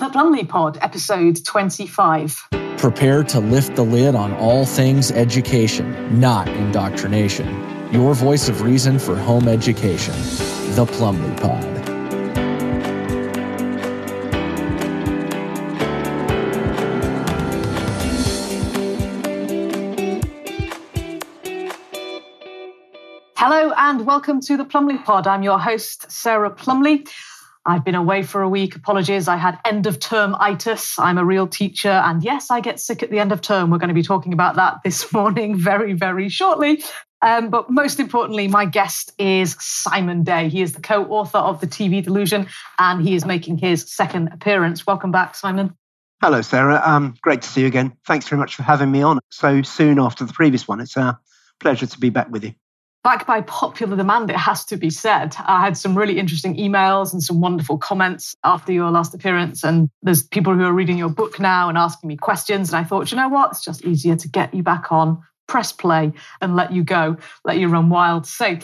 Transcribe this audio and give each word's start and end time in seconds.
The 0.00 0.08
Plumley 0.08 0.46
Pod, 0.46 0.78
episode 0.80 1.44
25. 1.44 2.48
Prepare 2.78 3.22
to 3.24 3.38
lift 3.38 3.76
the 3.76 3.82
lid 3.82 4.14
on 4.14 4.32
all 4.36 4.64
things 4.64 5.12
education, 5.12 6.18
not 6.18 6.48
indoctrination. 6.48 7.46
Your 7.92 8.14
voice 8.14 8.48
of 8.48 8.62
reason 8.62 8.98
for 8.98 9.14
home 9.14 9.46
education. 9.46 10.14
The 10.74 10.86
Plumley 10.86 11.36
Pod. 11.36 11.80
Hello 23.36 23.74
and 23.76 24.06
welcome 24.06 24.40
to 24.40 24.56
the 24.56 24.64
Plumley 24.64 24.96
Pod. 24.96 25.26
I'm 25.26 25.42
your 25.42 25.58
host, 25.58 26.10
Sarah 26.10 26.48
Plumley. 26.48 27.04
I've 27.66 27.84
been 27.84 27.94
away 27.94 28.22
for 28.22 28.40
a 28.40 28.48
week. 28.48 28.74
Apologies. 28.74 29.28
I 29.28 29.36
had 29.36 29.58
end 29.64 29.86
of 29.86 29.98
term 29.98 30.34
itis. 30.38 30.98
I'm 30.98 31.18
a 31.18 31.24
real 31.24 31.46
teacher. 31.46 31.90
And 31.90 32.22
yes, 32.22 32.50
I 32.50 32.60
get 32.60 32.80
sick 32.80 33.02
at 33.02 33.10
the 33.10 33.18
end 33.18 33.32
of 33.32 33.42
term. 33.42 33.70
We're 33.70 33.78
going 33.78 33.88
to 33.88 33.94
be 33.94 34.02
talking 34.02 34.32
about 34.32 34.56
that 34.56 34.78
this 34.82 35.12
morning 35.12 35.56
very, 35.56 35.92
very 35.92 36.28
shortly. 36.28 36.82
Um, 37.22 37.50
but 37.50 37.68
most 37.68 38.00
importantly, 38.00 38.48
my 38.48 38.64
guest 38.64 39.12
is 39.18 39.56
Simon 39.60 40.22
Day. 40.22 40.48
He 40.48 40.62
is 40.62 40.72
the 40.72 40.80
co 40.80 41.04
author 41.04 41.38
of 41.38 41.60
The 41.60 41.66
TV 41.66 42.02
Delusion 42.02 42.46
and 42.78 43.06
he 43.06 43.14
is 43.14 43.26
making 43.26 43.58
his 43.58 43.92
second 43.92 44.28
appearance. 44.32 44.86
Welcome 44.86 45.10
back, 45.10 45.34
Simon. 45.34 45.74
Hello, 46.22 46.40
Sarah. 46.40 46.80
Um, 46.82 47.14
great 47.20 47.42
to 47.42 47.48
see 47.48 47.62
you 47.62 47.66
again. 47.66 47.92
Thanks 48.06 48.26
very 48.28 48.38
much 48.40 48.54
for 48.54 48.62
having 48.62 48.90
me 48.90 49.02
on 49.02 49.20
so 49.30 49.60
soon 49.62 49.98
after 49.98 50.24
the 50.24 50.32
previous 50.32 50.66
one. 50.66 50.80
It's 50.80 50.96
a 50.96 51.18
pleasure 51.60 51.86
to 51.86 51.98
be 51.98 52.08
back 52.08 52.30
with 52.30 52.44
you 52.44 52.54
back 53.02 53.26
by 53.26 53.40
popular 53.42 53.96
demand, 53.96 54.30
it 54.30 54.36
has 54.36 54.64
to 54.66 54.76
be 54.76 54.90
said. 54.90 55.34
I 55.46 55.64
had 55.64 55.76
some 55.76 55.96
really 55.96 56.18
interesting 56.18 56.56
emails 56.56 57.12
and 57.12 57.22
some 57.22 57.40
wonderful 57.40 57.78
comments 57.78 58.36
after 58.44 58.72
your 58.72 58.90
last 58.90 59.14
appearance. 59.14 59.64
And 59.64 59.88
there's 60.02 60.22
people 60.22 60.54
who 60.54 60.64
are 60.64 60.72
reading 60.72 60.98
your 60.98 61.08
book 61.08 61.40
now 61.40 61.68
and 61.68 61.78
asking 61.78 62.08
me 62.08 62.16
questions. 62.16 62.70
And 62.70 62.76
I 62.76 62.84
thought, 62.84 63.10
you 63.10 63.16
know 63.16 63.28
what? 63.28 63.52
It's 63.52 63.64
just 63.64 63.84
easier 63.84 64.16
to 64.16 64.28
get 64.28 64.52
you 64.52 64.62
back 64.62 64.92
on, 64.92 65.22
press 65.48 65.72
play, 65.72 66.12
and 66.40 66.56
let 66.56 66.72
you 66.72 66.84
go, 66.84 67.16
let 67.44 67.58
you 67.58 67.68
run 67.68 67.88
wild. 67.88 68.26
So, 68.26 68.58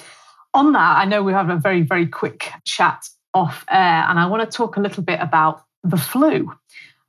on 0.55 0.73
that, 0.73 0.99
I 0.99 1.05
know 1.05 1.23
we 1.23 1.33
have 1.33 1.51
a 1.51 1.57
very, 1.57 1.83
very 1.83 2.07
quick 2.07 2.51
chat 2.65 3.07
off 3.35 3.65
air. 3.71 4.07
And 4.09 4.19
I 4.19 4.27
want 4.27 4.51
to 4.51 4.57
talk 4.57 4.77
a 4.77 4.81
little 4.81 5.03
bit 5.03 5.21
about 5.21 5.63
the 5.83 5.99
flu. 5.99 6.51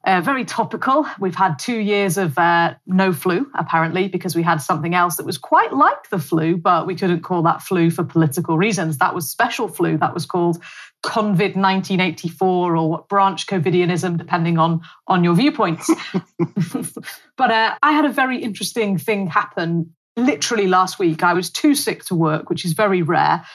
Uh, 0.07 0.21
very 0.21 0.45
topical. 0.45 1.05
We've 1.19 1.35
had 1.35 1.59
two 1.59 1.79
years 1.79 2.17
of 2.17 2.37
uh, 2.37 2.75
no 2.85 3.11
flu, 3.11 3.51
apparently, 3.55 4.07
because 4.07 4.37
we 4.37 4.41
had 4.41 4.61
something 4.61 4.95
else 4.95 5.17
that 5.17 5.25
was 5.25 5.37
quite 5.37 5.73
like 5.73 6.09
the 6.09 6.17
flu, 6.17 6.55
but 6.55 6.87
we 6.87 6.95
couldn't 6.95 7.23
call 7.23 7.41
that 7.41 7.61
flu 7.61 7.89
for 7.89 8.05
political 8.05 8.57
reasons. 8.57 8.99
That 8.99 9.13
was 9.13 9.29
special 9.29 9.67
flu. 9.67 9.97
That 9.97 10.13
was 10.13 10.25
called 10.25 10.63
COVID 11.05 11.57
1984 11.57 12.77
or 12.77 12.89
what 12.89 13.09
branch 13.09 13.47
COVIDianism, 13.47 14.17
depending 14.17 14.57
on, 14.57 14.79
on 15.07 15.25
your 15.25 15.35
viewpoints. 15.35 15.91
but 17.35 17.51
uh, 17.51 17.75
I 17.83 17.91
had 17.91 18.05
a 18.05 18.09
very 18.09 18.41
interesting 18.41 18.97
thing 18.97 19.27
happen 19.27 19.93
literally 20.15 20.67
last 20.67 20.99
week. 20.99 21.21
I 21.21 21.33
was 21.33 21.49
too 21.49 21.75
sick 21.75 22.05
to 22.05 22.15
work, 22.15 22.49
which 22.49 22.63
is 22.63 22.71
very 22.71 23.01
rare. 23.01 23.45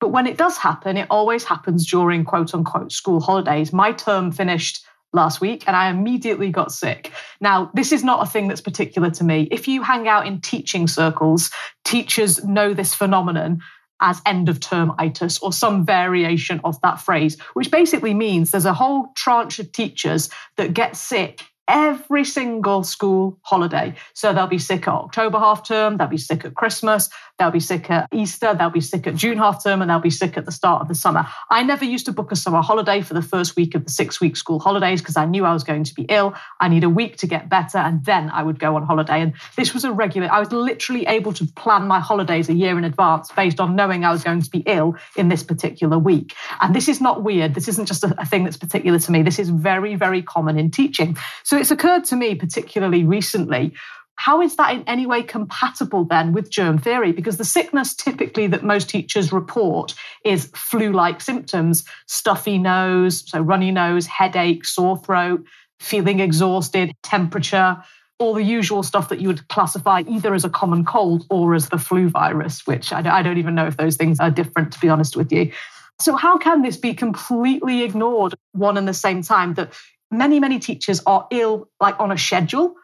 But 0.00 0.08
when 0.08 0.26
it 0.26 0.38
does 0.38 0.56
happen, 0.56 0.96
it 0.96 1.08
always 1.10 1.44
happens 1.44 1.86
during 1.86 2.24
quote 2.24 2.54
unquote 2.54 2.92
school 2.92 3.20
holidays. 3.20 3.74
My 3.74 3.92
term 3.92 4.32
finished 4.32 4.86
last 5.12 5.40
week 5.40 5.64
and 5.66 5.74
I 5.74 5.88
immediately 5.90 6.50
got 6.50 6.70
sick. 6.72 7.12
Now, 7.40 7.70
this 7.74 7.92
is 7.92 8.04
not 8.04 8.26
a 8.26 8.30
thing 8.30 8.48
that's 8.48 8.60
particular 8.60 9.10
to 9.10 9.24
me. 9.24 9.48
If 9.50 9.66
you 9.66 9.82
hang 9.82 10.06
out 10.06 10.26
in 10.26 10.40
teaching 10.40 10.86
circles, 10.86 11.50
teachers 11.84 12.44
know 12.44 12.74
this 12.74 12.94
phenomenon 12.94 13.60
as 14.00 14.22
end 14.26 14.48
of 14.48 14.60
term 14.60 14.92
itis 14.98 15.38
or 15.38 15.52
some 15.52 15.84
variation 15.84 16.60
of 16.64 16.80
that 16.82 17.00
phrase, 17.00 17.40
which 17.54 17.70
basically 17.70 18.14
means 18.14 18.50
there's 18.50 18.64
a 18.64 18.74
whole 18.74 19.08
tranche 19.16 19.58
of 19.58 19.72
teachers 19.72 20.30
that 20.56 20.74
get 20.74 20.96
sick 20.96 21.44
every 21.68 22.24
single 22.24 22.82
school 22.82 23.38
holiday. 23.42 23.94
So 24.14 24.32
they'll 24.32 24.46
be 24.46 24.58
sick 24.58 24.88
at 24.88 24.94
October 24.94 25.38
half 25.38 25.66
term, 25.66 25.98
they'll 25.98 26.08
be 26.08 26.16
sick 26.16 26.44
at 26.44 26.54
Christmas, 26.54 27.10
they'll 27.38 27.50
be 27.50 27.60
sick 27.60 27.90
at 27.90 28.08
Easter, 28.12 28.54
they'll 28.58 28.70
be 28.70 28.80
sick 28.80 29.06
at 29.06 29.14
June 29.14 29.38
half 29.38 29.62
term, 29.62 29.82
and 29.82 29.90
they'll 29.90 30.00
be 30.00 30.10
sick 30.10 30.36
at 30.36 30.46
the 30.46 30.52
start 30.52 30.82
of 30.82 30.88
the 30.88 30.94
summer. 30.94 31.26
I 31.50 31.62
never 31.62 31.84
used 31.84 32.06
to 32.06 32.12
book 32.12 32.32
a 32.32 32.36
summer 32.36 32.62
holiday 32.62 33.02
for 33.02 33.14
the 33.14 33.22
first 33.22 33.54
week 33.54 33.74
of 33.74 33.84
the 33.84 33.90
six 33.90 34.20
week 34.20 34.36
school 34.36 34.58
holidays 34.58 35.02
because 35.02 35.16
I 35.16 35.26
knew 35.26 35.44
I 35.44 35.52
was 35.52 35.62
going 35.62 35.84
to 35.84 35.94
be 35.94 36.06
ill. 36.08 36.34
I 36.60 36.68
need 36.68 36.84
a 36.84 36.90
week 36.90 37.18
to 37.18 37.26
get 37.26 37.48
better, 37.48 37.78
and 37.78 38.04
then 38.04 38.30
I 38.30 38.42
would 38.42 38.58
go 38.58 38.76
on 38.76 38.84
holiday. 38.84 39.20
And 39.20 39.34
this 39.56 39.74
was 39.74 39.84
a 39.84 39.92
regular, 39.92 40.32
I 40.32 40.40
was 40.40 40.52
literally 40.52 41.06
able 41.06 41.32
to 41.34 41.46
plan 41.46 41.86
my 41.86 42.00
holidays 42.00 42.48
a 42.48 42.54
year 42.54 42.78
in 42.78 42.84
advance 42.84 43.30
based 43.32 43.60
on 43.60 43.76
knowing 43.76 44.04
I 44.04 44.10
was 44.10 44.24
going 44.24 44.40
to 44.40 44.50
be 44.50 44.62
ill 44.66 44.96
in 45.16 45.28
this 45.28 45.42
particular 45.42 45.98
week. 45.98 46.34
And 46.60 46.74
this 46.74 46.88
is 46.88 47.00
not 47.00 47.22
weird. 47.22 47.54
This 47.54 47.68
isn't 47.68 47.86
just 47.86 48.04
a, 48.04 48.14
a 48.18 48.24
thing 48.24 48.44
that's 48.44 48.56
particular 48.56 48.98
to 48.98 49.12
me. 49.12 49.22
This 49.22 49.38
is 49.38 49.50
very, 49.50 49.94
very 49.94 50.22
common 50.22 50.58
in 50.58 50.70
teaching. 50.70 51.16
So 51.44 51.57
it's 51.58 51.70
occurred 51.70 52.04
to 52.04 52.16
me, 52.16 52.34
particularly 52.34 53.04
recently, 53.04 53.74
how 54.18 54.42
is 54.42 54.56
that 54.56 54.74
in 54.74 54.82
any 54.88 55.06
way 55.06 55.22
compatible 55.22 56.04
then 56.04 56.32
with 56.32 56.50
germ 56.50 56.76
theory? 56.76 57.12
Because 57.12 57.36
the 57.36 57.44
sickness 57.44 57.94
typically 57.94 58.48
that 58.48 58.64
most 58.64 58.88
teachers 58.88 59.32
report 59.32 59.94
is 60.24 60.50
flu 60.56 60.92
like 60.92 61.20
symptoms 61.20 61.84
stuffy 62.06 62.58
nose, 62.58 63.22
so 63.30 63.40
runny 63.40 63.70
nose, 63.70 64.06
headache, 64.06 64.64
sore 64.64 64.98
throat, 64.98 65.44
feeling 65.78 66.18
exhausted, 66.18 66.92
temperature, 67.04 67.76
all 68.18 68.34
the 68.34 68.42
usual 68.42 68.82
stuff 68.82 69.08
that 69.08 69.20
you 69.20 69.28
would 69.28 69.46
classify 69.48 70.02
either 70.08 70.34
as 70.34 70.44
a 70.44 70.50
common 70.50 70.84
cold 70.84 71.24
or 71.30 71.54
as 71.54 71.68
the 71.68 71.78
flu 71.78 72.08
virus, 72.08 72.66
which 72.66 72.92
I 72.92 73.22
don't 73.22 73.38
even 73.38 73.54
know 73.54 73.66
if 73.66 73.76
those 73.76 73.96
things 73.96 74.18
are 74.18 74.32
different, 74.32 74.72
to 74.72 74.80
be 74.80 74.88
honest 74.88 75.16
with 75.16 75.30
you. 75.30 75.52
So, 76.00 76.16
how 76.16 76.38
can 76.38 76.62
this 76.62 76.76
be 76.76 76.94
completely 76.94 77.82
ignored 77.82 78.34
one 78.52 78.76
and 78.76 78.88
the 78.88 78.94
same 78.94 79.22
time 79.22 79.54
that 79.54 79.72
many, 80.10 80.40
many 80.40 80.58
teachers 80.58 81.02
are 81.06 81.26
ill, 81.30 81.68
like 81.80 81.98
on 82.00 82.10
a 82.12 82.18
schedule. 82.18 82.74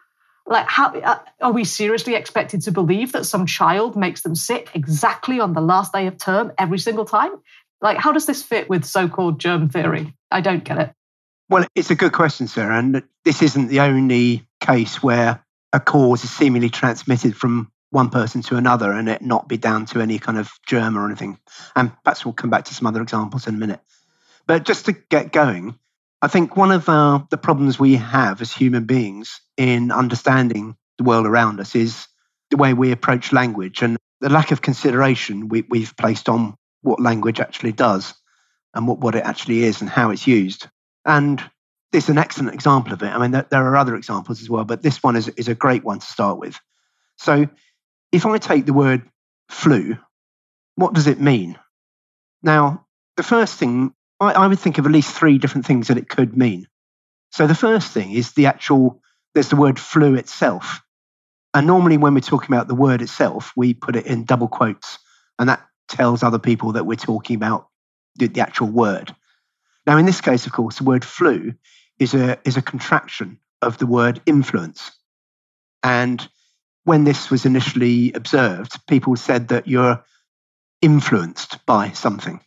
Like, 0.47 0.67
how 0.67 0.93
uh, 0.93 1.19
are 1.41 1.51
we 1.51 1.63
seriously 1.63 2.13
expected 2.13 2.61
to 2.63 2.71
believe 2.71 3.13
that 3.13 3.25
some 3.25 3.45
child 3.47 3.95
makes 3.95 4.21
them 4.21 4.35
sick 4.35 4.69
exactly 4.75 5.39
on 5.39 5.53
the 5.53 5.61
last 5.61 5.91
day 5.91 6.05
of 6.05 6.17
term 6.17 6.51
every 6.59 6.77
single 6.77 7.05
time? 7.05 7.31
Like, 7.81 7.97
how 7.97 8.11
does 8.11 8.25
this 8.25 8.43
fit 8.43 8.69
with 8.69 8.85
so 8.85 9.07
called 9.07 9.39
germ 9.39 9.69
theory? 9.69 10.13
I 10.29 10.41
don't 10.41 10.63
get 10.63 10.77
it. 10.77 10.91
Well, 11.49 11.65
it's 11.75 11.91
a 11.91 11.95
good 11.95 12.13
question, 12.13 12.47
Sarah. 12.47 12.77
And 12.77 13.03
this 13.23 13.41
isn't 13.41 13.67
the 13.67 13.81
only 13.81 14.47
case 14.59 15.01
where 15.01 15.43
a 15.73 15.79
cause 15.79 16.23
is 16.23 16.31
seemingly 16.31 16.69
transmitted 16.69 17.35
from 17.35 17.71
one 17.91 18.09
person 18.09 18.41
to 18.43 18.55
another 18.55 18.91
and 18.91 19.07
it 19.07 19.21
not 19.21 19.47
be 19.47 19.57
down 19.57 19.85
to 19.85 20.01
any 20.01 20.19
kind 20.19 20.37
of 20.37 20.51
germ 20.67 20.97
or 20.97 21.05
anything. 21.05 21.39
And 21.75 21.91
perhaps 22.03 22.25
we'll 22.25 22.33
come 22.33 22.49
back 22.49 22.65
to 22.65 22.73
some 22.73 22.87
other 22.87 23.01
examples 23.01 23.47
in 23.47 23.55
a 23.55 23.57
minute. 23.57 23.79
But 24.47 24.63
just 24.63 24.85
to 24.85 24.93
get 24.93 25.31
going, 25.31 25.77
I 26.25 26.27
think 26.27 26.57
one 26.57 26.71
of 26.71 26.89
uh, 26.89 27.19
the 27.29 27.37
problems 27.37 27.79
we 27.79 27.97
have 27.97 28.41
as 28.41 28.51
human 28.51 28.85
beings 28.85 29.41
in 29.57 29.91
understanding 29.91 30.75
the 30.97 31.03
world 31.03 31.27
around 31.27 31.59
us 31.59 31.75
is 31.75 32.07
the 32.49 32.57
way 32.57 32.73
we 32.73 32.91
approach 32.91 33.31
language 33.31 33.83
and 33.83 33.95
the 34.21 34.29
lack 34.29 34.51
of 34.51 34.63
consideration 34.63 35.49
we, 35.49 35.65
we've 35.69 35.95
placed 35.97 36.27
on 36.27 36.55
what 36.81 36.99
language 36.99 37.39
actually 37.39 37.73
does 37.73 38.15
and 38.73 38.87
what, 38.87 39.01
what 39.01 39.13
it 39.13 39.23
actually 39.23 39.65
is 39.65 39.81
and 39.81 39.89
how 39.89 40.09
it's 40.09 40.25
used. 40.25 40.67
And 41.05 41.39
this 41.91 42.05
is 42.05 42.09
an 42.09 42.17
excellent 42.17 42.55
example 42.55 42.93
of 42.93 43.03
it. 43.03 43.09
I 43.09 43.19
mean, 43.19 43.29
there, 43.29 43.45
there 43.51 43.67
are 43.67 43.77
other 43.77 43.95
examples 43.95 44.41
as 44.41 44.49
well, 44.49 44.65
but 44.65 44.81
this 44.81 45.03
one 45.03 45.15
is, 45.15 45.27
is 45.27 45.47
a 45.47 45.53
great 45.53 45.83
one 45.83 45.99
to 45.99 46.05
start 46.07 46.39
with. 46.39 46.59
So, 47.17 47.47
if 48.11 48.25
I 48.25 48.39
take 48.39 48.65
the 48.65 48.73
word 48.73 49.03
flu, 49.49 49.95
what 50.73 50.95
does 50.95 51.05
it 51.05 51.21
mean? 51.21 51.59
Now, 52.41 52.87
the 53.15 53.21
first 53.21 53.59
thing 53.59 53.93
I, 54.19 54.31
I 54.33 54.47
would 54.47 54.59
think 54.59 54.77
of 54.77 54.85
at 54.85 54.91
least 54.91 55.15
three 55.15 55.37
different 55.37 55.65
things 55.65 55.87
that 55.87 55.97
it 55.97 56.09
could 56.09 56.37
mean. 56.37 56.67
So 57.31 57.47
the 57.47 57.55
first 57.55 57.91
thing 57.91 58.11
is 58.13 58.33
the 58.33 58.45
actual, 58.45 59.01
there's 59.33 59.49
the 59.49 59.55
word 59.55 59.79
flu 59.79 60.15
itself. 60.15 60.81
And 61.53 61.67
normally 61.67 61.97
when 61.97 62.13
we're 62.13 62.21
talking 62.21 62.53
about 62.53 62.67
the 62.67 62.75
word 62.75 63.01
itself, 63.01 63.51
we 63.55 63.73
put 63.73 63.95
it 63.95 64.05
in 64.05 64.25
double 64.25 64.47
quotes. 64.47 64.99
And 65.39 65.49
that 65.49 65.65
tells 65.87 66.23
other 66.23 66.39
people 66.39 66.73
that 66.73 66.85
we're 66.85 66.95
talking 66.95 67.35
about 67.35 67.67
the, 68.15 68.27
the 68.27 68.41
actual 68.41 68.67
word. 68.67 69.13
Now, 69.85 69.97
in 69.97 70.05
this 70.05 70.21
case, 70.21 70.45
of 70.45 70.53
course, 70.53 70.77
the 70.77 70.83
word 70.83 71.05
flu 71.05 71.53
is 71.99 72.13
a, 72.13 72.39
is 72.43 72.57
a 72.57 72.61
contraction 72.61 73.39
of 73.61 73.77
the 73.77 73.85
word 73.85 74.21
influence. 74.25 74.91
And 75.83 76.27
when 76.83 77.03
this 77.03 77.29
was 77.29 77.45
initially 77.45 78.13
observed, 78.13 78.85
people 78.87 79.15
said 79.15 79.49
that 79.49 79.67
you're 79.67 80.03
influenced 80.81 81.65
by 81.65 81.91
something 81.91 82.39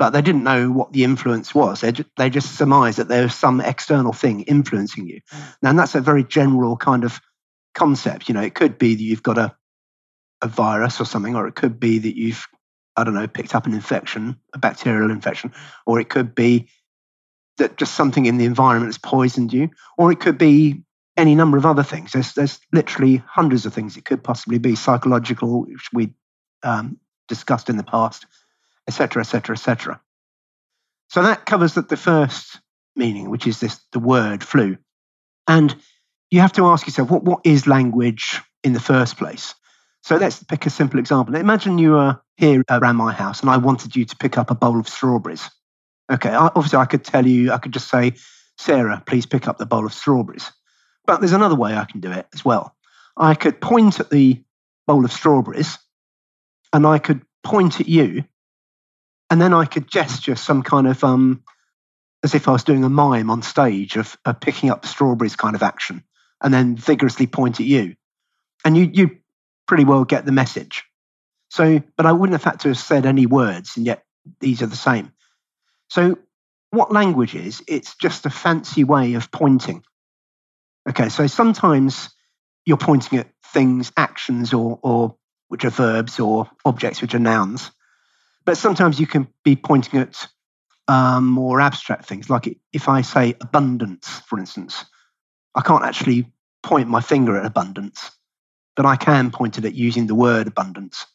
but 0.00 0.14
they 0.14 0.22
didn't 0.22 0.44
know 0.44 0.70
what 0.70 0.94
the 0.94 1.04
influence 1.04 1.54
was. 1.54 1.82
They, 1.82 1.92
just, 1.92 2.08
they 2.16 2.30
just 2.30 2.56
surmised 2.56 2.96
that 2.96 3.08
there 3.08 3.24
was 3.24 3.34
some 3.34 3.60
external 3.60 4.14
thing 4.14 4.40
influencing 4.44 5.06
you. 5.06 5.20
Mm. 5.30 5.56
And 5.62 5.78
that's 5.78 5.94
a 5.94 6.00
very 6.00 6.24
general 6.24 6.78
kind 6.78 7.04
of 7.04 7.20
concept. 7.74 8.26
You 8.26 8.34
know, 8.34 8.40
it 8.40 8.54
could 8.54 8.78
be 8.78 8.94
that 8.94 9.02
you've 9.02 9.22
got 9.22 9.36
a, 9.36 9.54
a 10.40 10.48
virus 10.48 11.02
or 11.02 11.04
something, 11.04 11.36
or 11.36 11.46
it 11.46 11.54
could 11.54 11.78
be 11.78 11.98
that 11.98 12.16
you've, 12.16 12.46
I 12.96 13.04
don't 13.04 13.12
know, 13.12 13.28
picked 13.28 13.54
up 13.54 13.66
an 13.66 13.74
infection, 13.74 14.40
a 14.54 14.58
bacterial 14.58 15.10
infection, 15.10 15.52
or 15.84 16.00
it 16.00 16.08
could 16.08 16.34
be 16.34 16.70
that 17.58 17.76
just 17.76 17.94
something 17.94 18.24
in 18.24 18.38
the 18.38 18.46
environment 18.46 18.88
has 18.88 18.96
poisoned 18.96 19.52
you, 19.52 19.68
or 19.98 20.10
it 20.10 20.18
could 20.18 20.38
be 20.38 20.82
any 21.18 21.34
number 21.34 21.58
of 21.58 21.66
other 21.66 21.82
things. 21.82 22.12
There's, 22.12 22.32
there's 22.32 22.58
literally 22.72 23.22
hundreds 23.26 23.66
of 23.66 23.74
things 23.74 23.98
it 23.98 24.06
could 24.06 24.24
possibly 24.24 24.56
be 24.56 24.76
psychological, 24.76 25.66
which 25.66 25.90
we 25.92 26.14
um, 26.62 26.96
discussed 27.28 27.68
in 27.68 27.76
the 27.76 27.84
past 27.84 28.24
etc., 28.90 29.20
etc., 29.20 29.54
etc. 29.54 30.00
So 31.08 31.22
that 31.22 31.46
covers 31.46 31.74
the 31.74 31.96
first 31.96 32.60
meaning, 32.96 33.30
which 33.30 33.46
is 33.46 33.60
this 33.60 33.80
the 33.92 33.98
word 33.98 34.44
flu. 34.44 34.76
And 35.48 35.74
you 36.30 36.40
have 36.40 36.52
to 36.52 36.66
ask 36.66 36.86
yourself, 36.86 37.10
what, 37.10 37.24
what 37.24 37.40
is 37.44 37.66
language 37.66 38.40
in 38.62 38.72
the 38.72 38.80
first 38.80 39.16
place? 39.16 39.54
So 40.02 40.16
let's 40.16 40.42
pick 40.42 40.66
a 40.66 40.70
simple 40.70 40.98
example. 40.98 41.34
Imagine 41.34 41.78
you 41.78 41.96
are 41.96 42.22
here 42.36 42.62
around 42.70 42.96
my 42.96 43.12
house 43.12 43.40
and 43.40 43.50
I 43.50 43.56
wanted 43.56 43.96
you 43.96 44.04
to 44.04 44.16
pick 44.16 44.38
up 44.38 44.50
a 44.50 44.54
bowl 44.54 44.78
of 44.78 44.88
strawberries. 44.88 45.50
Okay, 46.10 46.30
obviously 46.30 46.78
I 46.78 46.86
could 46.86 47.04
tell 47.04 47.26
you, 47.26 47.52
I 47.52 47.58
could 47.58 47.72
just 47.72 47.88
say, 47.88 48.14
Sarah, 48.58 49.02
please 49.06 49.26
pick 49.26 49.46
up 49.48 49.58
the 49.58 49.66
bowl 49.66 49.86
of 49.86 49.92
strawberries. 49.92 50.50
But 51.06 51.20
there's 51.20 51.32
another 51.32 51.56
way 51.56 51.76
I 51.76 51.84
can 51.84 52.00
do 52.00 52.10
it 52.10 52.26
as 52.32 52.44
well. 52.44 52.74
I 53.16 53.34
could 53.34 53.60
point 53.60 54.00
at 54.00 54.10
the 54.10 54.42
bowl 54.86 55.04
of 55.04 55.12
strawberries 55.12 55.78
and 56.72 56.86
I 56.86 56.98
could 56.98 57.22
point 57.42 57.80
at 57.80 57.88
you 57.88 58.24
and 59.30 59.40
then 59.40 59.54
I 59.54 59.64
could 59.64 59.88
gesture 59.88 60.34
some 60.34 60.62
kind 60.62 60.88
of 60.88 61.02
um, 61.04 61.42
as 62.22 62.34
if 62.34 62.48
I 62.48 62.52
was 62.52 62.64
doing 62.64 62.84
a 62.84 62.90
mime 62.90 63.30
on 63.30 63.42
stage 63.42 63.96
of, 63.96 64.18
of 64.24 64.40
picking 64.40 64.70
up 64.70 64.84
strawberries 64.84 65.36
kind 65.36 65.54
of 65.54 65.62
action, 65.62 66.02
and 66.42 66.52
then 66.52 66.76
vigorously 66.76 67.26
point 67.26 67.60
at 67.60 67.66
you, 67.66 67.94
and 68.64 68.76
you 68.76 68.90
you 68.92 69.18
pretty 69.66 69.84
well 69.84 70.04
get 70.04 70.26
the 70.26 70.32
message. 70.32 70.84
So, 71.48 71.82
but 71.96 72.06
I 72.06 72.12
wouldn't 72.12 72.38
have 72.38 72.44
had 72.44 72.60
to 72.60 72.68
have 72.68 72.78
said 72.78 73.06
any 73.06 73.26
words, 73.26 73.76
and 73.76 73.86
yet 73.86 74.04
these 74.40 74.62
are 74.62 74.66
the 74.66 74.76
same. 74.76 75.12
So, 75.88 76.18
what 76.70 76.92
language 76.92 77.34
is? 77.34 77.62
It's 77.66 77.94
just 77.96 78.26
a 78.26 78.30
fancy 78.30 78.84
way 78.84 79.14
of 79.14 79.30
pointing. 79.30 79.82
Okay, 80.88 81.08
so 81.08 81.26
sometimes 81.26 82.10
you're 82.64 82.76
pointing 82.76 83.18
at 83.18 83.28
things, 83.52 83.92
actions, 83.96 84.52
or 84.52 84.78
or 84.82 85.16
which 85.48 85.64
are 85.64 85.70
verbs, 85.70 86.20
or 86.20 86.48
objects, 86.64 87.00
which 87.00 87.14
are 87.14 87.20
nouns. 87.20 87.70
But 88.44 88.56
sometimes 88.56 88.98
you 88.98 89.06
can 89.06 89.28
be 89.44 89.56
pointing 89.56 90.00
at 90.00 90.26
um, 90.88 91.26
more 91.26 91.60
abstract 91.60 92.06
things. 92.06 92.30
Like 92.30 92.58
if 92.72 92.88
I 92.88 93.02
say 93.02 93.36
abundance, 93.40 94.08
for 94.26 94.38
instance, 94.38 94.84
I 95.54 95.62
can't 95.62 95.84
actually 95.84 96.26
point 96.62 96.88
my 96.88 97.00
finger 97.00 97.36
at 97.36 97.46
abundance, 97.46 98.10
but 98.76 98.86
I 98.86 98.96
can 98.96 99.30
point 99.30 99.58
at 99.58 99.64
it 99.64 99.74
using 99.74 100.06
the 100.06 100.14
word 100.14 100.46
abundance. 100.46 101.06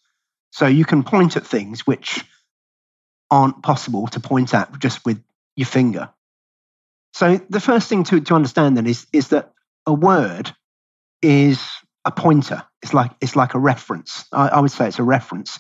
So 0.52 0.68
you 0.68 0.86
can 0.86 1.04
point 1.04 1.36
at 1.36 1.46
things 1.46 1.86
which 1.86 2.24
aren't 3.30 3.64
possible 3.64 4.08
to 4.08 4.20
point 4.20 4.54
at 4.54 4.80
just 4.80 5.06
with 5.06 5.22
your 5.56 5.68
finger. 5.68 6.10
So 7.14 7.40
the 7.50 7.60
first 7.60 7.90
thing 7.90 8.04
to, 8.06 8.22
to 8.22 8.36
understand 8.36 8.78
then 8.78 8.88
is, 8.88 9.08
is 9.12 9.30
that 9.30 9.54
a 9.86 9.94
word 9.94 10.54
is 11.22 11.62
a 12.06 12.12
pointer. 12.12 12.64
It's 12.82 12.94
like 12.94 13.12
it's 13.20 13.36
like 13.36 13.54
a 13.54 13.60
reference. 13.60 14.26
I, 14.32 14.50
I 14.50 14.60
would 14.60 14.72
say 14.72 14.88
it's 14.88 15.00
a 15.00 15.04
reference. 15.04 15.60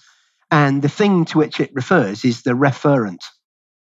And 0.52 0.82
the 0.82 0.90
thing 0.90 1.26
to 1.26 1.38
which 1.38 1.60
it 1.60 1.74
refers 1.74 2.24
is 2.24 2.44
the 2.44 2.52
referent. 2.52 3.22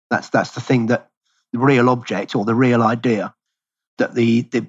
That's 0.10 0.30
that's 0.30 0.52
the 0.52 0.62
thing 0.62 0.88
that 0.88 1.10
the 1.52 1.60
real 1.60 1.90
object 1.90 2.36
or 2.36 2.46
the 2.46 2.56
real 2.56 2.84
idea 2.84 3.34
that 3.98 4.14
the, 4.14 4.42
the, 4.42 4.66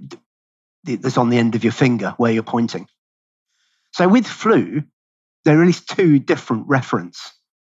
the 0.85 0.97
that's 0.97 1.19
on 1.19 1.31
the 1.31 1.39
end 1.39 1.55
of 1.55 1.65
your 1.65 1.73
finger 1.73 2.15
where 2.17 2.33
you're 2.33 2.43
pointing. 2.43 2.87
So 3.93 4.09
with 4.09 4.27
flu, 4.27 4.83
there 5.45 5.59
are 5.59 5.63
at 5.63 5.67
least 5.67 5.89
two 5.89 6.19
different 6.19 6.69
referents 6.69 7.19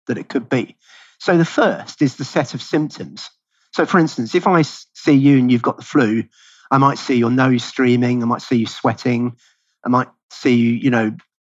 that 0.08 0.18
it 0.18 0.30
could 0.30 0.50
be. 0.50 0.78
So 1.20 1.38
the 1.38 1.46
first 1.46 2.02
is 2.02 2.16
the 2.16 2.26
set 2.26 2.54
of 2.54 2.62
symptoms. 2.62 3.30
So 3.74 3.86
for 3.86 4.00
instance, 4.00 4.36
if 4.36 4.48
I 4.48 4.62
see 4.62 5.14
you 5.14 5.38
and 5.38 5.52
you've 5.52 5.62
got 5.62 5.78
the 5.78 5.84
flu, 5.84 6.24
I 6.70 6.78
might 6.78 6.98
see 6.98 7.16
your 7.16 7.32
nose 7.32 7.64
streaming, 7.64 8.22
I 8.22 8.26
might 8.26 8.42
see 8.42 8.58
you 8.58 8.66
sweating, 8.66 9.36
I 9.86 9.90
might 9.90 10.08
see 10.32 10.56
you, 10.56 10.72
you 10.72 10.90
know, 10.90 11.16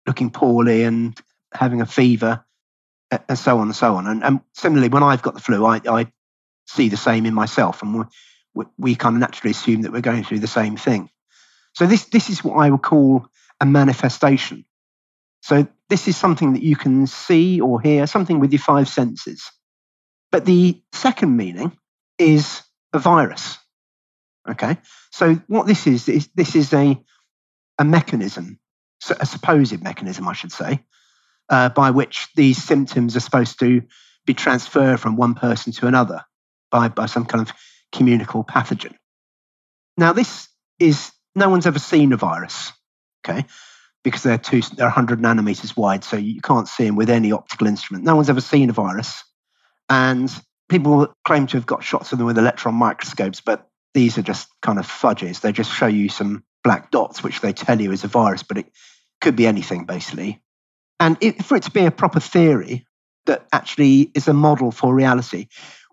looking 0.07 0.31
poorly 0.31 0.83
and 0.83 1.17
having 1.53 1.81
a 1.81 1.85
fever 1.85 2.45
and 3.29 3.37
so 3.37 3.57
on 3.57 3.67
and 3.67 3.75
so 3.75 3.95
on. 3.95 4.07
And, 4.07 4.23
and 4.23 4.41
similarly, 4.53 4.89
when 4.89 5.03
I've 5.03 5.21
got 5.21 5.33
the 5.33 5.39
flu, 5.39 5.65
I, 5.65 5.81
I 5.87 6.11
see 6.67 6.89
the 6.89 6.97
same 6.97 7.25
in 7.25 7.33
myself, 7.33 7.81
and 7.81 8.05
we, 8.53 8.65
we 8.77 8.95
kind 8.95 9.15
of 9.15 9.19
naturally 9.19 9.51
assume 9.51 9.81
that 9.81 9.91
we're 9.91 10.01
going 10.01 10.23
through 10.23 10.39
the 10.39 10.47
same 10.47 10.77
thing. 10.77 11.09
So 11.73 11.85
this 11.85 12.05
this 12.05 12.29
is 12.29 12.43
what 12.43 12.55
I 12.55 12.69
would 12.69 12.81
call 12.81 13.27
a 13.59 13.65
manifestation. 13.65 14.65
So 15.41 15.67
this 15.89 16.07
is 16.07 16.15
something 16.15 16.53
that 16.53 16.63
you 16.63 16.75
can 16.75 17.07
see 17.07 17.59
or 17.59 17.81
hear, 17.81 18.07
something 18.07 18.39
with 18.39 18.51
your 18.51 18.61
five 18.61 18.87
senses. 18.87 19.43
But 20.31 20.45
the 20.45 20.81
second 20.93 21.35
meaning 21.35 21.77
is 22.17 22.61
a 22.93 22.99
virus. 22.99 23.57
Okay, 24.49 24.77
so 25.11 25.35
what 25.47 25.67
this 25.67 25.87
is 25.87 26.07
is 26.09 26.29
this 26.35 26.55
is 26.55 26.73
a 26.73 26.99
a 27.79 27.85
mechanism, 27.85 28.59
a 29.19 29.25
supposed 29.25 29.81
mechanism, 29.81 30.27
I 30.27 30.33
should 30.33 30.51
say, 30.51 30.83
uh, 31.53 31.69
by 31.69 31.91
which 31.91 32.29
these 32.35 32.61
symptoms 32.61 33.15
are 33.15 33.19
supposed 33.19 33.59
to 33.59 33.83
be 34.25 34.33
transferred 34.33 34.99
from 34.99 35.15
one 35.15 35.35
person 35.35 35.71
to 35.71 35.85
another 35.85 36.23
by, 36.71 36.87
by 36.87 37.05
some 37.05 37.25
kind 37.25 37.47
of 37.47 37.55
communicable 37.91 38.43
pathogen. 38.43 38.95
Now, 39.95 40.13
this 40.13 40.49
is 40.79 41.11
no 41.35 41.49
one's 41.49 41.67
ever 41.67 41.77
seen 41.77 42.11
a 42.11 42.17
virus, 42.17 42.71
okay, 43.23 43.45
because 44.03 44.23
they're 44.23 44.39
two, 44.39 44.61
they're 44.61 44.87
100 44.87 45.19
nanometers 45.19 45.77
wide, 45.77 46.03
so 46.03 46.17
you 46.17 46.41
can't 46.41 46.67
see 46.67 46.85
them 46.85 46.95
with 46.95 47.11
any 47.11 47.31
optical 47.31 47.67
instrument. 47.67 48.03
No 48.03 48.15
one's 48.15 48.31
ever 48.31 48.41
seen 48.41 48.71
a 48.71 48.73
virus, 48.73 49.23
and 49.89 50.33
people 50.69 51.13
claim 51.23 51.45
to 51.45 51.57
have 51.57 51.67
got 51.67 51.83
shots 51.83 52.11
of 52.11 52.17
them 52.17 52.25
with 52.25 52.39
electron 52.39 52.73
microscopes, 52.73 53.41
but 53.41 53.69
these 53.93 54.17
are 54.17 54.23
just 54.23 54.47
kind 54.63 54.79
of 54.79 54.87
fudges. 54.87 55.41
They 55.41 55.51
just 55.51 55.71
show 55.71 55.85
you 55.85 56.09
some 56.09 56.43
black 56.63 56.89
dots, 56.89 57.21
which 57.21 57.41
they 57.41 57.53
tell 57.53 57.79
you 57.79 57.91
is 57.91 58.03
a 58.03 58.07
virus, 58.07 58.41
but 58.41 58.57
it 58.57 58.65
could 59.21 59.35
be 59.35 59.45
anything 59.45 59.85
basically. 59.85 60.42
And 61.03 61.17
it, 61.19 61.43
for 61.43 61.57
it 61.57 61.63
to 61.63 61.71
be 61.71 61.85
a 61.85 61.91
proper 61.91 62.21
theory 62.21 62.85
that 63.25 63.45
actually 63.51 64.09
is 64.15 64.29
a 64.29 64.33
model 64.33 64.71
for 64.71 64.95
reality, 64.95 65.47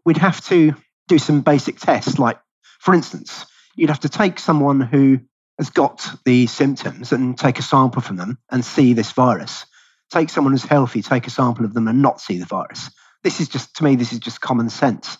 we'd 0.04 0.18
have 0.18 0.40
to 0.42 0.76
do 1.08 1.18
some 1.18 1.40
basic 1.40 1.80
tests. 1.80 2.20
Like, 2.20 2.38
for 2.78 2.94
instance, 2.94 3.44
you'd 3.74 3.90
have 3.90 3.98
to 4.00 4.08
take 4.08 4.38
someone 4.38 4.80
who 4.80 5.18
has 5.58 5.70
got 5.70 6.08
the 6.24 6.46
symptoms 6.46 7.10
and 7.10 7.36
take 7.36 7.58
a 7.58 7.62
sample 7.62 8.00
from 8.00 8.18
them 8.18 8.38
and 8.52 8.64
see 8.64 8.92
this 8.92 9.10
virus. 9.10 9.66
Take 10.12 10.30
someone 10.30 10.52
who's 10.52 10.62
healthy, 10.62 11.02
take 11.02 11.26
a 11.26 11.30
sample 11.30 11.64
of 11.64 11.74
them 11.74 11.88
and 11.88 12.02
not 12.02 12.20
see 12.20 12.38
the 12.38 12.46
virus. 12.46 12.88
This 13.24 13.40
is 13.40 13.48
just, 13.48 13.74
to 13.78 13.84
me, 13.84 13.96
this 13.96 14.12
is 14.12 14.20
just 14.20 14.40
common 14.40 14.70
sense. 14.70 15.18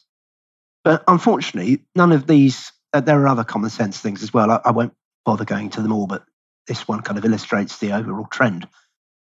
But 0.84 1.02
unfortunately, 1.08 1.80
none 1.96 2.12
of 2.12 2.28
these, 2.28 2.70
uh, 2.92 3.00
there 3.00 3.20
are 3.22 3.26
other 3.26 3.42
common 3.42 3.70
sense 3.70 3.98
things 3.98 4.22
as 4.22 4.32
well. 4.32 4.52
I, 4.52 4.60
I 4.66 4.70
won't 4.70 4.94
bother 5.24 5.44
going 5.44 5.70
to 5.70 5.82
them 5.82 5.92
all, 5.92 6.06
but 6.06 6.22
this 6.68 6.86
one 6.86 7.02
kind 7.02 7.18
of 7.18 7.24
illustrates 7.24 7.78
the 7.78 7.90
overall 7.90 8.28
trend. 8.30 8.68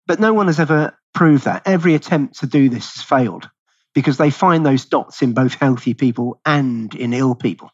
But 0.08 0.18
no 0.18 0.32
one 0.32 0.48
has 0.48 0.58
ever 0.58 0.98
proved 1.14 1.44
that. 1.44 1.62
Every 1.66 1.94
attempt 1.94 2.40
to 2.40 2.46
do 2.46 2.68
this 2.68 2.94
has 2.94 3.04
failed 3.04 3.48
because 3.94 4.16
they 4.16 4.30
find 4.30 4.66
those 4.66 4.84
dots 4.84 5.22
in 5.22 5.34
both 5.34 5.54
healthy 5.54 5.94
people 5.94 6.40
and 6.44 6.92
in 6.94 7.12
ill 7.12 7.34
people. 7.36 7.70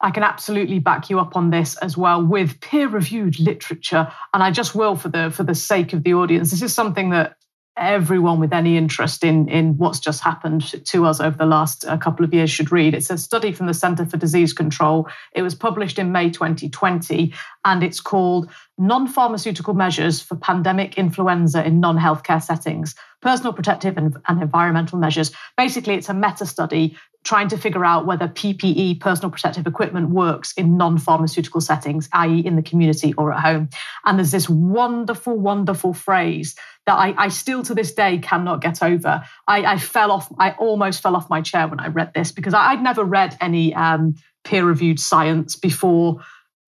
I 0.00 0.10
can 0.10 0.22
absolutely 0.22 0.78
back 0.78 1.10
you 1.10 1.20
up 1.20 1.36
on 1.36 1.50
this 1.50 1.76
as 1.76 1.96
well 1.96 2.24
with 2.24 2.60
peer-reviewed 2.60 3.38
literature, 3.38 4.10
and 4.32 4.42
I 4.42 4.50
just 4.50 4.74
will 4.74 4.96
for 4.96 5.08
the 5.08 5.30
for 5.30 5.44
the 5.44 5.54
sake 5.54 5.92
of 5.92 6.02
the 6.02 6.14
audience. 6.14 6.50
This 6.50 6.62
is 6.62 6.74
something 6.74 7.10
that 7.10 7.36
everyone 7.76 8.38
with 8.38 8.52
any 8.52 8.76
interest 8.76 9.24
in, 9.24 9.48
in 9.48 9.76
what's 9.78 9.98
just 9.98 10.22
happened 10.22 10.84
to 10.84 11.06
us 11.06 11.20
over 11.20 11.36
the 11.36 11.46
last 11.46 11.84
uh, 11.86 11.96
couple 11.96 12.24
of 12.24 12.34
years 12.34 12.50
should 12.50 12.70
read. 12.70 12.94
It's 12.94 13.10
a 13.10 13.16
study 13.16 13.52
from 13.52 13.66
the 13.66 13.74
Centre 13.74 14.04
for 14.04 14.16
Disease 14.16 14.52
Control. 14.52 15.08
It 15.32 15.42
was 15.42 15.54
published 15.54 15.98
in 15.98 16.12
May 16.12 16.30
2020, 16.30 17.32
and 17.64 17.82
it's 17.82 18.00
called 18.00 18.50
Non 18.78 19.06
Pharmaceutical 19.06 19.74
Measures 19.74 20.20
for 20.20 20.36
Pandemic 20.36 20.98
Influenza 20.98 21.64
in 21.64 21.80
Non 21.80 21.98
Healthcare 21.98 22.42
Settings 22.42 22.94
Personal 23.22 23.52
Protective 23.52 23.96
and, 23.96 24.16
and 24.28 24.42
Environmental 24.42 24.98
Measures. 24.98 25.32
Basically, 25.56 25.94
it's 25.94 26.08
a 26.08 26.14
meta 26.14 26.44
study 26.44 26.96
trying 27.24 27.48
to 27.48 27.56
figure 27.56 27.84
out 27.84 28.06
whether 28.06 28.28
PPE, 28.28 29.00
personal 29.00 29.30
protective 29.30 29.66
equipment, 29.66 30.10
works 30.10 30.52
in 30.54 30.76
non 30.76 30.98
pharmaceutical 30.98 31.60
settings, 31.60 32.08
i.e., 32.12 32.44
in 32.44 32.56
the 32.56 32.62
community 32.62 33.14
or 33.16 33.32
at 33.32 33.40
home. 33.40 33.68
And 34.04 34.18
there's 34.18 34.32
this 34.32 34.48
wonderful, 34.48 35.38
wonderful 35.38 35.94
phrase 35.94 36.56
that 36.86 36.94
I, 36.94 37.14
I 37.16 37.28
still 37.28 37.62
to 37.64 37.74
this 37.74 37.92
day 37.92 38.18
cannot 38.18 38.60
get 38.60 38.82
over. 38.82 39.22
I, 39.46 39.64
I, 39.64 39.78
fell 39.78 40.10
off, 40.10 40.32
I 40.38 40.50
almost 40.52 41.00
fell 41.00 41.14
off 41.14 41.30
my 41.30 41.40
chair 41.40 41.68
when 41.68 41.78
I 41.78 41.88
read 41.88 42.12
this 42.14 42.32
because 42.32 42.54
I, 42.54 42.74
would 42.74 42.82
never 42.82 43.04
read 43.04 43.36
any 43.40 43.72
um, 43.74 44.16
peer 44.44 44.64
reviewed 44.64 44.98
science 44.98 45.54
before 45.54 46.20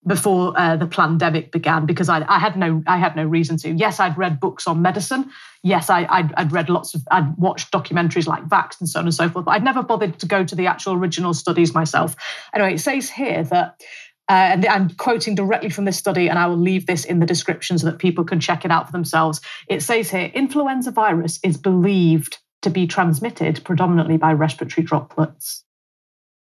before 0.07 0.53
uh, 0.55 0.75
the 0.75 0.85
pandemic 0.85 1.51
began 1.51 1.85
because 1.85 2.09
I, 2.09 2.23
I, 2.27 2.37
had 2.37 2.57
no 2.57 2.83
I 2.85 2.97
had 2.97 3.15
no 3.15 3.23
reason 3.23 3.57
to. 3.57 3.71
Yes, 3.71 3.99
I'd 3.99 4.17
read 4.17 4.39
books 4.39 4.67
on 4.67 4.81
medicine. 4.81 5.31
Yes, 5.63 5.89
I, 5.89 6.01
would 6.01 6.33
I'd 6.37 6.51
read 6.51 6.69
lots 6.69 6.93
of 6.93 7.01
I'd 7.11 7.35
watched 7.37 7.71
documentaries 7.71 8.27
like 8.27 8.47
Vax 8.47 8.79
and 8.79 8.87
so 8.87 8.99
on 8.99 9.05
and 9.05 9.13
so 9.13 9.29
forth. 9.29 9.45
But 9.45 9.51
I'd 9.51 9.63
never 9.63 9.81
bothered 9.81 10.19
to 10.19 10.25
go 10.25 10.43
to 10.43 10.55
the 10.55 10.67
actual 10.67 10.93
original 10.93 11.33
studies 11.33 11.73
myself. 11.73 12.15
Anyway, 12.53 12.75
it 12.75 12.79
says 12.79 13.09
here 13.09 13.43
that. 13.45 13.81
Uh, 14.27 14.49
and 14.53 14.65
I'm 14.65 14.89
quoting 14.89 15.35
directly 15.35 15.69
from 15.69 15.85
this 15.85 15.99
study, 15.99 16.29
and 16.29 16.39
I 16.39 16.47
will 16.47 16.57
leave 16.57 16.87
this 16.87 17.05
in 17.05 17.19
the 17.19 17.27
description 17.27 17.77
so 17.77 17.85
that 17.85 17.99
people 17.99 18.23
can 18.23 18.39
check 18.39 18.65
it 18.65 18.71
out 18.71 18.87
for 18.87 18.91
themselves. 18.91 19.39
It 19.67 19.83
says 19.83 20.09
here 20.09 20.31
influenza 20.33 20.89
virus 20.89 21.39
is 21.43 21.57
believed 21.57 22.39
to 22.63 22.71
be 22.71 22.87
transmitted 22.87 23.63
predominantly 23.63 24.17
by 24.17 24.33
respiratory 24.33 24.83
droplets. 24.83 25.63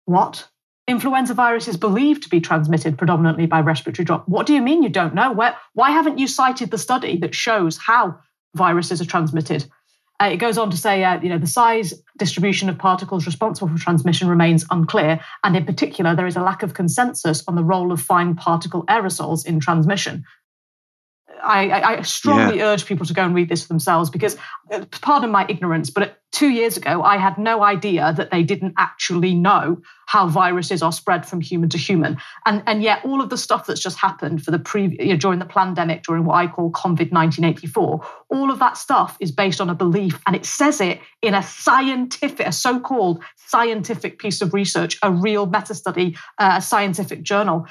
What? 0.06 0.48
Influenza 0.88 1.34
virus 1.34 1.68
is 1.68 1.78
believed 1.78 2.24
to 2.24 2.30
be 2.30 2.42
transmitted 2.42 2.98
predominantly 2.98 3.46
by 3.46 3.62
respiratory 3.62 4.06
drop. 4.06 4.28
What 4.28 4.46
do 4.46 4.54
you 4.54 4.62
mean 4.62 4.84
you 4.84 4.90
don't 4.90 5.16
know? 5.16 5.32
Where, 5.32 5.56
why 5.74 5.92
haven't 5.92 6.20
you 6.20 6.28
cited 6.28 6.72
the 6.72 6.78
study 6.78 7.18
that 7.18 7.34
shows 7.34 7.78
how 7.78 8.20
viruses 8.56 9.02
are 9.02 9.06
transmitted? 9.06 9.66
Uh, 10.22 10.30
it 10.32 10.38
goes 10.38 10.58
on 10.58 10.70
to 10.70 10.78
say, 10.78 11.04
uh, 11.04 11.20
you 11.22 11.30
know, 11.30 11.38
the 11.38 11.48
size 11.48 11.94
distribution 12.18 12.70
of 12.70 12.78
particles 12.78 13.26
responsible 13.26 13.68
for 13.68 13.78
transmission 13.78 14.28
remains 14.28 14.66
unclear, 14.70 15.20
and 15.44 15.56
in 15.56 15.66
particular, 15.66 16.16
there 16.16 16.28
is 16.28 16.36
a 16.36 16.42
lack 16.42 16.64
of 16.64 16.74
consensus 16.74 17.44
on 17.48 17.56
the 17.56 17.64
role 17.64 17.92
of 17.92 18.00
fine 18.00 18.36
particle 18.36 18.86
aerosols 18.86 19.46
in 19.46 19.60
transmission. 19.60 20.24
I, 21.44 21.98
I 21.98 22.02
strongly 22.02 22.58
yeah. 22.58 22.66
urge 22.66 22.86
people 22.86 23.06
to 23.06 23.14
go 23.14 23.24
and 23.24 23.36
read 23.36 23.50
this 23.50 23.64
for 23.64 23.68
themselves 23.68 24.10
because, 24.10 24.38
uh, 24.72 24.86
pardon 25.02 25.32
my 25.32 25.46
ignorance, 25.50 25.90
but 25.90 26.20
two 26.32 26.50
years 26.50 26.78
ago, 26.78 27.04
I 27.04 27.18
had 27.18 27.38
no 27.38 27.64
idea 27.64 28.14
that 28.18 28.32
they 28.32 28.44
didn't 28.44 28.74
actually 28.78 29.36
know 29.36 29.82
how 30.08 30.28
viruses 30.28 30.82
are 30.82 30.92
spread 30.92 31.26
from 31.26 31.42
human 31.42 31.70
to 31.70 31.78
human. 31.78 32.18
And, 32.46 32.64
and 32.66 32.82
yet, 32.84 33.06
all 33.06 33.22
of 33.22 33.30
the 33.30 33.38
stuff 33.38 33.68
that's 33.68 33.82
just 33.82 33.98
happened 33.98 34.44
for 34.44 34.52
the 34.52 34.60
pre, 34.60 34.98
you 35.00 35.14
know, 35.14 35.18
during 35.18 35.40
the 35.40 35.46
pandemic, 35.46 36.04
during 36.04 36.26
what 36.26 36.36
I 36.36 36.48
call 36.48 36.72
COVID 36.72 37.12
1984, 37.12 38.06
all 38.30 38.52
of 38.52 38.60
that 38.60 38.78
stuff 38.78 39.18
is 39.20 39.32
based 39.32 39.62
on 39.62 39.70
a 39.70 39.76
belief. 39.76 40.20
And 40.26 40.36
it 40.36 40.46
says 40.46 40.82
it 40.82 41.00
in 41.22 41.34
a 41.34 41.44
scientific, 41.44 42.48
a 42.48 42.52
so 42.52 42.80
called 42.80 43.24
scientific 43.36 44.20
piece 44.20 44.42
of 44.42 44.54
research, 44.54 44.98
a 45.04 45.12
real 45.12 45.46
meta 45.46 45.76
study, 45.76 46.18
uh, 46.40 46.56
a 46.58 46.62
scientific 46.62 47.22
journal 47.22 47.68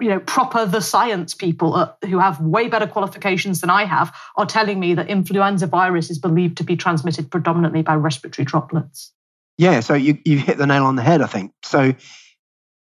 you 0.00 0.08
know, 0.08 0.20
proper 0.20 0.66
the 0.66 0.80
science 0.80 1.34
people 1.34 1.74
uh, 1.74 1.92
who 2.06 2.18
have 2.18 2.40
way 2.40 2.68
better 2.68 2.86
qualifications 2.86 3.60
than 3.60 3.70
I 3.70 3.84
have 3.84 4.14
are 4.36 4.46
telling 4.46 4.80
me 4.80 4.94
that 4.94 5.08
influenza 5.08 5.66
virus 5.66 6.10
is 6.10 6.18
believed 6.18 6.56
to 6.58 6.64
be 6.64 6.76
transmitted 6.76 7.30
predominantly 7.30 7.82
by 7.82 7.94
respiratory 7.94 8.44
droplets. 8.44 9.12
Yeah, 9.56 9.80
so 9.80 9.94
you 9.94 10.18
you 10.24 10.38
hit 10.38 10.58
the 10.58 10.66
nail 10.66 10.84
on 10.84 10.96
the 10.96 11.02
head, 11.02 11.22
I 11.22 11.26
think. 11.26 11.52
So 11.62 11.94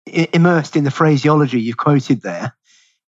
immersed 0.05 0.75
in 0.75 0.83
the 0.83 0.91
phraseology 0.91 1.59
you've 1.59 1.77
quoted 1.77 2.21
there 2.21 2.55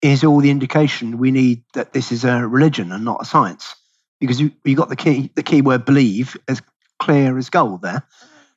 is 0.01 0.25
all 0.25 0.41
the 0.41 0.51
indication 0.51 1.19
we 1.19 1.31
need 1.31 1.63
that 1.75 1.93
this 1.93 2.11
is 2.11 2.25
a 2.25 2.47
religion 2.47 2.91
and 2.91 3.05
not 3.05 3.23
a 3.23 3.25
science, 3.25 3.77
because 4.19 4.41
you 4.41 4.51
you 4.65 4.75
got 4.75 4.89
the 4.89 4.97
key 4.97 5.31
the 5.37 5.43
key 5.43 5.63
word 5.63 5.85
believe 5.85 6.37
as 6.49 6.61
clear 6.99 7.39
as 7.39 7.51
gold 7.51 7.83
there. 7.83 8.03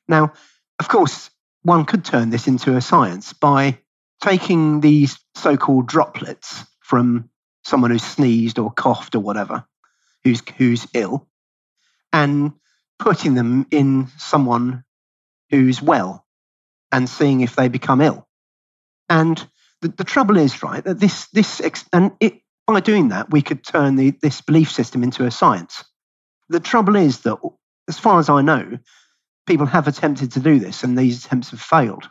Now, 0.08 0.32
of 0.80 0.88
course, 0.88 1.30
one 1.62 1.84
could 1.84 2.04
turn 2.04 2.30
this 2.30 2.48
into 2.48 2.76
a 2.76 2.80
science 2.80 3.32
by 3.32 3.78
taking 4.20 4.80
these 4.80 5.18
so 5.34 5.56
called 5.56 5.86
droplets 5.86 6.64
from 6.80 7.30
someone 7.64 7.90
who's 7.90 8.04
sneezed 8.04 8.58
or 8.58 8.70
coughed 8.70 9.14
or 9.14 9.20
whatever, 9.20 9.64
who's, 10.24 10.42
who's 10.56 10.86
ill, 10.94 11.26
and 12.12 12.52
putting 12.98 13.34
them 13.34 13.66
in 13.70 14.08
someone 14.18 14.84
who's 15.50 15.80
well 15.80 16.26
and 16.92 17.08
seeing 17.08 17.40
if 17.40 17.56
they 17.56 17.68
become 17.68 18.00
ill. 18.00 18.26
And 19.08 19.44
the, 19.80 19.88
the 19.88 20.04
trouble 20.04 20.36
is, 20.36 20.62
right, 20.62 20.84
that 20.84 21.00
this, 21.00 21.26
this 21.28 21.60
and 21.92 22.12
it, 22.20 22.40
by 22.66 22.80
doing 22.80 23.08
that, 23.08 23.30
we 23.30 23.42
could 23.42 23.64
turn 23.64 23.96
the, 23.96 24.10
this 24.22 24.40
belief 24.40 24.70
system 24.70 25.02
into 25.02 25.24
a 25.24 25.30
science. 25.30 25.84
The 26.48 26.60
trouble 26.60 26.96
is 26.96 27.20
that, 27.20 27.38
as 27.88 27.98
far 27.98 28.18
as 28.18 28.28
I 28.28 28.42
know, 28.42 28.78
people 29.46 29.66
have 29.66 29.88
attempted 29.88 30.32
to 30.32 30.40
do 30.40 30.58
this 30.58 30.84
and 30.84 30.96
these 30.96 31.24
attempts 31.24 31.50
have 31.50 31.60
failed. 31.60 32.08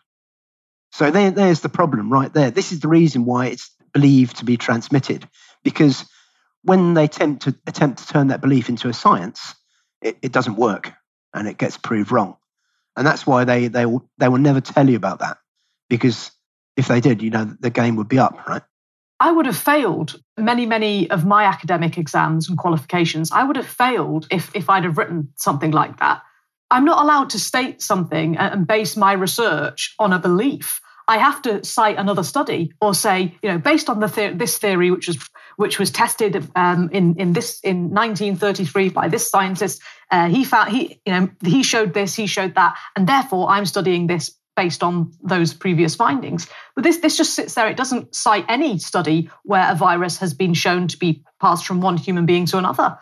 So 0.92 1.12
there, 1.12 1.32
there's 1.32 1.62
the 1.62 1.70
problem 1.70 2.12
right 2.12 2.34
there. 2.34 2.52
This 2.52 2.72
is 2.72 2.80
the 2.80 2.88
reason 2.88 3.26
why 3.26 3.48
it's 3.48 3.72
believed 3.94 4.38
to 4.38 4.46
be 4.46 4.58
transmitted, 4.58 5.28
because 5.64 6.06
when 6.64 6.94
they 6.94 7.06
attempt 7.06 7.44
to 7.44 7.56
attempt 7.68 8.00
to 8.00 8.08
turn 8.08 8.28
that 8.28 8.42
belief 8.42 8.70
into 8.70 8.90
a 8.90 8.94
science, 8.94 9.56
it, 10.02 10.18
it 10.22 10.32
doesn't 10.32 10.56
work 10.56 10.92
and 11.34 11.48
it 11.48 11.58
gets 11.58 11.78
proved 11.78 12.12
wrong. 12.12 12.36
And 12.98 13.08
that's 13.08 13.26
why 13.26 13.46
they 13.46 13.68
they 13.68 13.86
will 13.86 14.10
they 14.18 14.28
will 14.28 14.40
never 14.40 14.62
tell 14.62 14.90
you 14.90 14.98
about 14.98 15.20
that 15.20 15.38
because 15.90 16.32
if 16.76 16.88
they 16.88 17.02
did, 17.02 17.22
you 17.22 17.30
know, 17.30 17.46
the 17.60 17.70
game 17.70 17.96
would 17.98 18.08
be 18.08 18.20
up, 18.20 18.48
right? 18.48 18.62
I 19.20 19.32
would 19.32 19.46
have 19.46 19.58
failed 19.58 20.20
many, 20.38 20.66
many 20.66 21.10
of 21.12 21.26
my 21.26 21.44
academic 21.44 21.98
exams 21.98 22.48
and 22.48 22.58
qualifications. 22.58 23.32
I 23.32 23.44
would 23.44 23.58
have 23.58 23.68
failed 23.68 24.28
if, 24.32 24.56
if 24.56 24.70
I'd 24.70 24.86
have 24.86 24.98
written 24.98 25.34
something 25.36 25.72
like 25.72 26.00
that. 26.00 26.22
I'm 26.72 26.86
not 26.86 27.04
allowed 27.04 27.32
to 27.32 27.40
state 27.40 27.82
something 27.82 28.38
and 28.38 28.68
base 28.68 28.96
my 28.96 29.14
research 29.14 29.96
on 30.00 30.14
a 30.14 30.20
belief. 30.20 30.82
I 31.08 31.18
have 31.18 31.42
to 31.42 31.64
cite 31.64 31.98
another 31.98 32.22
study 32.22 32.72
or 32.80 32.94
say, 32.94 33.36
you 33.42 33.50
know, 33.50 33.58
based 33.58 33.90
on 33.90 34.00
the 34.00 34.34
this 34.36 34.60
theory, 34.60 34.92
which 34.92 35.08
was 35.08 35.18
which 35.58 35.80
was 35.80 35.90
tested 35.90 36.48
um, 36.56 36.90
in 36.92 37.16
in 37.16 37.34
this 37.34 37.60
in 37.62 37.90
1933 37.90 38.90
by 38.90 39.08
this 39.08 39.28
scientist, 39.30 39.82
uh, 40.12 40.30
he 40.30 40.44
found 40.44 40.70
he 40.70 41.02
you 41.08 41.14
know 41.14 41.30
he 41.44 41.64
showed 41.64 41.96
this, 41.96 42.14
he 42.14 42.28
showed 42.28 42.54
that, 42.54 42.78
and 42.96 43.08
therefore 43.08 43.50
I'm 43.50 43.66
studying 43.66 44.06
this 44.06 44.36
based 44.56 44.84
on 44.84 45.12
those 45.24 45.52
previous 45.52 45.96
findings. 45.96 46.48
But 46.76 46.84
this 46.84 46.98
this 46.98 47.18
just 47.18 47.34
sits 47.34 47.56
there. 47.56 47.68
It 47.68 47.78
doesn't 47.78 48.14
cite 48.14 48.46
any 48.48 48.78
study 48.78 49.32
where 49.44 49.72
a 49.72 49.76
virus 49.76 50.20
has 50.20 50.36
been 50.36 50.54
shown 50.54 50.88
to 50.90 50.98
be 50.98 51.24
passed 51.42 51.66
from 51.66 51.82
one 51.82 51.98
human 51.98 52.28
being 52.28 52.46
to 52.48 52.60
another. 52.60 53.00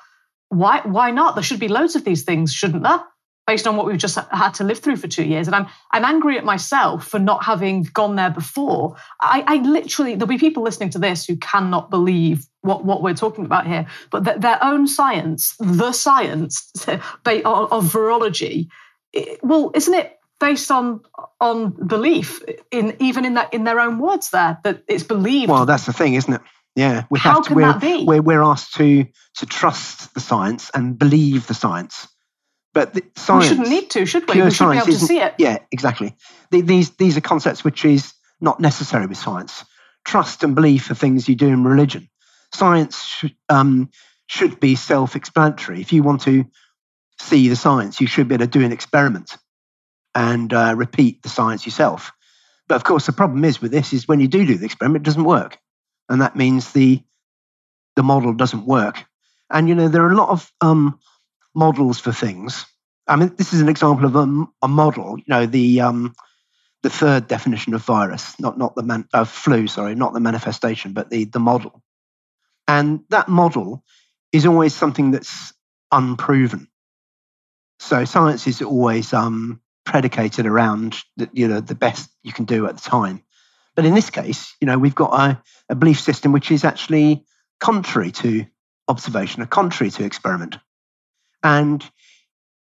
Why 0.47 0.79
why 0.85 1.11
not? 1.11 1.35
There 1.35 1.43
should 1.43 1.59
be 1.59 1.67
loads 1.67 1.97
of 1.97 2.05
these 2.05 2.23
things, 2.23 2.53
shouldn't 2.53 2.83
there? 2.83 3.03
Based 3.47 3.65
on 3.65 3.77
what 3.77 3.85
we've 3.85 3.97
just 3.97 4.19
had 4.31 4.51
to 4.51 4.65
live 4.65 4.79
through 4.79 4.97
for 4.97 5.07
two 5.07 5.23
years. 5.23 5.47
And 5.47 5.55
I'm 5.55 5.67
I'm 5.91 6.03
angry 6.05 6.37
at 6.37 6.43
myself 6.43 7.07
for 7.07 7.17
not 7.17 7.43
having 7.45 7.83
gone 7.83 8.17
there 8.17 8.29
before. 8.29 8.97
I, 9.21 9.43
I 9.47 9.55
literally 9.55 10.13
there'll 10.13 10.27
be 10.27 10.37
people 10.37 10.61
listening 10.61 10.89
to 10.91 10.99
this 10.99 11.25
who 11.25 11.37
cannot 11.37 11.89
believe 11.89 12.45
what, 12.61 12.83
what 12.83 13.01
we're 13.01 13.13
talking 13.13 13.45
about 13.45 13.65
here, 13.65 13.87
but 14.11 14.25
th- 14.25 14.41
their 14.41 14.61
own 14.61 14.85
science, 14.85 15.55
the 15.59 15.93
science 15.93 16.69
of, 16.87 16.99
of 17.25 17.85
virology, 17.85 18.67
it, 19.13 19.39
well, 19.41 19.71
isn't 19.73 19.93
it 19.93 20.19
based 20.39 20.69
on 20.69 20.99
on 21.39 21.71
belief 21.87 22.43
in 22.69 22.95
even 22.99 23.25
in 23.25 23.35
that 23.35 23.53
in 23.53 23.63
their 23.63 23.79
own 23.79 23.97
words 23.97 24.29
there 24.31 24.59
that 24.65 24.83
it's 24.87 25.03
believed? 25.03 25.49
Well, 25.49 25.65
that's 25.65 25.85
the 25.85 25.93
thing, 25.93 26.15
isn't 26.15 26.33
it? 26.33 26.41
Yeah, 26.75 27.05
we 27.09 27.17
How 27.17 27.35
have 27.35 27.43
to. 27.43 27.47
Can 27.47 27.55
we're, 27.55 27.73
that 27.73 27.81
be? 27.81 28.03
We're, 28.03 28.21
we're 28.21 28.43
asked 28.43 28.75
to 28.75 29.07
to 29.37 29.45
trust 29.45 30.13
the 30.13 30.19
science 30.19 30.69
and 30.73 30.99
believe 30.99 31.47
the 31.47 31.53
science 31.53 32.07
but 32.77 32.93
the 32.93 33.03
science, 33.15 33.45
we 33.45 33.49
shouldn't 33.49 33.69
need 33.69 33.89
to, 33.89 34.05
should 34.05 34.29
we? 34.29 34.39
We 34.39 34.51
should 34.51 34.69
be 34.69 34.77
able 34.77 34.85
to 34.85 34.93
see 34.93 35.19
it. 35.19 35.33
Yeah, 35.39 35.57
exactly. 35.71 36.15
The, 36.51 36.61
these 36.61 36.91
these 36.91 37.17
are 37.17 37.21
concepts 37.21 37.63
which 37.63 37.83
is 37.83 38.13
not 38.39 38.59
necessary 38.59 39.07
with 39.07 39.17
science. 39.17 39.65
Trust 40.05 40.43
and 40.43 40.53
belief 40.53 40.91
are 40.91 40.93
things 40.93 41.27
you 41.27 41.35
do 41.35 41.47
in 41.47 41.63
religion. 41.63 42.07
Science 42.53 43.03
should, 43.03 43.35
um, 43.49 43.89
should 44.27 44.59
be 44.59 44.75
self-explanatory. 44.75 45.81
If 45.81 45.91
you 45.91 46.03
want 46.03 46.21
to 46.21 46.45
see 47.19 47.49
the 47.49 47.55
science, 47.55 47.99
you 47.99 48.05
should 48.05 48.27
be 48.27 48.35
able 48.35 48.45
to 48.45 48.59
do 48.59 48.63
an 48.63 48.71
experiment 48.71 49.37
and 50.13 50.53
uh, 50.53 50.75
repeat 50.77 51.23
the 51.23 51.29
science 51.29 51.65
yourself. 51.65 52.11
But 52.67 52.75
of 52.75 52.83
course, 52.83 53.07
the 53.07 53.11
problem 53.11 53.43
is 53.43 53.59
with 53.59 53.71
this 53.71 53.91
is 53.91 54.07
when 54.07 54.19
you 54.19 54.27
do 54.27 54.45
do 54.45 54.55
the 54.55 54.65
experiment, 54.65 55.01
it 55.01 55.09
doesn't 55.09 55.23
work, 55.23 55.57
and 56.09 56.21
that 56.21 56.35
means 56.35 56.73
the 56.73 57.01
the 57.95 58.03
model 58.03 58.33
doesn't 58.33 58.67
work. 58.67 59.03
And 59.49 59.67
you 59.67 59.73
know 59.73 59.87
there 59.87 60.03
are 60.03 60.11
a 60.11 60.15
lot 60.15 60.29
of 60.29 60.51
um, 60.61 60.99
models 61.57 61.99
for 61.99 62.13
things. 62.13 62.65
I 63.07 63.15
mean, 63.15 63.33
this 63.35 63.51
is 63.53 63.61
an 63.61 63.69
example 63.69 64.05
of 64.05 64.15
a, 64.15 64.45
a 64.61 64.67
model. 64.67 65.17
You 65.17 65.25
know, 65.27 65.45
the 65.45 65.81
um, 65.81 66.15
the 66.83 66.89
third 66.89 67.27
definition 67.27 67.73
of 67.73 67.83
virus, 67.83 68.39
not 68.39 68.57
not 68.57 68.75
the 68.75 68.83
man, 68.83 69.07
uh, 69.13 69.25
flu, 69.25 69.67
sorry, 69.67 69.95
not 69.95 70.13
the 70.13 70.19
manifestation, 70.19 70.93
but 70.93 71.09
the 71.09 71.25
the 71.25 71.39
model. 71.39 71.81
And 72.67 73.01
that 73.09 73.27
model 73.27 73.83
is 74.31 74.45
always 74.45 74.73
something 74.73 75.11
that's 75.11 75.53
unproven. 75.91 76.67
So 77.79 78.05
science 78.05 78.45
is 78.47 78.61
always 78.61 79.13
um, 79.13 79.61
predicated 79.85 80.45
around 80.45 80.97
the, 81.15 81.29
you 81.33 81.47
know 81.47 81.61
the 81.61 81.75
best 81.75 82.09
you 82.23 82.33
can 82.33 82.45
do 82.45 82.67
at 82.67 82.75
the 82.75 82.89
time. 82.89 83.23
But 83.75 83.85
in 83.85 83.93
this 83.93 84.09
case, 84.09 84.55
you 84.59 84.65
know, 84.65 84.77
we've 84.77 84.95
got 84.95 85.13
a, 85.13 85.41
a 85.69 85.75
belief 85.75 85.99
system 85.99 86.31
which 86.31 86.51
is 86.51 86.63
actually 86.65 87.25
contrary 87.59 88.11
to 88.11 88.45
observation, 88.87 89.41
a 89.41 89.47
contrary 89.47 89.91
to 89.91 90.03
experiment. 90.03 90.57
And, 91.43 91.83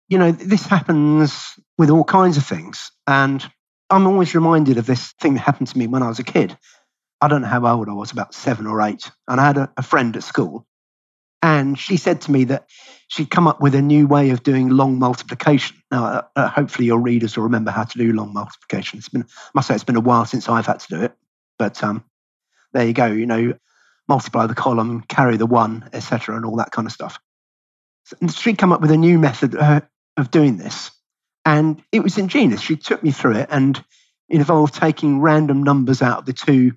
you 0.08 0.18
know, 0.18 0.32
this 0.32 0.66
happens 0.66 1.60
with 1.78 1.90
all 1.90 2.04
kinds 2.04 2.38
of 2.38 2.46
things. 2.46 2.92
And 3.08 3.46
I'm 3.90 4.08
always 4.08 4.36
reminded 4.36 4.78
of 4.78 4.86
this 4.86 5.14
thing 5.14 5.34
that 5.34 5.42
happened 5.42 5.70
to 5.70 5.78
me 5.78 5.88
when 5.88 6.04
I 6.04 6.08
was 6.08 6.20
a 6.20 6.24
kid. 6.24 6.58
I 7.22 7.28
don't 7.28 7.42
know 7.42 7.48
how 7.48 7.66
old 7.66 7.90
I 7.90 7.94
was, 7.94 8.12
about 8.12 8.34
seven 8.34 8.68
or 8.68 8.82
eight. 8.82 9.12
And 9.28 9.42
I 9.42 9.48
had 9.48 9.58
a, 9.58 9.72
a 9.78 9.84
friend 9.84 10.16
at 10.16 10.24
school. 10.24 10.66
And 11.42 11.80
she 11.80 11.96
said 11.98 12.22
to 12.22 12.32
me 12.32 12.46
that 12.46 12.68
she'd 13.08 13.32
come 13.32 13.48
up 13.48 13.62
with 13.62 13.74
a 13.74 13.82
new 13.82 14.08
way 14.08 14.32
of 14.32 14.44
doing 14.44 14.70
long 14.70 15.00
multiplication. 15.00 15.78
Now, 15.90 16.06
uh, 16.06 16.22
uh 16.36 16.48
hopefully, 16.50 16.86
your 16.86 17.00
readers 17.00 17.38
will 17.38 17.46
remember 17.46 17.72
how 17.72 17.84
to 17.84 17.98
do 17.98 18.12
long 18.12 18.34
multiplication. 18.34 19.00
It's 19.00 19.10
been, 19.10 19.24
I 19.24 19.50
must 19.54 19.70
say, 19.70 19.76
it's 19.76 19.86
been 19.86 19.96
a 19.96 20.02
while 20.02 20.26
since 20.26 20.50
I've 20.50 20.66
had 20.66 20.80
to 20.82 20.88
do 20.90 21.02
it. 21.04 21.14
But 21.58 21.82
um, 21.82 22.04
there 22.74 22.86
you 22.86 22.94
go. 22.94 23.06
You 23.08 23.26
know, 23.26 23.54
multiply 24.10 24.48
the 24.48 24.56
column, 24.56 25.02
carry 25.08 25.38
the 25.38 25.46
one, 25.46 25.90
etc., 25.94 26.36
and 26.36 26.46
all 26.46 26.58
that 26.58 26.72
kind 26.72 26.86
of 26.86 26.92
stuff 26.92 27.20
she 28.36 28.54
come 28.54 28.72
up 28.72 28.82
with 28.82 28.92
a 28.92 28.98
new 28.98 29.20
method 29.20 29.56
uh, 29.56 29.82
of 30.18 30.32
doing 30.32 30.58
this. 30.58 30.92
And 31.46 31.82
it 31.92 32.02
was 32.02 32.18
ingenious. 32.18 32.62
She 32.62 32.76
took 32.76 33.04
me 33.04 33.12
through 33.12 33.38
it 33.38 33.48
and 33.50 33.78
it 34.30 34.38
involved 34.38 34.76
taking 34.76 35.22
random 35.22 35.64
numbers 35.64 36.02
out 36.02 36.20
of 36.20 36.26
the 36.26 36.34
two 36.34 36.74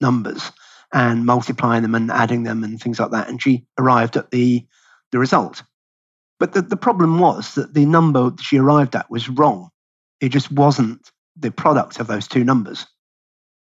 numbers 0.00 0.50
and 0.92 1.24
multiplying 1.24 1.82
them 1.82 1.94
and 1.94 2.10
adding 2.10 2.42
them 2.42 2.64
and 2.64 2.80
things 2.80 2.98
like 2.98 3.12
that. 3.12 3.28
And 3.28 3.40
she 3.40 3.66
arrived 3.78 4.16
at 4.16 4.30
the, 4.30 4.66
the 5.12 5.18
result. 5.18 5.62
But 6.38 6.52
the, 6.52 6.62
the 6.62 6.76
problem 6.76 7.18
was 7.18 7.54
that 7.54 7.74
the 7.74 7.86
number 7.86 8.32
she 8.40 8.58
arrived 8.58 8.96
at 8.96 9.10
was 9.10 9.28
wrong. 9.28 9.70
It 10.20 10.30
just 10.30 10.50
wasn't 10.50 11.10
the 11.36 11.50
product 11.50 12.00
of 12.00 12.06
those 12.06 12.26
two 12.26 12.44
numbers. 12.44 12.86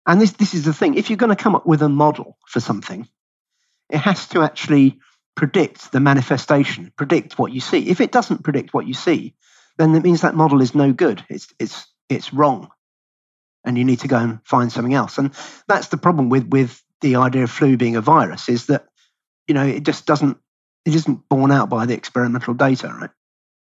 And 0.07 0.21
this, 0.21 0.33
this 0.33 0.55
is 0.55 0.65
the 0.65 0.73
thing 0.73 0.95
if 0.95 1.11
you're 1.11 1.17
going 1.17 1.35
to 1.35 1.43
come 1.43 1.55
up 1.55 1.67
with 1.67 1.83
a 1.83 1.89
model 1.89 2.39
for 2.47 2.61
something, 2.61 3.07
it 3.91 3.99
has 3.99 4.29
to 4.29 4.43
actually 4.43 4.99
predict 5.37 5.93
the 5.93 6.01
manifestation, 6.01 6.93
predict 6.97 7.39
what 7.39 7.53
you 7.53 7.61
see. 7.61 7.89
If 7.89 8.01
it 8.01 8.13
doesn't 8.13 8.45
predict 8.45 8.75
what 8.75 8.87
you 8.87 8.95
see, 8.95 9.35
then 9.79 9.95
it 9.95 10.03
means 10.03 10.21
that 10.21 10.35
model 10.35 10.61
is 10.61 10.75
no 10.75 10.93
good. 10.93 11.25
It's 11.29 11.53
it's 11.59 11.87
it's 12.09 12.33
wrong, 12.33 12.69
and 13.65 13.79
you 13.79 13.85
need 13.85 14.01
to 14.01 14.09
go 14.09 14.19
and 14.19 14.41
find 14.45 14.71
something 14.71 14.95
else. 14.95 15.19
And 15.19 15.33
that's 15.69 15.89
the 15.89 15.97
problem 15.97 16.29
with 16.29 16.49
with 16.49 16.83
the 17.01 17.17
idea 17.17 17.45
of 17.45 17.51
flu 17.51 17.77
being 17.77 17.97
a 17.97 18.01
virus 18.01 18.49
is 18.49 18.67
that 18.67 18.87
you 19.49 19.55
know 19.55 19.67
it 19.67 19.85
just 19.85 20.07
doesn't 20.07 20.37
it 20.85 20.95
isn't 20.95 21.29
borne 21.29 21.53
out 21.53 21.69
by 21.69 21.87
the 21.87 21.95
experimental 21.95 22.55
data, 22.55 22.89
right? 22.89 23.11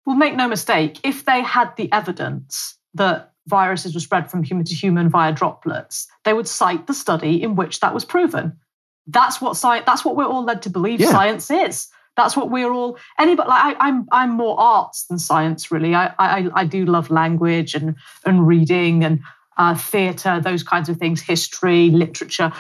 Well, 0.06 0.16
make 0.16 0.36
no 0.36 0.48
mistake, 0.48 1.00
if 1.04 1.26
they 1.26 1.42
had 1.42 1.76
the 1.76 1.92
evidence 1.92 2.78
that 2.94 3.34
viruses 3.48 3.94
were 3.94 4.00
spread 4.00 4.30
from 4.30 4.44
human 4.44 4.66
to 4.66 4.76
human 4.76 5.10
via 5.10 5.34
droplets, 5.34 6.08
they 6.24 6.34
would 6.34 6.48
cite 6.48 6.88
the 6.88 6.94
study 6.94 7.42
in 7.42 7.56
which 7.56 7.80
that 7.80 7.94
was 7.94 8.06
proven. 8.06 8.58
That's 9.08 9.42
what 9.42 9.56
science. 9.56 9.86
That's 9.86 10.04
what 10.04 10.16
we're 10.16 10.26
all 10.26 10.44
led 10.44 10.62
to 10.64 10.70
believe 10.70 11.00
yeah. 11.00 11.12
science 11.12 11.50
is. 11.50 11.88
That's 12.16 12.36
what 12.36 12.50
we're 12.50 12.72
all. 12.72 12.98
Anybody 13.18 13.50
like 13.50 13.64
I, 13.64 13.70
am 13.70 13.78
I'm, 13.80 14.08
I'm 14.12 14.32
more 14.32 14.60
arts 14.60 15.06
than 15.06 15.20
science. 15.20 15.72
Really, 15.72 15.96
I 15.96 16.14
I, 16.20 16.50
I 16.54 16.66
do 16.66 16.86
love 16.86 17.10
language 17.10 17.76
and 17.76 17.96
and 18.26 18.48
reading 18.48 19.04
and 19.04 19.22
uh, 19.58 19.76
theatre, 19.76 20.40
those 20.40 20.64
kinds 20.64 20.90
of 20.90 20.98
things, 20.98 21.22
history, 21.22 21.90
literature. 21.90 22.52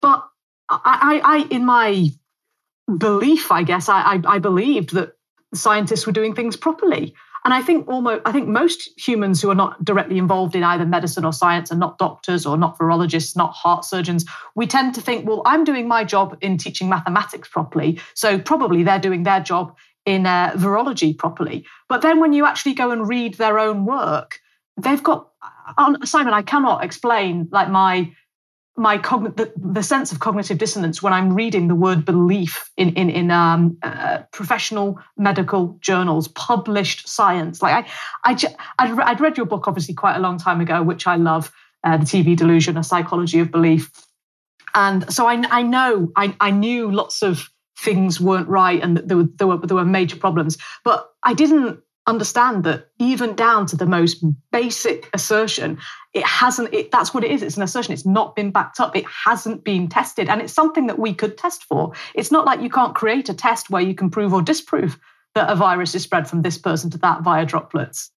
But 0.00 0.26
I, 0.68 1.20
I, 1.22 1.36
I 1.36 1.46
in 1.50 1.64
my 1.64 2.10
belief, 2.98 3.52
I 3.52 3.62
guess, 3.62 3.88
I, 3.88 4.00
I, 4.00 4.22
I 4.26 4.38
believed 4.38 4.94
that 4.94 5.12
scientists 5.54 6.06
were 6.06 6.12
doing 6.12 6.34
things 6.34 6.56
properly. 6.56 7.14
And 7.44 7.54
I 7.54 7.62
think 7.62 7.88
almost, 7.88 8.22
I 8.24 8.32
think 8.32 8.48
most 8.48 8.88
humans 8.98 9.40
who 9.40 9.50
are 9.50 9.54
not 9.54 9.82
directly 9.84 10.18
involved 10.18 10.54
in 10.54 10.62
either 10.62 10.84
medicine 10.84 11.24
or 11.24 11.32
science 11.32 11.72
are 11.72 11.76
not 11.76 11.98
doctors 11.98 12.44
or 12.44 12.56
not 12.56 12.78
virologists, 12.78 13.36
not 13.36 13.52
heart 13.52 13.84
surgeons. 13.84 14.26
We 14.54 14.66
tend 14.66 14.94
to 14.96 15.00
think, 15.00 15.26
well, 15.26 15.42
I'm 15.46 15.64
doing 15.64 15.88
my 15.88 16.04
job 16.04 16.36
in 16.40 16.58
teaching 16.58 16.88
mathematics 16.88 17.48
properly, 17.48 17.98
so 18.14 18.38
probably 18.38 18.82
they're 18.82 18.98
doing 18.98 19.22
their 19.22 19.40
job 19.40 19.76
in 20.06 20.26
uh, 20.26 20.52
virology 20.56 21.16
properly. 21.16 21.64
But 21.88 22.02
then 22.02 22.20
when 22.20 22.32
you 22.32 22.44
actually 22.46 22.74
go 22.74 22.90
and 22.90 23.08
read 23.08 23.34
their 23.34 23.58
own 23.58 23.84
work, 23.84 24.40
they've 24.76 25.02
got 25.02 25.28
Simon. 26.04 26.34
I 26.34 26.42
cannot 26.42 26.84
explain 26.84 27.48
like 27.50 27.70
my 27.70 28.12
my 28.76 28.98
cogn- 28.98 29.36
the, 29.36 29.52
the, 29.56 29.82
sense 29.82 30.12
of 30.12 30.20
cognitive 30.20 30.58
dissonance 30.58 31.02
when 31.02 31.12
I'm 31.12 31.34
reading 31.34 31.68
the 31.68 31.74
word 31.74 32.04
belief 32.04 32.70
in 32.76 32.90
in, 32.94 33.10
in 33.10 33.30
um, 33.30 33.76
uh, 33.82 34.20
professional 34.32 34.98
medical 35.16 35.78
journals, 35.80 36.28
published 36.28 37.08
science. 37.08 37.62
Like 37.62 37.86
I, 38.24 38.30
I 38.32 38.54
I'd, 38.78 39.00
I'd, 39.00 39.20
read 39.20 39.36
your 39.36 39.46
book 39.46 39.68
obviously 39.68 39.94
quite 39.94 40.16
a 40.16 40.20
long 40.20 40.38
time 40.38 40.60
ago, 40.60 40.82
which 40.82 41.06
I 41.06 41.16
love, 41.16 41.52
uh, 41.84 41.96
the 41.96 42.04
TV 42.04 42.36
delusion, 42.36 42.76
a 42.76 42.84
psychology 42.84 43.40
of 43.40 43.50
belief, 43.50 43.90
and 44.74 45.12
so 45.12 45.26
I, 45.26 45.42
I 45.50 45.62
know 45.62 46.10
I, 46.16 46.34
I 46.40 46.50
knew 46.50 46.90
lots 46.90 47.22
of 47.22 47.48
things 47.78 48.20
weren't 48.20 48.48
right 48.48 48.82
and 48.82 48.98
there 48.98 49.16
were, 49.16 49.28
there 49.36 49.46
were 49.46 49.58
there 49.58 49.76
were 49.76 49.84
major 49.84 50.16
problems, 50.16 50.56
but 50.84 51.10
I 51.22 51.34
didn't 51.34 51.80
understand 52.06 52.64
that 52.64 52.88
even 52.98 53.34
down 53.36 53.66
to 53.66 53.76
the 53.76 53.86
most 53.86 54.24
basic 54.50 55.08
assertion 55.12 55.78
it 56.12 56.24
hasn't 56.24 56.74
it, 56.74 56.90
that's 56.90 57.14
what 57.14 57.22
it 57.22 57.30
is. 57.30 57.42
It's 57.42 57.56
an 57.56 57.62
assertion. 57.62 57.92
It's 57.92 58.06
not 58.06 58.34
been 58.34 58.50
backed 58.50 58.80
up. 58.80 58.96
It 58.96 59.06
hasn't 59.06 59.62
been 59.64 59.88
tested. 59.88 60.28
And 60.28 60.40
it's 60.40 60.52
something 60.52 60.86
that 60.88 60.98
we 60.98 61.14
could 61.14 61.38
test 61.38 61.64
for. 61.64 61.92
It's 62.14 62.32
not 62.32 62.44
like 62.44 62.60
you 62.60 62.70
can't 62.70 62.94
create 62.94 63.28
a 63.28 63.34
test 63.34 63.70
where 63.70 63.82
you 63.82 63.94
can 63.94 64.10
prove 64.10 64.34
or 64.34 64.42
disprove 64.42 64.98
that 65.34 65.48
a 65.48 65.54
virus 65.54 65.94
is 65.94 66.02
spread 66.02 66.28
from 66.28 66.42
this 66.42 66.58
person 66.58 66.90
to 66.90 66.98
that 66.98 67.22
via 67.22 67.46
droplets. 67.46 68.10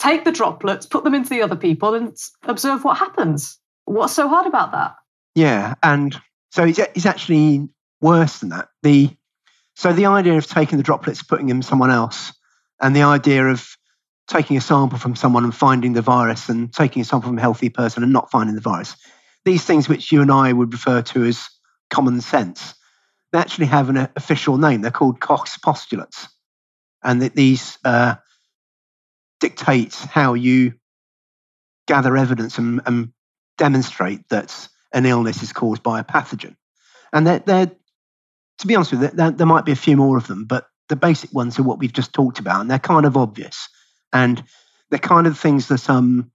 Take 0.00 0.24
the 0.24 0.32
droplets 0.32 0.86
put 0.86 1.04
them 1.04 1.14
into 1.14 1.28
the 1.30 1.42
other 1.42 1.56
people 1.56 1.94
and 1.94 2.16
observe 2.44 2.84
what 2.84 2.96
happens. 2.96 3.58
What's 3.84 4.14
so 4.14 4.28
hard 4.28 4.46
about 4.46 4.72
that? 4.72 4.96
Yeah 5.34 5.74
and 5.82 6.20
so 6.50 6.64
it's, 6.64 6.78
it's 6.78 7.06
actually 7.06 7.68
worse 8.00 8.38
than 8.38 8.48
that. 8.48 8.68
The 8.82 9.10
so 9.76 9.92
the 9.92 10.06
idea 10.06 10.36
of 10.36 10.46
taking 10.46 10.78
the 10.78 10.84
droplets 10.84 11.22
putting 11.22 11.46
them 11.46 11.62
someone 11.62 11.90
else 11.90 12.32
and 12.80 12.94
the 12.94 13.02
idea 13.02 13.46
of 13.46 13.76
taking 14.28 14.56
a 14.56 14.60
sample 14.60 14.98
from 14.98 15.16
someone 15.16 15.44
and 15.44 15.54
finding 15.54 15.92
the 15.92 16.02
virus 16.02 16.48
and 16.48 16.72
taking 16.72 17.02
a 17.02 17.04
sample 17.04 17.28
from 17.28 17.38
a 17.38 17.40
healthy 17.40 17.68
person 17.68 18.02
and 18.02 18.12
not 18.12 18.30
finding 18.30 18.54
the 18.54 18.60
virus. 18.60 18.96
These 19.44 19.64
things, 19.64 19.88
which 19.88 20.12
you 20.12 20.22
and 20.22 20.30
I 20.30 20.52
would 20.52 20.72
refer 20.72 21.02
to 21.02 21.24
as 21.24 21.48
common 21.90 22.20
sense, 22.20 22.74
they 23.32 23.38
actually 23.38 23.66
have 23.66 23.88
an 23.88 24.08
official 24.16 24.56
name. 24.56 24.82
They're 24.82 24.90
called 24.90 25.20
Koch's 25.20 25.58
postulates. 25.58 26.28
And 27.02 27.22
that 27.22 27.34
these 27.34 27.78
uh, 27.84 28.16
dictate 29.40 29.94
how 29.94 30.34
you 30.34 30.74
gather 31.88 32.16
evidence 32.16 32.58
and, 32.58 32.80
and, 32.86 33.12
demonstrate 33.58 34.26
that 34.30 34.68
an 34.94 35.04
illness 35.04 35.42
is 35.42 35.52
caused 35.52 35.82
by 35.82 36.00
a 36.00 36.04
pathogen. 36.04 36.56
And 37.12 37.26
they're, 37.26 37.40
they're 37.40 37.70
to 38.60 38.66
be 38.66 38.74
honest 38.74 38.92
with 38.92 39.02
you, 39.02 39.08
there, 39.08 39.30
there 39.30 39.46
might 39.46 39.66
be 39.66 39.72
a 39.72 39.76
few 39.76 39.98
more 39.98 40.16
of 40.16 40.26
them, 40.26 40.46
but 40.46 40.69
the 40.90 40.96
basic 40.96 41.32
ones 41.32 41.58
are 41.58 41.62
what 41.62 41.78
we've 41.78 41.92
just 41.92 42.12
talked 42.12 42.40
about, 42.40 42.60
and 42.60 42.70
they're 42.70 42.78
kind 42.78 43.06
of 43.06 43.16
obvious. 43.16 43.68
And 44.12 44.42
they're 44.90 44.98
kind 44.98 45.28
of 45.28 45.38
things 45.38 45.68
that 45.68 45.88
um, 45.88 46.32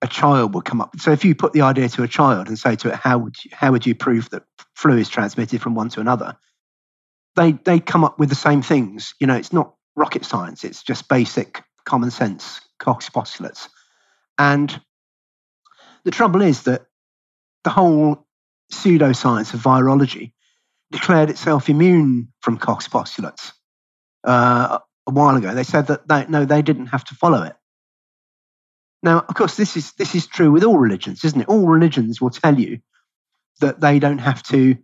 a 0.00 0.06
child 0.06 0.54
would 0.54 0.64
come 0.64 0.80
up 0.80 0.92
with. 0.92 1.02
So 1.02 1.10
if 1.10 1.24
you 1.24 1.34
put 1.34 1.52
the 1.52 1.62
idea 1.62 1.88
to 1.90 2.04
a 2.04 2.08
child 2.08 2.46
and 2.46 2.58
say 2.58 2.76
to 2.76 2.88
it, 2.88 2.94
how 2.94 3.18
would 3.18 3.34
you, 3.44 3.50
how 3.52 3.72
would 3.72 3.84
you 3.84 3.96
prove 3.96 4.30
that 4.30 4.44
flu 4.76 4.96
is 4.96 5.08
transmitted 5.08 5.60
from 5.60 5.74
one 5.74 5.88
to 5.90 6.00
another? 6.00 6.36
They 7.34 7.52
they 7.52 7.80
come 7.80 8.04
up 8.04 8.18
with 8.18 8.28
the 8.28 8.36
same 8.36 8.62
things. 8.62 9.14
You 9.18 9.26
know, 9.26 9.34
it's 9.34 9.52
not 9.52 9.74
rocket 9.96 10.24
science. 10.24 10.62
It's 10.62 10.84
just 10.84 11.08
basic 11.08 11.62
common 11.84 12.12
sense 12.12 12.60
Koch's 12.78 13.10
postulates. 13.10 13.68
And 14.38 14.80
the 16.04 16.12
trouble 16.12 16.42
is 16.42 16.62
that 16.62 16.86
the 17.64 17.70
whole 17.70 18.24
pseudoscience 18.72 19.52
of 19.52 19.60
virology 19.60 20.32
declared 20.92 21.28
itself 21.28 21.68
immune 21.68 22.28
from 22.40 22.56
Koch's 22.56 22.86
postulates 22.86 23.52
uh, 24.24 24.78
a 25.06 25.10
while 25.10 25.36
ago. 25.36 25.54
They 25.54 25.64
said 25.64 25.88
that 25.88 26.08
they, 26.08 26.26
no, 26.26 26.44
they 26.44 26.62
didn't 26.62 26.86
have 26.86 27.04
to 27.04 27.14
follow 27.14 27.42
it. 27.42 27.54
Now, 29.02 29.24
of 29.28 29.34
course, 29.34 29.56
this 29.56 29.76
is 29.76 29.92
this 29.92 30.14
is 30.14 30.26
true 30.26 30.50
with 30.50 30.64
all 30.64 30.78
religions, 30.78 31.24
isn't 31.24 31.42
it? 31.42 31.48
All 31.48 31.66
religions 31.66 32.20
will 32.20 32.30
tell 32.30 32.58
you 32.58 32.78
that 33.60 33.80
they 33.80 33.98
don't 33.98 34.18
have 34.18 34.42
to 34.44 34.76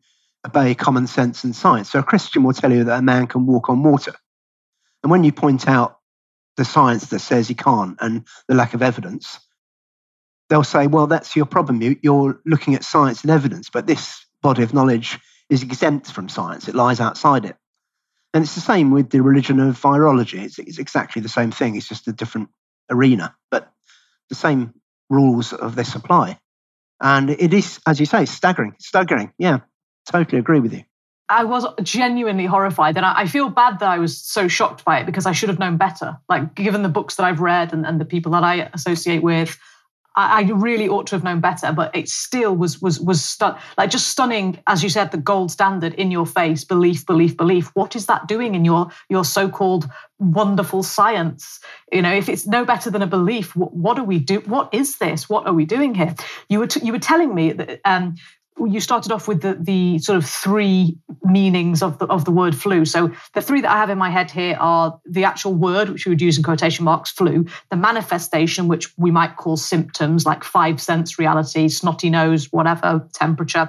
obey 0.46 0.74
common 0.74 1.06
sense 1.06 1.42
and 1.42 1.56
science. 1.56 1.90
So 1.90 2.00
a 2.00 2.02
Christian 2.02 2.42
will 2.42 2.52
tell 2.52 2.72
you 2.72 2.84
that 2.84 2.98
a 2.98 3.02
man 3.02 3.26
can 3.26 3.46
walk 3.46 3.70
on 3.70 3.82
water, 3.82 4.14
and 5.02 5.10
when 5.10 5.24
you 5.24 5.32
point 5.32 5.66
out 5.66 5.96
the 6.58 6.66
science 6.66 7.06
that 7.06 7.20
says 7.20 7.48
he 7.48 7.54
can't 7.54 7.96
and 8.00 8.26
the 8.46 8.54
lack 8.54 8.74
of 8.74 8.82
evidence, 8.82 9.38
they'll 10.50 10.64
say, 10.64 10.86
"Well, 10.86 11.06
that's 11.06 11.34
your 11.34 11.46
problem. 11.46 11.80
You, 11.80 11.96
you're 12.02 12.40
looking 12.44 12.74
at 12.74 12.84
science 12.84 13.22
and 13.22 13.30
evidence, 13.30 13.70
but 13.70 13.86
this 13.86 14.22
body 14.42 14.62
of 14.62 14.74
knowledge 14.74 15.18
is 15.48 15.62
exempt 15.62 16.12
from 16.12 16.28
science. 16.28 16.68
It 16.68 16.74
lies 16.74 17.00
outside 17.00 17.46
it." 17.46 17.56
And 18.32 18.44
it's 18.44 18.54
the 18.54 18.60
same 18.60 18.90
with 18.90 19.10
the 19.10 19.20
religion 19.20 19.58
of 19.58 19.80
virology. 19.80 20.42
It's, 20.42 20.58
it's 20.58 20.78
exactly 20.78 21.20
the 21.20 21.28
same 21.28 21.50
thing. 21.50 21.76
It's 21.76 21.88
just 21.88 22.06
a 22.06 22.12
different 22.12 22.48
arena, 22.90 23.34
but 23.50 23.72
the 24.28 24.34
same 24.34 24.74
rules 25.08 25.52
of 25.52 25.74
this 25.74 25.94
apply. 25.94 26.38
And 27.00 27.30
it 27.30 27.52
is, 27.52 27.80
as 27.86 27.98
you 27.98 28.06
say, 28.06 28.26
staggering. 28.26 28.76
Staggering. 28.78 29.32
Yeah, 29.38 29.60
totally 30.10 30.38
agree 30.38 30.60
with 30.60 30.72
you. 30.72 30.84
I 31.28 31.44
was 31.44 31.64
genuinely 31.82 32.46
horrified. 32.46 32.96
And 32.96 33.06
I, 33.06 33.26
feel 33.26 33.48
bad 33.48 33.78
that 33.78 33.88
I 33.88 33.98
was 33.98 34.20
so 34.20 34.48
shocked 34.48 34.84
by 34.84 34.98
it 34.98 35.06
because 35.06 35.26
I 35.26 35.32
should 35.32 35.48
have 35.48 35.60
known 35.60 35.76
better. 35.76 36.18
Like, 36.28 36.54
given 36.54 36.82
the 36.82 36.88
books 36.88 37.16
that 37.16 37.24
I've 37.24 37.40
read 37.40 37.72
and, 37.72 37.86
and 37.86 38.00
the 38.00 38.04
people 38.04 38.32
that 38.32 38.42
I 38.42 38.68
associate 38.74 39.22
with, 39.22 39.56
I, 40.20 40.40
I, 40.40 40.42
really 40.42 40.88
ought 40.88 41.06
to 41.08 41.14
have 41.14 41.24
known 41.24 41.40
better, 41.40 41.72
but 41.72 41.94
it 41.96 42.08
still 42.08 42.54
was 42.54 42.80
was 42.80 43.00
was 43.00 43.24
stu- 43.24 43.54
like 43.78 43.90
just 43.90 44.08
stunning, 44.08 44.58
as 44.66 44.82
you 44.82 44.88
said, 44.88 45.10
the 45.10 45.16
gold 45.18 45.50
standard 45.50 45.94
in 45.94 46.10
your 46.10 46.26
face, 46.26 46.64
belief, 46.64 47.06
belief, 47.06 47.36
belief. 47.36 47.70
What 47.74 47.96
is 47.96 48.06
that 48.06 48.28
doing 48.28 48.54
in 48.54 48.64
your 48.64 48.88
your 49.08 49.24
so-called 49.24 49.88
wonderful 50.18 50.82
science? 50.82 51.60
You 51.92 52.02
know, 52.02 52.12
if 52.12 52.28
it's 52.28 52.46
no 52.46 52.64
better 52.64 52.90
than 52.90 53.02
a 53.02 53.06
belief, 53.06 53.56
what, 53.56 53.74
what 53.74 53.98
are 53.98 54.04
we 54.04 54.18
do? 54.18 54.40
What 54.40 54.72
is 54.72 54.98
this? 54.98 55.28
What 55.28 55.46
are 55.46 55.54
we 55.54 55.64
doing 55.64 55.94
here? 55.94 56.14
You 56.48 56.60
were 56.60 56.66
t- 56.66 56.84
you 56.84 56.92
were 56.92 56.98
telling 56.98 57.34
me 57.34 57.52
that 57.52 57.80
um, 57.84 58.16
you 58.66 58.80
started 58.80 59.12
off 59.12 59.28
with 59.28 59.42
the, 59.42 59.56
the 59.58 59.98
sort 60.00 60.16
of 60.18 60.26
three 60.26 60.98
meanings 61.24 61.82
of 61.82 61.98
the, 61.98 62.06
of 62.06 62.24
the 62.24 62.30
word 62.30 62.54
flu. 62.56 62.84
So 62.84 63.12
the 63.34 63.42
three 63.42 63.60
that 63.60 63.70
I 63.70 63.76
have 63.78 63.90
in 63.90 63.98
my 63.98 64.10
head 64.10 64.30
here 64.30 64.56
are 64.58 65.00
the 65.04 65.24
actual 65.24 65.54
word, 65.54 65.88
which 65.88 66.06
we 66.06 66.10
would 66.10 66.20
use 66.20 66.36
in 66.36 66.42
quotation 66.42 66.84
marks, 66.84 67.10
flu, 67.10 67.46
the 67.70 67.76
manifestation, 67.76 68.68
which 68.68 68.96
we 68.98 69.10
might 69.10 69.36
call 69.36 69.56
symptoms 69.56 70.26
like 70.26 70.44
five 70.44 70.80
sense 70.80 71.18
reality, 71.18 71.68
snotty 71.68 72.10
nose, 72.10 72.52
whatever, 72.52 73.06
temperature. 73.12 73.68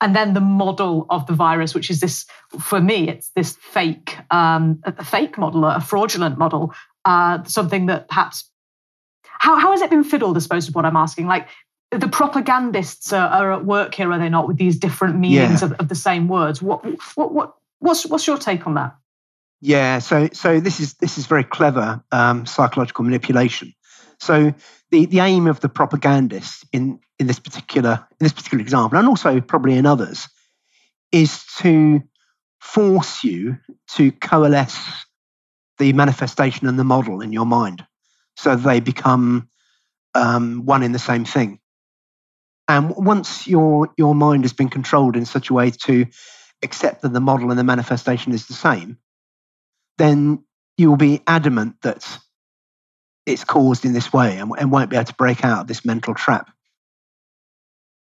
And 0.00 0.14
then 0.14 0.32
the 0.32 0.40
model 0.40 1.06
of 1.10 1.26
the 1.26 1.32
virus, 1.32 1.74
which 1.74 1.90
is 1.90 2.00
this, 2.00 2.24
for 2.60 2.80
me, 2.80 3.08
it's 3.08 3.30
this 3.30 3.56
fake, 3.56 4.16
um, 4.30 4.80
a 4.84 5.04
fake 5.04 5.36
model, 5.38 5.64
a 5.64 5.80
fraudulent 5.80 6.38
model, 6.38 6.72
uh, 7.04 7.42
something 7.44 7.86
that 7.86 8.08
perhaps 8.08 8.48
how, 9.38 9.56
how 9.56 9.70
has 9.70 9.80
it 9.80 9.90
been 9.90 10.04
fiddled, 10.04 10.36
I 10.36 10.40
suppose, 10.40 10.68
is 10.68 10.74
what 10.74 10.84
I'm 10.84 10.96
asking. 10.96 11.26
Like, 11.26 11.48
the 11.90 12.08
propagandists 12.08 13.12
are, 13.12 13.28
are, 13.28 13.52
at 13.52 13.64
work 13.64 13.94
here, 13.94 14.12
are 14.12 14.18
they 14.18 14.28
not, 14.28 14.46
with 14.46 14.58
these 14.58 14.78
different 14.78 15.18
meanings 15.18 15.62
yeah. 15.62 15.68
of, 15.68 15.72
of, 15.74 15.88
the 15.88 15.94
same 15.94 16.28
words? 16.28 16.60
What, 16.60 16.84
what, 17.14 17.32
what, 17.32 17.54
what's, 17.78 18.06
what's 18.06 18.26
your 18.26 18.38
take 18.38 18.66
on 18.66 18.74
that? 18.74 18.94
Yeah, 19.60 19.98
so 19.98 20.28
so 20.32 20.60
this 20.60 20.78
is 20.78 20.94
this 20.94 21.18
is 21.18 21.26
very 21.26 21.42
clever 21.42 22.00
um, 22.12 22.46
psychological 22.46 23.04
manipulation. 23.04 23.74
So 24.20 24.54
the, 24.92 25.06
the 25.06 25.18
aim 25.18 25.48
of 25.48 25.58
the 25.58 25.68
propagandists 25.68 26.64
in, 26.72 27.00
in 27.18 27.26
this 27.26 27.40
particular 27.40 28.06
in 28.20 28.24
this 28.24 28.32
particular 28.32 28.62
example, 28.62 28.98
and 28.98 29.08
also 29.08 29.40
probably 29.40 29.76
in 29.76 29.84
others, 29.84 30.28
is 31.10 31.44
to 31.56 32.04
force 32.60 33.24
you 33.24 33.58
to 33.96 34.12
coalesce 34.12 34.78
the 35.78 35.92
manifestation 35.92 36.68
and 36.68 36.78
the 36.78 36.84
model 36.84 37.20
in 37.20 37.32
your 37.32 37.46
mind 37.46 37.84
so 38.38 38.54
they 38.54 38.78
become 38.78 39.48
um, 40.14 40.64
one 40.64 40.84
in 40.84 40.92
the 40.92 40.98
same 40.98 41.24
thing. 41.24 41.58
And 42.68 42.94
once 42.94 43.48
your 43.48 43.88
your 43.96 44.14
mind 44.14 44.44
has 44.44 44.52
been 44.52 44.68
controlled 44.68 45.16
in 45.16 45.24
such 45.24 45.48
a 45.48 45.54
way 45.54 45.70
to 45.70 46.06
accept 46.62 47.02
that 47.02 47.12
the 47.12 47.20
model 47.20 47.50
and 47.50 47.58
the 47.58 47.64
manifestation 47.64 48.32
is 48.32 48.46
the 48.46 48.54
same, 48.54 48.98
then 49.96 50.44
you 50.76 50.90
will 50.90 50.96
be 50.96 51.22
adamant 51.26 51.80
that 51.82 52.06
it's 53.26 53.44
caused 53.44 53.84
in 53.84 53.92
this 53.92 54.12
way 54.12 54.38
and, 54.38 54.52
and 54.58 54.70
won't 54.70 54.90
be 54.90 54.96
able 54.96 55.06
to 55.06 55.14
break 55.14 55.44
out 55.44 55.62
of 55.62 55.66
this 55.66 55.84
mental 55.84 56.14
trap. 56.14 56.50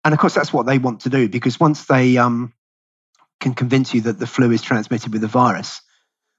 And 0.03 0.13
of 0.13 0.19
course, 0.19 0.35
that's 0.35 0.53
what 0.53 0.65
they 0.65 0.77
want 0.77 1.01
to 1.01 1.09
do 1.09 1.29
because 1.29 1.59
once 1.59 1.85
they 1.85 2.17
um, 2.17 2.53
can 3.39 3.53
convince 3.53 3.93
you 3.93 4.01
that 4.01 4.19
the 4.19 4.27
flu 4.27 4.51
is 4.51 4.61
transmitted 4.61 5.11
with 5.11 5.21
the 5.21 5.27
virus, 5.27 5.81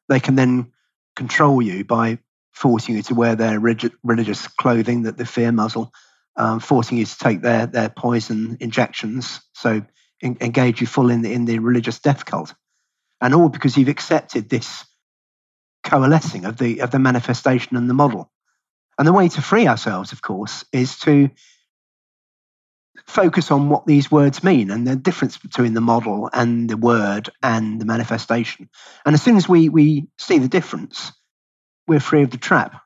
they 0.08 0.20
can 0.20 0.36
then 0.36 0.72
control 1.16 1.60
you 1.60 1.84
by 1.84 2.18
forcing 2.52 2.96
you 2.96 3.02
to 3.02 3.14
wear 3.14 3.34
their 3.34 3.58
religious 3.58 4.48
clothing, 4.48 5.02
that 5.02 5.18
the 5.18 5.26
fear 5.26 5.52
muzzle, 5.52 5.92
um, 6.36 6.60
forcing 6.60 6.98
you 6.98 7.04
to 7.04 7.18
take 7.18 7.42
their 7.42 7.66
their 7.66 7.88
poison 7.88 8.56
injections, 8.60 9.40
so 9.54 9.82
in, 10.20 10.36
engage 10.40 10.80
you 10.80 10.86
full 10.86 11.10
in 11.10 11.22
the 11.22 11.32
in 11.32 11.44
the 11.44 11.58
religious 11.58 11.98
death 11.98 12.24
cult, 12.24 12.54
and 13.20 13.34
all 13.34 13.48
because 13.48 13.76
you've 13.76 13.88
accepted 13.88 14.48
this 14.48 14.84
coalescing 15.84 16.44
of 16.44 16.56
the 16.56 16.80
of 16.80 16.90
the 16.90 16.98
manifestation 16.98 17.76
and 17.76 17.88
the 17.88 17.94
model. 17.94 18.30
And 18.98 19.06
the 19.06 19.12
way 19.12 19.28
to 19.28 19.42
free 19.42 19.66
ourselves, 19.68 20.12
of 20.12 20.22
course, 20.22 20.64
is 20.72 20.98
to 21.00 21.30
focus 23.06 23.50
on 23.50 23.68
what 23.68 23.86
these 23.86 24.10
words 24.10 24.42
mean 24.42 24.70
and 24.70 24.86
the 24.86 24.96
difference 24.96 25.36
between 25.36 25.74
the 25.74 25.80
model 25.80 26.30
and 26.32 26.68
the 26.68 26.76
word 26.76 27.30
and 27.42 27.80
the 27.80 27.84
manifestation. 27.84 28.68
And 29.04 29.14
as 29.14 29.22
soon 29.22 29.36
as 29.36 29.48
we 29.48 29.68
we 29.68 30.08
see 30.18 30.38
the 30.38 30.48
difference, 30.48 31.12
we're 31.86 32.00
free 32.00 32.22
of 32.22 32.30
the 32.30 32.38
trap. 32.38 32.82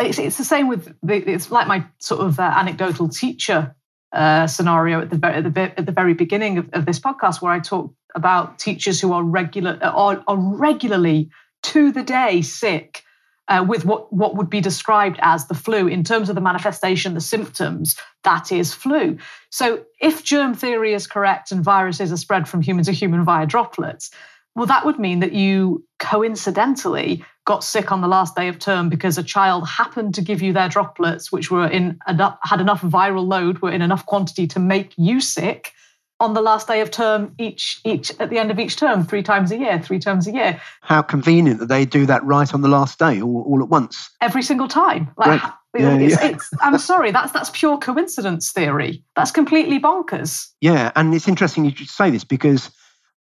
It's, 0.00 0.18
it's 0.18 0.38
the 0.38 0.44
same 0.44 0.68
with 0.68 0.94
the, 1.02 1.16
it's 1.16 1.50
like 1.50 1.68
my 1.68 1.86
sort 1.98 2.20
of 2.20 2.40
uh, 2.40 2.42
anecdotal 2.42 3.08
teacher 3.08 3.74
uh, 4.12 4.46
scenario 4.46 5.02
at 5.02 5.10
the, 5.10 5.26
at 5.26 5.54
the 5.54 5.60
at 5.60 5.86
the 5.86 5.92
very 5.92 6.14
beginning 6.14 6.58
of, 6.58 6.68
of, 6.72 6.86
this 6.86 7.00
podcast, 7.00 7.42
where 7.42 7.52
I 7.52 7.60
talk 7.60 7.92
about 8.14 8.58
teachers 8.58 9.00
who 9.00 9.12
are 9.12 9.22
regular 9.22 9.78
are, 9.82 10.22
are 10.26 10.36
regularly 10.36 11.30
to 11.64 11.90
the 11.90 12.02
day 12.02 12.42
sick 12.42 13.02
uh, 13.48 13.64
with 13.66 13.84
what, 13.84 14.12
what 14.12 14.36
would 14.36 14.48
be 14.48 14.60
described 14.60 15.18
as 15.20 15.48
the 15.48 15.54
flu 15.54 15.86
in 15.86 16.02
terms 16.02 16.28
of 16.28 16.34
the 16.34 16.40
manifestation, 16.40 17.14
the 17.14 17.20
symptoms, 17.20 17.96
that 18.22 18.50
is 18.50 18.72
flu. 18.72 19.18
So, 19.50 19.84
if 20.00 20.24
germ 20.24 20.54
theory 20.54 20.94
is 20.94 21.06
correct 21.06 21.52
and 21.52 21.62
viruses 21.62 22.12
are 22.12 22.16
spread 22.16 22.48
from 22.48 22.62
human 22.62 22.84
to 22.84 22.92
human 22.92 23.24
via 23.24 23.46
droplets, 23.46 24.10
well, 24.54 24.66
that 24.66 24.84
would 24.84 24.98
mean 24.98 25.20
that 25.20 25.32
you 25.32 25.84
coincidentally 25.98 27.24
got 27.44 27.64
sick 27.64 27.92
on 27.92 28.00
the 28.00 28.08
last 28.08 28.36
day 28.36 28.48
of 28.48 28.58
term 28.58 28.88
because 28.88 29.18
a 29.18 29.22
child 29.22 29.68
happened 29.68 30.14
to 30.14 30.22
give 30.22 30.40
you 30.40 30.52
their 30.52 30.68
droplets, 30.68 31.32
which 31.32 31.50
were 31.50 31.66
in 31.66 31.98
enough, 32.08 32.38
had 32.42 32.60
enough 32.60 32.80
viral 32.82 33.26
load, 33.26 33.58
were 33.60 33.70
in 33.70 33.82
enough 33.82 34.06
quantity 34.06 34.46
to 34.48 34.58
make 34.58 34.94
you 34.96 35.20
sick 35.20 35.72
on 36.20 36.34
the 36.34 36.40
last 36.40 36.68
day 36.68 36.80
of 36.80 36.90
term 36.90 37.34
each 37.38 37.80
each 37.84 38.12
at 38.20 38.30
the 38.30 38.38
end 38.38 38.50
of 38.50 38.58
each 38.58 38.76
term 38.76 39.04
three 39.04 39.22
times 39.22 39.50
a 39.50 39.58
year 39.58 39.80
three 39.80 39.98
times 39.98 40.26
a 40.28 40.32
year. 40.32 40.60
How 40.80 41.02
convenient 41.02 41.58
that 41.58 41.66
they 41.66 41.84
do 41.84 42.06
that 42.06 42.24
right 42.24 42.54
on 42.54 42.60
the 42.60 42.68
last 42.68 42.98
day 42.98 43.20
all, 43.20 43.42
all 43.42 43.62
at 43.62 43.68
once. 43.68 44.10
Every 44.20 44.42
single 44.42 44.68
time. 44.68 45.10
Like 45.16 45.42
right. 45.42 45.52
yeah, 45.76 45.98
it's, 45.98 46.22
yeah. 46.22 46.28
It's, 46.28 46.50
i'm 46.60 46.78
sorry 46.78 47.10
that's 47.10 47.32
that's 47.32 47.50
pure 47.50 47.78
coincidence 47.78 48.52
theory. 48.52 49.02
That's 49.16 49.32
completely 49.32 49.80
bonkers. 49.80 50.48
Yeah 50.60 50.92
and 50.94 51.12
it's 51.14 51.26
interesting 51.26 51.64
you 51.64 51.74
should 51.74 51.88
say 51.88 52.10
this 52.10 52.24
because 52.24 52.70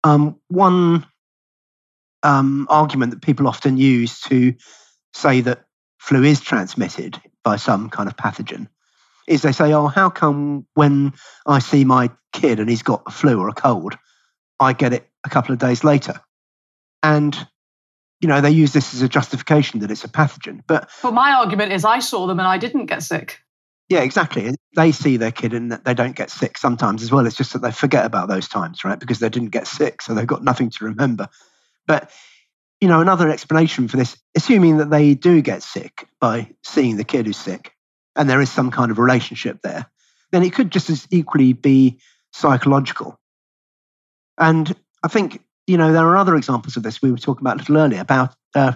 um, 0.03 0.35
one 0.49 1.05
um, 2.23 2.67
argument 2.69 3.11
that 3.11 3.21
people 3.21 3.47
often 3.47 3.77
use 3.77 4.19
to 4.21 4.53
say 5.13 5.41
that 5.41 5.65
flu 5.99 6.23
is 6.23 6.41
transmitted 6.41 7.21
by 7.43 7.55
some 7.55 7.89
kind 7.89 8.09
of 8.09 8.15
pathogen 8.15 8.67
is 9.27 9.41
they 9.41 9.51
say, 9.51 9.73
oh, 9.73 9.87
how 9.87 10.09
come 10.09 10.65
when 10.73 11.13
I 11.45 11.59
see 11.59 11.85
my 11.85 12.09
kid 12.33 12.59
and 12.59 12.69
he's 12.69 12.83
got 12.83 13.03
a 13.05 13.11
flu 13.11 13.39
or 13.39 13.47
a 13.47 13.53
cold, 13.53 13.97
I 14.59 14.73
get 14.73 14.93
it 14.93 15.09
a 15.23 15.29
couple 15.29 15.53
of 15.53 15.59
days 15.59 15.83
later? 15.83 16.19
And 17.01 17.35
you 18.21 18.29
know, 18.29 18.39
they 18.39 18.51
use 18.51 18.71
this 18.71 18.93
as 18.93 19.01
a 19.01 19.09
justification 19.09 19.81
that 19.81 19.91
it's 19.91 20.05
a 20.05 20.07
pathogen. 20.07 20.61
But 20.65 20.89
but 21.01 21.13
my 21.13 21.33
argument 21.33 21.73
is 21.73 21.83
I 21.83 21.99
saw 21.99 22.25
them 22.25 22.39
and 22.39 22.47
I 22.47 22.57
didn't 22.57 22.85
get 22.85 23.03
sick. 23.03 23.39
Yeah, 23.89 23.99
exactly. 23.99 24.55
They 24.77 24.93
see 24.93 25.17
their 25.17 25.31
kid 25.31 25.53
and 25.53 25.71
they 25.71 25.93
don't 25.93 26.15
get 26.15 26.29
sick 26.29 26.57
sometimes 26.57 27.03
as 27.03 27.11
well. 27.11 27.27
It's 27.27 27.35
just 27.35 27.51
that 27.51 27.61
they 27.61 27.71
forget 27.71 28.05
about 28.05 28.29
those 28.29 28.47
times, 28.47 28.85
right? 28.85 28.97
Because 28.97 29.19
they 29.19 29.27
didn't 29.27 29.49
get 29.49 29.67
sick, 29.67 30.01
so 30.01 30.13
they've 30.13 30.25
got 30.25 30.43
nothing 30.43 30.69
to 30.69 30.85
remember. 30.85 31.27
But 31.87 32.11
you 32.83 32.89
know, 32.89 32.99
another 32.99 33.29
explanation 33.29 33.87
for 33.87 33.95
this, 33.95 34.17
assuming 34.35 34.77
that 34.79 34.89
they 34.89 35.13
do 35.13 35.41
get 35.41 35.63
sick 35.63 36.05
by 36.19 36.49
seeing 36.63 36.97
the 36.97 37.05
kid 37.05 37.25
who's 37.25 37.37
sick, 37.37 37.71
and 38.17 38.29
there 38.29 38.41
is 38.41 38.51
some 38.51 38.71
kind 38.71 38.91
of 38.91 38.99
relationship 38.99 39.61
there, 39.63 39.85
then 40.33 40.43
it 40.43 40.53
could 40.53 40.69
just 40.69 40.89
as 40.89 41.07
equally 41.09 41.53
be 41.53 41.99
psychological. 42.33 43.17
And 44.37 44.75
I 45.01 45.07
think, 45.07 45.41
you 45.65 45.77
know, 45.77 45.93
there 45.93 46.05
are 46.05 46.17
other 46.17 46.35
examples 46.35 46.75
of 46.75 46.83
this 46.83 47.01
we 47.01 47.09
were 47.09 47.17
talking 47.17 47.41
about 47.41 47.55
a 47.55 47.59
little 47.59 47.77
earlier 47.77 48.01
about, 48.01 48.35
uh, 48.53 48.73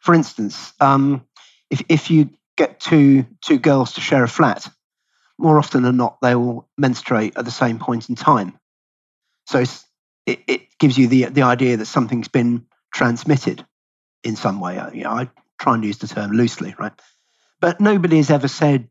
for 0.00 0.14
instance, 0.14 0.72
um, 0.80 1.24
if, 1.70 1.80
if 1.88 2.10
you 2.10 2.30
get 2.56 2.80
two, 2.80 3.24
two 3.40 3.58
girls 3.58 3.92
to 3.92 4.00
share 4.00 4.24
a 4.24 4.28
flat, 4.28 4.68
more 5.38 5.58
often 5.58 5.84
than 5.84 5.96
not, 5.96 6.18
they 6.22 6.34
will 6.34 6.68
menstruate 6.76 7.36
at 7.36 7.44
the 7.44 7.50
same 7.50 7.78
point 7.78 8.08
in 8.08 8.16
time. 8.16 8.58
So 9.46 9.64
it, 10.26 10.40
it 10.46 10.78
gives 10.78 10.96
you 10.96 11.08
the, 11.08 11.26
the 11.26 11.42
idea 11.42 11.76
that 11.76 11.86
something's 11.86 12.28
been 12.28 12.66
transmitted 12.92 13.64
in 14.22 14.36
some 14.36 14.60
way. 14.60 14.78
I, 14.78 14.90
you 14.92 15.04
know, 15.04 15.10
I 15.10 15.30
try 15.58 15.74
and 15.74 15.84
use 15.84 15.98
the 15.98 16.08
term 16.08 16.32
loosely, 16.32 16.74
right? 16.78 16.92
But 17.60 17.80
nobody 17.80 18.16
has 18.16 18.30
ever 18.30 18.48
said, 18.48 18.88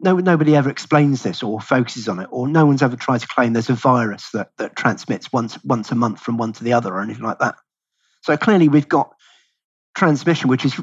no, 0.00 0.16
nobody 0.16 0.56
ever 0.56 0.68
explains 0.68 1.22
this 1.22 1.42
or 1.42 1.60
focuses 1.60 2.08
on 2.08 2.18
it, 2.18 2.28
or 2.30 2.48
no 2.48 2.66
one's 2.66 2.82
ever 2.82 2.96
tried 2.96 3.20
to 3.20 3.28
claim 3.28 3.52
there's 3.52 3.70
a 3.70 3.74
virus 3.74 4.30
that, 4.30 4.50
that 4.58 4.74
transmits 4.74 5.32
once, 5.32 5.62
once 5.64 5.92
a 5.92 5.94
month 5.94 6.20
from 6.20 6.38
one 6.38 6.52
to 6.54 6.64
the 6.64 6.72
other 6.72 6.92
or 6.92 7.00
anything 7.00 7.22
like 7.22 7.38
that. 7.38 7.54
So 8.22 8.36
clearly, 8.36 8.68
we've 8.68 8.88
got 8.88 9.14
transmission, 9.94 10.48
which 10.48 10.64
is 10.64 10.80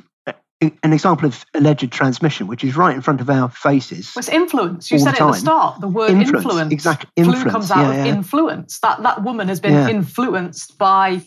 an 0.61 0.93
example 0.93 1.25
of 1.25 1.45
alleged 1.53 1.91
transmission, 1.91 2.47
which 2.47 2.63
is 2.63 2.75
right 2.75 2.93
in 2.93 3.01
front 3.01 3.21
of 3.21 3.29
our 3.29 3.49
faces. 3.49 4.11
It's 4.17 4.27
influence. 4.27 4.91
You 4.91 4.99
said 4.99 5.13
it 5.13 5.21
at 5.21 5.27
the 5.27 5.33
start. 5.33 5.79
The 5.79 5.87
word 5.87 6.11
influence. 6.11 6.45
influence. 6.45 6.73
Exactly. 6.73 7.09
Influence. 7.15 7.43
Flu 7.43 7.51
comes 7.51 7.71
out 7.71 7.93
yeah, 7.93 7.99
of 8.01 8.05
yeah. 8.05 8.13
influence. 8.13 8.79
That 8.79 9.01
that 9.03 9.23
woman 9.23 9.47
has 9.47 9.59
been 9.59 9.73
yeah. 9.73 9.89
influenced 9.89 10.77
by 10.77 11.21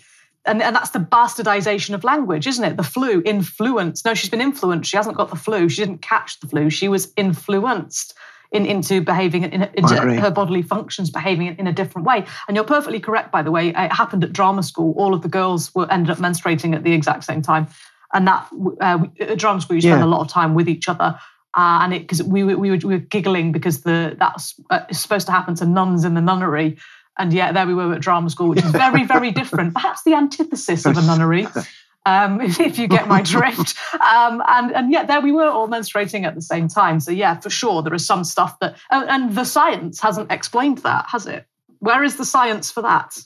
and, 0.45 0.61
and 0.61 0.75
that's 0.75 0.91
the 0.91 0.99
bastardization 0.99 1.95
of 1.95 2.05
language, 2.05 2.47
isn't 2.47 2.65
it? 2.65 2.77
The 2.77 2.83
flu, 2.83 3.23
influence. 3.25 4.05
No, 4.05 4.15
she's 4.15 4.31
been 4.31 4.41
influenced. 4.41 4.91
She 4.91 4.97
hasn't 4.97 5.17
got 5.17 5.31
the 5.31 5.37
flu. 5.37 5.69
She 5.69 5.85
didn't 5.85 6.03
catch 6.03 6.41
the 6.41 6.49
flu. 6.49 6.69
She 6.69 6.89
was 6.89 7.13
influenced 7.17 8.15
in, 8.51 8.67
into 8.67 9.01
behaving 9.01 9.45
in, 9.45 9.63
into 9.75 9.95
her 9.95 10.31
bodily 10.31 10.63
functions 10.63 11.11
behaving 11.11 11.47
in, 11.47 11.57
in, 11.57 11.67
a 11.67 11.73
different 11.73 12.07
way. 12.07 12.27
And 12.49 12.57
you're 12.57 12.65
perfectly 12.65 13.01
correct, 13.01 13.31
by 13.31 13.43
the 13.43 13.51
way. 13.51 13.69
It 13.69 13.93
happened 13.93 14.25
at 14.25 14.33
drama 14.33 14.63
school. 14.63 14.95
All 14.97 15.15
of 15.15 15.23
the 15.23 15.29
girls 15.29 15.73
were 15.75 15.91
ended 15.91 16.11
up 16.11 16.19
menstruating 16.19 16.75
at 16.75 16.83
the 16.83 16.93
exact 16.93 17.25
same 17.25 17.41
time, 17.41 17.69
and 18.13 18.27
that 18.27 18.49
uh, 18.81 18.99
school 19.39 19.77
you 19.77 19.81
spend 19.81 20.01
yeah. 20.01 20.05
a 20.05 20.07
lot 20.07 20.21
of 20.21 20.29
time 20.29 20.55
with 20.55 20.69
each 20.69 20.89
other. 20.89 21.19
Uh, 21.55 21.81
and 21.83 21.93
it 21.93 22.01
because 22.01 22.23
we, 22.23 22.45
we, 22.45 22.55
we, 22.55 22.71
were, 22.71 22.79
we 22.79 22.95
were 22.95 22.99
giggling 22.99 23.53
because 23.53 23.83
the 23.83 24.17
that's 24.19 24.55
uh, 24.71 24.81
supposed 24.91 25.27
to 25.27 25.33
happen 25.33 25.55
to 25.55 25.67
nuns 25.67 26.05
in 26.05 26.15
the 26.15 26.21
nunnery 26.21 26.79
and 27.19 27.33
yet 27.33 27.55
there 27.55 27.67
we 27.67 27.75
were 27.75 27.93
at 27.95 28.01
drama 28.01 28.31
school, 28.31 28.49
which 28.49 28.65
is 28.65 28.71
very, 28.71 29.05
very 29.05 29.31
different. 29.31 29.75
Perhaps 29.75 30.03
the 30.05 30.15
antithesis 30.15 30.87
of 30.87 30.97
a 30.97 31.03
nunnery, 31.03 31.47
um, 32.07 32.41
if, 32.41 32.59
if, 32.61 32.79
you 32.79 32.89
get 32.89 33.09
my 33.09 33.23
drift. 33.23 33.77
Um, 33.95 34.43
and, 34.47 34.73
and 34.73 34.93
yet 34.93 35.07
there 35.07 35.21
we 35.21 35.33
were 35.33 35.49
all 35.49 35.69
menstruating 35.69 36.25
at 36.25 36.35
the 36.35 36.43
same 36.43 36.69
time. 36.69 37.01
So 37.01 37.11
yeah, 37.11 37.39
for 37.39 37.51
sure, 37.51 37.83
there 37.83 37.95
is 37.95 38.07
some 38.07 38.25
stuff 38.25 38.59
that, 38.61 38.77
and, 38.91 39.09
and 39.09 39.35
the 39.35 39.45
science 39.45 40.01
hasn't 40.01 40.33
explained 40.33 40.79
that, 40.79 41.07
has 41.09 41.27
it? 41.27 41.47
Where 41.81 42.03
is 42.03 42.17
the 42.17 42.25
science 42.25 42.71
for 42.71 42.83
that? 42.83 43.19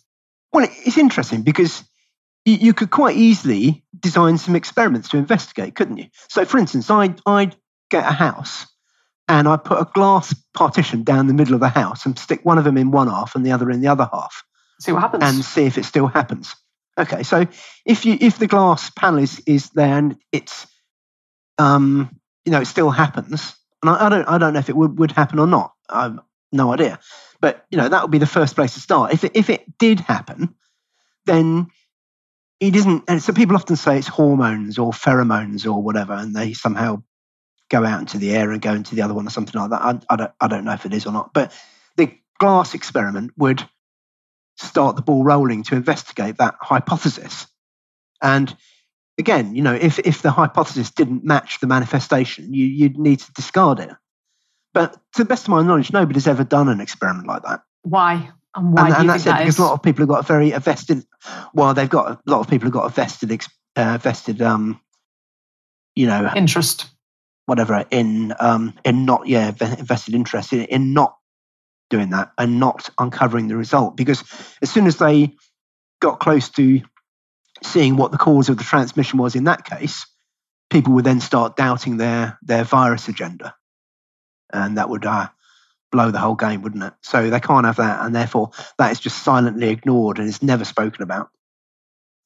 Well, 0.53 0.67
it's 0.71 0.99
interesting 0.99 1.43
because 1.43 1.85
you 2.47 2.73
could 2.73 2.91
quite 2.91 3.17
easily 3.17 3.85
design 3.99 4.39
some 4.39 4.55
experiments 4.55 5.09
to 5.11 5.17
investigate, 5.17 5.75
couldn't 5.75 5.99
you? 5.99 6.07
So, 6.29 6.45
for 6.45 6.59
instance, 6.59 6.89
I'd, 6.91 7.21
I'd 7.27 7.57
get 7.91 8.09
a 8.09 8.13
house 8.13 8.67
and 9.29 9.49
I 9.49 9.57
put 9.57 9.81
a 9.81 9.91
glass 9.93 10.35
partition 10.55 11.03
down 11.03 11.27
the 11.27 11.35
middle 11.35 11.55
of 11.55 11.61
the 11.61 11.69
house 11.69 12.07
and 12.07 12.19
stick 12.19 12.41
one 12.45 12.59
of 12.59 12.65
them 12.65 12.79
in 12.79 12.91
one 12.91 13.09
half 13.09 13.35
and 13.35 13.45
the 13.45 13.53
other 13.53 13.71
in 13.71 13.81
the 13.81 13.89
other 13.89 14.09
half. 14.13 14.45
See 14.81 14.93
what 14.93 15.01
happens. 15.03 15.25
And 15.25 15.45
see 15.45 15.65
if 15.65 15.79
it 15.79 15.85
still 15.85 16.07
happens. 16.07 16.55
Okay, 16.99 17.25
so 17.25 17.47
if 17.85 18.07
you 18.07 18.17
if 18.21 18.39
the 18.39 18.47
glass 18.47 18.91
panel 18.91 19.21
is, 19.21 19.43
is 19.47 19.71
there 19.71 19.99
and 19.99 20.17
it's 20.33 20.67
um 21.59 22.19
you 22.45 22.53
know 22.53 22.61
it 22.61 22.67
still 22.67 22.91
happens, 22.91 23.55
and 23.83 23.91
I, 23.91 24.07
I 24.07 24.09
don't 24.09 24.29
I 24.29 24.39
don't 24.39 24.53
know 24.53 24.61
if 24.61 24.69
it 24.69 24.77
would, 24.77 24.99
would 24.99 25.13
happen 25.13 25.39
or 25.39 25.47
not. 25.47 25.75
I've 25.89 26.19
no 26.53 26.73
idea. 26.73 26.99
But 27.41 27.67
you 27.71 27.79
know, 27.79 27.89
that 27.89 28.03
would 28.03 28.11
be 28.11 28.19
the 28.19 28.27
first 28.27 28.55
place 28.55 28.75
to 28.75 28.81
start. 28.81 29.13
If 29.13 29.25
it 29.25 29.33
if 29.35 29.51
it 29.51 29.79
did 29.79 30.01
happen, 30.01 30.55
then 31.27 31.69
it 32.61 32.75
isn't 32.75 33.05
and 33.09 33.23
so 33.23 33.33
people 33.33 33.57
often 33.57 33.77
say 33.77 33.99
it's 33.99 34.09
hormones 34.09 34.79
or 34.79 34.93
pheromones 34.93 35.67
or 35.67 35.83
whatever, 35.83 36.15
and 36.15 36.35
they 36.35 36.53
somehow 36.53 37.03
go 37.69 37.85
out 37.85 38.01
into 38.01 38.19
the 38.19 38.35
air 38.35 38.51
and 38.51 38.63
go 38.63 38.73
into 38.73 38.95
the 38.95 39.03
other 39.03 39.15
one 39.15 39.27
or 39.27 39.31
something 39.31 39.61
like 39.61 39.71
that. 39.71 39.83
I, 39.83 39.99
I, 40.09 40.17
don't, 40.17 40.33
I 40.41 40.49
don't 40.49 40.65
know 40.65 40.73
if 40.73 40.87
it 40.87 40.95
is 40.95 41.07
or 41.07 41.13
not. 41.13 41.33
But 41.33 41.53
the 41.97 42.13
glass 42.39 42.75
experiment 42.75 43.33
would 43.37 43.67
start 44.57 44.97
the 44.97 45.03
ball 45.03 45.25
rolling 45.25 45.63
to 45.65 45.75
investigate 45.75 46.39
that 46.39 46.55
hypothesis. 46.61 47.47
And 48.23 48.55
again, 49.19 49.55
you 49.55 49.63
know, 49.63 49.75
if, 49.75 49.99
if 50.01 50.23
the 50.23 50.31
hypothesis 50.31 50.91
didn't 50.91 51.25
match 51.25 51.61
the 51.61 51.67
manifestation, 51.67 52.55
you, 52.55 52.67
you'd 52.67 52.99
need 52.99 53.21
to 53.21 53.33
discard 53.33 53.81
it. 53.81 53.91
But 54.73 54.93
to 55.15 55.23
the 55.23 55.25
best 55.25 55.45
of 55.45 55.51
my 55.51 55.63
knowledge, 55.63 55.93
nobody's 55.93 56.27
ever 56.27 56.45
done 56.45 56.69
an 56.69 56.81
experiment 56.81 57.27
like 57.27 57.43
that. 57.43 57.63
Why? 57.83 58.31
And 58.57 58.73
why? 58.73 58.89
And, 58.89 58.97
and 58.97 59.11
that's 59.11 59.23
it 59.23 59.27
that 59.27 59.39
because 59.41 59.59
a 59.59 59.63
lot 59.63 59.75
of 59.75 59.83
people 59.83 60.03
have 60.03 60.09
got 60.09 60.21
a 60.21 60.27
very 60.27 60.53
a 60.53 60.61
vested. 60.61 61.05
Well, 61.55 61.75
they've 61.75 61.89
got 61.89 62.11
a 62.11 62.31
lot 62.31 62.41
of 62.41 62.49
people 62.49 62.67
have 62.67 62.73
got 62.73 62.87
a 62.87 62.89
vested, 62.89 63.45
uh, 63.77 63.99
vested, 63.99 64.41
um, 64.41 64.81
you 65.95 66.07
know, 66.07 66.31
interest, 66.35 66.87
whatever, 67.45 67.85
in 67.91 68.35
um, 68.41 68.75
in 68.85 69.05
not 69.05 69.29
yeah, 69.29 69.53
vested 69.53 70.15
interest 70.15 70.53
in, 70.53 70.63
in 70.65 70.95
not 70.95 71.17
doing 71.91 72.11
that 72.11 72.33
and 72.39 72.59
not 72.59 72.89
uncovering 72.99 73.49
the 73.49 73.57
result. 73.57 73.97
Because 73.97 74.25
as 74.63 74.71
soon 74.71 74.87
as 74.87 74.97
they 74.97 75.35
got 76.01 76.19
close 76.19 76.49
to 76.51 76.81
seeing 77.63 77.97
what 77.97 78.11
the 78.11 78.19
cause 78.19 78.49
of 78.49 78.57
the 78.57 78.65
transmission 78.65 79.19
was 79.19 79.35
in 79.35 79.45
that 79.45 79.65
case, 79.65 80.07
people 80.71 80.95
would 80.95 81.05
then 81.05 81.21
start 81.21 81.57
doubting 81.57 81.99
their 81.99 82.39
their 82.43 82.65
virus 82.65 83.09
agenda, 83.09 83.55
and 84.51 84.79
that 84.79 84.89
would 84.89 85.05
uh, 85.05 85.29
blow 85.97 86.11
the 86.11 86.19
whole 86.19 86.35
game, 86.35 86.61
wouldn't 86.61 86.85
it? 86.85 86.93
So 87.01 87.31
they 87.31 87.41
can't 87.41 87.65
have 87.65 87.77
that, 87.77 88.05
and 88.05 88.15
therefore 88.15 88.51
that 88.77 88.93
is 88.93 89.01
just 89.01 89.23
silently 89.23 89.71
ignored 89.71 90.19
and 90.19 90.29
is 90.29 90.43
never 90.43 90.65
spoken 90.65 91.03
about, 91.03 91.31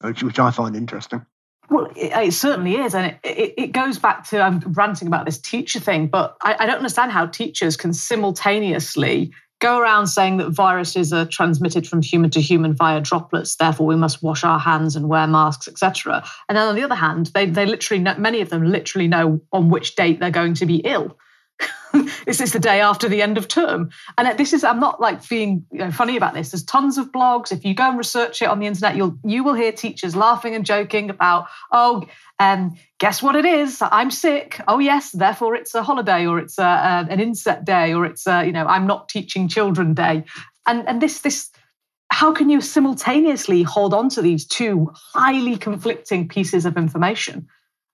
which, 0.01 0.23
which 0.23 0.39
I 0.39 0.51
find 0.51 0.75
interesting. 0.75 1.25
Well, 1.69 1.85
it, 1.95 2.11
it, 2.11 2.33
certainly 2.33 2.75
is, 2.75 2.93
and 2.93 3.05
it, 3.05 3.19
it, 3.23 3.53
it, 3.57 3.71
goes 3.71 3.97
back 3.97 4.27
to 4.29 4.41
I'm 4.41 4.59
ranting 4.73 5.07
about 5.07 5.25
this 5.25 5.37
teacher 5.37 5.79
thing, 5.79 6.07
but 6.07 6.35
I, 6.41 6.57
I 6.59 6.65
don't 6.65 6.75
understand 6.75 7.13
how 7.13 7.27
teachers 7.27 7.77
can 7.77 7.93
simultaneously 7.93 9.31
go 9.59 9.79
around 9.79 10.07
saying 10.07 10.35
that 10.37 10.49
viruses 10.49 11.13
are 11.13 11.25
transmitted 11.25 11.87
from 11.87 12.01
human 12.01 12.29
to 12.31 12.41
human 12.41 12.73
via 12.73 12.99
droplets 12.99 13.57
therefore 13.57 13.85
we 13.85 13.95
must 13.95 14.23
wash 14.23 14.43
our 14.43 14.57
hands 14.57 14.95
and 14.95 15.07
wear 15.07 15.27
masks 15.27 15.67
etc 15.67 16.23
and 16.49 16.57
then 16.57 16.67
on 16.67 16.73
the 16.73 16.81
other 16.81 16.95
hand 16.95 17.27
they, 17.35 17.45
they 17.45 17.67
literally 17.67 18.01
know, 18.01 18.15
many 18.17 18.41
of 18.41 18.49
them 18.49 18.65
literally 18.65 19.07
know 19.07 19.39
on 19.53 19.69
which 19.69 19.93
date 19.93 20.19
they're 20.19 20.31
going 20.31 20.55
to 20.55 20.65
be 20.65 20.77
ill 20.77 21.15
this 22.25 22.41
is 22.41 22.53
the 22.53 22.59
day 22.59 22.81
after 22.81 23.07
the 23.07 23.21
end 23.21 23.37
of 23.37 23.47
term. 23.47 23.89
And 24.17 24.37
this 24.37 24.53
is, 24.53 24.63
I'm 24.63 24.79
not 24.79 25.01
like 25.01 25.27
being 25.27 25.65
you 25.71 25.79
know, 25.79 25.91
funny 25.91 26.17
about 26.17 26.33
this. 26.33 26.51
There's 26.51 26.63
tons 26.63 26.97
of 26.97 27.11
blogs. 27.11 27.51
If 27.51 27.65
you 27.65 27.73
go 27.73 27.89
and 27.89 27.97
research 27.97 28.41
it 28.41 28.45
on 28.45 28.59
the 28.59 28.67
internet, 28.67 28.95
you'll 28.95 29.17
you 29.23 29.43
will 29.43 29.53
hear 29.53 29.71
teachers 29.71 30.15
laughing 30.15 30.55
and 30.55 30.65
joking 30.65 31.09
about, 31.09 31.47
oh, 31.71 32.03
um, 32.39 32.75
guess 32.99 33.21
what 33.21 33.35
it 33.35 33.45
is? 33.45 33.81
I'm 33.81 34.11
sick. 34.11 34.59
Oh 34.67 34.79
yes, 34.79 35.11
therefore 35.11 35.55
it's 35.55 35.75
a 35.75 35.83
holiday 35.83 36.25
or 36.25 36.39
it's 36.39 36.57
a, 36.57 36.63
a, 36.63 37.07
an 37.09 37.19
inset 37.19 37.65
day 37.65 37.93
or 37.93 38.05
it's 38.05 38.25
a, 38.27 38.45
you 38.45 38.51
know 38.51 38.65
I'm 38.65 38.87
not 38.87 39.09
teaching 39.09 39.47
children 39.47 39.93
day. 39.93 40.23
And 40.67 40.87
and 40.87 41.01
this 41.01 41.19
this 41.21 41.51
how 42.11 42.33
can 42.33 42.49
you 42.49 42.59
simultaneously 42.59 43.63
hold 43.63 43.93
on 43.93 44.09
to 44.09 44.21
these 44.21 44.45
two 44.45 44.91
highly 44.93 45.57
conflicting 45.57 46.27
pieces 46.27 46.65
of 46.65 46.77
information? 46.77 47.47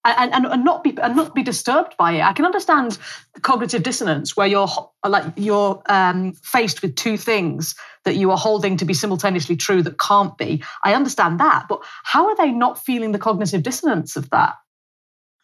And, 0.08 0.34
and, 0.34 0.46
and 0.46 0.64
not 0.64 0.84
be 0.84 0.98
and 1.02 1.16
not 1.16 1.36
be 1.36 1.44
disturbed 1.44 1.96
by 1.98 2.14
it. 2.14 2.22
I 2.22 2.34
can 2.34 2.46
understand 2.46 2.98
cognitive 3.42 3.84
dissonance 3.84 4.38
where 4.38 4.48
you're 4.48 4.70
like 5.06 5.26
you're 5.36 5.82
um, 5.88 6.34
faced 6.34 6.82
with 6.82 6.96
two 6.96 7.18
things 7.18 7.76
that 8.06 8.16
you 8.16 8.32
are 8.32 8.38
holding 8.38 8.78
to 8.78 8.86
be 8.86 8.94
simultaneously 8.94 9.56
true 9.56 9.82
that 9.84 10.00
can't 10.00 10.38
be. 10.38 10.64
I 10.84 10.94
understand 10.94 11.40
that, 11.40 11.68
but 11.68 11.82
how 12.04 12.28
are 12.28 12.36
they 12.36 12.52
not 12.52 12.84
feeling 12.84 13.12
the 13.12 13.20
cognitive 13.20 13.64
dissonance 13.64 14.16
of 14.16 14.30
that? 14.30 14.56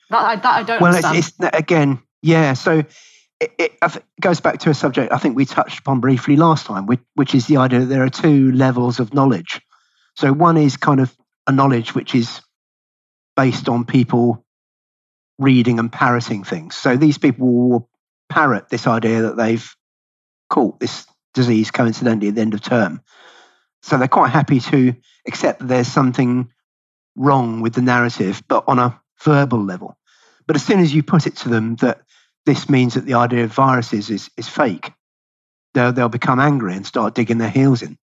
That 0.09 0.23
I, 0.23 0.35
that 0.37 0.45
I 0.45 0.63
don't. 0.63 0.81
Well, 0.81 0.91
understand. 0.91 1.17
It's, 1.17 1.33
it's 1.39 1.57
again, 1.57 2.01
yeah. 2.21 2.53
So 2.53 2.83
it, 3.39 3.51
it, 3.57 4.03
goes 4.21 4.39
back 4.39 4.59
to 4.59 4.69
a 4.69 4.73
subject 4.73 5.11
I 5.11 5.17
think 5.17 5.35
we 5.35 5.45
touched 5.45 5.79
upon 5.79 5.99
briefly 5.99 6.35
last 6.35 6.65
time, 6.65 6.85
which, 6.85 7.01
which 7.15 7.35
is 7.35 7.47
the 7.47 7.57
idea 7.57 7.79
that 7.79 7.85
there 7.87 8.03
are 8.03 8.09
two 8.09 8.51
levels 8.51 8.99
of 8.99 9.13
knowledge. 9.13 9.61
So 10.15 10.31
one 10.31 10.57
is 10.57 10.77
kind 10.77 10.99
of 10.99 11.15
a 11.47 11.51
knowledge 11.51 11.93
which 11.93 12.15
is 12.15 12.41
based 13.35 13.67
on 13.67 13.85
people 13.85 14.42
reading 15.39 15.79
and 15.79 15.91
parroting 15.91 16.43
things. 16.43 16.75
So 16.75 16.95
these 16.95 17.17
people 17.17 17.47
will 17.47 17.89
parrot 18.29 18.69
this 18.69 18.87
idea 18.87 19.23
that 19.23 19.37
they've 19.37 19.75
caught 20.49 20.79
this 20.79 21.05
disease 21.33 21.71
coincidentally 21.71 22.29
at 22.29 22.35
the 22.35 22.41
end 22.41 22.53
of 22.53 22.61
term. 22.61 23.01
So 23.81 23.97
they're 23.97 24.07
quite 24.07 24.29
happy 24.29 24.59
to 24.59 24.95
accept 25.27 25.59
that 25.59 25.67
there's 25.67 25.87
something 25.87 26.51
wrong 27.15 27.61
with 27.61 27.73
the 27.73 27.81
narrative, 27.81 28.41
but 28.47 28.63
on 28.67 28.79
a 28.79 28.99
verbal 29.23 29.63
level. 29.63 29.97
But 30.47 30.55
as 30.55 30.65
soon 30.65 30.79
as 30.79 30.93
you 30.93 31.03
put 31.03 31.27
it 31.27 31.37
to 31.37 31.49
them 31.49 31.75
that 31.77 32.01
this 32.45 32.69
means 32.69 32.95
that 32.95 33.05
the 33.05 33.15
idea 33.15 33.45
of 33.45 33.53
viruses 33.53 34.09
is, 34.09 34.29
is 34.37 34.47
fake, 34.47 34.91
they'll, 35.73 35.93
they'll 35.93 36.09
become 36.09 36.39
angry 36.39 36.75
and 36.75 36.85
start 36.85 37.15
digging 37.15 37.37
their 37.37 37.49
heels 37.49 37.81
in. 37.81 37.97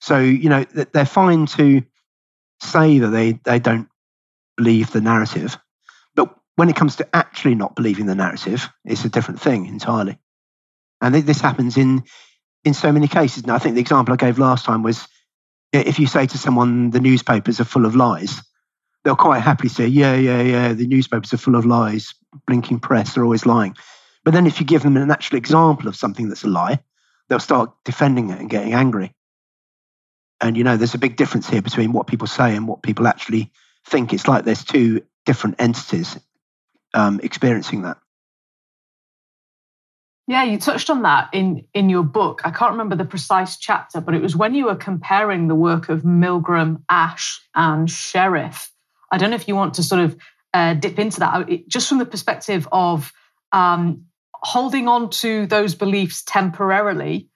So, 0.00 0.18
you 0.18 0.48
know, 0.48 0.64
they're 0.64 1.04
fine 1.04 1.46
to 1.46 1.82
say 2.60 3.00
that 3.00 3.08
they, 3.08 3.32
they 3.32 3.58
don't 3.58 3.88
believe 4.56 4.90
the 4.92 5.00
narrative, 5.00 5.58
when 6.58 6.68
it 6.68 6.74
comes 6.74 6.96
to 6.96 7.06
actually 7.14 7.54
not 7.54 7.76
believing 7.76 8.06
the 8.06 8.16
narrative, 8.16 8.68
it's 8.84 9.04
a 9.04 9.08
different 9.08 9.40
thing 9.40 9.66
entirely. 9.66 10.18
And 11.00 11.14
this 11.14 11.40
happens 11.40 11.76
in 11.76 12.02
in 12.64 12.74
so 12.74 12.90
many 12.90 13.06
cases. 13.06 13.46
Now, 13.46 13.54
I 13.54 13.60
think 13.60 13.76
the 13.76 13.80
example 13.80 14.12
I 14.12 14.16
gave 14.16 14.40
last 14.40 14.64
time 14.64 14.82
was 14.82 15.06
if 15.72 16.00
you 16.00 16.08
say 16.08 16.26
to 16.26 16.36
someone 16.36 16.90
the 16.90 16.98
newspapers 16.98 17.60
are 17.60 17.64
full 17.64 17.86
of 17.86 17.94
lies, 17.94 18.42
they'll 19.04 19.14
quite 19.14 19.38
happily 19.38 19.68
say, 19.68 19.86
"Yeah, 19.86 20.16
yeah, 20.16 20.42
yeah, 20.42 20.72
the 20.72 20.88
newspapers 20.88 21.32
are 21.32 21.36
full 21.36 21.54
of 21.54 21.64
lies. 21.64 22.12
Blinking 22.48 22.80
press 22.80 23.14
they're 23.14 23.22
always 23.22 23.46
lying." 23.46 23.76
But 24.24 24.34
then, 24.34 24.48
if 24.48 24.58
you 24.58 24.66
give 24.66 24.82
them 24.82 24.96
an 24.96 25.12
actual 25.12 25.38
example 25.38 25.86
of 25.86 25.94
something 25.94 26.28
that's 26.28 26.42
a 26.42 26.48
lie, 26.48 26.80
they'll 27.28 27.38
start 27.38 27.70
defending 27.84 28.30
it 28.30 28.40
and 28.40 28.50
getting 28.50 28.74
angry. 28.74 29.14
And 30.40 30.56
you 30.56 30.64
know, 30.64 30.76
there's 30.76 30.94
a 30.94 30.98
big 31.06 31.14
difference 31.14 31.48
here 31.48 31.62
between 31.62 31.92
what 31.92 32.08
people 32.08 32.26
say 32.26 32.56
and 32.56 32.66
what 32.66 32.82
people 32.82 33.06
actually 33.06 33.52
think. 33.86 34.12
It's 34.12 34.26
like 34.26 34.44
there's 34.44 34.64
two 34.64 35.02
different 35.24 35.54
entities 35.60 36.18
um, 36.98 37.20
experiencing 37.22 37.82
that. 37.82 37.98
Yeah, 40.26 40.44
you 40.44 40.58
touched 40.58 40.90
on 40.90 41.02
that 41.02 41.30
in 41.32 41.64
in 41.72 41.88
your 41.88 42.02
book. 42.02 42.42
I 42.44 42.50
can't 42.50 42.72
remember 42.72 42.96
the 42.96 43.06
precise 43.06 43.56
chapter, 43.56 44.00
but 44.02 44.14
it 44.14 44.20
was 44.20 44.36
when 44.36 44.54
you 44.54 44.66
were 44.66 44.76
comparing 44.76 45.48
the 45.48 45.54
work 45.54 45.88
of 45.88 46.02
Milgram, 46.02 46.82
Asch, 46.90 47.40
and 47.54 47.88
Sherif. 47.88 48.68
I 49.10 49.16
don't 49.16 49.30
know 49.30 49.36
if 49.36 49.48
you 49.48 49.56
want 49.56 49.74
to 49.74 49.82
sort 49.82 50.02
of 50.02 50.18
uh, 50.52 50.74
dip 50.74 50.98
into 50.98 51.20
that, 51.20 51.48
it, 51.48 51.68
just 51.68 51.88
from 51.88 51.96
the 51.96 52.04
perspective 52.04 52.68
of 52.70 53.10
um, 53.52 54.04
holding 54.34 54.86
on 54.86 55.08
to 55.10 55.46
those 55.46 55.74
beliefs 55.74 56.22
temporarily. 56.22 57.30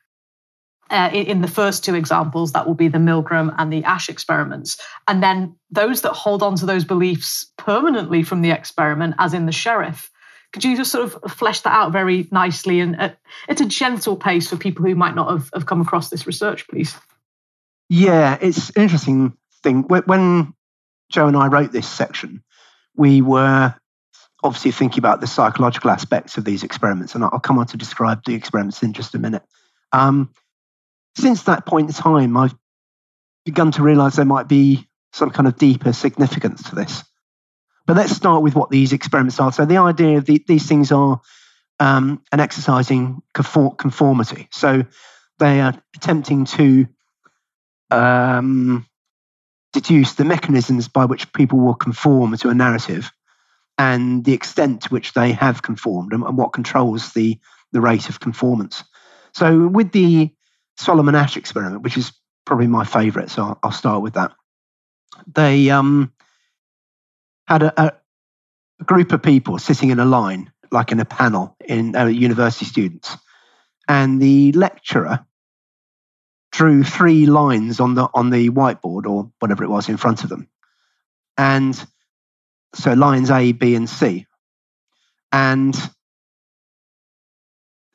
Uh, 0.92 1.09
in, 1.14 1.40
the 1.40 1.48
first 1.48 1.83
two 1.83 1.94
examples, 1.94 2.52
that 2.52 2.66
will 2.66 2.74
be 2.74 2.87
the 2.87 2.98
Milgram 2.98 3.55
and 3.57 3.72
the 3.72 3.83
Asch 3.83 4.11
experiments, 4.11 4.76
and 5.09 5.22
then 5.22 5.57
those 5.70 6.02
that 6.02 6.12
hold 6.12 6.42
on 6.42 6.55
to 6.57 6.66
those 6.66 6.85
beliefs 6.85 7.46
permanently 7.57 8.22
from 8.22 8.42
the 8.42 8.50
experiment, 8.50 9.14
as 9.18 9.33
in 9.33 9.46
the 9.46 9.52
Sherif. 9.52 10.11
Could 10.52 10.64
you 10.64 10.76
just 10.76 10.92
sort 10.92 11.05
of 11.05 11.33
flesh 11.33 11.61
that 11.61 11.72
out 11.72 11.92
very 11.92 12.28
nicely 12.31 12.81
and 12.81 13.00
at, 13.00 13.18
at 13.48 13.62
a 13.62 13.64
gentle 13.64 14.16
pace 14.16 14.50
for 14.50 14.59
people 14.59 14.85
who 14.85 14.94
might 14.94 15.14
not 15.14 15.31
have, 15.31 15.48
have 15.55 15.64
come 15.64 15.81
across 15.81 16.11
this 16.11 16.26
research, 16.26 16.68
please? 16.68 16.94
Yeah, 17.88 18.37
it's 18.42 18.68
an 18.70 18.83
interesting 18.83 19.35
thing. 19.62 19.85
When 19.85 20.52
Joe 21.11 21.26
and 21.26 21.38
I 21.38 21.46
wrote 21.46 21.72
this 21.72 21.88
section, 21.88 22.42
we 22.94 23.22
were 23.22 23.74
obviously 24.44 24.72
thinking 24.72 24.98
about 24.98 25.22
the 25.22 25.26
psychological 25.26 25.90
aspects 25.90 26.37
of 26.37 26.44
these 26.44 26.62
experiments, 26.62 27.14
and 27.14 27.24
I'll 27.24 27.40
come 27.40 27.59
on 27.59 27.66
to 27.68 27.78
describe 27.78 28.24
the 28.26 28.35
experiments 28.35 28.83
in 28.83 28.92
just 28.92 29.14
a 29.14 29.18
minute. 29.18 29.42
Um, 29.92 30.31
since 31.16 31.44
that 31.44 31.66
point 31.66 31.88
in 31.88 31.94
time, 31.94 32.37
I've 32.37 32.55
begun 33.44 33.72
to 33.72 33.83
realize 33.83 34.16
there 34.16 34.25
might 34.25 34.48
be 34.48 34.88
some 35.12 35.31
kind 35.31 35.46
of 35.46 35.57
deeper 35.57 35.92
significance 35.92 36.62
to 36.70 36.75
this. 36.75 37.05
But 37.87 37.96
let's 37.96 38.14
start 38.14 38.42
with 38.42 38.55
what 38.55 38.70
these 38.70 38.92
experiments 38.92 39.40
are. 39.40 39.53
So 39.53 39.64
the 39.64 39.79
idea 39.79 40.18
of 40.18 40.25
the, 40.25 40.42
these 40.46 40.66
things 40.66 40.92
are 40.92 41.20
um, 41.81 42.22
an 42.31 42.40
exercising 42.40 43.22
conformity. 43.35 44.48
So 44.53 44.85
they 45.38 45.61
are 45.61 45.75
attempting 45.96 46.44
to 46.44 46.87
um, 47.90 48.87
deduce 49.72 50.14
the 50.14 50.25
mechanisms 50.25 50.88
by 50.88 51.07
which 51.07 51.33
people 51.33 51.59
will 51.59 51.75
conform 51.75 52.37
to 52.37 52.48
a 52.48 52.55
narrative 52.55 53.11
and 53.79 54.25
the 54.25 54.33
extent 54.33 54.83
to 54.83 54.88
which 54.90 55.14
they 55.14 55.33
have 55.33 55.62
conformed 55.62 56.12
and, 56.12 56.22
and 56.22 56.38
what 56.38 56.53
controls 56.53 57.12
the, 57.12 57.38
the 57.72 57.81
rate 57.81 58.09
of 58.09 58.20
conformance. 58.20 58.85
So 59.35 59.66
with 59.66 59.92
the 59.92 60.31
Solomon 60.76 61.14
Asch 61.14 61.37
experiment, 61.37 61.82
which 61.82 61.96
is 61.96 62.12
probably 62.44 62.66
my 62.66 62.85
favorite, 62.85 63.30
so 63.30 63.42
I'll, 63.42 63.58
I'll 63.62 63.72
start 63.72 64.02
with 64.02 64.14
that. 64.14 64.32
They 65.26 65.70
um, 65.70 66.12
had 67.46 67.62
a, 67.62 67.82
a, 67.82 67.92
group 68.85 69.12
of 69.12 69.22
people 69.22 69.58
sitting 69.58 69.90
in 69.90 70.00
a 70.00 70.04
line, 70.04 70.50
like 70.72 70.90
in 70.90 70.98
a 70.98 71.04
panel, 71.04 71.56
in 71.64 71.94
uh, 71.94 72.06
university 72.06 72.64
students, 72.64 73.16
and 73.88 74.20
the 74.20 74.52
lecturer 74.52 75.24
drew 76.50 76.82
three 76.82 77.26
lines 77.26 77.80
on 77.80 77.94
the 77.94 78.08
on 78.12 78.30
the 78.30 78.50
whiteboard 78.50 79.06
or 79.06 79.30
whatever 79.38 79.64
it 79.64 79.70
was 79.70 79.88
in 79.88 79.96
front 79.96 80.24
of 80.24 80.30
them, 80.30 80.48
and 81.38 81.85
so 82.74 82.94
lines 82.94 83.30
A, 83.30 83.52
B, 83.52 83.74
and 83.74 83.88
C, 83.88 84.26
and 85.30 85.76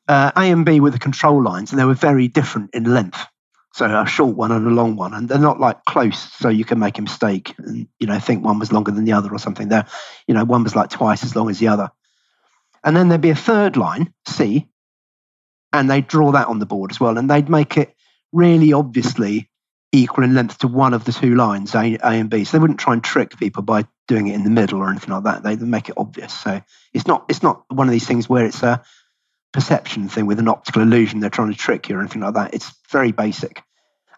uh, 0.08 0.32
A 0.36 0.52
and 0.52 0.66
B 0.66 0.80
were 0.80 0.92
the 0.92 1.00
control 1.00 1.44
lines, 1.44 1.72
and 1.72 1.80
they 1.80 1.86
were 1.86 1.94
very 1.94 2.28
different 2.28 2.72
in 2.74 2.86
length. 2.86 3.26
So 3.74 3.86
a 3.86 4.08
short 4.08 4.36
one 4.36 4.52
and 4.52 4.66
a 4.66 4.72
long 4.72 4.96
one, 4.96 5.14
and 5.14 5.30
they're 5.30 5.38
not 5.38 5.60
like 5.60 5.86
close, 5.86 6.18
so 6.18 6.50
you 6.50 6.66
can 6.66 6.80
make 6.80 6.98
a 6.98 7.02
mistake 7.02 7.54
and 7.60 7.88
you 8.00 8.08
know 8.08 8.20
think 8.20 8.44
one 8.44 8.60
was 8.60 8.72
longer 8.72 8.92
than 8.92 9.06
the 9.06 9.14
other 9.14 9.32
or 9.32 9.38
something. 9.38 9.70
There, 9.70 9.86
you 10.28 10.34
know, 10.34 10.46
one 10.46 10.64
was 10.64 10.76
like 10.76 10.90
twice 10.90 11.24
as 11.24 11.36
long 11.36 11.50
as 11.50 11.60
the 11.60 11.68
other. 11.68 11.92
And 12.84 12.96
then 12.96 13.10
there'd 13.10 13.22
be 13.22 13.30
a 13.30 13.36
third 13.36 13.78
line, 13.78 14.14
C, 14.28 14.68
and 15.74 15.90
they'd 15.90 16.08
draw 16.08 16.32
that 16.32 16.48
on 16.48 16.60
the 16.60 16.66
board 16.66 16.92
as 16.92 17.00
well, 17.00 17.18
and 17.18 17.30
they'd 17.30 17.50
make 17.50 17.78
it 17.78 17.94
really 18.32 18.74
obviously 18.74 19.50
equal 19.92 20.24
in 20.24 20.34
length 20.34 20.60
to 20.60 20.68
one 20.68 20.94
of 20.94 21.06
the 21.06 21.14
two 21.14 21.36
lines, 21.36 21.76
A, 21.76 21.98
A 22.04 22.12
and 22.12 22.30
B. 22.30 22.44
So 22.44 22.58
they 22.58 22.62
wouldn't 22.62 22.80
try 22.80 22.94
and 22.94 23.04
trick 23.04 23.38
people 23.38 23.64
by 23.64 23.86
doing 24.08 24.28
it 24.28 24.36
in 24.36 24.44
the 24.44 24.50
middle 24.50 24.80
or 24.80 24.90
anything 24.90 25.14
like 25.14 25.24
that. 25.24 25.44
They 25.44 25.56
would 25.56 25.62
make 25.62 25.90
it 25.90 25.96
obvious. 25.98 26.34
So 26.34 26.62
it's 26.94 27.08
not 27.08 27.26
it's 27.30 27.44
not 27.44 27.64
one 27.70 27.88
of 27.88 27.92
these 27.92 28.08
things 28.08 28.30
where 28.30 28.46
it's 28.46 28.64
a 28.64 28.82
perception 29.54 30.10
thing 30.10 30.26
with 30.26 30.40
an 30.40 30.48
optical 30.48 30.82
illusion. 30.82 31.20
They're 31.20 31.30
trying 31.30 31.52
to 31.52 31.58
trick 31.58 31.90
you 31.90 31.98
or 31.98 32.00
anything 32.00 32.22
like 32.22 32.36
that. 32.36 32.54
It's 32.54 32.72
very 32.92 33.12
basic. 33.12 33.62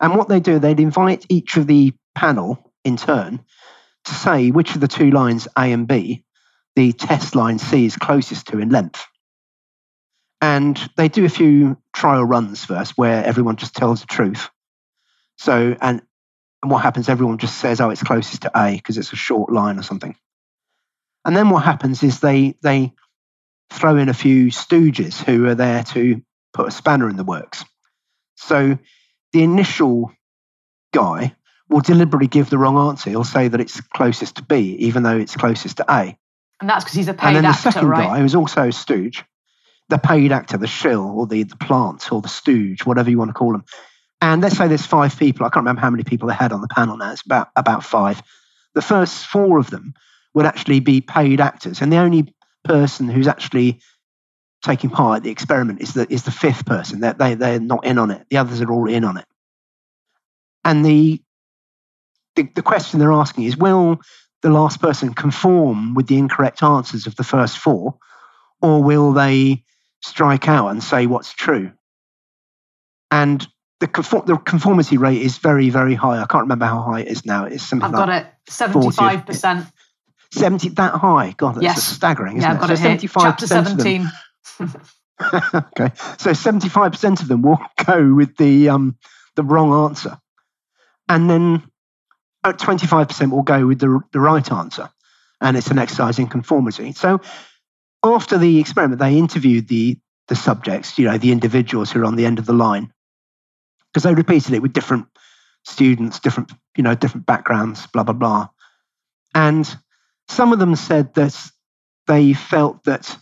And 0.02 0.16
what 0.16 0.30
they 0.30 0.40
do, 0.40 0.60
they'd 0.60 0.80
invite 0.80 1.26
each 1.30 1.58
of 1.58 1.68
the 1.68 1.94
panel 2.16 2.72
in 2.84 2.98
turn 2.98 3.44
to 4.06 4.14
say 4.14 4.52
which 4.52 4.76
of 4.76 4.82
the 4.82 4.88
two 4.88 5.12
lines 5.12 5.48
A 5.58 5.72
and 5.72 5.88
B 5.88 6.24
the 6.80 6.94
test 6.94 7.36
line 7.36 7.60
C 7.60 7.86
is 7.86 7.98
closest 7.98 8.48
to 8.48 8.60
in 8.60 8.70
length. 8.70 9.06
And 10.42 10.78
they 10.96 11.10
do 11.10 11.26
a 11.26 11.30
few 11.30 11.78
trial 11.94 12.24
runs 12.24 12.64
first 12.64 12.98
where 12.98 13.26
everyone 13.26 13.58
just 13.58 13.76
tells 13.76 14.00
the 14.00 14.08
truth. 14.08 14.50
So, 15.38 15.76
and, 15.82 16.02
and 16.62 16.72
what 16.72 16.82
happens, 16.82 17.10
everyone 17.10 17.38
just 17.38 17.58
says, 17.58 17.82
oh, 17.82 17.90
it's 17.90 18.04
closest 18.04 18.44
to 18.44 18.52
A 18.56 18.78
because 18.78 18.98
it's 18.98 19.12
a 19.12 19.18
short 19.18 19.52
line 19.52 19.78
or 19.78 19.84
something. 19.84 20.16
And 21.26 21.36
then 21.36 21.50
what 21.50 21.66
happens 21.66 22.02
is 22.02 22.22
they, 22.22 22.56
they 22.62 22.94
throw 23.70 23.98
in 23.98 24.10
a 24.10 24.14
few 24.14 24.48
stooges 24.48 25.24
who 25.24 25.46
are 25.48 25.56
there 25.56 25.84
to 25.84 26.22
put 26.54 26.68
a 26.68 26.72
spanner 26.72 27.10
in 27.10 27.18
the 27.18 27.24
works. 27.24 27.64
So 28.36 28.78
the 29.34 29.44
initial 29.44 30.12
guy 30.94 31.36
will 31.70 31.82
deliberately 31.82 32.28
give 32.28 32.50
the 32.50 32.58
wrong 32.58 32.90
answer. 32.90 33.10
He'll 33.10 33.24
say 33.24 33.48
that 33.48 33.62
it's 33.62 33.80
closest 33.82 34.38
to 34.38 34.44
B, 34.44 34.76
even 34.80 35.04
though 35.04 35.18
it's 35.18 35.36
closest 35.36 35.78
to 35.78 35.86
A. 35.88 36.18
And 36.60 36.70
that's 36.70 36.84
because 36.84 36.96
he's 36.98 37.08
a 37.08 37.14
paid 37.14 37.28
actor. 37.28 37.28
and 37.28 37.36
then 37.38 37.46
actor, 37.46 37.64
the 37.64 37.72
second 37.72 37.90
right? 37.90 38.08
guy, 38.08 38.20
who's 38.20 38.36
also 38.36 38.68
a 38.68 38.72
stooge, 38.72 39.24
the 39.88 39.98
paid 39.98 40.32
actor, 40.32 40.58
the 40.58 40.68
shill, 40.68 41.06
or 41.06 41.28
the, 41.28 41.44
the 41.44 41.56
plant, 41.56 42.12
or 42.12 42.22
the 42.22 42.28
stooge, 42.28 42.86
whatever 42.86 43.10
you 43.10 43.18
want 43.18 43.30
to 43.30 43.34
call 43.34 43.52
them. 43.52 43.66
And 44.22 44.42
let's 44.42 44.58
say 44.58 44.68
there's 44.68 44.86
five 44.86 45.18
people. 45.18 45.46
I 45.46 45.50
can't 45.50 45.64
remember 45.64 45.82
how 45.82 45.90
many 45.90 46.04
people 46.04 46.28
they 46.28 46.34
had 46.34 46.52
on 46.52 46.62
the 46.62 46.68
panel 46.68 46.98
now. 46.98 47.12
It's 47.12 47.22
about, 47.22 47.50
about 47.56 47.86
five. 47.86 48.22
The 48.74 48.82
first 48.82 49.28
four 49.28 49.58
of 49.58 49.70
them 49.70 49.94
would 50.34 50.46
actually 50.46 50.82
be 50.82 51.02
paid 51.02 51.40
actors. 51.40 51.82
And 51.82 51.92
the 51.92 51.98
only 51.98 52.34
person 52.70 53.10
who's 53.10 53.28
actually 53.28 53.82
taking 54.64 54.90
part 54.90 55.18
at 55.18 55.24
the 55.24 55.32
experiment 55.32 55.82
is 55.82 55.94
the, 55.94 56.06
is 56.12 56.24
the 56.24 56.32
fifth 56.32 56.66
person. 56.66 57.00
They're, 57.00 57.14
they, 57.14 57.34
they're 57.36 57.60
not 57.60 57.86
in 57.86 57.98
on 57.98 58.12
it. 58.12 58.26
The 58.30 58.38
others 58.38 58.62
are 58.62 58.72
all 58.72 58.90
in 58.90 59.04
on 59.04 59.18
it. 59.18 59.26
And 60.64 60.86
the, 60.86 61.22
the, 62.36 62.50
the 62.56 62.62
question 62.62 63.00
they're 63.00 63.12
asking 63.12 63.46
is 63.46 63.58
will 63.58 64.00
the 64.42 64.50
last 64.50 64.82
person 64.82 65.14
conform 65.14 65.96
with 65.96 66.08
the 66.08 66.18
incorrect 66.18 66.62
answers 66.62 67.08
of 67.08 67.16
the 67.16 67.24
first 67.24 67.58
four, 67.58 67.98
or 68.62 68.84
will 68.84 69.14
they 69.14 69.64
strike 70.02 70.48
out 70.48 70.70
and 70.70 70.84
say 70.84 71.08
what's 71.08 71.34
true? 71.34 71.72
And 73.12 73.46
the, 73.80 73.88
conform- 73.88 74.26
the 74.28 74.38
conformity 74.38 74.98
rate 74.98 75.22
is 75.22 75.38
very, 75.38 75.70
very 75.70 75.96
high. 75.96 76.22
I 76.22 76.26
can't 76.26 76.44
remember 76.44 76.66
how 76.66 76.82
high 76.82 77.02
it 77.02 77.08
is 77.08 77.26
now. 77.26 77.46
It's 77.46 77.64
something 77.64 77.86
I've 77.86 77.94
like 77.94 78.08
got 78.08 78.10
it. 78.10 78.28
Seventy-five 78.50 79.26
percent. 79.26 79.68
70, 80.32 80.70
that 80.72 80.96
high. 80.96 81.34
God, 81.38 81.56
that's 81.56 81.74
Yes. 81.74 81.84
staggering, 81.84 82.38
isn't 82.38 82.44
Yeah, 82.44 82.54
I've 82.54 82.60
it? 82.60 82.62
got 82.62 82.70
so 82.70 82.74
it 82.74 82.80
here. 82.80 83.04
Chapter 83.18 83.48
75% 83.48 83.72
of 83.72 83.78
them 83.78 83.98
seventeen. 83.98 84.12
okay. 85.34 85.92
So 86.20 86.32
75% 86.32 87.22
of 87.22 87.28
them 87.28 87.44
will 87.44 87.60
go 87.86 88.14
with 88.14 88.38
the 88.38 88.70
um, 88.70 88.98
the 89.36 89.44
wrong 89.44 89.90
answer. 89.90 90.20
And 91.10 91.30
then 91.30 91.64
uh, 92.44 92.54
25% 92.54 93.32
will 93.32 93.44
go 93.44 93.68
with 93.68 93.80
the, 93.80 94.02
the 94.14 94.22
right 94.22 94.52
answer. 94.52 94.90
And 95.42 95.58
it's 95.58 95.70
an 95.72 95.80
exercise 95.80 96.20
in 96.20 96.28
conformity. 96.28 96.94
So 96.94 97.22
after 98.04 98.38
the 98.38 98.60
experiment, 98.60 99.00
they 99.00 99.18
interviewed 99.18 99.68
the, 99.68 100.00
the 100.30 100.36
subjects, 100.36 100.98
you 101.00 101.06
know, 101.06 101.18
the 101.18 101.32
individuals 101.34 101.92
who 101.92 102.02
are 102.02 102.06
on 102.06 102.16
the 102.18 102.26
end 102.26 102.40
of 102.40 102.46
the 102.48 102.54
line, 102.54 102.94
because 103.94 104.04
they 104.04 104.16
repeated 104.16 104.54
it 104.56 104.62
with 104.62 104.74
different 104.74 105.08
students, 105.66 106.20
different, 106.20 106.52
you 106.78 106.84
know, 106.84 106.96
different 106.96 107.26
backgrounds, 107.28 107.88
blah, 107.88 108.04
blah, 108.04 108.14
blah. 108.14 108.50
And 109.36 109.68
some 110.30 110.54
of 110.54 110.60
them 110.60 110.76
said 110.76 111.14
that 111.16 111.36
they 112.08 112.34
felt 112.34 112.84
that 112.86 113.18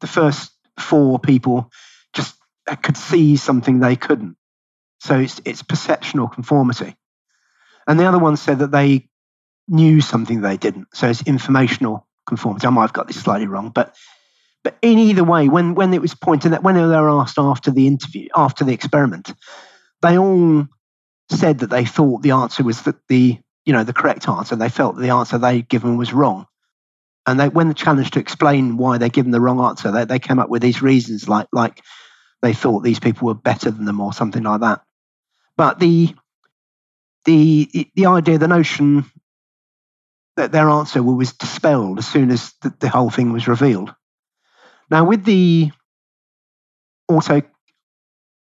the 0.00 0.06
first 0.06 0.50
four 0.78 1.18
people 1.18 1.70
just 2.12 2.34
uh, 2.66 2.76
could 2.76 2.96
see 2.96 3.36
something 3.36 3.80
they 3.80 3.96
couldn't. 3.96 4.36
So 5.00 5.18
it's, 5.18 5.40
it's 5.44 5.62
perceptional 5.62 6.28
conformity. 6.28 6.96
And 7.86 7.98
the 7.98 8.06
other 8.06 8.18
one 8.18 8.36
said 8.36 8.58
that 8.58 8.70
they 8.70 9.08
knew 9.68 10.00
something 10.00 10.40
they 10.40 10.56
didn't. 10.56 10.88
So 10.94 11.08
it's 11.08 11.22
informational 11.22 12.06
conformity. 12.26 12.66
I 12.66 12.70
might 12.70 12.82
have 12.82 12.92
got 12.92 13.06
this 13.06 13.20
slightly 13.20 13.46
wrong, 13.46 13.70
but 13.70 13.94
but 14.64 14.76
in 14.82 14.98
either 14.98 15.24
way, 15.24 15.48
when 15.48 15.74
when 15.74 15.94
it 15.94 16.02
was 16.02 16.14
pointed 16.14 16.52
that 16.52 16.62
when 16.62 16.74
they 16.74 16.82
were 16.82 17.08
asked 17.08 17.38
after 17.38 17.70
the 17.70 17.86
interview, 17.86 18.28
after 18.36 18.64
the 18.64 18.72
experiment, 18.72 19.32
they 20.02 20.18
all 20.18 20.66
said 21.30 21.60
that 21.60 21.70
they 21.70 21.84
thought 21.84 22.22
the 22.22 22.32
answer 22.32 22.64
was 22.64 22.82
that 22.82 22.96
the 23.08 23.38
you 23.68 23.74
know 23.74 23.84
the 23.84 23.92
correct 23.92 24.26
answer. 24.30 24.56
They 24.56 24.70
felt 24.70 24.96
that 24.96 25.02
the 25.02 25.10
answer 25.10 25.36
they'd 25.36 25.68
given 25.68 25.98
was 25.98 26.14
wrong. 26.14 26.46
And 27.26 27.38
they, 27.38 27.50
when 27.50 27.68
the 27.68 27.74
challenge 27.74 28.12
to 28.12 28.18
explain 28.18 28.78
why 28.78 28.96
they'd 28.96 29.12
given 29.12 29.30
the 29.30 29.42
wrong 29.42 29.60
answer, 29.60 29.92
they, 29.92 30.06
they 30.06 30.18
came 30.18 30.38
up 30.38 30.48
with 30.48 30.62
these 30.62 30.80
reasons 30.80 31.28
like 31.28 31.48
like 31.52 31.82
they 32.40 32.54
thought 32.54 32.80
these 32.80 32.98
people 32.98 33.26
were 33.26 33.34
better 33.34 33.70
than 33.70 33.84
them 33.84 34.00
or 34.00 34.14
something 34.14 34.42
like 34.42 34.62
that. 34.62 34.80
But 35.58 35.80
the 35.80 36.14
the 37.26 37.90
the 37.94 38.06
idea, 38.06 38.38
the 38.38 38.48
notion 38.48 39.04
that 40.38 40.50
their 40.50 40.70
answer 40.70 41.02
was 41.02 41.34
dispelled 41.34 41.98
as 41.98 42.08
soon 42.08 42.30
as 42.30 42.54
the, 42.62 42.72
the 42.78 42.88
whole 42.88 43.10
thing 43.10 43.34
was 43.34 43.48
revealed. 43.48 43.94
Now, 44.90 45.04
with 45.04 45.26
the 45.26 45.72
auto, 47.06 47.42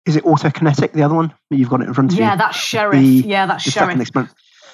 is 0.06 0.16
it 0.16 0.24
autokinetic? 0.24 0.94
The 0.94 1.04
other 1.04 1.16
one 1.16 1.34
you've 1.50 1.70
got 1.70 1.82
it 1.82 1.90
in 1.90 1.94
front 1.94 2.14
of 2.14 2.18
you. 2.18 2.24
Yeah, 2.24 2.32
you. 2.32 2.38
that's 2.38 2.58
Sherif. 2.58 2.92
The- 3.24 3.28
yeah, 3.28 3.46
that's 3.48 3.66
Sherif. 3.66 4.30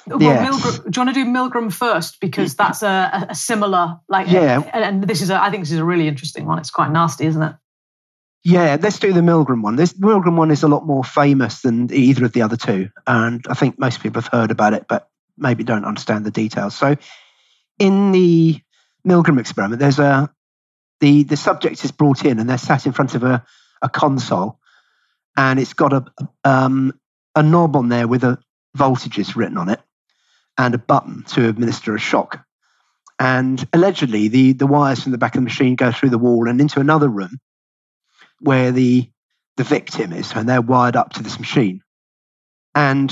Well. 0.07 0.19
Milgram, 0.19 0.83
do 0.91 0.99
you 0.99 1.05
want 1.05 1.15
to 1.15 1.23
do 1.23 1.25
Milgram 1.25 1.73
first 1.73 2.19
because 2.19 2.55
that's 2.55 2.83
a, 2.83 2.87
a- 3.13 3.27
a 3.31 3.35
similar 3.35 3.99
like 4.07 4.27
Yeah. 4.29 4.61
and, 4.73 4.83
and 4.83 5.03
this 5.03 5.21
is 5.21 5.29
a, 5.29 5.41
I 5.41 5.49
think 5.49 5.63
this 5.63 5.71
is 5.71 5.79
a 5.79 5.85
really 5.85 6.07
interesting 6.07 6.45
one. 6.45 6.59
It's 6.59 6.69
quite 6.69 6.91
nasty, 6.91 7.25
isn't 7.25 7.41
it? 7.41 7.55
Yeah, 8.43 8.77
let's 8.79 8.99
do 8.99 9.11
the 9.13 9.21
Milgram 9.21 9.63
one. 9.63 9.75
This 9.75 9.93
Milgram 9.93 10.37
one 10.37 10.51
is 10.51 10.61
a 10.61 10.67
lot 10.67 10.85
more 10.85 11.03
famous 11.03 11.61
than 11.61 11.91
either 11.91 12.25
of 12.25 12.33
the 12.33 12.43
other 12.43 12.55
two, 12.57 12.89
and 13.07 13.43
I 13.49 13.55
think 13.55 13.79
most 13.79 14.01
people 14.01 14.21
have 14.21 14.31
heard 14.31 14.51
about 14.51 14.73
it, 14.73 14.85
but 14.87 15.09
maybe 15.37 15.63
don't 15.63 15.83
understand 15.83 16.25
the 16.25 16.31
details. 16.31 16.75
So, 16.75 16.95
in 17.79 18.11
the 18.11 18.61
Milgram 19.07 19.39
experiment, 19.39 19.79
there's 19.79 19.97
a 19.97 20.29
the 20.99 21.23
the 21.23 21.37
subject 21.37 21.83
is 21.83 21.91
brought 21.91 22.23
in, 22.23 22.37
and 22.37 22.47
they're 22.47 22.59
sat 22.59 22.85
in 22.85 22.91
front 22.91 23.15
of 23.15 23.23
a, 23.23 23.43
a 23.81 23.89
console, 23.89 24.59
and 25.35 25.59
it's 25.59 25.73
got 25.73 25.93
a 25.93 26.05
um, 26.43 26.93
a 27.35 27.41
knob 27.41 27.75
on 27.75 27.89
there 27.89 28.07
with 28.07 28.23
a 28.23 28.37
voltages 28.77 29.35
written 29.35 29.57
on 29.57 29.69
it, 29.69 29.79
and 30.57 30.73
a 30.73 30.77
button 30.77 31.23
to 31.23 31.47
administer 31.47 31.95
a 31.95 31.99
shock. 31.99 32.43
And 33.19 33.65
allegedly, 33.73 34.27
the 34.27 34.53
the 34.53 34.67
wires 34.67 35.03
from 35.03 35.11
the 35.11 35.17
back 35.17 35.35
of 35.35 35.41
the 35.41 35.45
machine 35.45 35.75
go 35.75 35.91
through 35.91 36.09
the 36.09 36.17
wall 36.17 36.49
and 36.49 36.59
into 36.59 36.79
another 36.79 37.07
room 37.07 37.39
where 38.39 38.71
the 38.71 39.09
the 39.57 39.63
victim 39.63 40.11
is, 40.11 40.33
and 40.33 40.49
they're 40.49 40.61
wired 40.61 40.95
up 40.95 41.13
to 41.13 41.23
this 41.23 41.39
machine. 41.39 41.81
And 42.73 43.11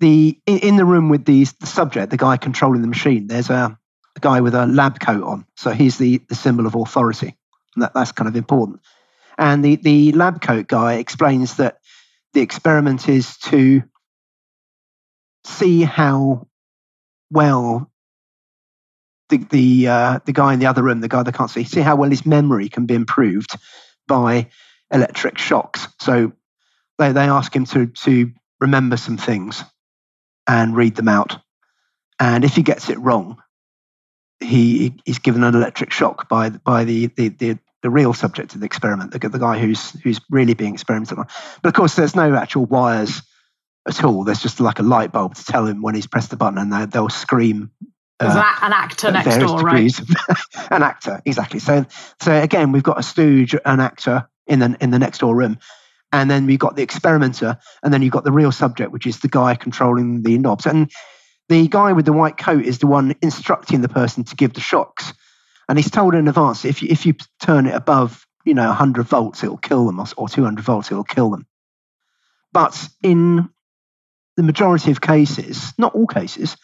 the 0.00 0.38
in, 0.46 0.58
in 0.58 0.76
the 0.76 0.84
room 0.84 1.08
with 1.08 1.24
the, 1.24 1.44
the 1.60 1.66
subject, 1.66 2.10
the 2.10 2.16
guy 2.16 2.36
controlling 2.36 2.82
the 2.82 2.88
machine, 2.88 3.28
there's 3.28 3.50
a, 3.50 3.78
a 4.16 4.20
guy 4.20 4.40
with 4.40 4.54
a 4.54 4.66
lab 4.66 4.98
coat 4.98 5.22
on. 5.22 5.46
So 5.56 5.70
he's 5.70 5.98
the, 5.98 6.18
the 6.28 6.34
symbol 6.34 6.66
of 6.66 6.74
authority. 6.74 7.36
And 7.74 7.82
that, 7.82 7.94
that's 7.94 8.12
kind 8.12 8.28
of 8.28 8.36
important. 8.36 8.80
And 9.38 9.64
the, 9.64 9.76
the 9.76 10.12
lab 10.12 10.40
coat 10.42 10.66
guy 10.66 10.94
explains 10.94 11.56
that 11.56 11.78
the 12.32 12.40
experiment 12.40 13.08
is 13.08 13.36
to 13.38 13.82
see 15.44 15.82
how 15.82 16.46
well 17.30 17.90
the 19.28 19.38
the 19.38 19.88
uh, 19.88 20.18
the 20.24 20.32
guy 20.32 20.52
in 20.52 20.58
the 20.58 20.66
other 20.66 20.82
room, 20.82 21.00
the 21.00 21.08
guy 21.08 21.22
that 21.22 21.34
can't 21.34 21.50
see, 21.50 21.64
see 21.64 21.80
how 21.80 21.96
well 21.96 22.10
his 22.10 22.26
memory 22.26 22.68
can 22.68 22.86
be 22.86 22.94
improved 22.94 23.56
by 24.06 24.48
electric 24.92 25.38
shocks. 25.38 25.88
So 26.00 26.32
they 26.98 27.12
they 27.12 27.28
ask 27.28 27.54
him 27.54 27.64
to 27.66 27.86
to 27.86 28.32
remember 28.60 28.96
some 28.96 29.16
things 29.16 29.62
and 30.46 30.76
read 30.76 30.94
them 30.96 31.08
out, 31.08 31.38
and 32.20 32.44
if 32.44 32.54
he 32.54 32.62
gets 32.62 32.90
it 32.90 32.98
wrong, 32.98 33.42
he 34.40 34.94
he's 35.04 35.18
given 35.18 35.44
an 35.44 35.54
electric 35.54 35.90
shock 35.92 36.28
by 36.28 36.50
by 36.50 36.84
the 36.84 37.06
the 37.06 37.28
the, 37.28 37.58
the 37.82 37.90
real 37.90 38.12
subject 38.12 38.54
of 38.54 38.60
the 38.60 38.66
experiment, 38.66 39.12
the, 39.12 39.28
the 39.28 39.38
guy 39.38 39.58
who's 39.58 39.90
who's 40.02 40.20
really 40.30 40.54
being 40.54 40.74
experimented 40.74 41.18
on. 41.18 41.26
But 41.62 41.68
of 41.68 41.74
course, 41.74 41.94
there's 41.94 42.16
no 42.16 42.34
actual 42.34 42.66
wires 42.66 43.22
at 43.86 44.04
all. 44.04 44.24
There's 44.24 44.42
just 44.42 44.60
like 44.60 44.78
a 44.78 44.82
light 44.82 45.12
bulb 45.12 45.34
to 45.34 45.44
tell 45.44 45.66
him 45.66 45.82
when 45.82 45.94
he's 45.94 46.06
pressed 46.06 46.30
the 46.30 46.36
button, 46.36 46.58
and 46.58 46.72
they, 46.72 46.86
they'll 46.86 47.08
scream 47.08 47.70
uh, 48.20 48.54
an, 48.62 48.72
actor 48.72 49.10
next 49.10 49.38
door, 49.38 49.60
right? 49.60 49.92
an 50.70 50.82
actor, 50.82 51.20
exactly. 51.24 51.60
So, 51.60 51.84
so 52.20 52.32
again, 52.32 52.72
we've 52.72 52.82
got 52.82 52.98
a 52.98 53.02
stooge, 53.02 53.54
an 53.64 53.80
actor 53.80 54.28
in 54.46 54.60
the 54.60 54.76
in 54.80 54.90
the 54.90 54.98
next 54.98 55.18
door 55.18 55.34
room, 55.34 55.58
and 56.12 56.30
then 56.30 56.46
we've 56.46 56.58
got 56.58 56.76
the 56.76 56.82
experimenter, 56.82 57.58
and 57.82 57.92
then 57.92 58.02
you've 58.02 58.12
got 58.12 58.24
the 58.24 58.32
real 58.32 58.52
subject, 58.52 58.92
which 58.92 59.06
is 59.06 59.20
the 59.20 59.28
guy 59.28 59.56
controlling 59.56 60.22
the 60.22 60.38
knobs. 60.38 60.66
And 60.66 60.90
the 61.48 61.68
guy 61.68 61.92
with 61.92 62.04
the 62.04 62.12
white 62.12 62.38
coat 62.38 62.64
is 62.64 62.78
the 62.78 62.86
one 62.86 63.14
instructing 63.20 63.80
the 63.80 63.88
person 63.88 64.24
to 64.24 64.36
give 64.36 64.54
the 64.54 64.60
shocks. 64.60 65.12
And 65.68 65.78
he's 65.78 65.90
told 65.90 66.14
in 66.14 66.28
advance 66.28 66.64
if 66.64 66.82
you, 66.82 66.88
if 66.90 67.06
you 67.06 67.14
turn 67.40 67.66
it 67.66 67.74
above, 67.74 68.26
you 68.44 68.54
know, 68.54 68.68
100 68.68 69.04
volts, 69.04 69.42
it'll 69.42 69.56
kill 69.56 69.86
them, 69.86 70.00
or 70.16 70.28
200 70.28 70.64
volts, 70.64 70.90
it'll 70.90 71.04
kill 71.04 71.30
them. 71.30 71.46
But 72.52 72.88
in 73.02 73.50
the 74.36 74.42
majority 74.42 74.90
of 74.90 75.00
cases, 75.00 75.72
not 75.78 75.94
all 75.94 76.06
cases, 76.06 76.56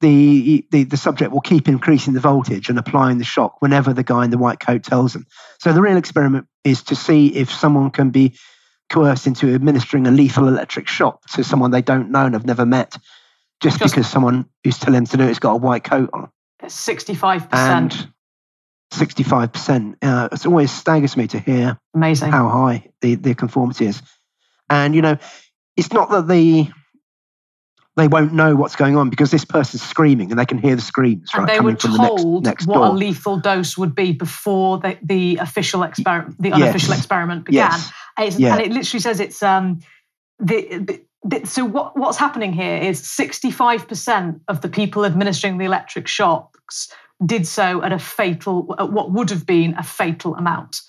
the, 0.00 0.66
the, 0.70 0.84
the 0.84 0.96
subject 0.96 1.32
will 1.32 1.40
keep 1.40 1.68
increasing 1.68 2.12
the 2.12 2.20
voltage 2.20 2.68
and 2.68 2.78
applying 2.78 3.18
the 3.18 3.24
shock 3.24 3.62
whenever 3.62 3.92
the 3.92 4.02
guy 4.02 4.24
in 4.24 4.30
the 4.30 4.38
white 4.38 4.60
coat 4.60 4.82
tells 4.82 5.12
them. 5.12 5.26
So 5.60 5.72
the 5.72 5.80
real 5.80 5.96
experiment 5.96 6.46
is 6.64 6.82
to 6.84 6.96
see 6.96 7.28
if 7.28 7.50
someone 7.50 7.90
can 7.90 8.10
be 8.10 8.36
coerced 8.90 9.26
into 9.26 9.54
administering 9.54 10.06
a 10.06 10.10
lethal 10.10 10.48
electric 10.48 10.88
shock 10.88 11.26
to 11.28 11.42
someone 11.42 11.70
they 11.70 11.82
don't 11.82 12.10
know 12.10 12.26
and 12.26 12.34
have 12.34 12.44
never 12.44 12.66
met, 12.66 12.96
just, 13.60 13.78
just 13.78 13.94
because 13.94 14.10
someone 14.10 14.46
who's 14.62 14.78
telling 14.78 15.04
them 15.04 15.06
to 15.06 15.16
do 15.16 15.24
it's 15.24 15.38
got 15.38 15.52
a 15.52 15.56
white 15.56 15.84
coat 15.84 16.10
on. 16.12 16.30
Sixty-five 16.66 17.50
percent. 17.50 18.08
Sixty-five 18.90 19.52
percent. 19.52 19.96
Uh, 20.02 20.28
it 20.30 20.46
always 20.46 20.70
staggers 20.70 21.16
me 21.16 21.26
to 21.28 21.38
hear 21.38 21.78
amazing 21.94 22.30
how 22.30 22.48
high 22.48 22.90
the, 23.00 23.14
the 23.14 23.34
conformity 23.34 23.86
is, 23.86 24.02
and 24.68 24.94
you 24.94 25.02
know, 25.02 25.16
it's 25.76 25.92
not 25.92 26.10
that 26.10 26.28
the 26.28 26.68
they 27.96 28.08
won't 28.08 28.32
know 28.32 28.56
what's 28.56 28.74
going 28.74 28.96
on 28.96 29.08
because 29.08 29.30
this 29.30 29.44
person's 29.44 29.82
screaming 29.82 30.30
and 30.30 30.38
they 30.38 30.46
can 30.46 30.58
hear 30.58 30.74
the 30.74 30.82
screams. 30.82 31.30
And 31.32 31.44
right, 31.44 31.54
they 31.54 31.60
were 31.60 31.74
told 31.74 32.44
the 32.44 32.48
next, 32.48 32.66
next 32.66 32.66
what 32.66 32.76
door. 32.76 32.86
a 32.86 32.90
lethal 32.90 33.38
dose 33.38 33.78
would 33.78 33.94
be 33.94 34.12
before 34.12 34.78
the, 34.78 34.98
the 35.02 35.36
official 35.36 35.84
experiment, 35.84 36.40
the 36.40 36.52
unofficial 36.52 36.90
yes. 36.90 36.98
experiment 36.98 37.44
began. 37.44 37.70
Yes. 37.70 37.92
And, 38.16 38.34
yeah. 38.34 38.54
and 38.54 38.62
it 38.62 38.72
literally 38.72 39.00
says 39.00 39.20
it's 39.20 39.42
um, 39.42 39.80
the, 40.40 41.00
the, 41.24 41.46
so 41.46 41.64
what, 41.64 41.96
what's 41.96 42.18
happening 42.18 42.52
here 42.52 42.78
is 42.78 43.00
65% 43.02 44.40
of 44.48 44.60
the 44.60 44.68
people 44.68 45.04
administering 45.04 45.58
the 45.58 45.64
electric 45.64 46.08
shocks 46.08 46.88
did 47.24 47.46
so 47.46 47.82
at 47.82 47.92
a 47.92 47.98
fatal, 47.98 48.74
at 48.78 48.90
what 48.90 49.12
would 49.12 49.30
have 49.30 49.46
been 49.46 49.74
a 49.78 49.84
fatal 49.84 50.34
amount. 50.34 50.80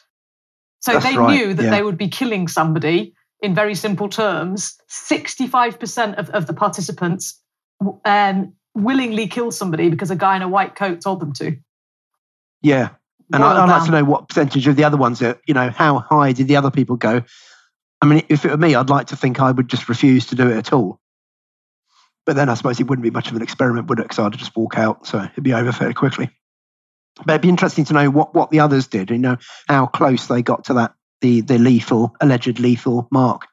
So 0.80 0.94
That's 0.94 1.06
they 1.06 1.18
right. 1.18 1.36
knew 1.36 1.54
that 1.54 1.64
yeah. 1.64 1.70
they 1.70 1.84
would 1.84 1.98
be 1.98 2.10
killing 2.10 2.48
somebody 2.48 3.14
in 3.46 3.56
very 3.56 3.76
simple 3.76 4.10
terms, 4.10 4.78
65% 4.90 6.16
of, 6.16 6.30
of 6.32 6.48
the 6.48 6.54
participants 6.54 7.40
um, 8.04 8.54
willingly 8.74 9.28
kill 9.28 9.52
somebody 9.52 9.90
because 9.90 10.12
a 10.12 10.16
guy 10.16 10.36
in 10.36 10.42
a 10.42 10.50
white 10.50 10.76
coat 10.76 11.02
told 11.02 11.20
them 11.22 11.32
to. 11.34 11.56
Yeah. 12.62 12.90
And 13.32 13.42
Boil 13.42 13.52
I, 13.52 13.62
would 13.62 13.72
like 13.72 13.86
to 13.86 13.92
know 13.92 14.04
what 14.04 14.28
percentage 14.28 14.68
of 14.68 14.76
the 14.76 14.84
other 14.84 14.98
ones 14.98 15.22
are, 15.22 15.40
you 15.48 15.54
know, 15.54 15.70
how 15.70 16.00
high 16.00 16.32
did 16.32 16.48
the 16.48 16.56
other 16.56 16.72
people 16.72 16.96
go? 16.96 17.24
I 18.02 18.06
mean, 18.06 18.24
if 18.30 18.46
it 18.46 18.52
were 18.52 18.58
me, 18.58 18.76
I'd 18.76 18.90
like 18.90 19.08
to 19.08 19.16
think 19.16 19.40
I 19.40 19.52
would 19.52 19.68
just 19.68 19.88
refuse 19.88 20.26
to 20.28 20.36
do 20.36 20.50
it 20.50 20.58
at 20.58 20.74
all. 20.74 21.00
But 22.26 22.36
then 22.36 22.50
I 22.50 22.56
suppose 22.56 22.80
it 22.80 22.88
wouldn't 22.88 23.04
be 23.04 23.12
much 23.12 23.30
of 23.30 23.36
an 23.36 23.42
experiment, 23.42 23.88
would 23.88 24.00
it? 24.00 24.04
Because 24.04 24.20
I'd 24.20 24.34
just 24.34 24.56
walk 24.56 24.78
out. 24.78 25.06
So 25.08 25.20
it'd 25.20 25.44
be 25.44 25.54
over 25.54 25.72
fairly 25.72 25.94
quickly. 25.94 26.30
But 27.26 27.34
it'd 27.34 27.42
be 27.42 27.50
interesting 27.50 27.86
to 27.86 27.94
know 27.94 28.10
what, 28.10 28.34
what 28.34 28.50
the 28.50 28.60
others 28.60 28.88
did, 28.88 29.10
you 29.10 29.18
know, 29.18 29.38
how 29.70 29.86
close 29.86 30.28
they 30.28 30.42
got 30.42 30.66
to 30.66 30.74
that, 30.74 30.95
the, 31.22 31.42
the 31.42 31.58
lethal, 31.58 32.16
alleged 32.22 32.60
lethal 32.60 33.08
mark. 33.12 33.48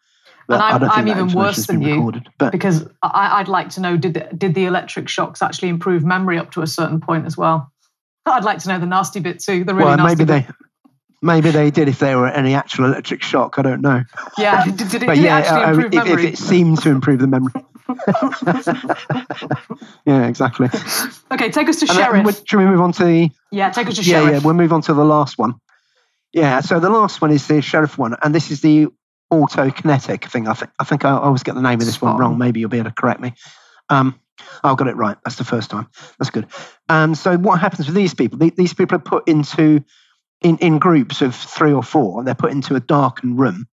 But 0.48 0.54
And 0.54 0.62
I'm- 0.62 0.74
I 0.74 0.78
don't 0.78 0.90
think 0.90 1.16
I'm 1.16 1.26
even 1.26 1.38
worse 1.38 1.66
than 1.66 1.82
you, 1.82 1.94
recorded. 1.94 2.28
But 2.38 2.52
Because 2.52 2.84
I, 3.02 3.40
I'd 3.40 3.48
like 3.48 3.70
to 3.70 3.80
know 3.80 3.96
did 3.96 4.14
the, 4.14 4.28
did 4.36 4.54
the 4.54 4.66
electric 4.66 5.08
shocks 5.08 5.40
actually 5.42 5.68
improve 5.68 6.04
memory 6.04 6.38
up 6.38 6.50
to 6.52 6.62
a 6.62 6.66
certain 6.66 7.00
point 7.00 7.26
as 7.26 7.36
well? 7.36 7.72
I'd 8.26 8.44
like 8.44 8.58
to 8.58 8.68
know 8.68 8.78
the 8.78 8.86
nasty 8.86 9.20
bit 9.20 9.40
too. 9.40 9.64
The 9.64 9.74
really 9.74 9.86
well, 9.86 9.96
nasty 9.96 10.24
maybe 10.24 10.26
bit. 10.40 10.46
they, 10.46 10.52
maybe 11.22 11.50
they 11.50 11.70
did 11.70 11.88
if 11.88 11.98
they 12.00 12.14
were 12.16 12.28
any 12.28 12.54
actual 12.54 12.86
electric 12.86 13.22
shock. 13.22 13.58
I 13.58 13.62
don't 13.62 13.80
know. 13.80 14.02
Yeah, 14.36 14.64
did, 14.64 14.76
did 14.76 15.02
it, 15.02 15.06
But 15.06 15.14
did 15.14 15.24
yeah, 15.24 15.38
it 15.38 15.42
actually 15.46 15.62
uh, 15.64 15.70
improve 15.70 15.94
if, 15.94 16.00
if 16.00 16.04
memory? 16.08 16.26
it 16.28 16.38
seemed 16.38 16.82
to 16.82 16.90
improve 16.90 17.20
the 17.20 17.28
memory. 17.28 17.52
yeah, 20.06 20.26
exactly. 20.26 20.68
okay, 21.30 21.50
take 21.50 21.68
us 21.68 21.76
to 21.80 21.86
And 21.90 21.98
Sherif. 21.98 22.24
we- 22.26 22.46
should 22.46 22.58
we 22.58 22.64
move 22.66 22.80
on 22.80 22.92
to 22.92 23.04
the? 23.04 23.30
yeah, 23.50 23.70
take 23.70 23.88
us 23.88 23.96
to 23.96 24.02
Yeah, 24.02 24.20
Sherif. 24.22 24.32
yeah. 24.32 24.38
We'll 24.44 24.54
move 24.54 24.72
on 24.72 24.82
to 24.82 24.94
the 24.94 25.04
last 25.04 25.38
one. 25.38 25.54
Yeah. 26.32 26.60
So 26.60 26.80
the 26.80 26.90
last 26.90 27.20
one 27.20 27.30
is 27.30 27.46
the 27.46 27.54
Sherif 27.54 27.98
one, 27.98 28.16
and 28.22 28.34
this 28.34 28.50
is 28.50 28.60
the 28.60 28.88
autokinetic 29.32 30.24
thing. 30.30 30.48
I 30.48 30.54
think 30.54 30.70
I 30.78 30.84
think 30.84 31.04
I 31.04 31.10
always 31.10 31.42
get 31.42 31.54
the 31.54 31.62
name 31.62 31.80
of 31.80 31.86
this 31.86 31.94
Spot 31.94 32.14
one 32.14 32.20
wrong. 32.20 32.38
Maybe 32.38 32.60
you'll 32.60 32.70
be 32.70 32.78
able 32.78 32.90
to 32.90 32.94
correct 32.94 33.20
me. 33.20 33.34
Um, 33.88 34.18
I 34.64 34.74
got 34.74 34.88
it 34.88 34.96
right. 34.96 35.16
That's 35.24 35.36
the 35.36 35.44
first 35.44 35.70
time. 35.70 35.88
That's 36.18 36.30
good. 36.30 36.46
Um, 36.88 37.14
so 37.14 37.36
what 37.36 37.60
happens 37.60 37.86
with 37.86 37.94
these 37.94 38.14
people? 38.14 38.38
These 38.38 38.74
people 38.74 38.96
are 38.96 39.00
put 39.00 39.28
into 39.28 39.84
in, 40.40 40.58
in 40.58 40.78
groups 40.78 41.22
of 41.22 41.34
three 41.34 41.72
or 41.72 41.82
four, 41.82 42.18
and 42.18 42.26
they're 42.26 42.34
put 42.34 42.52
into 42.52 42.74
a 42.74 42.80
darkened 42.80 43.38
room. 43.38 43.66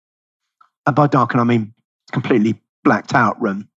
And 0.86 0.96
by 0.96 1.06
darkened, 1.06 1.40
I 1.40 1.44
mean 1.44 1.74
completely 2.12 2.60
blacked 2.84 3.14
out 3.14 3.40
room. 3.40 3.68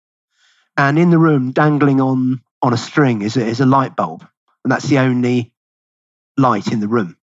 And 0.77 0.97
in 0.97 1.09
the 1.09 1.17
room, 1.17 1.51
dangling 1.51 2.01
on 2.01 2.41
on 2.61 2.73
a 2.73 2.77
string, 2.77 3.21
is 3.21 3.37
a, 3.37 3.45
is 3.45 3.61
a 3.61 3.65
light 3.65 3.95
bulb, 3.95 4.25
and 4.63 4.71
that's 4.71 4.87
the 4.87 4.99
only 4.99 5.53
light 6.37 6.71
in 6.71 6.79
the 6.79 6.87
room. 6.87 7.15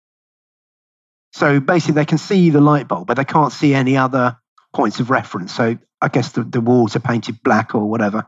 So 1.36 1.60
basically, 1.60 1.96
they 1.96 2.06
can 2.06 2.16
see 2.16 2.48
the 2.48 2.62
light 2.62 2.88
bulb, 2.88 3.08
but 3.08 3.18
they 3.18 3.24
can't 3.26 3.52
see 3.52 3.74
any 3.74 3.98
other 3.98 4.38
points 4.72 5.00
of 5.00 5.10
reference. 5.10 5.54
So 5.54 5.76
I 6.00 6.08
guess 6.08 6.32
the, 6.32 6.44
the 6.44 6.62
walls 6.62 6.96
are 6.96 7.00
painted 7.00 7.42
black 7.42 7.74
or 7.74 7.90
whatever, 7.90 8.26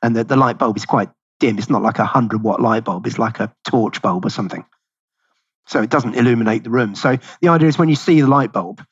and 0.00 0.14
the, 0.14 0.22
the 0.22 0.36
light 0.36 0.56
bulb 0.56 0.76
is 0.76 0.84
quite 0.84 1.10
dim. 1.40 1.58
It's 1.58 1.68
not 1.68 1.82
like 1.82 1.98
a 1.98 2.04
hundred 2.04 2.44
watt 2.44 2.62
light 2.62 2.84
bulb; 2.84 3.08
it's 3.08 3.18
like 3.18 3.40
a 3.40 3.52
torch 3.68 4.00
bulb 4.00 4.24
or 4.24 4.30
something. 4.30 4.64
So 5.66 5.82
it 5.82 5.90
doesn't 5.90 6.14
illuminate 6.14 6.62
the 6.62 6.70
room. 6.70 6.94
So 6.94 7.18
the 7.40 7.48
idea 7.48 7.66
is 7.66 7.76
when 7.76 7.88
you 7.88 7.96
see 7.96 8.20
the 8.20 8.28
light 8.28 8.52
bulb, 8.52 8.84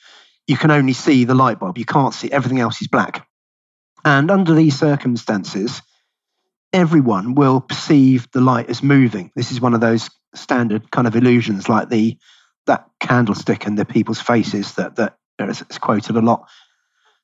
you 0.49 0.57
can 0.57 0.73
only 0.73 0.93
see 0.93 1.25
the 1.25 1.37
light 1.37 1.61
bulb. 1.61 1.79
You 1.79 1.85
can't 1.85 2.15
see 2.15 2.33
everything 2.33 2.59
else 2.59 2.83
is 2.83 2.89
black. 2.89 3.29
And 4.05 4.29
under 4.33 4.55
these 4.55 4.77
circumstances, 4.77 5.83
everyone 6.73 7.37
will 7.37 7.61
perceive 7.61 8.29
the 8.33 8.41
light 8.41 8.69
as 8.71 8.83
moving. 8.83 9.31
This 9.37 9.53
is 9.53 9.61
one 9.61 9.75
of 9.75 9.81
those 9.81 10.11
standard 10.35 10.91
kind 10.91 11.07
of 11.07 11.15
illusions, 11.15 11.69
like 11.69 11.91
the 11.91 12.19
that 12.67 12.89
candlestick 13.01 13.67
and 13.67 13.79
the 13.79 13.85
people's 13.85 14.21
faces 14.21 14.75
that 14.75 14.97
that 14.97 15.17
is 15.41 15.63
quoted 15.79 16.17
a 16.17 16.21
lot. 16.21 16.49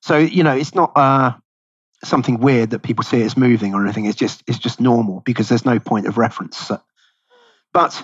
So 0.02 0.18
you 0.18 0.42
know, 0.42 0.56
it's 0.56 0.74
not 0.74 0.92
uh, 0.96 1.32
something 2.04 2.38
weird 2.38 2.70
that 2.70 2.82
people 2.82 3.04
see 3.04 3.20
it 3.20 3.26
as 3.26 3.36
moving 3.36 3.74
or 3.74 3.84
anything. 3.84 4.06
It's 4.06 4.16
just 4.16 4.42
it's 4.46 4.58
just 4.58 4.80
normal 4.80 5.20
because 5.20 5.48
there's 5.48 5.64
no 5.64 5.78
point 5.78 6.06
of 6.06 6.18
reference. 6.18 6.70
But 7.72 8.02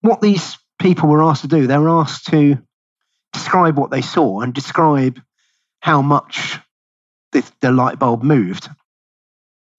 what 0.00 0.20
these 0.20 0.58
people 0.80 1.08
were 1.08 1.22
asked 1.22 1.42
to 1.42 1.48
do, 1.48 1.66
they 1.66 1.78
were 1.78 1.88
asked 1.88 2.26
to 2.28 2.58
describe 3.32 3.78
what 3.78 3.90
they 3.90 4.02
saw 4.02 4.40
and 4.40 4.52
describe 4.52 5.20
how 5.80 6.02
much 6.02 6.58
the, 7.32 7.48
the 7.60 7.70
light 7.70 7.98
bulb 7.98 8.22
moved. 8.22 8.68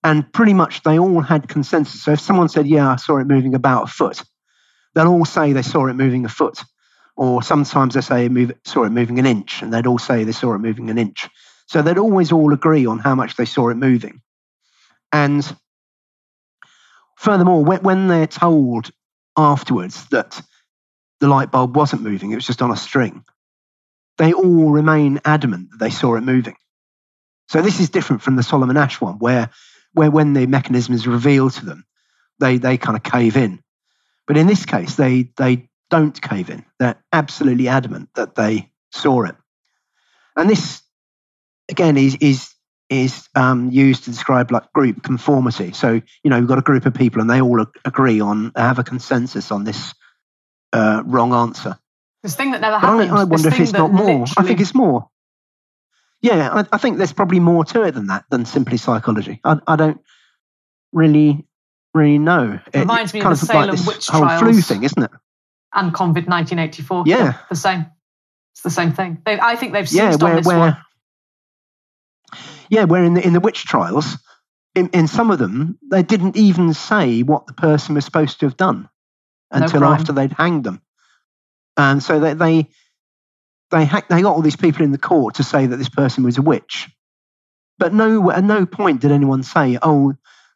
And 0.04 0.32
pretty 0.34 0.54
much 0.54 0.84
they 0.84 1.00
all 1.00 1.22
had 1.22 1.48
consensus. 1.48 2.04
So 2.04 2.12
if 2.12 2.20
someone 2.20 2.50
said, 2.50 2.68
Yeah, 2.68 2.90
I 2.90 2.96
saw 2.98 3.18
it 3.20 3.28
moving 3.28 3.56
about 3.56 3.84
a 3.84 3.88
foot, 3.88 4.22
they'll 4.94 5.08
all 5.08 5.26
say 5.26 5.54
they 5.54 5.62
saw 5.62 5.88
it 5.88 5.94
moving 5.94 6.26
a 6.26 6.30
foot. 6.30 6.64
Or 7.16 7.44
sometimes 7.44 7.94
they 7.94 8.02
say 8.02 8.28
move, 8.30 8.54
saw 8.66 8.84
it 8.84 8.90
moving 8.90 9.20
an 9.20 9.26
inch, 9.26 9.62
and 9.62 9.72
they'd 9.72 9.86
all 9.86 10.00
say 10.00 10.24
they 10.24 10.32
saw 10.32 10.56
it 10.56 10.60
moving 10.60 10.90
an 10.90 10.98
inch. 10.98 11.30
So 11.68 11.82
they'd 11.82 11.98
always 11.98 12.32
all 12.32 12.54
agree 12.54 12.86
on 12.86 13.00
how 13.00 13.16
much 13.16 13.36
they 13.36 13.46
saw 13.46 13.70
it 13.70 13.76
moving. 13.76 14.22
And 15.12 15.46
furthermore, 17.18 17.64
when, 17.64 18.08
they're 18.08 18.28
told 18.28 18.92
afterwards 19.38 20.06
that 20.10 20.42
the 21.20 21.28
light 21.28 21.52
bulb 21.52 21.76
wasn't 21.76 22.02
moving, 22.02 22.32
it 22.32 22.36
was 22.36 22.48
just 22.48 22.62
on 22.62 22.72
a 22.72 22.78
string, 22.78 23.24
they 24.18 24.34
all 24.34 24.70
remain 24.72 25.22
adamant 25.24 25.72
that 25.72 25.80
they 25.80 25.90
saw 25.90 26.16
it 26.16 26.22
moving. 26.22 26.56
So 27.48 27.62
this 27.62 27.80
is 27.80 27.90
different 27.90 28.22
from 28.22 28.36
the 28.36 28.44
Solomon 28.44 28.78
Asch 28.78 29.00
one, 29.00 29.20
where, 29.20 29.50
where 29.94 30.12
when 30.12 30.34
the 30.34 30.48
mechanism 30.48 30.96
is 30.96 31.08
revealed 31.08 31.54
to 31.54 31.66
them, 31.66 31.86
they, 32.40 32.58
they 32.58 32.78
kind 32.78 32.98
of 32.98 33.04
cave 33.04 33.38
in. 33.38 33.63
But 34.28 34.38
in 34.38 34.48
this 34.48 34.66
case, 34.66 34.96
they, 34.96 35.30
they 35.38 35.70
don't 35.90 36.20
cave 36.22 36.50
in. 36.50 36.66
They're 36.80 37.02
absolutely 37.12 37.68
adamant 37.68 38.10
that 38.16 38.36
they 38.36 38.72
saw 38.92 39.24
it. 39.24 39.36
And 40.36 40.50
this, 40.50 40.82
again, 41.70 41.98
is, 41.98 42.18
is, 42.22 42.50
is 42.90 43.28
um, 43.36 43.70
used 43.72 44.06
to 44.06 44.12
describe 44.12 44.52
like 44.52 44.72
group 44.74 45.04
conformity. 45.04 45.74
So, 45.74 46.02
you 46.24 46.30
know, 46.30 46.38
you've 46.38 46.48
got 46.48 46.58
a 46.58 46.62
group 46.64 46.86
of 46.86 46.94
people 46.94 47.22
and 47.22 47.30
they 47.30 47.42
all 47.42 47.66
agree 47.86 48.20
on, 48.20 48.52
have 48.56 48.80
a 48.80 48.84
consensus 48.84 49.52
on 49.52 49.64
this 49.64 49.94
uh, 50.72 51.04
wrong 51.06 51.34
answer. 51.34 51.78
this 52.24 52.36
thing 52.36 52.52
that 52.52 52.62
never 52.62 52.80
happened. 52.80 53.12
I, 53.12 53.22
I 53.22 53.24
wonder 53.26 53.50
if 53.50 53.60
it's 53.60 53.74
not 53.74 53.92
more. 53.92 54.26
I 54.38 54.44
think 54.44 54.62
it's 54.62 54.74
more. 54.74 55.10
Yeah, 56.22 56.50
I, 56.54 56.66
I 56.72 56.78
think 56.78 56.98
there's 56.98 57.14
probably 57.14 57.42
more 57.42 57.66
to 57.66 57.84
it 57.84 57.92
than 57.92 58.08
that, 58.08 58.24
than 58.32 58.46
simply 58.46 58.78
psychology. 58.78 59.42
I, 59.44 59.60
I 59.68 59.76
don't 59.76 60.02
really, 60.94 61.46
really 61.94 62.18
know. 62.20 62.60
It- 62.74 62.80
Reminds 62.82 63.14
me 63.14 63.20
of 63.22 63.26
the 63.26 63.30
like 63.30 63.38
Salem 63.40 63.76
this 63.76 63.86
witch 63.88 64.08
whole 64.08 64.28
flu 64.40 64.62
thing, 64.62 64.84
isn't 64.84 65.02
it? 65.04 65.12
and 65.76 65.92
COVID 65.94 66.28
1984. 66.28 67.04
Yeah. 67.08 67.34
the 67.50 67.56
same. 67.56 67.86
It's 68.54 68.62
the 68.62 68.70
same 68.70 68.94
thing. 68.94 69.20
They, 69.26 69.40
I 69.40 69.56
think 69.56 69.74
they've 69.74 69.92
Yeah, 69.92 70.12
seized 70.12 70.22
on 70.24 70.36
this 70.36 70.46
where, 70.46 70.60
one. 70.60 70.78
yeah, 72.70 72.84
where 72.86 73.04
in 73.04 73.16
the 73.16 73.26
in 73.26 73.34
the 73.34 73.40
witch 73.40 73.66
trials, 73.66 74.18
in, 74.76 74.90
in 74.90 75.08
some 75.08 75.32
of 75.32 75.40
them, 75.40 75.78
they 75.90 76.04
didn't 76.04 76.36
even 76.38 76.74
say 76.74 77.22
what 77.24 77.48
the 77.48 77.54
person 77.54 77.96
was 77.96 78.06
supposed 78.06 78.40
to 78.40 78.46
have 78.46 78.58
done 78.58 78.90
No 79.52 79.62
until 79.64 79.80
crime. 79.82 79.94
after 79.94 80.12
they'd 80.14 80.34
hanged 80.34 80.64
them, 80.64 80.82
and 81.78 82.02
so 82.04 82.20
they 82.20 82.34
they 82.36 82.68
they 83.72 83.86
ha- 83.86 84.06
they 84.10 84.22
got 84.22 84.36
all 84.36 84.42
these 84.44 84.56
people 84.56 84.84
in 84.84 84.92
the 84.92 84.98
court 85.00 85.36
to 85.36 85.44
say 85.44 85.66
that 85.66 85.78
this 85.78 85.90
person 85.90 86.24
was 86.24 86.38
a 86.38 86.42
witch, 86.44 86.90
but 87.80 87.94
no 87.94 88.30
at 88.32 88.44
no 88.44 88.66
point 88.68 89.02
did 89.02 89.12
anyone 89.12 89.42
say, 89.42 89.80
"Oh, 89.82 90.14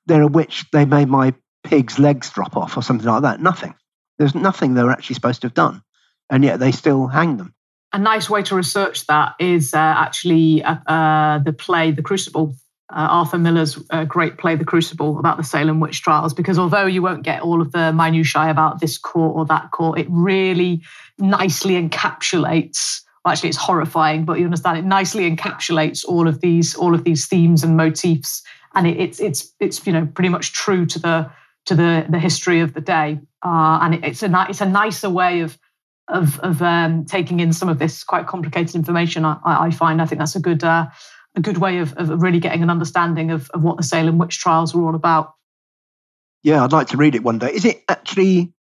they're 0.08 0.24
a 0.24 0.28
witch. 0.28 0.66
They 0.72 0.86
made 0.86 1.08
my 1.08 1.34
pig's 1.64 2.00
legs 2.00 2.30
drop 2.30 2.58
off" 2.58 2.78
or 2.78 2.82
something 2.82 3.08
like 3.08 3.22
that. 3.22 3.42
Nothing. 3.42 3.76
There's 4.18 4.36
nothing 4.36 4.74
they 4.74 4.84
were 4.84 4.92
actually 4.92 5.16
supposed 5.16 5.42
to 5.42 5.48
have 5.48 5.54
done, 5.54 5.84
and 6.30 6.44
yet 6.44 6.60
they 6.60 6.72
still 6.72 7.08
hang 7.08 7.38
them. 7.38 7.54
A 7.94 8.00
nice 8.00 8.30
way 8.30 8.44
to 8.44 8.56
research 8.56 9.06
that 9.08 9.36
is 9.40 9.74
uh, 9.74 9.78
actually 9.78 10.64
uh, 10.64 10.76
uh, 10.88 11.40
the 11.40 11.54
play 11.54 11.92
The 11.92 12.02
Crucible 12.02 12.56
uh, 12.90 13.08
Arthur 13.10 13.38
Miller's 13.38 13.78
uh, 13.90 14.06
great 14.06 14.38
play, 14.38 14.56
The 14.56 14.66
Crucible, 14.66 15.20
about 15.20 15.38
the 15.38 15.44
Salem 15.44 15.80
witch 15.80 16.02
trials, 16.02 16.34
because 16.34 16.58
although 16.58 16.86
you 16.86 17.02
won't 17.02 17.24
get 17.24 17.42
all 17.42 17.62
of 17.62 17.72
the 17.74 17.92
minutiae 17.92 18.50
about 18.50 18.80
this 18.80 18.98
court 18.98 19.36
or 19.36 19.46
that 19.46 19.72
court, 19.72 20.00
it 20.00 20.08
really 20.10 20.84
nicely 21.18 21.74
encapsulates. 21.74 23.02
Actually, 23.26 23.50
it's 23.50 23.58
horrifying, 23.58 24.24
but 24.24 24.40
you 24.40 24.46
understand 24.46 24.78
it 24.78 24.86
nicely 24.86 25.30
encapsulates 25.30 26.06
all 26.06 26.30
of 26.30 26.40
these 26.40 26.76
all 26.76 26.96
of 26.96 27.04
these 27.04 27.28
themes 27.28 27.62
and 27.62 27.76
motifs, 27.76 28.42
and 28.76 28.88
it, 28.88 28.98
it's 28.98 29.20
it's 29.20 29.54
it's 29.60 29.86
you 29.86 29.94
know 29.94 30.08
pretty 30.14 30.30
much 30.30 30.54
true 30.54 30.86
to 30.86 31.00
the 31.00 31.32
to 31.66 31.76
the 31.76 32.06
the 32.10 32.20
history 32.20 32.60
of 32.62 32.74
the 32.74 32.82
day, 32.82 33.20
uh, 33.44 33.80
and 33.82 33.96
it, 33.96 34.04
it's 34.04 34.24
a 34.24 34.46
it's 34.50 34.62
a 34.62 34.66
nicer 34.66 35.10
way 35.10 35.42
of 35.42 35.58
of 36.08 36.40
of 36.40 36.62
um, 36.62 37.06
taking 37.06 37.40
in 37.40 37.54
some 37.54 37.70
of 37.70 37.80
this 37.80 38.04
quite 38.04 38.28
complicated 38.28 38.76
information. 38.76 39.26
I, 39.26 39.40
I 39.46 39.72
find 39.72 40.02
I 40.02 40.06
think 40.06 40.20
that's 40.20 40.36
a 40.36 40.40
good 40.40 40.64
uh, 40.64 40.88
a 41.36 41.42
good 41.42 41.58
way 41.58 41.78
of, 41.78 41.94
of 41.98 42.22
really 42.22 42.40
getting 42.40 42.64
an 42.64 42.70
understanding 42.70 43.32
of, 43.32 43.50
of 43.52 43.64
what 43.64 43.78
the 43.78 43.84
Salem 43.84 44.18
witch 44.18 44.40
trials 44.40 44.74
were 44.74 44.86
all 44.86 44.96
about. 44.96 45.34
Yeah, 46.44 46.64
I'd 46.64 46.72
like 46.72 46.88
to 46.88 46.98
read 46.98 47.16
it 47.16 47.24
one 47.24 47.40
day. 47.40 47.52
Is 47.52 47.66
it 47.66 47.84
actually 47.90 48.54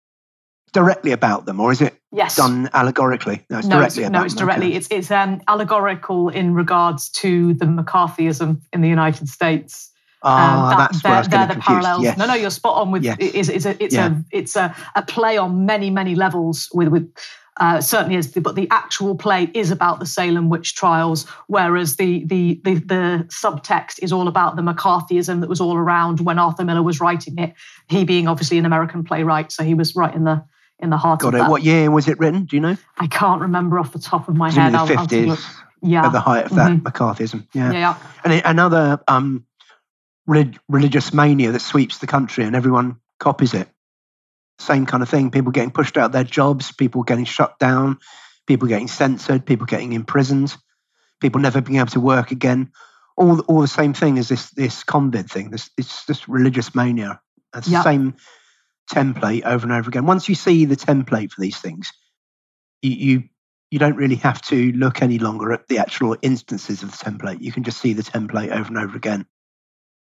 directly 0.73 1.13
about 1.13 1.47
them, 1.47 1.61
or 1.61 1.71
is 1.71 1.81
it 1.81 1.95
yes. 2.13 2.37
done 2.37 2.69
allegorically? 2.73 3.45
No, 3.51 3.59
it's 3.59 3.69
no, 3.69 3.77
directly. 3.77 4.03
It's, 4.03 4.13
no, 4.13 4.23
it's 4.25 4.35
directly. 4.35 4.67
Okay. 4.69 4.77
It's 4.77 4.89
it's 4.91 5.11
um, 5.11 5.41
allegorical 5.49 6.29
in 6.29 6.55
regards 6.55 7.11
to 7.11 7.55
the 7.55 7.67
McCarthyism 7.67 8.61
in 8.73 8.81
the 8.81 8.89
United 8.89 9.29
States. 9.29 9.91
Ah, 10.25 10.71
um, 10.71 10.71
that, 10.71 10.91
that's 10.91 11.05
where 11.05 11.13
I 11.13 11.19
was 11.19 11.29
they're 11.29 11.47
the 11.47 11.57
parallels. 11.57 12.03
Yes. 12.03 12.17
No, 12.17 12.27
no, 12.27 12.35
you're 12.35 12.51
spot 12.51 12.77
on 12.77 12.91
with. 12.91 13.05
Yes. 13.05 13.17
It 13.21 13.35
is, 13.35 13.49
it's 13.49 13.67
a 13.67 13.83
it's 13.83 13.95
yeah. 13.95 14.09
a 14.09 14.25
it's 14.31 14.57
a, 14.57 14.75
a 14.95 15.03
play 15.03 15.37
on 15.37 15.67
many 15.67 15.91
many 15.91 16.15
levels 16.15 16.69
with 16.73 16.89
with 16.89 17.13
uh, 17.59 17.81
certainly 17.81 18.17
is, 18.17 18.27
but 18.27 18.57
the 18.57 18.67
actual 18.71 19.15
play 19.15 19.51
is 19.55 19.71
about 19.71 20.01
the 20.01 20.07
Salem 20.07 20.49
witch 20.49 20.75
trials, 20.75 21.25
whereas 21.47 21.97
the, 21.97 22.25
the, 22.25 22.61
the 22.65 22.75
the 22.75 23.27
subtext 23.29 24.03
is 24.03 24.13
all 24.13 24.27
about 24.27 24.57
the 24.57 24.63
McCarthyism 24.63 25.41
that 25.41 25.49
was 25.49 25.61
all 25.61 25.77
around 25.77 26.21
when 26.21 26.39
Arthur 26.39 26.65
Miller 26.65 26.83
was 26.83 27.01
writing 27.01 27.39
it. 27.39 27.55
He 27.89 28.05
being 28.05 28.27
obviously 28.27 28.59
an 28.59 28.67
American 28.67 29.05
playwright, 29.05 29.53
so 29.53 29.63
he 29.63 29.75
was 29.75 29.95
right 29.95 30.15
in 30.15 30.25
the 30.25 30.45
in 30.81 30.91
the 30.91 30.97
heart 30.97 31.21
Got 31.21 31.29
of 31.29 31.35
it. 31.35 31.39
that. 31.39 31.51
What 31.51 31.63
year 31.63 31.91
was 31.91 32.09
it 32.09 32.19
written? 32.19 32.45
Do 32.45 32.57
you 32.57 32.61
know? 32.61 32.77
I 32.99 33.07
can't 33.07 33.41
remember 33.41 33.79
off 33.79 33.93
the 33.93 34.01
top 34.01 34.29
of 34.29 34.35
my 34.35 34.51
head. 34.51 34.69
In 34.69 34.73
the 34.73 34.87
fifties. 34.87 35.47
Yeah, 35.81 36.07
at 36.07 36.13
the 36.13 36.21
height 36.21 36.47
of 36.47 36.55
that 36.55 36.73
mm-hmm. 36.73 36.87
McCarthyism. 36.87 37.47
Yeah, 37.53 37.71
yeah. 37.73 37.99
And 38.25 38.43
another 38.47 39.01
um, 39.07 39.45
religious 40.27 41.13
mania 41.13 41.53
that 41.53 41.61
sweeps 41.61 41.99
the 41.99 42.07
country, 42.07 42.45
and 42.45 42.57
everyone 42.57 42.97
copies 43.19 43.55
it 43.55 43.69
same 44.59 44.87
kind 44.87 45.03
of 45.03 45.09
thing. 45.09 45.31
People 45.31 45.53
getting 45.53 45.71
pushed 45.71 45.97
out 45.97 46.07
of 46.07 46.13
their 46.13 46.25
jobs, 46.25 46.73
people 46.73 47.03
getting 47.03 47.25
shut 47.25 47.59
down, 47.59 47.99
people 48.47 48.69
getting 48.69 48.89
censored, 48.89 49.47
people 49.47 49.67
getting 49.67 49.93
imprisoned, 49.93 50.57
people 51.21 51.41
never 51.41 51.61
being 51.61 51.79
able 51.79 51.91
to 51.91 52.01
work 52.01 52.31
again. 52.31 52.73
All, 53.17 53.41
all 53.41 53.61
the 53.61 53.69
same 53.69 53.95
thing 53.95 54.19
as 54.19 54.29
this 54.29 54.51
this 54.51 54.83
COVID 54.85 55.31
thing. 55.31 55.51
This 55.51 55.71
it's 55.77 56.07
just 56.07 56.27
religious 56.27 56.75
mania. 56.75 57.21
It's 57.55 57.69
yep. 57.69 57.85
the 57.85 57.91
same 57.91 58.17
template 58.93 59.45
over 59.45 59.65
and 59.65 59.73
over 59.73 59.89
again. 59.89 60.07
Once 60.07 60.29
you 60.29 60.35
see 60.35 60.65
the 60.65 60.77
template 60.77 61.31
for 61.31 61.41
these 61.41 61.59
things, 61.59 61.93
you, 62.83 62.91
you 62.91 63.23
you 63.71 63.79
don't 63.79 63.97
really 63.97 64.17
have 64.17 64.43
to 64.43 64.73
look 64.73 65.01
any 65.01 65.19
longer 65.19 65.53
at 65.53 65.69
the 65.69 65.79
actual 65.79 66.17
instances 66.23 66.83
of 66.83 66.91
the 66.91 66.97
template. 66.97 67.41
You 67.41 67.53
can 67.53 67.65
just 67.65 67.81
see 67.81 67.93
the 67.93 68.03
template 68.03 68.51
over 68.51 68.69
and 68.69 68.79
over 68.79 68.97
again. 68.97 69.27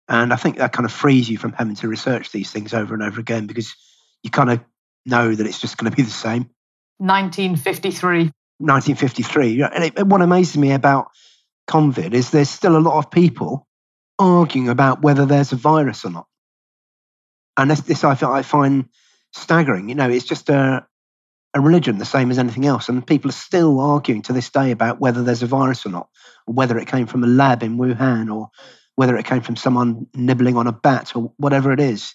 And 0.08 0.32
I 0.32 0.36
think 0.36 0.56
that 0.56 0.72
kind 0.72 0.86
of 0.86 0.92
frees 0.92 1.28
you 1.28 1.36
from 1.36 1.52
having 1.52 1.74
to 1.76 1.88
research 1.88 2.32
these 2.32 2.50
things 2.50 2.72
over 2.72 2.94
and 2.94 3.02
over 3.02 3.20
again 3.20 3.46
because 3.46 3.74
you 4.22 4.30
kind 4.30 4.50
of 4.50 4.60
know 5.04 5.34
that 5.34 5.46
it's 5.46 5.60
just 5.60 5.76
going 5.76 5.90
to 5.90 5.96
be 5.96 6.02
the 6.02 6.10
same. 6.10 6.50
1953. 6.98 8.30
1953. 8.58 9.62
And 9.62 9.84
it, 9.84 10.06
what 10.06 10.22
amazes 10.22 10.56
me 10.56 10.72
about 10.72 11.08
COVID 11.68 12.14
is 12.14 12.30
there's 12.30 12.50
still 12.50 12.76
a 12.76 12.80
lot 12.80 12.98
of 12.98 13.10
people 13.10 13.66
arguing 14.18 14.68
about 14.68 15.02
whether 15.02 15.26
there's 15.26 15.52
a 15.52 15.56
virus 15.56 16.04
or 16.04 16.10
not. 16.10 16.26
And 17.56 17.70
this, 17.70 17.80
this 17.82 18.04
I, 18.04 18.16
I 18.22 18.42
find 18.42 18.88
staggering. 19.32 19.88
You 19.88 19.94
know, 19.94 20.08
it's 20.08 20.24
just 20.24 20.48
a, 20.48 20.86
a 21.54 21.60
religion 21.60 21.98
the 21.98 22.04
same 22.04 22.30
as 22.30 22.38
anything 22.38 22.66
else. 22.66 22.88
And 22.88 23.06
people 23.06 23.28
are 23.28 23.32
still 23.32 23.80
arguing 23.80 24.22
to 24.22 24.32
this 24.32 24.50
day 24.50 24.70
about 24.70 25.00
whether 25.00 25.22
there's 25.22 25.42
a 25.42 25.46
virus 25.46 25.84
or 25.86 25.90
not, 25.90 26.08
or 26.46 26.54
whether 26.54 26.78
it 26.78 26.88
came 26.88 27.06
from 27.06 27.22
a 27.22 27.28
lab 27.28 27.62
in 27.62 27.76
Wuhan, 27.76 28.34
or 28.34 28.50
whether 28.98 29.16
it 29.16 29.24
came 29.24 29.40
from 29.40 29.56
someone 29.56 30.06
nibbling 30.14 30.56
on 30.56 30.66
a 30.66 30.72
bat, 30.72 31.14
or 31.14 31.32
whatever 31.36 31.72
it 31.72 31.80
is 31.80 32.14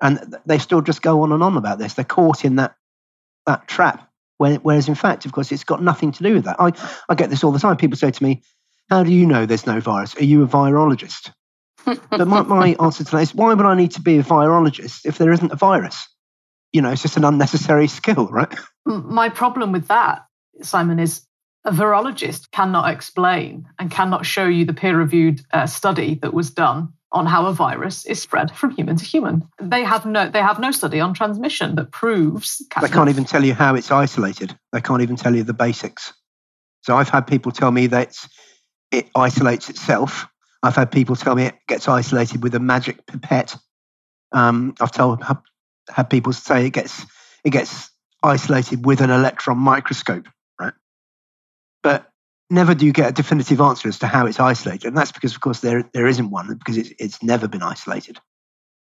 and 0.00 0.36
they 0.44 0.58
still 0.58 0.82
just 0.82 1.02
go 1.02 1.22
on 1.22 1.32
and 1.32 1.42
on 1.42 1.56
about 1.56 1.78
this. 1.78 1.94
They're 1.94 2.04
caught 2.04 2.44
in 2.44 2.56
that 2.56 2.76
that 3.46 3.66
trap. 3.66 4.10
Whereas 4.38 4.88
in 4.88 4.94
fact, 4.94 5.24
of 5.24 5.32
course, 5.32 5.52
it's 5.52 5.64
got 5.64 5.82
nothing 5.82 6.12
to 6.12 6.22
do 6.22 6.34
with 6.34 6.44
that. 6.44 6.56
I, 6.58 6.72
I 7.08 7.14
get 7.14 7.30
this 7.30 7.44
all 7.44 7.52
the 7.52 7.58
time. 7.58 7.76
People 7.76 7.96
say 7.96 8.10
to 8.10 8.22
me, 8.22 8.42
How 8.90 9.02
do 9.02 9.12
you 9.12 9.26
know 9.26 9.46
there's 9.46 9.66
no 9.66 9.80
virus? 9.80 10.14
Are 10.16 10.24
you 10.24 10.42
a 10.42 10.46
virologist? 10.46 11.32
but 11.84 12.26
my, 12.26 12.42
my 12.42 12.76
answer 12.80 13.04
to 13.04 13.10
that 13.12 13.22
is 13.22 13.34
why 13.34 13.54
would 13.54 13.64
I 13.64 13.74
need 13.74 13.92
to 13.92 14.02
be 14.02 14.18
a 14.18 14.22
virologist 14.22 15.06
if 15.06 15.18
there 15.18 15.32
isn't 15.32 15.52
a 15.52 15.56
virus? 15.56 16.06
You 16.72 16.82
know, 16.82 16.90
it's 16.90 17.02
just 17.02 17.16
an 17.16 17.24
unnecessary 17.24 17.86
skill, 17.98 18.26
right? 18.26 18.52
My 18.84 19.28
problem 19.28 19.72
with 19.72 19.88
that, 19.88 20.26
Simon, 20.62 20.98
is 20.98 21.22
a 21.64 21.70
virologist 21.70 22.50
cannot 22.50 22.90
explain 22.92 23.66
and 23.78 23.90
cannot 23.90 24.26
show 24.26 24.46
you 24.46 24.64
the 24.64 24.74
peer 24.74 24.96
reviewed 24.96 25.40
uh, 25.52 25.66
study 25.66 26.16
that 26.16 26.34
was 26.34 26.50
done 26.50 26.92
on 27.12 27.26
how 27.26 27.46
a 27.46 27.52
virus 27.52 28.04
is 28.06 28.20
spread 28.20 28.50
from 28.50 28.70
human 28.70 28.96
to 28.96 29.04
human. 29.04 29.48
They 29.60 29.84
have 29.84 30.04
no 30.04 30.28
they 30.28 30.42
have 30.42 30.58
no 30.58 30.72
study 30.72 31.00
on 31.00 31.14
transmission 31.14 31.76
that 31.76 31.92
proves 31.92 32.60
They 32.80 32.88
can't 32.88 33.08
even 33.08 33.24
tell 33.24 33.44
you 33.44 33.54
how 33.54 33.74
it's 33.76 33.90
isolated. 33.90 34.56
They 34.72 34.80
can't 34.80 35.00
even 35.00 35.16
tell 35.16 35.34
you 35.34 35.44
the 35.44 35.54
basics. 35.54 36.12
So 36.82 36.96
I've 36.96 37.08
had 37.08 37.26
people 37.26 37.52
tell 37.52 37.70
me 37.70 37.86
that 37.86 38.18
it 38.90 39.08
isolates 39.14 39.70
itself. 39.70 40.26
I've 40.62 40.76
had 40.76 40.90
people 40.90 41.16
tell 41.16 41.34
me 41.34 41.44
it 41.44 41.54
gets 41.68 41.88
isolated 41.88 42.42
with 42.42 42.54
a 42.54 42.60
magic 42.60 43.06
pipette. 43.06 43.56
Um, 44.32 44.74
I've 44.80 44.92
told 44.92 45.22
had 45.88 46.10
people 46.10 46.32
say 46.32 46.66
it 46.66 46.72
gets 46.72 47.06
it 47.44 47.50
gets 47.50 47.90
isolated 48.22 48.84
with 48.84 49.00
an 49.00 49.10
electron 49.10 49.58
microscope, 49.58 50.26
never 52.50 52.74
do 52.74 52.86
you 52.86 52.92
get 52.92 53.10
a 53.10 53.12
definitive 53.12 53.60
answer 53.60 53.88
as 53.88 53.98
to 54.00 54.06
how 54.06 54.26
it's 54.26 54.40
isolated. 54.40 54.88
And 54.88 54.96
that's 54.96 55.12
because, 55.12 55.34
of 55.34 55.40
course, 55.40 55.60
there, 55.60 55.88
there 55.92 56.06
isn't 56.06 56.30
one 56.30 56.54
because 56.58 56.76
it's, 56.76 56.92
it's 56.98 57.22
never 57.22 57.48
been 57.48 57.62
isolated. 57.62 58.18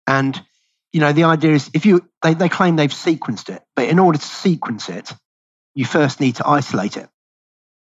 And, 0.07 0.41
you 0.93 1.01
know, 1.01 1.13
the 1.13 1.25
idea 1.25 1.53
is 1.53 1.71
if 1.75 1.87
you, 1.87 2.09
they, 2.23 2.35
they 2.35 2.49
claim 2.49 2.77
they've 2.77 2.91
sequenced 2.91 3.55
it, 3.55 3.63
but 3.77 3.89
in 3.89 3.99
order 3.99 4.19
to 4.19 4.27
sequence 4.27 4.89
it, 4.89 5.13
you 5.75 5.85
first 5.85 6.21
need 6.21 6.37
to 6.37 6.47
isolate 6.47 6.97
it. 6.97 7.09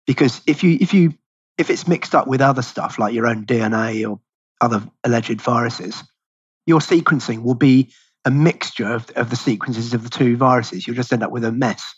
Because 0.05 0.41
if 0.47 0.63
you, 0.63 0.77
if 0.79 0.93
you, 0.93 1.13
if 1.57 1.69
it's 1.69 1.87
mixed 1.87 2.15
up 2.15 2.27
with 2.27 2.41
other 2.41 2.61
stuff 2.61 2.99
like 2.99 3.13
your 3.13 3.27
own 3.27 3.45
DNA 3.45 4.09
or 4.09 4.19
other 4.61 4.83
alleged 5.03 5.41
viruses, 5.41 6.03
your 6.65 6.79
sequencing 6.79 7.43
will 7.43 7.55
be 7.55 7.91
a 8.25 8.31
mixture 8.31 8.87
of, 8.87 9.09
of 9.11 9.29
the 9.29 9.35
sequences 9.35 9.93
of 9.93 10.03
the 10.03 10.09
two 10.09 10.35
viruses. 10.37 10.85
You'll 10.85 10.95
just 10.95 11.13
end 11.13 11.23
up 11.23 11.31
with 11.31 11.45
a 11.45 11.51
mess. 11.51 11.95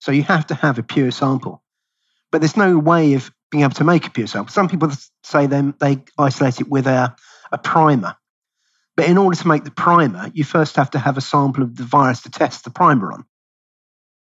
So 0.00 0.12
you 0.12 0.22
have 0.24 0.46
to 0.48 0.54
have 0.54 0.78
a 0.78 0.82
pure 0.82 1.10
sample 1.10 1.62
but 2.30 2.40
there's 2.40 2.56
no 2.56 2.78
way 2.78 3.14
of 3.14 3.30
being 3.50 3.64
able 3.64 3.74
to 3.74 3.84
make 3.84 4.06
a 4.06 4.10
pure 4.10 4.26
sample. 4.26 4.52
Some 4.52 4.68
people 4.68 4.90
say 5.22 5.46
they, 5.46 5.62
they 5.80 6.04
isolate 6.18 6.60
it 6.60 6.68
with 6.68 6.86
a, 6.86 7.14
a 7.50 7.58
primer. 7.58 8.16
But 8.96 9.06
in 9.06 9.16
order 9.16 9.36
to 9.36 9.48
make 9.48 9.64
the 9.64 9.70
primer, 9.70 10.30
you 10.34 10.44
first 10.44 10.76
have 10.76 10.90
to 10.90 10.98
have 10.98 11.16
a 11.16 11.20
sample 11.20 11.62
of 11.62 11.76
the 11.76 11.84
virus 11.84 12.22
to 12.22 12.30
test 12.30 12.64
the 12.64 12.70
primer 12.70 13.12
on. 13.12 13.24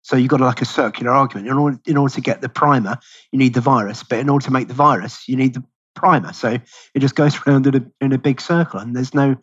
So 0.04 0.16
you've 0.16 0.30
got 0.30 0.42
like 0.42 0.62
a 0.62 0.66
circular 0.66 1.12
argument. 1.12 1.48
In 1.48 1.54
order, 1.54 1.80
in 1.86 1.98
order 1.98 2.14
to 2.16 2.22
get 2.22 2.42
the 2.42 2.50
primer, 2.50 2.98
you 3.32 3.40
need 3.40 3.54
the 3.54 3.62
virus. 3.62 4.04
But 4.04 4.20
in 4.20 4.30
order 4.30 4.46
to 4.46 4.52
make 4.52 4.68
the 4.68 4.74
virus, 4.74 5.28
you 5.28 5.36
need 5.36 5.54
the 5.54 5.64
primer. 5.96 6.34
So 6.34 6.50
it 6.94 7.00
just 7.00 7.16
goes 7.16 7.36
around 7.48 7.68
in 7.68 7.76
a, 7.76 8.06
in 8.06 8.14
a 8.14 8.18
big 8.18 8.42
circle. 8.42 8.80
And 8.80 8.96
there's 8.96 9.14
no, 9.14 9.36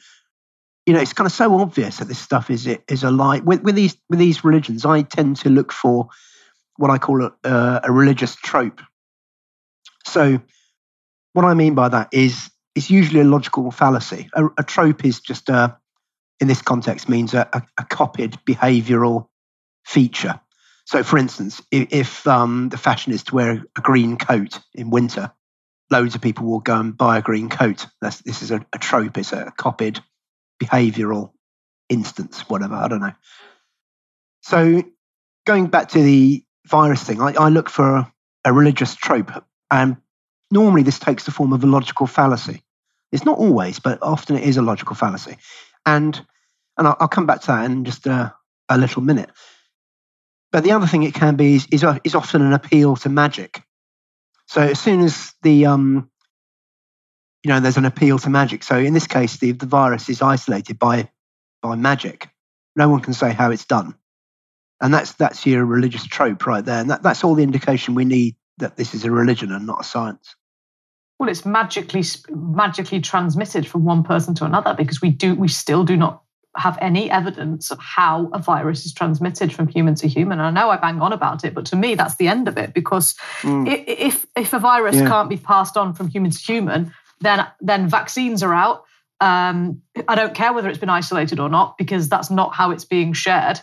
you 0.86 0.94
know, 0.94 1.00
it's 1.00 1.12
kind 1.12 1.26
of 1.26 1.32
so 1.32 1.58
obvious 1.58 1.98
that 1.98 2.08
this 2.08 2.18
stuff 2.18 2.50
is 2.50 2.66
is 2.88 3.02
a 3.04 3.10
lie. 3.10 3.40
With, 3.40 3.62
with 3.62 3.74
these 3.74 3.96
with 4.08 4.18
these 4.18 4.44
religions, 4.44 4.84
I 4.86 5.02
tend 5.02 5.36
to 5.38 5.50
look 5.50 5.72
for 5.72 6.08
what 6.78 6.90
I 6.90 6.98
call 6.98 7.24
a, 7.24 7.32
uh, 7.44 7.80
a 7.84 7.92
religious 7.92 8.34
trope. 8.36 8.80
So, 10.06 10.40
what 11.34 11.44
I 11.44 11.52
mean 11.52 11.74
by 11.74 11.88
that 11.90 12.08
is 12.12 12.50
it's 12.74 12.88
usually 12.88 13.20
a 13.20 13.24
logical 13.24 13.70
fallacy. 13.70 14.30
A, 14.32 14.46
a 14.58 14.62
trope 14.62 15.04
is 15.04 15.20
just 15.20 15.48
a, 15.50 15.76
in 16.40 16.48
this 16.48 16.62
context, 16.62 17.08
means 17.08 17.34
a, 17.34 17.48
a, 17.52 17.62
a 17.78 17.84
copied 17.84 18.38
behavioural 18.46 19.26
feature. 19.84 20.40
So, 20.86 21.02
for 21.02 21.18
instance, 21.18 21.60
if, 21.70 21.88
if 21.90 22.26
um, 22.26 22.68
the 22.70 22.78
fashion 22.78 23.12
is 23.12 23.24
to 23.24 23.34
wear 23.34 23.64
a 23.76 23.80
green 23.80 24.16
coat 24.16 24.58
in 24.72 24.90
winter, 24.90 25.32
loads 25.90 26.14
of 26.14 26.22
people 26.22 26.46
will 26.46 26.60
go 26.60 26.78
and 26.78 26.96
buy 26.96 27.18
a 27.18 27.22
green 27.22 27.48
coat. 27.48 27.86
That's, 28.00 28.22
this 28.22 28.42
is 28.42 28.52
a, 28.52 28.64
a 28.72 28.78
trope. 28.78 29.18
It's 29.18 29.32
a 29.32 29.52
copied 29.56 30.00
behavioural 30.62 31.32
instance, 31.88 32.48
whatever. 32.48 32.74
I 32.74 32.88
don't 32.88 33.00
know. 33.00 33.14
So, 34.42 34.84
going 35.44 35.66
back 35.66 35.88
to 35.90 36.02
the 36.02 36.44
virus 36.68 37.02
thing, 37.02 37.20
I, 37.20 37.32
I 37.34 37.48
look 37.48 37.68
for 37.68 37.96
a, 37.96 38.12
a 38.44 38.52
religious 38.52 38.94
trope, 38.94 39.30
and 39.70 39.96
normally 40.50 40.82
this 40.82 40.98
takes 40.98 41.24
the 41.24 41.30
form 41.30 41.52
of 41.52 41.64
a 41.64 41.66
logical 41.66 42.06
fallacy. 42.06 42.62
It's 43.12 43.24
not 43.24 43.38
always, 43.38 43.78
but 43.78 43.98
often 44.02 44.36
it 44.36 44.44
is 44.44 44.56
a 44.56 44.62
logical 44.62 44.94
fallacy. 44.94 45.38
And 45.86 46.20
and 46.76 46.86
I'll, 46.86 46.96
I'll 47.00 47.08
come 47.08 47.26
back 47.26 47.40
to 47.42 47.46
that 47.48 47.64
in 47.64 47.84
just 47.84 48.06
a, 48.06 48.32
a, 48.68 48.78
little 48.78 49.02
minute. 49.02 49.30
But 50.52 50.62
the 50.62 50.72
other 50.72 50.86
thing 50.86 51.02
it 51.02 51.12
can 51.12 51.34
be 51.34 51.56
is, 51.56 51.66
is, 51.72 51.84
is 52.04 52.14
often 52.14 52.40
an 52.40 52.52
appeal 52.52 52.94
to 52.96 53.08
magic. 53.08 53.60
So 54.46 54.62
as 54.62 54.78
soon 54.78 55.00
as 55.00 55.34
the 55.42 55.66
um, 55.66 56.08
you 57.42 57.50
know, 57.50 57.60
there's 57.60 57.76
an 57.76 57.84
appeal 57.84 58.18
to 58.20 58.30
magic. 58.30 58.62
So 58.62 58.76
in 58.76 58.94
this 58.94 59.06
case, 59.06 59.38
the, 59.38 59.52
the 59.52 59.66
virus 59.66 60.08
is 60.08 60.22
isolated 60.22 60.78
by 60.78 61.10
by 61.62 61.74
magic. 61.74 62.28
No 62.76 62.88
one 62.88 63.00
can 63.00 63.14
say 63.14 63.32
how 63.32 63.50
it's 63.50 63.64
done, 63.64 63.94
and 64.80 64.94
that's 64.94 65.12
that's 65.14 65.44
your 65.46 65.64
religious 65.64 66.06
trope 66.06 66.46
right 66.46 66.64
there. 66.64 66.80
And 66.80 66.90
that, 66.90 67.02
that's 67.02 67.24
all 67.24 67.34
the 67.34 67.42
indication 67.42 67.94
we 67.94 68.04
need 68.04 68.36
that 68.58 68.76
this 68.76 68.94
is 68.94 69.04
a 69.04 69.10
religion 69.10 69.52
and 69.52 69.66
not 69.66 69.80
a 69.80 69.84
science. 69.84 70.34
Well, 71.18 71.28
it's 71.28 71.44
magically 71.44 72.04
magically 72.30 73.00
transmitted 73.00 73.66
from 73.66 73.84
one 73.84 74.04
person 74.04 74.34
to 74.36 74.44
another 74.44 74.74
because 74.74 75.00
we 75.00 75.10
do 75.10 75.34
we 75.34 75.48
still 75.48 75.84
do 75.84 75.96
not 75.96 76.22
have 76.56 76.78
any 76.80 77.10
evidence 77.10 77.70
of 77.70 77.78
how 77.78 78.28
a 78.32 78.38
virus 78.38 78.84
is 78.84 78.92
transmitted 78.92 79.52
from 79.52 79.68
human 79.68 79.94
to 79.96 80.08
human. 80.08 80.40
And 80.40 80.58
I 80.58 80.60
know 80.60 80.70
I 80.70 80.76
bang 80.76 81.00
on 81.00 81.12
about 81.12 81.44
it, 81.44 81.54
but 81.54 81.66
to 81.66 81.76
me, 81.76 81.94
that's 81.94 82.16
the 82.16 82.28
end 82.28 82.48
of 82.48 82.56
it 82.56 82.74
because 82.74 83.14
mm. 83.42 83.66
if 83.86 84.26
if 84.36 84.52
a 84.52 84.58
virus 84.58 84.96
yeah. 84.96 85.08
can't 85.08 85.28
be 85.28 85.36
passed 85.36 85.76
on 85.76 85.92
from 85.92 86.08
human 86.08 86.30
to 86.30 86.38
human, 86.38 86.92
then 87.20 87.46
then 87.60 87.88
vaccines 87.88 88.42
are 88.42 88.54
out. 88.54 88.84
Um, 89.20 89.82
I 90.06 90.14
don't 90.14 90.34
care 90.34 90.52
whether 90.52 90.68
it's 90.68 90.78
been 90.78 90.88
isolated 90.88 91.40
or 91.40 91.48
not 91.48 91.76
because 91.76 92.08
that's 92.08 92.30
not 92.30 92.54
how 92.54 92.70
it's 92.70 92.84
being 92.84 93.12
shared. 93.12 93.60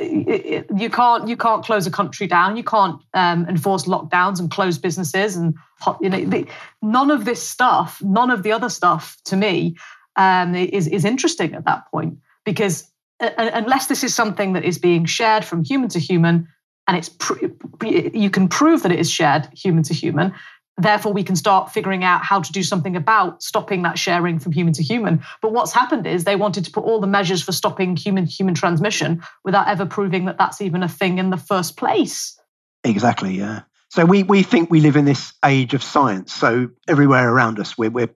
You 0.00 0.90
can't 0.90 1.28
you 1.28 1.36
can't 1.36 1.64
close 1.64 1.86
a 1.86 1.90
country 1.90 2.26
down. 2.26 2.56
You 2.56 2.64
can't 2.64 3.00
um, 3.14 3.46
enforce 3.48 3.84
lockdowns 3.84 4.38
and 4.38 4.50
close 4.50 4.78
businesses 4.78 5.36
and 5.36 5.54
you 6.00 6.08
know 6.08 6.24
the, 6.24 6.46
none 6.82 7.10
of 7.10 7.24
this 7.24 7.42
stuff, 7.42 8.00
none 8.02 8.30
of 8.30 8.42
the 8.42 8.52
other 8.52 8.68
stuff 8.68 9.16
to 9.24 9.36
me 9.36 9.76
um, 10.16 10.54
is 10.54 10.86
is 10.86 11.04
interesting 11.04 11.54
at 11.54 11.64
that 11.64 11.90
point 11.90 12.18
because 12.44 12.90
uh, 13.20 13.30
unless 13.36 13.86
this 13.86 14.04
is 14.04 14.14
something 14.14 14.52
that 14.52 14.64
is 14.64 14.78
being 14.78 15.04
shared 15.04 15.44
from 15.44 15.64
human 15.64 15.88
to 15.88 15.98
human 15.98 16.48
and 16.86 16.96
it's 16.96 17.10
pr- 17.10 17.46
you 17.82 18.30
can 18.30 18.48
prove 18.48 18.82
that 18.82 18.92
it 18.92 18.98
is 18.98 19.10
shared 19.10 19.48
human 19.52 19.82
to 19.84 19.94
human 19.94 20.32
therefore 20.78 21.12
we 21.12 21.22
can 21.22 21.36
start 21.36 21.72
figuring 21.72 22.04
out 22.04 22.24
how 22.24 22.40
to 22.40 22.52
do 22.52 22.62
something 22.62 22.96
about 22.96 23.42
stopping 23.42 23.82
that 23.82 23.98
sharing 23.98 24.38
from 24.38 24.52
human 24.52 24.72
to 24.74 24.82
human. 24.82 25.22
But 25.42 25.52
what's 25.52 25.72
happened 25.72 26.06
is 26.06 26.24
they 26.24 26.36
wanted 26.36 26.64
to 26.64 26.70
put 26.70 26.84
all 26.84 27.00
the 27.00 27.06
measures 27.06 27.42
for 27.42 27.52
stopping 27.52 27.96
human 27.96 28.26
human 28.26 28.54
transmission 28.54 29.22
without 29.44 29.68
ever 29.68 29.86
proving 29.86 30.26
that 30.26 30.38
that's 30.38 30.60
even 30.60 30.82
a 30.82 30.88
thing 30.88 31.18
in 31.18 31.30
the 31.30 31.36
first 31.36 31.76
place. 31.76 32.38
Exactly 32.84 33.34
yeah. 33.34 33.62
So 33.90 34.04
we 34.04 34.22
we 34.22 34.42
think 34.42 34.70
we 34.70 34.80
live 34.80 34.96
in 34.96 35.04
this 35.04 35.32
age 35.44 35.74
of 35.74 35.82
science. 35.82 36.32
So 36.32 36.68
everywhere 36.86 37.28
around 37.28 37.58
us 37.58 37.76
we're, 37.76 37.90
we're 37.90 38.14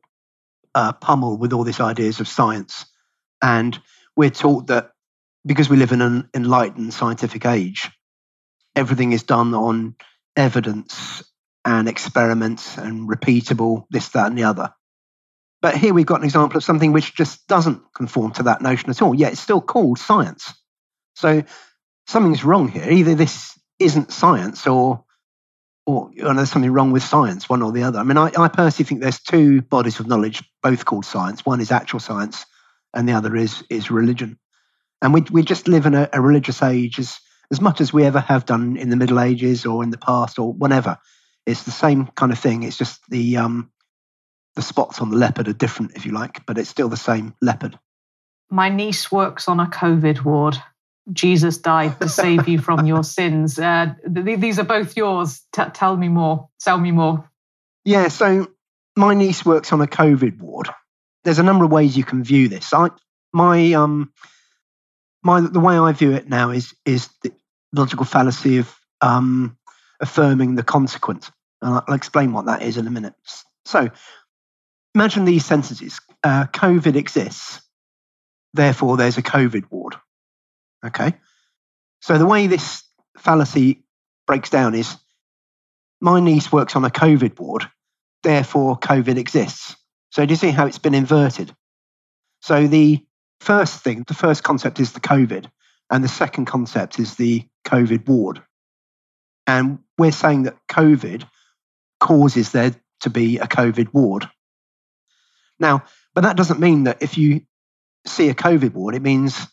uh, 0.74 0.92
pummeled 0.92 1.40
with 1.40 1.52
all 1.52 1.64
these 1.64 1.80
ideas 1.80 2.20
of 2.20 2.28
science. 2.28 2.86
And 3.42 3.78
we're 4.16 4.30
taught 4.30 4.68
that 4.68 4.92
because 5.44 5.68
we 5.68 5.76
live 5.76 5.92
in 5.92 6.00
an 6.00 6.28
enlightened 6.34 6.94
scientific 6.94 7.44
age 7.44 7.90
everything 8.76 9.12
is 9.12 9.22
done 9.22 9.54
on 9.54 9.94
evidence 10.36 11.22
and 11.64 11.88
experiments 11.88 12.76
and 12.76 13.08
repeatable, 13.08 13.84
this, 13.90 14.08
that, 14.10 14.26
and 14.26 14.38
the 14.38 14.44
other. 14.44 14.72
But 15.60 15.76
here 15.76 15.94
we've 15.94 16.06
got 16.06 16.18
an 16.18 16.24
example 16.24 16.56
of 16.56 16.64
something 16.64 16.92
which 16.92 17.14
just 17.14 17.46
doesn't 17.46 17.82
conform 17.94 18.32
to 18.32 18.44
that 18.44 18.62
notion 18.62 18.90
at 18.90 19.00
all, 19.00 19.14
yet 19.14 19.32
it's 19.32 19.40
still 19.40 19.60
called 19.60 19.98
science. 19.98 20.52
So 21.14 21.44
something's 22.06 22.44
wrong 22.44 22.68
here. 22.68 22.90
Either 22.90 23.14
this 23.14 23.56
isn't 23.78 24.12
science 24.12 24.66
or 24.66 25.04
or 25.84 26.10
you 26.14 26.22
know, 26.22 26.34
there's 26.34 26.50
something 26.50 26.70
wrong 26.72 26.92
with 26.92 27.02
science, 27.02 27.48
one 27.48 27.60
or 27.60 27.72
the 27.72 27.82
other. 27.82 27.98
I 27.98 28.04
mean, 28.04 28.16
I, 28.16 28.30
I 28.36 28.48
personally 28.48 28.86
think 28.86 29.00
there's 29.00 29.20
two 29.20 29.62
bodies 29.62 29.98
of 29.98 30.06
knowledge, 30.06 30.44
both 30.62 30.84
called 30.84 31.04
science. 31.04 31.44
One 31.44 31.60
is 31.60 31.72
actual 31.72 31.98
science, 31.98 32.46
and 32.94 33.08
the 33.08 33.14
other 33.14 33.34
is 33.34 33.64
is 33.68 33.90
religion. 33.90 34.38
And 35.00 35.12
we 35.12 35.22
we 35.30 35.42
just 35.42 35.66
live 35.66 35.86
in 35.86 35.94
a, 35.94 36.08
a 36.12 36.20
religious 36.20 36.62
age 36.62 36.98
as 36.98 37.18
as 37.50 37.60
much 37.60 37.80
as 37.80 37.92
we 37.92 38.04
ever 38.04 38.20
have 38.20 38.46
done 38.46 38.76
in 38.76 38.90
the 38.90 38.96
Middle 38.96 39.20
Ages 39.20 39.66
or 39.66 39.82
in 39.82 39.90
the 39.90 39.98
past 39.98 40.38
or 40.38 40.52
whenever. 40.52 40.98
It's 41.46 41.64
the 41.64 41.70
same 41.70 42.06
kind 42.08 42.32
of 42.32 42.38
thing. 42.38 42.62
It's 42.62 42.76
just 42.76 43.00
the 43.08 43.36
um, 43.36 43.70
the 44.54 44.62
spots 44.62 45.00
on 45.00 45.10
the 45.10 45.16
leopard 45.16 45.48
are 45.48 45.52
different, 45.52 45.92
if 45.96 46.04
you 46.06 46.12
like, 46.12 46.44
but 46.46 46.58
it's 46.58 46.68
still 46.68 46.88
the 46.88 46.96
same 46.96 47.34
leopard. 47.40 47.78
My 48.50 48.68
niece 48.68 49.10
works 49.10 49.48
on 49.48 49.60
a 49.60 49.66
COVID 49.66 50.24
ward. 50.24 50.56
Jesus 51.12 51.58
died 51.58 51.98
to 52.00 52.08
save 52.08 52.46
you 52.46 52.58
from 52.58 52.86
your 52.86 53.02
sins. 53.18 53.58
Uh, 53.58 53.94
th- 54.14 54.38
these 54.38 54.58
are 54.58 54.64
both 54.64 54.96
yours. 54.96 55.42
T- 55.52 55.62
tell 55.72 55.96
me 55.96 56.08
more. 56.08 56.48
Tell 56.60 56.78
me 56.78 56.92
more. 56.92 57.28
Yeah, 57.84 58.08
so 58.08 58.48
my 58.96 59.14
niece 59.14 59.44
works 59.44 59.72
on 59.72 59.80
a 59.80 59.86
COVID 59.86 60.38
ward. 60.40 60.68
There's 61.24 61.38
a 61.38 61.42
number 61.42 61.64
of 61.64 61.72
ways 61.72 61.96
you 61.96 62.04
can 62.04 62.22
view 62.22 62.48
this. 62.48 62.72
I, 62.72 62.90
my 63.32 63.72
um, 63.72 64.12
my 65.22 65.40
the 65.40 65.60
way 65.60 65.76
I 65.76 65.92
view 65.92 66.12
it 66.12 66.28
now 66.28 66.50
is 66.50 66.74
is 66.84 67.08
the 67.22 67.32
logical 67.72 68.04
fallacy 68.04 68.58
of 68.58 68.74
um, 69.00 69.56
affirming 70.02 70.56
the 70.56 70.62
consequence. 70.62 71.30
And 71.62 71.80
I'll 71.86 71.94
explain 71.94 72.32
what 72.32 72.46
that 72.46 72.62
is 72.62 72.76
in 72.76 72.86
a 72.86 72.90
minute. 72.90 73.14
So 73.64 73.88
imagine 74.94 75.24
these 75.24 75.46
sentences 75.46 76.00
uh, 76.24 76.46
COVID 76.46 76.96
exists, 76.96 77.60
therefore 78.52 78.96
there's 78.96 79.18
a 79.18 79.22
COVID 79.22 79.70
ward. 79.70 79.96
Okay. 80.84 81.14
So 82.00 82.18
the 82.18 82.26
way 82.26 82.46
this 82.46 82.82
fallacy 83.16 83.84
breaks 84.26 84.50
down 84.50 84.74
is 84.74 84.96
my 86.00 86.20
niece 86.20 86.50
works 86.50 86.74
on 86.74 86.84
a 86.84 86.90
COVID 86.90 87.38
ward, 87.38 87.68
therefore 88.22 88.78
COVID 88.78 89.16
exists. 89.16 89.76
So 90.10 90.26
do 90.26 90.32
you 90.32 90.36
see 90.36 90.50
how 90.50 90.66
it's 90.66 90.78
been 90.78 90.94
inverted? 90.94 91.54
So 92.40 92.66
the 92.66 93.04
first 93.40 93.82
thing, 93.82 94.04
the 94.08 94.14
first 94.14 94.42
concept 94.42 94.80
is 94.80 94.92
the 94.92 95.00
COVID, 95.00 95.46
and 95.90 96.02
the 96.02 96.08
second 96.08 96.46
concept 96.46 96.98
is 96.98 97.14
the 97.14 97.44
COVID 97.64 98.08
ward. 98.08 98.42
And 99.52 99.80
we're 99.98 100.12
saying 100.12 100.44
that 100.44 100.56
COVID 100.70 101.24
causes 102.00 102.52
there 102.52 102.74
to 103.00 103.10
be 103.10 103.36
a 103.36 103.46
COVID 103.46 103.92
ward. 103.92 104.26
Now, 105.60 105.84
but 106.14 106.22
that 106.22 106.38
doesn't 106.38 106.58
mean 106.58 106.84
that 106.84 107.02
if 107.02 107.18
you 107.18 107.42
see 108.06 108.30
a 108.30 108.34
COVID 108.34 108.72
ward, 108.72 108.94
it 108.94 109.02
means 109.02 109.46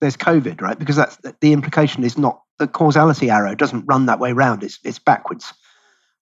there's 0.00 0.16
COVID, 0.16 0.60
right? 0.60 0.76
Because 0.76 0.96
that's 0.96 1.16
the 1.40 1.52
implication 1.52 2.02
is 2.02 2.18
not 2.18 2.42
the 2.58 2.66
causality 2.66 3.30
arrow 3.30 3.54
doesn't 3.54 3.86
run 3.86 4.06
that 4.06 4.18
way 4.18 4.32
round, 4.32 4.64
it's, 4.64 4.80
it's 4.82 4.98
backwards. 4.98 5.52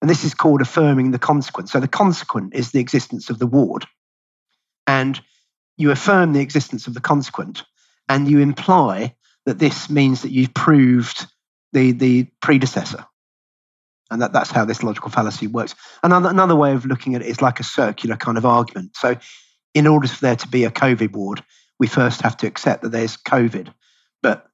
And 0.03 0.11
this 0.11 0.24
is 0.24 0.35
called 0.35 0.61
affirming 0.61 1.11
the 1.11 1.18
consequent. 1.18 1.70
So 1.70 1.80
the 1.80 1.89
consequent 1.89 2.55
is 2.55 2.70
the 2.70 2.80
existence 2.80 3.30
of 3.30 3.39
the 3.39 3.47
ward. 3.47 3.87
And 4.87 5.18
you 5.78 5.91
affirm 5.91 6.35
the 6.35 6.41
existence 6.41 6.87
of 6.87 6.93
the 6.93 7.01
consequent, 7.01 7.62
and 8.11 8.28
you 8.28 8.41
imply 8.41 9.14
that 9.47 9.59
this 9.59 9.89
means 9.89 10.20
that 10.20 10.33
you've 10.33 10.53
proved 10.53 11.26
the, 11.72 11.93
the 11.93 12.28
predecessor. 12.43 13.07
And 14.12 14.22
that, 14.22 14.32
that's 14.32 14.50
how 14.50 14.64
this 14.64 14.82
logical 14.82 15.10
fallacy 15.10 15.46
works. 15.46 15.74
Another, 16.02 16.28
another 16.28 16.54
way 16.54 16.72
of 16.72 16.86
looking 16.86 17.14
at 17.14 17.22
it 17.22 17.28
is 17.28 17.42
like 17.42 17.60
a 17.60 17.64
circular 17.64 18.16
kind 18.16 18.38
of 18.38 18.46
argument. 18.46 18.96
So, 18.96 19.16
in 19.74 19.86
order 19.86 20.06
for 20.06 20.20
there 20.20 20.36
to 20.36 20.48
be 20.48 20.64
a 20.64 20.70
COVID 20.70 21.12
ward, 21.12 21.42
we 21.78 21.86
first 21.86 22.20
have 22.20 22.36
to 22.38 22.46
accept 22.46 22.82
that 22.82 22.90
there's 22.90 23.16
COVID. 23.16 23.72
But 24.22 24.46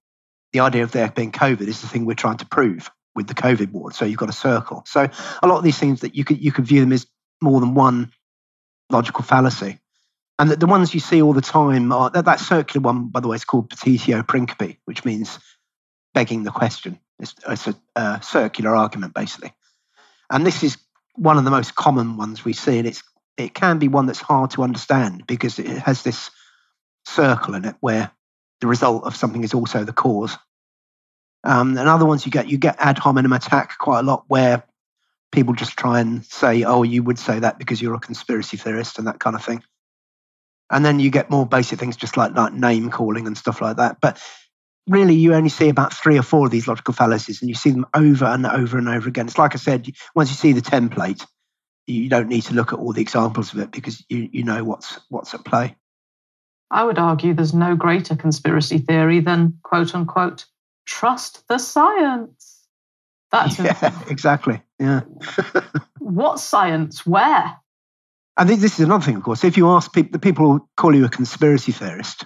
the 0.53 0.61
idea 0.61 0.85
of 0.85 0.93
there 0.93 1.11
being 1.11 1.33
COVID 1.33 1.67
is 1.67 1.81
the 1.81 1.89
thing 1.89 2.07
we're 2.07 2.15
trying 2.15 2.39
to 2.39 2.47
prove 2.47 2.91
with 3.15 3.27
the 3.27 3.35
COVID 3.35 3.73
ward. 3.73 3.95
So 3.95 4.05
you've 4.05 4.19
got 4.19 4.29
a 4.29 4.33
circle. 4.33 4.85
So 4.87 5.09
a 5.43 5.47
lot 5.49 5.59
of 5.59 5.65
these 5.65 5.79
things 5.79 6.01
that 6.03 6.15
you 6.15 6.25
could 6.25 6.43
you 6.43 6.53
could 6.53 6.67
view 6.67 6.81
them 6.81 6.93
as 6.93 7.07
more 7.43 7.61
than 7.61 7.75
one 7.75 8.13
logical 8.91 9.25
fallacy. 9.25 9.79
And 10.39 10.51
the, 10.51 10.57
the 10.57 10.67
ones 10.67 10.95
you 10.95 11.01
see 11.01 11.21
all 11.21 11.33
the 11.33 11.41
time 11.41 11.91
are 11.93 12.11
that, 12.11 12.25
that 12.27 12.41
circular 12.41 12.85
one, 12.85 13.09
by 13.09 13.21
the 13.21 13.29
way, 13.29 13.35
is 13.35 13.45
called 13.45 13.71
petitio 13.71 14.23
principii, 14.23 14.79
which 14.85 15.05
means 15.05 15.39
begging 16.15 16.45
the 16.45 16.51
question. 16.51 16.99
It's, 17.19 17.35
it's 17.47 17.67
a, 17.67 17.75
a 17.97 18.21
circular 18.23 18.77
argument, 18.77 19.15
basically. 19.15 19.53
And 20.31 20.47
this 20.47 20.63
is 20.63 20.77
one 21.15 21.39
of 21.39 21.45
the 21.45 21.51
most 21.51 21.75
common 21.75 22.17
ones 22.17 22.45
we 22.45 22.53
see, 22.53 22.79
and 22.79 22.87
it's 22.87 23.03
it 23.37 23.55
can 23.55 23.79
be 23.79 23.89
one 23.89 24.07
that's 24.07 24.21
hard 24.21 24.51
to 24.51 24.63
understand 24.63 25.27
because 25.27 25.59
it 25.59 25.67
has 25.67 26.03
this 26.03 26.31
circle 27.07 27.55
in 27.55 27.65
it 27.65 27.77
where 27.81 28.11
the 28.61 28.67
result 28.67 29.05
of 29.05 29.17
something 29.17 29.45
is 29.45 29.55
also 29.55 29.85
the 29.85 29.93
cause. 29.93 30.37
Um, 31.45 31.79
and 31.79 31.89
other 31.89 32.05
ones 32.05 32.27
you 32.27 32.33
get 32.33 32.49
you 32.49 32.59
get 32.59 32.77
ad 32.79 32.99
hominem 32.99 33.33
attack 33.33 33.79
quite 33.79 34.01
a 34.01 34.03
lot 34.03 34.25
where 34.29 34.65
people 35.31 35.55
just 35.55 35.77
try 35.77 36.01
and 36.01 36.25
say, 36.25 36.65
"Oh, 36.65 36.83
you 36.83 37.03
would 37.03 37.19
say 37.19 37.39
that 37.39 37.59
because 37.59 37.81
you're 37.81 37.95
a 37.95 38.01
conspiracy 38.01 38.57
theorist" 38.57 38.99
and 38.99 39.07
that 39.07 39.21
kind 39.21 39.37
of 39.37 39.45
thing. 39.45 39.63
And 40.71 40.85
then 40.85 41.01
you 41.01 41.11
get 41.11 41.31
more 41.31 41.47
basic 41.47 41.79
things 41.79 41.97
just 41.97 42.17
like 42.17 42.35
like 42.35 42.53
name 42.53 42.91
calling 42.91 43.27
and 43.27 43.39
stuff 43.39 43.61
like 43.61 43.77
that. 43.77 43.99
But 44.01 44.21
really 44.89 45.15
you 45.15 45.35
only 45.35 45.49
see 45.49 45.69
about 45.69 45.93
three 45.93 46.19
or 46.19 46.23
four 46.23 46.47
of 46.47 46.53
these 46.53 46.69
logical 46.69 46.95
fallacies 46.95 47.41
and 47.41 47.49
you 47.49 47.55
see 47.55 47.71
them 47.71 47.87
over 47.95 48.25
and 48.25 48.47
over 48.47 48.79
and 48.79 48.89
over 48.89 49.09
again. 49.09 49.27
It's 49.27 49.39
like 49.39 49.55
I 49.55 49.59
said, 49.59 49.89
once 50.15 50.31
you 50.31 50.37
see 50.37 50.53
the 50.53 50.61
template, 50.61 51.25
you 51.87 52.09
don't 52.09 52.29
need 52.29 52.43
to 52.43 52.55
look 52.55 52.73
at 52.73 52.79
all 52.79 52.93
the 52.93 53.01
examples 53.01 53.53
of 53.53 53.61
it 53.61 53.71
because 53.71 54.05
you, 54.09 54.29
you 54.33 54.45
know 54.45 54.65
what's 54.65 54.99
what's 55.09 55.35
at 55.35 55.45
play. 55.45 55.77
I 56.71 56.85
would 56.85 56.99
argue 56.99 57.33
there's 57.33 57.55
no 57.55 57.77
greater 57.77 58.15
conspiracy 58.15 58.79
theory 58.79 59.21
than 59.21 59.59
quote 59.63 59.95
unquote 59.95 60.45
trust 60.87 61.47
the 61.49 61.59
science. 61.59 62.67
That's 63.31 63.59
yeah, 63.59 63.99
exactly. 64.09 64.63
Yeah. 64.79 65.01
what 65.99 66.41
science? 66.41 67.07
Where? 67.07 67.57
I 68.37 68.45
think 68.45 68.61
this 68.61 68.75
is 68.75 68.85
another 68.85 69.05
thing, 69.05 69.17
of 69.17 69.23
course. 69.23 69.45
If 69.45 69.57
you 69.57 69.69
ask 69.69 69.93
people, 69.93 70.13
the 70.13 70.19
people 70.19 70.49
will 70.49 70.69
call 70.77 70.95
you 70.95 71.05
a 71.05 71.09
conspiracy 71.09 71.73
theorist. 71.73 72.25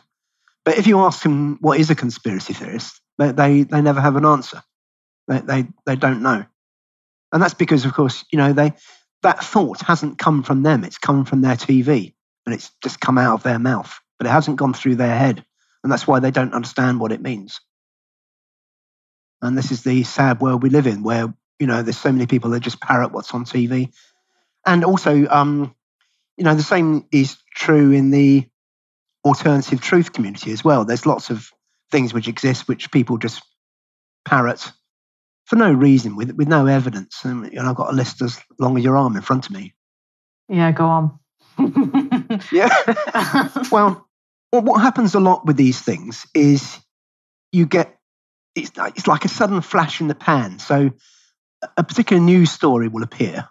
But 0.65 0.79
if 0.79 0.87
you 0.87 1.01
ask 1.01 1.23
them 1.23 1.59
what 1.61 1.81
is 1.81 1.91
a 1.91 1.95
conspiracy 1.95 2.53
theorist, 2.53 3.01
they, 3.19 3.33
they, 3.33 3.63
they 3.65 3.83
never 3.83 4.01
have 4.01 4.17
an 4.17 4.25
answer. 4.25 4.63
They, 5.29 5.39
they, 5.41 5.67
they 5.87 5.97
don't 5.97 6.23
know. 6.23 6.45
And 7.33 7.43
that's 7.43 7.55
because, 7.55 7.85
of 7.85 7.95
course, 7.95 8.25
you 8.31 8.39
know, 8.39 8.53
they, 8.53 8.73
that 9.23 9.43
thought 9.43 9.81
hasn't 9.81 10.19
come 10.19 10.43
from 10.43 10.63
them. 10.63 10.85
It's 10.85 10.99
come 10.99 11.25
from 11.25 11.41
their 11.41 11.57
TV 11.57 12.15
and 12.45 12.55
it's 12.55 12.71
just 12.83 13.01
come 13.01 13.19
out 13.19 13.35
of 13.35 13.43
their 13.43 13.59
mouth, 13.59 13.99
but 14.19 14.27
it 14.27 14.31
hasn't 14.31 14.59
gone 14.59 14.75
through 14.75 14.97
their 14.97 15.17
head. 15.17 15.45
And 15.83 15.91
that's 15.91 16.07
why 16.07 16.21
they 16.21 16.31
don't 16.31 16.55
understand 16.55 17.01
what 17.01 17.13
it 17.13 17.23
means. 17.23 17.61
And 19.41 19.59
this 19.59 19.73
is 19.73 19.83
the 19.83 20.05
sad 20.05 20.41
world 20.41 20.63
we 20.63 20.71
live 20.71 20.87
in 20.87 21.03
where, 21.03 21.35
you 21.59 21.67
know, 21.67 21.83
there's 21.83 21.99
so 21.99 22.13
many 22.13 22.27
people 22.27 22.51
that 22.51 22.61
just 22.61 22.81
parrot 22.81 23.13
what's 23.13 23.33
on 23.35 23.45
TV. 23.45 23.93
And 24.65 24.85
also, 24.85 25.27
um, 25.27 25.75
you 26.37 26.45
know, 26.45 26.55
the 26.55 26.63
same 26.63 27.07
is 27.11 27.37
true 27.55 27.91
in 27.91 28.11
the 28.11 28.47
alternative 29.25 29.81
truth 29.81 30.13
community 30.13 30.53
as 30.53 30.65
well. 30.65 30.85
There's 30.85 31.07
lots 31.07 31.31
of 31.31 31.49
things 31.91 32.15
which 32.15 32.29
exist 32.29 32.69
which 32.69 32.91
people 32.91 33.19
just 33.19 33.43
parrot 34.25 34.73
for 35.45 35.57
no 35.57 35.73
reason 35.73 36.17
with 36.17 36.33
with 36.33 36.49
no 36.49 36.67
evidence. 36.67 37.25
And, 37.25 37.47
and 37.47 37.69
I've 37.69 37.77
got 37.77 37.91
a 37.91 37.97
list 37.97 38.23
as 38.23 38.41
long 38.59 38.77
as 38.77 38.85
your 38.85 38.97
arm 38.97 39.17
in 39.17 39.23
front 39.23 39.47
of 39.47 39.53
me. 39.53 39.75
Yeah, 40.49 40.73
go 40.73 40.87
on. 40.87 41.19
yeah. 42.53 42.69
well, 43.71 44.09
what 44.51 44.81
happens 44.81 45.15
a 45.15 45.21
lot 45.21 45.47
with 45.47 45.57
these 45.57 45.81
things 45.81 46.27
is 46.35 46.79
you 47.53 47.67
get 47.67 47.99
it's 48.55 48.73
it's 48.77 49.07
like 49.07 49.25
a 49.25 49.29
sudden 49.29 49.61
flash 49.61 50.01
in 50.01 50.09
the 50.09 50.15
pan. 50.15 50.59
So 50.59 50.91
a 51.77 51.85
particular 51.85 52.23
news 52.23 52.51
story 52.51 52.89
will 52.89 53.03
appear, 53.03 53.49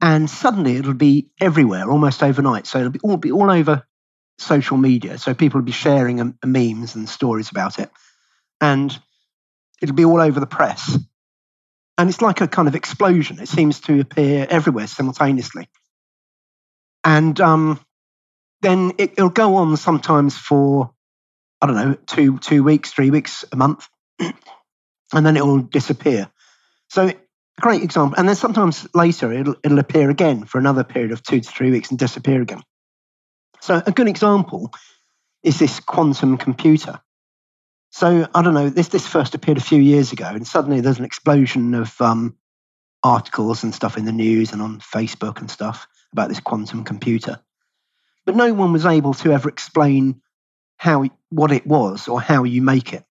and 0.00 0.28
suddenly 0.30 0.76
it'll 0.76 0.94
be 0.94 1.30
everywhere 1.40 1.90
almost 1.90 2.22
overnight. 2.22 2.66
So 2.66 2.78
it'll 2.78 2.90
be 2.90 3.00
all 3.02 3.16
be 3.16 3.32
all 3.32 3.50
over 3.50 3.86
social 4.38 4.76
media. 4.76 5.18
So 5.18 5.34
people 5.34 5.60
will 5.60 5.66
be 5.66 5.72
sharing 5.72 6.20
a 6.20 6.46
memes 6.46 6.94
and 6.94 7.08
stories 7.08 7.50
about 7.50 7.78
it, 7.78 7.90
and 8.60 8.96
it'll 9.82 9.94
be 9.94 10.04
all 10.04 10.20
over 10.20 10.40
the 10.40 10.46
press. 10.46 10.98
And 11.96 12.08
it's 12.08 12.22
like 12.22 12.40
a 12.40 12.48
kind 12.48 12.68
of 12.68 12.76
explosion. 12.76 13.40
It 13.40 13.48
seems 13.48 13.80
to 13.82 14.00
appear 14.00 14.46
everywhere 14.48 14.86
simultaneously. 14.86 15.68
And 17.04 17.40
um, 17.40 17.80
then 18.62 18.92
it, 18.98 19.12
it'll 19.12 19.30
go 19.30 19.56
on 19.56 19.76
sometimes 19.76 20.36
for, 20.36 20.92
I 21.60 21.66
don't 21.66 21.76
know, 21.76 21.96
two, 22.06 22.38
two 22.38 22.62
weeks, 22.62 22.92
three 22.92 23.10
weeks, 23.10 23.44
a 23.50 23.56
month, 23.56 23.88
and 24.20 25.26
then 25.26 25.36
it 25.36 25.44
will 25.44 25.58
disappear. 25.58 26.30
So, 26.88 27.12
great 27.60 27.82
example. 27.82 28.16
And 28.16 28.28
then 28.28 28.36
sometimes 28.36 28.86
later 28.94 29.32
it'll, 29.32 29.56
it'll 29.64 29.80
appear 29.80 30.08
again 30.10 30.44
for 30.44 30.58
another 30.58 30.84
period 30.84 31.10
of 31.10 31.22
two 31.22 31.40
to 31.40 31.50
three 31.50 31.70
weeks 31.70 31.90
and 31.90 31.98
disappear 31.98 32.40
again. 32.42 32.62
So, 33.60 33.82
a 33.84 33.92
good 33.92 34.08
example 34.08 34.72
is 35.42 35.58
this 35.58 35.80
quantum 35.80 36.36
computer. 36.36 37.00
So 37.90 38.28
I 38.34 38.42
don't 38.42 38.54
know. 38.54 38.68
This 38.68 38.88
this 38.88 39.06
first 39.06 39.34
appeared 39.34 39.58
a 39.58 39.62
few 39.62 39.80
years 39.80 40.12
ago, 40.12 40.26
and 40.26 40.46
suddenly 40.46 40.80
there's 40.80 40.98
an 40.98 41.04
explosion 41.04 41.74
of 41.74 41.98
um, 42.00 42.36
articles 43.02 43.62
and 43.62 43.74
stuff 43.74 43.96
in 43.96 44.04
the 44.04 44.12
news 44.12 44.52
and 44.52 44.60
on 44.60 44.80
Facebook 44.80 45.40
and 45.40 45.50
stuff 45.50 45.86
about 46.12 46.28
this 46.28 46.40
quantum 46.40 46.84
computer. 46.84 47.40
But 48.26 48.36
no 48.36 48.52
one 48.52 48.72
was 48.72 48.84
able 48.84 49.14
to 49.14 49.32
ever 49.32 49.48
explain 49.48 50.20
how 50.76 51.04
what 51.30 51.50
it 51.50 51.66
was 51.66 52.08
or 52.08 52.20
how 52.20 52.44
you 52.44 52.60
make 52.60 52.92
it, 52.92 53.04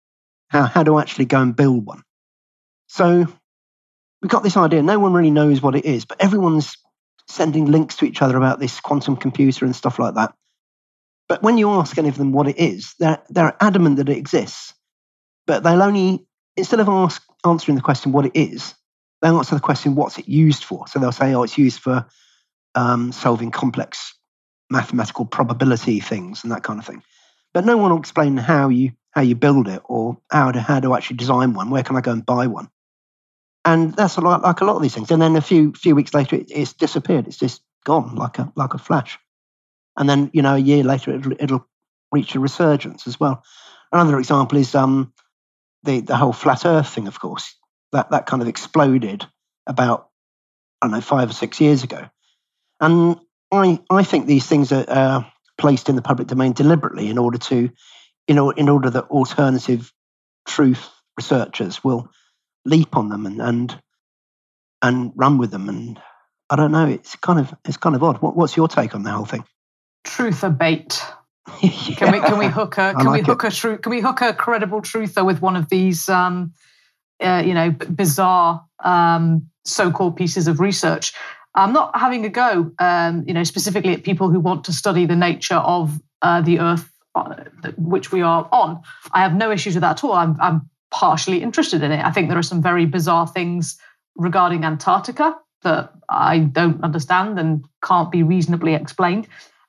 how 0.49 0.63
how 0.63 0.83
to 0.83 0.99
actually 0.99 1.25
go 1.25 1.41
and 1.41 1.55
build 1.55 1.85
one. 1.85 2.03
So 2.87 3.27
we 4.21 4.29
got 4.29 4.43
this 4.43 4.57
idea. 4.57 4.83
No 4.83 4.99
one 4.99 5.13
really 5.13 5.31
knows 5.31 5.61
what 5.61 5.75
it 5.75 5.85
is, 5.85 6.05
but 6.05 6.21
everyone's 6.21 6.77
sending 7.27 7.65
links 7.65 7.97
to 7.97 8.05
each 8.05 8.21
other 8.21 8.37
about 8.37 8.59
this 8.59 8.79
quantum 8.79 9.15
computer 9.15 9.65
and 9.65 9.75
stuff 9.75 9.99
like 9.99 10.15
that. 10.15 10.33
But 11.27 11.43
when 11.43 11.57
you 11.57 11.69
ask 11.71 11.97
any 11.97 12.09
of 12.09 12.17
them 12.17 12.31
what 12.31 12.47
it 12.47 12.57
is, 12.57 12.95
they're, 12.99 13.21
they're 13.29 13.55
adamant 13.59 13.97
that 13.97 14.09
it 14.09 14.17
exists. 14.17 14.73
But 15.45 15.63
they'll 15.63 15.83
only, 15.83 16.25
instead 16.55 16.79
of 16.79 16.87
ask, 16.87 17.21
answering 17.45 17.75
the 17.75 17.81
question 17.81 18.11
what 18.11 18.25
it 18.25 18.35
is, 18.35 18.73
they'll 19.21 19.37
answer 19.37 19.55
the 19.55 19.61
question 19.61 19.95
what's 19.95 20.17
it 20.17 20.27
used 20.27 20.63
for. 20.63 20.87
So 20.87 20.99
they'll 20.99 21.11
say, 21.11 21.33
oh, 21.33 21.43
it's 21.43 21.57
used 21.57 21.79
for 21.79 22.05
um, 22.75 23.11
solving 23.11 23.51
complex 23.51 24.13
mathematical 24.69 25.25
probability 25.25 25.99
things 25.99 26.43
and 26.43 26.51
that 26.51 26.63
kind 26.63 26.79
of 26.79 26.85
thing. 26.85 27.03
But 27.53 27.65
no 27.65 27.77
one 27.77 27.91
will 27.91 27.99
explain 27.99 28.37
how 28.37 28.69
you 28.69 28.91
how 29.11 29.21
you 29.21 29.33
build 29.33 29.67
it 29.67 29.81
or 29.85 30.17
how 30.29 30.51
to 30.51 30.61
how 30.61 30.79
to 30.79 30.93
actually 30.93 31.17
design 31.17 31.53
one. 31.53 31.69
Where 31.69 31.83
can 31.83 31.95
I 31.95 32.01
go 32.01 32.11
and 32.11 32.25
buy 32.25 32.47
one? 32.47 32.69
And 33.67 33.95
that's 33.95 34.17
a 34.17 34.21
lot, 34.21 34.43
like 34.43 34.61
a 34.61 34.65
lot 34.65 34.77
of 34.77 34.83
these 34.83 34.95
things. 34.95 35.11
And 35.11 35.21
then 35.21 35.37
a 35.37 35.41
few 35.41 35.73
few 35.73 35.95
weeks 35.95 36.15
later, 36.15 36.37
it, 36.37 36.51
it's 36.51 36.73
disappeared. 36.73 37.27
It's 37.27 37.39
just 37.39 37.63
gone 37.85 38.15
like 38.15 38.39
a 38.39 38.51
like 38.57 38.75
a 38.75 38.79
flash 38.79 39.19
and 39.97 40.09
then 40.09 40.29
you 40.33 40.41
know 40.41 40.55
a 40.55 40.59
year 40.59 40.83
later 40.83 41.15
it'll, 41.15 41.33
it'll 41.39 41.67
reach 42.11 42.35
a 42.35 42.41
resurgence 42.41 43.07
as 43.07 43.19
well. 43.19 43.43
Another 43.91 44.19
example 44.19 44.59
is 44.59 44.75
um, 44.75 45.13
the 45.83 46.01
the 46.01 46.15
whole 46.17 46.33
flat 46.33 46.65
Earth 46.65 46.89
thing. 46.89 47.07
Of 47.07 47.19
course, 47.19 47.55
that 47.91 48.11
that 48.11 48.25
kind 48.25 48.41
of 48.41 48.47
exploded 48.47 49.25
about 49.67 50.09
I 50.81 50.87
don't 50.87 50.93
know 50.93 51.01
five 51.01 51.29
or 51.29 51.33
six 51.33 51.61
years 51.61 51.83
ago, 51.83 52.09
and 52.81 53.17
I 53.51 53.79
I 53.89 54.03
think 54.03 54.27
these 54.27 54.47
things 54.47 54.71
are 54.71 54.85
uh, 54.87 55.23
placed 55.57 55.89
in 55.89 55.95
the 55.95 56.01
public 56.01 56.27
domain 56.27 56.53
deliberately 56.53 57.09
in 57.09 57.17
order 57.17 57.37
to, 57.37 57.69
you 58.27 58.35
know, 58.35 58.51
in 58.51 58.69
order 58.69 58.89
that 58.91 59.05
alternative 59.05 59.93
truth 60.47 60.89
researchers 61.17 61.83
will 61.83 62.09
leap 62.67 62.95
on 62.95 63.09
them 63.09 63.25
and 63.25 63.41
and 63.41 63.81
and 64.81 65.11
run 65.15 65.37
with 65.37 65.51
them 65.51 65.69
and 65.69 65.99
I 66.49 66.55
don't 66.55 66.71
know. 66.71 66.87
It's 66.87 67.15
kind 67.17 67.39
of 67.39 67.53
it's 67.65 67.77
kind 67.77 67.95
of 67.95 68.03
odd. 68.03 68.21
What, 68.21 68.35
what's 68.37 68.55
your 68.55 68.67
take 68.67 68.95
on 68.95 69.03
the 69.03 69.11
whole 69.11 69.25
thing? 69.25 69.43
truther 70.07 70.55
bait. 70.55 71.01
yeah. 71.61 71.95
Can 71.95 72.11
we 72.11 72.19
can 72.19 72.37
we 72.37 72.47
hook 72.47 72.77
a 72.77 72.93
can 72.93 73.05
like 73.05 73.21
we 73.21 73.25
hook 73.25 73.43
it. 73.43 73.53
a 73.53 73.55
truth 73.55 73.81
can 73.81 73.89
we 73.89 74.01
hook 74.01 74.21
a 74.21 74.33
credible 74.33 74.81
truther 74.81 75.25
with 75.25 75.41
one 75.41 75.55
of 75.55 75.69
these 75.69 76.09
um, 76.09 76.53
uh, 77.21 77.43
you 77.45 77.53
know 77.53 77.71
bizarre 77.71 78.65
um, 78.83 79.49
so-called 79.65 80.15
pieces 80.15 80.47
of 80.47 80.59
research? 80.59 81.13
I'm 81.55 81.73
not 81.73 81.97
having 81.97 82.23
a 82.23 82.29
go, 82.29 82.71
um, 82.77 83.23
you 83.27 83.33
know, 83.33 83.43
specifically 83.43 83.93
at 83.93 84.03
people 84.03 84.29
who 84.29 84.39
want 84.39 84.63
to 84.65 84.73
study 84.73 85.07
the 85.07 85.15
nature 85.15 85.55
of 85.55 85.99
uh, 86.21 86.41
the 86.41 86.59
Earth, 86.59 86.87
uh, 87.15 87.33
which 87.77 88.11
we 88.11 88.21
are 88.21 88.47
on. 88.51 88.81
I 89.11 89.21
have 89.21 89.33
no 89.33 89.49
issues 89.49 89.73
with 89.73 89.81
that 89.81 89.97
at 89.97 90.03
all. 90.03 90.13
I'm, 90.13 90.37
I'm 90.39 90.69
partially 90.91 91.41
interested 91.41 91.83
in 91.83 91.91
it. 91.91 92.03
I 92.03 92.11
think 92.11 92.29
there 92.29 92.37
are 92.37 92.43
some 92.43 92.61
very 92.61 92.85
bizarre 92.85 93.27
things 93.27 93.77
regarding 94.15 94.63
Antarctica 94.63 95.35
that 95.63 95.91
I 96.09 96.39
don't 96.39 96.83
understand 96.83 97.39
and 97.39 97.65
can't 97.83 98.11
be 98.11 98.23
reasonably 98.23 98.73
explained 98.73 99.27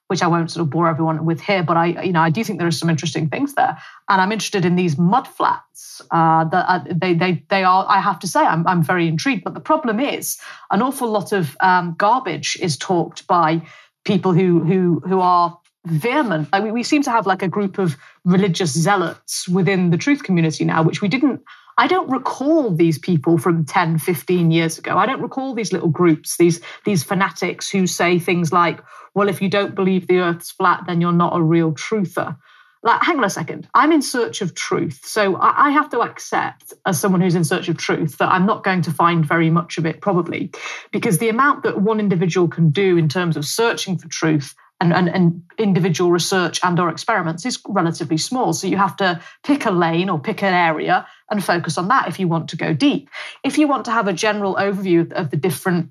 which 0.08 0.22
I 0.22 0.26
won't 0.26 0.50
sort 0.50 0.62
of 0.62 0.70
bore 0.70 0.88
everyone 0.88 1.24
with 1.24 1.40
here, 1.40 1.62
but 1.62 1.76
I, 1.76 2.02
you 2.02 2.12
know, 2.12 2.22
I 2.22 2.30
do 2.30 2.42
think 2.42 2.58
there 2.58 2.66
are 2.66 2.72
some 2.72 2.90
interesting 2.90 3.28
things 3.28 3.54
there, 3.54 3.78
and 4.08 4.20
I'm 4.20 4.32
interested 4.32 4.64
in 4.64 4.74
these 4.74 4.98
mud 4.98 5.28
floods. 5.28 6.02
Uh, 6.10 6.44
that 6.44 6.64
uh, 6.68 6.84
they, 6.90 7.14
they, 7.14 7.44
they 7.50 7.62
are. 7.62 7.86
I 7.88 8.00
have 8.00 8.18
to 8.20 8.26
say, 8.26 8.40
I'm, 8.40 8.66
I'm 8.66 8.82
very 8.82 9.06
intrigued. 9.06 9.44
But 9.44 9.54
the 9.54 9.60
problem 9.60 10.00
is, 10.00 10.38
an 10.70 10.80
awful 10.80 11.10
lot 11.10 11.32
of 11.32 11.56
um, 11.60 11.94
garbage 11.98 12.56
is 12.60 12.76
talked 12.76 13.26
by 13.26 13.62
people 14.04 14.32
who 14.32 14.64
who 14.64 15.02
who 15.06 15.20
are 15.20 15.58
vehement. 15.90 16.48
Like 16.52 16.64
we, 16.64 16.72
we 16.72 16.82
seem 16.82 17.02
to 17.02 17.10
have 17.10 17.26
like 17.26 17.42
a 17.42 17.48
group 17.48 17.78
of 17.78 17.96
religious 18.24 18.72
zealots 18.72 19.48
within 19.48 19.90
the 19.90 19.96
truth 19.96 20.22
community 20.22 20.64
now, 20.64 20.82
which 20.82 21.02
we 21.02 21.08
didn't 21.08 21.40
I 21.78 21.86
don't 21.86 22.10
recall 22.10 22.74
these 22.74 22.98
people 22.98 23.38
from 23.38 23.64
10, 23.64 23.98
15 23.98 24.50
years 24.50 24.78
ago. 24.78 24.98
I 24.98 25.06
don't 25.06 25.22
recall 25.22 25.54
these 25.54 25.72
little 25.72 25.88
groups, 25.88 26.36
these, 26.36 26.60
these 26.84 27.04
fanatics 27.04 27.70
who 27.70 27.86
say 27.86 28.18
things 28.18 28.52
like, 28.52 28.80
well, 29.14 29.28
if 29.28 29.40
you 29.40 29.48
don't 29.48 29.76
believe 29.76 30.08
the 30.08 30.18
earth's 30.18 30.50
flat, 30.50 30.82
then 30.88 31.00
you're 31.00 31.12
not 31.12 31.36
a 31.36 31.40
real 31.40 31.72
truther. 31.72 32.36
Like, 32.82 33.02
hang 33.02 33.18
on 33.18 33.24
a 33.24 33.30
second. 33.30 33.68
I'm 33.74 33.92
in 33.92 34.02
search 34.02 34.40
of 34.42 34.56
truth. 34.56 35.00
So 35.04 35.36
I, 35.36 35.68
I 35.68 35.70
have 35.70 35.88
to 35.90 36.00
accept, 36.00 36.74
as 36.84 37.00
someone 37.00 37.20
who's 37.20 37.36
in 37.36 37.44
search 37.44 37.68
of 37.68 37.76
truth, 37.76 38.18
that 38.18 38.30
I'm 38.30 38.46
not 38.46 38.64
going 38.64 38.82
to 38.82 38.90
find 38.90 39.24
very 39.24 39.50
much 39.50 39.78
of 39.78 39.86
it, 39.86 40.00
probably, 40.00 40.50
because 40.92 41.18
the 41.18 41.28
amount 41.28 41.62
that 41.62 41.80
one 41.80 42.00
individual 42.00 42.48
can 42.48 42.70
do 42.70 42.96
in 42.96 43.08
terms 43.08 43.36
of 43.36 43.44
searching 43.44 43.98
for 43.98 44.08
truth 44.08 44.54
and, 44.80 44.92
and, 44.92 45.08
and, 45.08 45.42
individual 45.58 46.12
research 46.12 46.60
and 46.62 46.78
or 46.78 46.88
experiments 46.88 47.44
is 47.44 47.58
relatively 47.66 48.16
small. 48.16 48.52
So 48.52 48.68
you 48.68 48.76
have 48.76 48.96
to 48.98 49.20
pick 49.42 49.66
a 49.66 49.72
lane 49.72 50.08
or 50.08 50.20
pick 50.20 50.40
an 50.44 50.54
area 50.54 51.04
and 51.28 51.42
focus 51.42 51.76
on 51.78 51.88
that 51.88 52.06
if 52.06 52.20
you 52.20 52.28
want 52.28 52.50
to 52.50 52.56
go 52.56 52.72
deep. 52.72 53.10
If 53.42 53.58
you 53.58 53.66
want 53.66 53.86
to 53.86 53.90
have 53.90 54.06
a 54.06 54.12
general 54.12 54.54
overview 54.54 55.10
of 55.12 55.30
the 55.30 55.36
different 55.36 55.90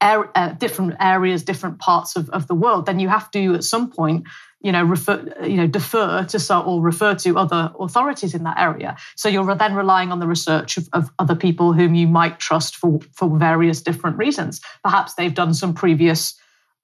uh, 0.00 0.52
different 0.52 0.94
areas 1.00 1.42
different 1.42 1.78
parts 1.78 2.16
of, 2.16 2.28
of 2.30 2.46
the 2.48 2.54
world 2.54 2.84
then 2.84 3.00
you 3.00 3.08
have 3.08 3.30
to 3.30 3.54
at 3.54 3.64
some 3.64 3.90
point 3.90 4.26
you 4.60 4.70
know 4.70 4.84
refer 4.84 5.24
you 5.42 5.56
know 5.56 5.66
defer 5.66 6.22
to 6.24 6.58
or 6.60 6.82
refer 6.82 7.14
to 7.14 7.38
other 7.38 7.72
authorities 7.78 8.34
in 8.34 8.44
that 8.44 8.58
area. 8.58 8.96
So 9.16 9.28
you're 9.28 9.54
then 9.54 9.74
relying 9.74 10.12
on 10.12 10.18
the 10.18 10.26
research 10.26 10.76
of, 10.76 10.88
of 10.92 11.10
other 11.18 11.34
people 11.34 11.72
whom 11.72 11.94
you 11.94 12.06
might 12.06 12.38
trust 12.38 12.76
for 12.76 13.00
for 13.12 13.36
various 13.38 13.80
different 13.80 14.18
reasons. 14.18 14.60
Perhaps 14.82 15.14
they've 15.14 15.34
done 15.34 15.54
some 15.54 15.72
previous 15.72 16.34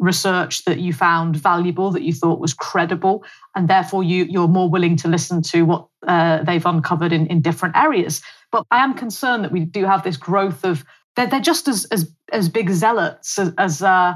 research 0.03 0.65
that 0.65 0.81
you 0.81 0.93
found 0.93 1.37
valuable, 1.37 1.93
that 1.93 2.03
you 2.03 2.13
thought 2.13 2.41
was 2.41 2.53
credible, 2.53 3.25
and 3.55 3.69
therefore 3.69 4.03
you, 4.03 4.25
you're 4.25 4.49
more 4.49 4.69
willing 4.69 4.97
to 4.97 5.09
listen 5.09 5.41
to 5.43 5.63
what 5.63 5.87
uh, 6.07 6.43
they've 6.43 6.67
uncovered 6.67 7.13
in, 7.13 7.27
in 7.29 7.41
different 7.41 7.77
areas. 7.77 8.21
But 8.51 8.67
I 8.71 8.83
am 8.83 8.95
concerned 8.95 9.45
that 9.45 9.53
we 9.53 9.61
do 9.65 9.85
have 9.85 10.03
this 10.03 10.17
growth 10.17 10.65
of 10.65 10.85
they're, 11.15 11.27
they're 11.27 11.41
just 11.41 11.69
as 11.69 11.85
as 11.87 12.13
as 12.33 12.49
big 12.49 12.71
zealots 12.71 13.39
as 13.39 13.53
as, 13.59 13.83
uh, 13.83 14.15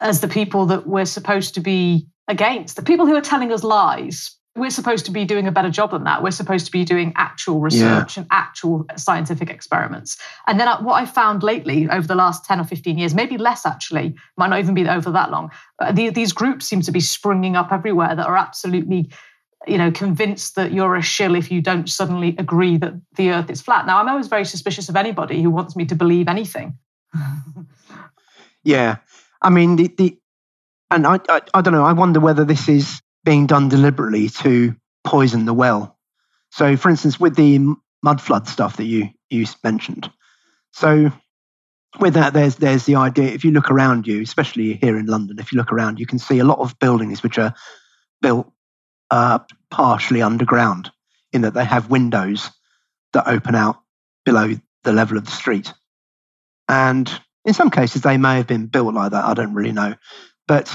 as 0.00 0.20
the 0.20 0.28
people 0.28 0.66
that 0.66 0.86
we're 0.86 1.04
supposed 1.04 1.54
to 1.54 1.60
be 1.60 2.06
against. 2.28 2.76
The 2.76 2.82
people 2.82 3.06
who 3.06 3.16
are 3.16 3.20
telling 3.20 3.52
us 3.52 3.62
lies 3.62 4.36
we're 4.56 4.70
supposed 4.70 5.04
to 5.06 5.10
be 5.10 5.24
doing 5.24 5.46
a 5.46 5.52
better 5.52 5.70
job 5.70 5.90
than 5.90 6.04
that. 6.04 6.22
We're 6.22 6.30
supposed 6.30 6.66
to 6.66 6.72
be 6.72 6.84
doing 6.84 7.12
actual 7.16 7.60
research 7.60 8.16
yeah. 8.16 8.22
and 8.22 8.26
actual 8.30 8.86
scientific 8.96 9.50
experiments. 9.50 10.16
And 10.46 10.58
then 10.58 10.68
what 10.84 10.94
I 10.94 11.06
found 11.06 11.42
lately 11.42 11.88
over 11.88 12.06
the 12.06 12.14
last 12.14 12.44
10 12.44 12.60
or 12.60 12.64
15 12.64 12.98
years, 12.98 13.14
maybe 13.14 13.36
less 13.36 13.66
actually, 13.66 14.14
might 14.36 14.48
not 14.48 14.58
even 14.58 14.74
be 14.74 14.88
over 14.88 15.10
that 15.10 15.30
long, 15.30 15.50
uh, 15.80 15.92
the, 15.92 16.10
these 16.10 16.32
groups 16.32 16.66
seem 16.66 16.80
to 16.82 16.92
be 16.92 17.00
springing 17.00 17.54
up 17.54 17.72
everywhere 17.72 18.14
that 18.14 18.26
are 18.26 18.36
absolutely 18.36 19.10
you 19.66 19.78
know 19.78 19.90
convinced 19.90 20.54
that 20.54 20.72
you're 20.72 20.94
a 20.96 21.02
shill 21.02 21.34
if 21.34 21.50
you 21.50 21.60
don't 21.60 21.88
suddenly 21.88 22.36
agree 22.38 22.76
that 22.76 22.94
the 23.16 23.30
earth 23.30 23.50
is 23.50 23.60
flat 23.60 23.86
now 23.86 23.98
i'm 23.98 24.08
always 24.08 24.28
very 24.28 24.44
suspicious 24.44 24.88
of 24.88 24.94
anybody 24.94 25.42
who 25.42 25.50
wants 25.50 25.74
me 25.74 25.84
to 25.84 25.94
believe 25.94 26.28
anything 26.28 26.78
yeah 28.62 28.96
i 29.42 29.50
mean 29.50 29.74
the, 29.74 29.88
the 29.96 30.16
and 30.90 31.06
I, 31.06 31.18
I 31.28 31.40
i 31.54 31.60
don't 31.62 31.72
know 31.72 31.84
i 31.84 31.92
wonder 31.92 32.20
whether 32.20 32.44
this 32.44 32.68
is 32.68 33.00
being 33.26 33.46
done 33.46 33.68
deliberately 33.68 34.30
to 34.30 34.74
poison 35.04 35.44
the 35.44 35.52
well. 35.52 35.98
So, 36.52 36.76
for 36.76 36.88
instance, 36.88 37.20
with 37.20 37.34
the 37.34 37.58
mud 38.02 38.22
flood 38.22 38.48
stuff 38.48 38.78
that 38.78 38.84
you 38.84 39.10
you 39.28 39.44
mentioned, 39.62 40.10
so 40.72 41.12
with 41.98 42.14
that, 42.14 42.32
there's 42.32 42.56
there's 42.56 42.84
the 42.86 42.94
idea. 42.94 43.28
If 43.28 43.44
you 43.44 43.50
look 43.50 43.70
around 43.70 44.06
you, 44.06 44.22
especially 44.22 44.74
here 44.74 44.96
in 44.96 45.06
London, 45.06 45.38
if 45.38 45.52
you 45.52 45.58
look 45.58 45.72
around, 45.72 45.98
you 45.98 46.06
can 46.06 46.20
see 46.20 46.38
a 46.38 46.44
lot 46.44 46.60
of 46.60 46.78
buildings 46.78 47.22
which 47.22 47.36
are 47.36 47.52
built 48.22 48.50
uh, 49.10 49.40
partially 49.70 50.22
underground, 50.22 50.90
in 51.32 51.42
that 51.42 51.54
they 51.54 51.64
have 51.64 51.90
windows 51.90 52.50
that 53.12 53.28
open 53.28 53.54
out 53.54 53.76
below 54.24 54.54
the 54.84 54.92
level 54.92 55.18
of 55.18 55.24
the 55.24 55.32
street, 55.32 55.74
and 56.68 57.10
in 57.44 57.54
some 57.54 57.70
cases 57.70 58.02
they 58.02 58.18
may 58.18 58.36
have 58.36 58.46
been 58.46 58.66
built 58.66 58.94
like 58.94 59.10
that. 59.10 59.24
I 59.24 59.34
don't 59.34 59.54
really 59.54 59.72
know, 59.72 59.96
but 60.46 60.72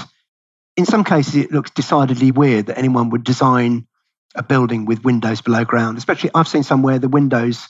in 0.76 0.86
some 0.86 1.04
cases, 1.04 1.36
it 1.36 1.52
looks 1.52 1.70
decidedly 1.70 2.30
weird 2.30 2.66
that 2.66 2.78
anyone 2.78 3.10
would 3.10 3.24
design 3.24 3.86
a 4.34 4.42
building 4.42 4.86
with 4.86 5.04
windows 5.04 5.40
below 5.42 5.64
ground. 5.64 5.98
Especially, 5.98 6.30
I've 6.34 6.48
seen 6.48 6.62
somewhere 6.62 6.98
the 6.98 7.08
windows 7.08 7.68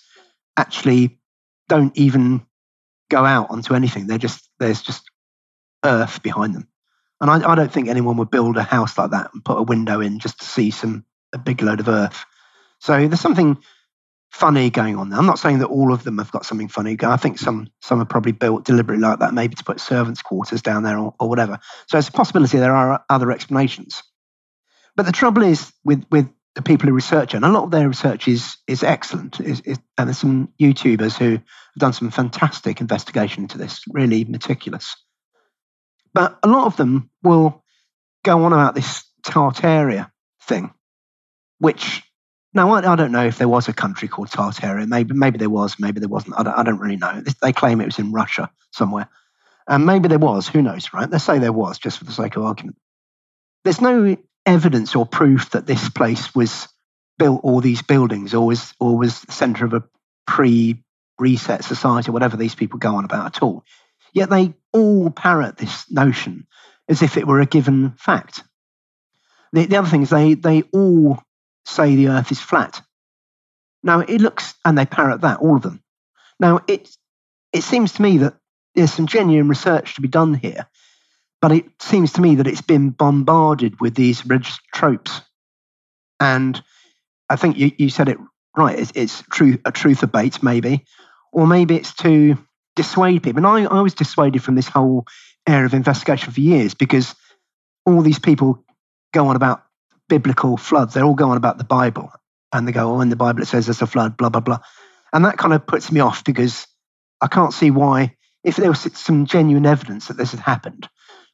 actually 0.57 1.18
don't 1.68 1.96
even 1.96 2.46
go 3.11 3.24
out 3.24 3.50
onto 3.50 3.74
anything. 3.74 4.07
They're 4.07 4.18
just 4.18 4.48
there's 4.59 4.82
just 4.82 5.11
earth 5.84 6.22
behind 6.22 6.55
them. 6.55 6.68
And 7.20 7.30
I, 7.30 7.53
I, 7.53 7.55
don't 7.55 7.72
think 7.72 7.88
anyone 7.88 8.16
would 8.16 8.30
build 8.30 8.57
a 8.57 8.62
house 8.62 8.98
like 8.98 9.11
that 9.11 9.30
and 9.32 9.44
put 9.44 9.59
a 9.59 9.62
window 9.62 10.00
in 10.00 10.18
just 10.18 10.40
to 10.40 10.44
see 10.44 10.70
some 10.70 11.05
a 11.32 11.38
big 11.38 11.62
load 11.62 11.80
of 11.80 11.88
earth. 11.88 12.24
So 12.80 13.07
there's 13.07 13.20
something 13.20 13.59
funny 14.33 14.70
going 14.70 14.97
on 14.97 15.11
there. 15.11 15.18
I'm 15.18 15.26
not 15.26 15.39
saying 15.39 15.59
that 15.59 15.68
all 15.68 15.93
of 15.93 16.05
them 16.05 16.18
have 16.18 16.33
got 16.33 16.47
something 16.47 16.68
funny. 16.68 16.97
Going. 16.97 17.12
I 17.12 17.16
think 17.16 17.39
some 17.39 17.68
some 17.80 18.01
are 18.01 18.07
probably 18.07 18.33
built 18.33 18.64
deliberately 18.64 19.03
like 19.03 19.20
that, 19.20 19.35
maybe 19.35 19.55
to 19.55 19.64
put 19.64 19.80
servants' 19.80 20.22
quarters 20.22 20.62
down 20.62 20.83
there 20.83 20.99
or, 20.99 21.14
or 21.20 21.28
whatever. 21.28 21.59
So 21.89 21.99
it's 21.99 22.09
a 22.09 22.12
possibility 22.12 22.59
there 22.59 22.74
are 22.74 23.05
other 23.09 23.30
explanations. 23.30 24.03
But 24.97 25.07
the 25.07 25.12
trouble 25.12 25.43
is 25.43 25.72
with 25.85 26.05
with 26.11 26.28
the 26.55 26.62
people 26.62 26.89
who 26.89 26.95
research 26.95 27.33
and 27.35 27.45
a 27.45 27.49
lot 27.49 27.64
of 27.64 27.70
their 27.70 27.89
research 27.89 28.26
is 28.26 28.57
is 28.66 28.83
excellent. 28.83 29.41
Is, 29.41 29.61
is, 29.61 29.78
and 29.99 30.09
there's 30.09 30.18
some 30.18 30.53
YouTubers 30.61 31.16
who 31.16 31.33
have 31.33 31.43
done 31.78 31.93
some 31.93 32.11
fantastic 32.11 32.80
investigation 32.80 33.45
into 33.45 33.59
this, 33.59 33.83
really 33.89 34.24
meticulous. 34.24 34.97
But 36.14 36.39
a 36.43 36.49
lot 36.49 36.66
of 36.66 36.76
them 36.76 37.11
will 37.22 37.62
go 38.24 38.45
on 38.45 38.53
about 38.53 38.74
this 38.74 39.05
Tartaria 39.22 40.11
thing, 40.43 40.72
which 41.59 42.03
now, 42.55 42.70
I, 42.70 42.92
I, 42.92 42.96
don't 42.96 43.12
know 43.12 43.24
if 43.24 43.38
there 43.38 43.48
was 43.48 43.68
a 43.68 43.72
country 43.72 44.09
called 44.09 44.28
Tartaria. 44.28 44.86
Maybe, 44.86 45.14
maybe 45.14 45.38
there 45.38 45.50
was. 45.50 45.76
Maybe 45.78 46.00
there 46.00 46.09
wasn't. 46.09 46.38
I 46.38 46.42
don't, 46.42 46.55
I 46.55 46.62
don't 46.62 46.78
really 46.78 46.96
know. 46.96 47.22
They 47.40 47.53
claim 47.53 47.80
it 47.80 47.86
was 47.86 47.98
in 47.98 48.12
Russia 48.12 48.50
somewhere, 48.72 49.09
and 49.66 49.86
maybe 49.86 50.09
there 50.09 50.18
was. 50.18 50.48
Who 50.48 50.62
knows, 50.62 50.92
right? 50.92 51.09
Let's 51.09 51.24
say 51.24 51.38
there 51.38 51.53
was, 51.53 51.78
just 51.78 51.98
for 51.98 52.05
the 52.05 52.12
sake 52.12 52.36
of 52.36 52.44
argument. 52.44 52.76
There's 53.64 53.80
no 53.80 54.16
evidence 54.44 54.94
or 54.94 55.07
proof 55.07 55.50
that 55.50 55.66
this 55.66 55.88
place 55.88 56.34
was 56.34 56.68
built, 57.18 57.40
or 57.42 57.62
these 57.62 57.82
buildings, 57.82 58.34
or 58.34 58.46
was, 58.46 58.74
or 58.78 58.98
was 58.98 59.20
the 59.22 59.32
centre 59.32 59.64
of 59.64 59.72
a 59.72 59.84
pre-reset 60.26 61.64
society, 61.64 62.11
whatever 62.11 62.36
these 62.36 62.55
people 62.55 62.78
go 62.78 62.96
on 62.96 63.05
about 63.05 63.36
at 63.36 63.42
all. 63.42 63.64
Yet 64.12 64.28
they 64.28 64.55
all 64.72 65.11
parrot 65.11 65.57
this 65.57 65.90
notion 65.90 66.46
as 66.88 67.03
if 67.03 67.16
it 67.16 67.26
were 67.26 67.40
a 67.40 67.46
given 67.46 67.92
fact. 67.92 68.42
The, 69.53 69.66
the 69.66 69.76
other 69.76 69.88
thing 69.88 70.03
is 70.03 70.11
they 70.11 70.34
they 70.34 70.62
all 70.72 71.22
say 71.65 71.95
the 71.95 72.09
Earth 72.09 72.31
is 72.31 72.41
flat. 72.41 72.81
Now 73.83 74.01
it 74.01 74.21
looks, 74.21 74.55
and 74.65 74.77
they 74.77 74.87
parrot 74.87 75.23
that, 75.23 75.41
all 75.41 75.57
of 75.57 75.63
them. 75.63 75.83
Now 76.39 76.61
it 76.67 76.89
it 77.53 77.63
seems 77.63 77.93
to 77.95 78.03
me 78.03 78.19
that 78.19 78.35
there's 78.75 78.93
some 78.93 79.07
genuine 79.07 79.49
research 79.49 79.95
to 79.95 80.01
be 80.01 80.09
done 80.09 80.35
here, 80.35 80.67
but 81.41 81.53
it 81.53 81.67
seems 81.81 82.13
to 82.15 82.21
me 82.21 82.37
that 82.37 82.47
it's 82.47 82.63
been 82.63 82.91
bombarded 82.91 83.81
with 83.81 83.95
these 83.95 84.25
registered 84.25 84.65
tropes, 84.73 85.21
and 86.21 86.63
I 87.29 87.37
think 87.37 87.59
you, 87.59 87.73
you 87.79 87.89
said 87.89 88.09
it 88.09 88.19
right. 88.57 88.79
It's, 88.79 88.93
it's 88.95 89.23
truth, 89.31 89.61
a 89.65 89.73
truth 89.73 90.05
bait, 90.13 90.43
maybe, 90.43 90.85
or 91.33 91.47
maybe 91.47 91.77
it's 91.77 91.95
to 91.97 92.37
dissuade 92.77 93.23
people. 93.23 93.39
And 93.39 93.47
I, 93.47 93.79
I 93.79 93.81
was 93.81 93.95
dissuaded 93.95 94.43
from 94.43 94.55
this 94.55 94.69
whole 94.69 95.07
area 95.47 95.67
of 95.67 95.75
investigation 95.75 96.33
for 96.33 96.41
years 96.41 96.75
because 96.75 97.15
all 97.85 98.03
these 98.03 98.19
people 98.19 98.65
go 99.13 99.27
on 99.29 99.37
about 99.37 99.65
biblical 100.13 100.59
floods. 100.59 100.93
They're 100.93 101.05
all 101.05 101.15
going 101.15 101.39
about 101.39 101.57
the 101.57 101.65
Bible 101.65 102.13
and 102.53 102.69
they 102.69 102.73
go, 102.73 102.97
oh, 102.97 103.01
in 103.01 103.09
the 103.09 103.17
Bible 103.17 103.41
it 103.41 103.47
says 103.47 103.65
there's 103.65 103.81
a 103.81 103.87
flood, 103.87 104.19
blah, 104.19 104.29
blah, 104.29 104.43
blah. 104.43 104.59
And 105.11 105.25
that 105.25 105.39
kind 105.39 105.55
of 105.55 105.67
puts 105.67 105.91
me 105.91 106.01
off 106.01 106.23
because 106.23 106.67
I 107.23 107.29
can't 107.29 107.55
see 107.55 107.71
why, 107.71 108.15
if 108.45 108.57
there 108.57 108.69
was 108.69 108.81
some 108.93 109.25
genuine 109.25 109.65
evidence 109.65 110.09
that 110.09 110.19
this 110.19 110.33
had 110.33 110.41
happened, 110.41 110.87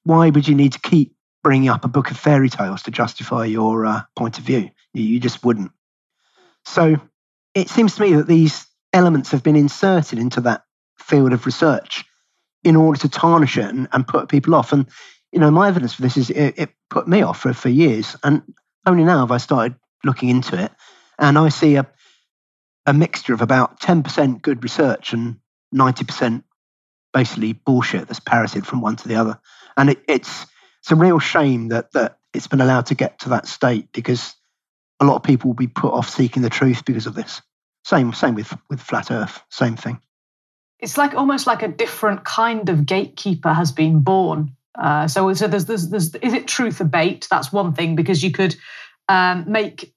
why 0.04 0.30
would 0.30 0.46
you 0.46 0.54
need 0.54 0.74
to 0.74 0.80
keep 0.80 1.16
bringing 1.42 1.68
up 1.68 1.84
a 1.84 1.88
book 1.88 2.12
of 2.12 2.16
fairy 2.16 2.48
tales 2.48 2.84
to 2.84 2.92
justify 2.92 3.46
your 3.46 3.84
uh, 3.84 4.02
point 4.16 4.38
of 4.38 4.44
view? 4.44 4.70
You, 4.94 5.02
you 5.02 5.18
just 5.18 5.44
wouldn't. 5.44 5.72
So 6.64 7.00
it 7.56 7.68
seems 7.68 7.96
to 7.96 8.02
me 8.02 8.14
that 8.14 8.28
these 8.28 8.64
elements 8.92 9.32
have 9.32 9.42
been 9.42 9.56
inserted 9.56 10.20
into 10.20 10.40
that 10.42 10.62
field 10.98 11.32
of 11.32 11.46
research 11.46 12.04
in 12.62 12.76
order 12.76 13.00
to 13.00 13.08
tarnish 13.08 13.58
it 13.58 13.64
and, 13.64 13.88
and 13.90 14.06
put 14.06 14.28
people 14.28 14.54
off. 14.54 14.72
And, 14.72 14.86
you 15.32 15.40
know, 15.40 15.50
my 15.50 15.66
evidence 15.66 15.94
for 15.94 16.02
this 16.02 16.16
is 16.16 16.30
it, 16.30 16.54
it 16.56 16.70
put 16.90 17.08
me 17.08 17.22
off 17.22 17.40
for, 17.40 17.52
for 17.52 17.70
years. 17.70 18.14
And 18.22 18.42
only 18.88 19.04
now 19.04 19.20
have 19.20 19.30
I 19.30 19.38
started 19.38 19.76
looking 20.04 20.28
into 20.28 20.62
it, 20.62 20.72
and 21.18 21.38
I 21.38 21.48
see 21.48 21.76
a 21.76 21.86
a 22.86 22.92
mixture 22.92 23.34
of 23.34 23.42
about 23.42 23.80
ten 23.80 24.02
percent 24.02 24.42
good 24.42 24.62
research 24.62 25.12
and 25.12 25.36
ninety 25.72 26.04
percent 26.04 26.44
basically 27.12 27.52
bullshit 27.52 28.06
that's 28.06 28.20
parroted 28.20 28.66
from 28.66 28.80
one 28.80 28.96
to 28.96 29.08
the 29.08 29.16
other. 29.16 29.38
And 29.76 29.90
it, 29.90 30.02
it's 30.08 30.46
it's 30.80 30.90
a 30.90 30.96
real 30.96 31.18
shame 31.18 31.68
that 31.68 31.92
that 31.92 32.18
it's 32.34 32.46
been 32.46 32.60
allowed 32.60 32.86
to 32.86 32.94
get 32.94 33.20
to 33.20 33.30
that 33.30 33.46
state 33.46 33.92
because 33.92 34.34
a 35.00 35.04
lot 35.04 35.16
of 35.16 35.22
people 35.22 35.48
will 35.48 35.56
be 35.56 35.66
put 35.66 35.92
off 35.92 36.08
seeking 36.08 36.42
the 36.42 36.50
truth 36.50 36.84
because 36.84 37.06
of 37.06 37.14
this. 37.14 37.42
Same 37.84 38.12
same 38.12 38.34
with 38.34 38.56
with 38.68 38.80
flat 38.80 39.10
Earth. 39.10 39.42
Same 39.50 39.76
thing. 39.76 40.00
It's 40.78 40.96
like 40.96 41.14
almost 41.14 41.46
like 41.46 41.62
a 41.62 41.68
different 41.68 42.24
kind 42.24 42.68
of 42.68 42.86
gatekeeper 42.86 43.52
has 43.52 43.72
been 43.72 44.00
born 44.00 44.56
uh, 44.80 45.08
so, 45.08 45.32
so 45.34 45.48
there's, 45.48 45.66
there's, 45.66 45.88
there's, 45.88 46.14
is 46.16 46.32
it 46.32 46.46
truth 46.46 46.80
or 46.80 46.84
bait? 46.84 47.26
That's 47.30 47.52
one 47.52 47.72
thing 47.72 47.96
because 47.96 48.22
you 48.22 48.30
could 48.30 48.56
um, 49.08 49.44
make 49.50 49.92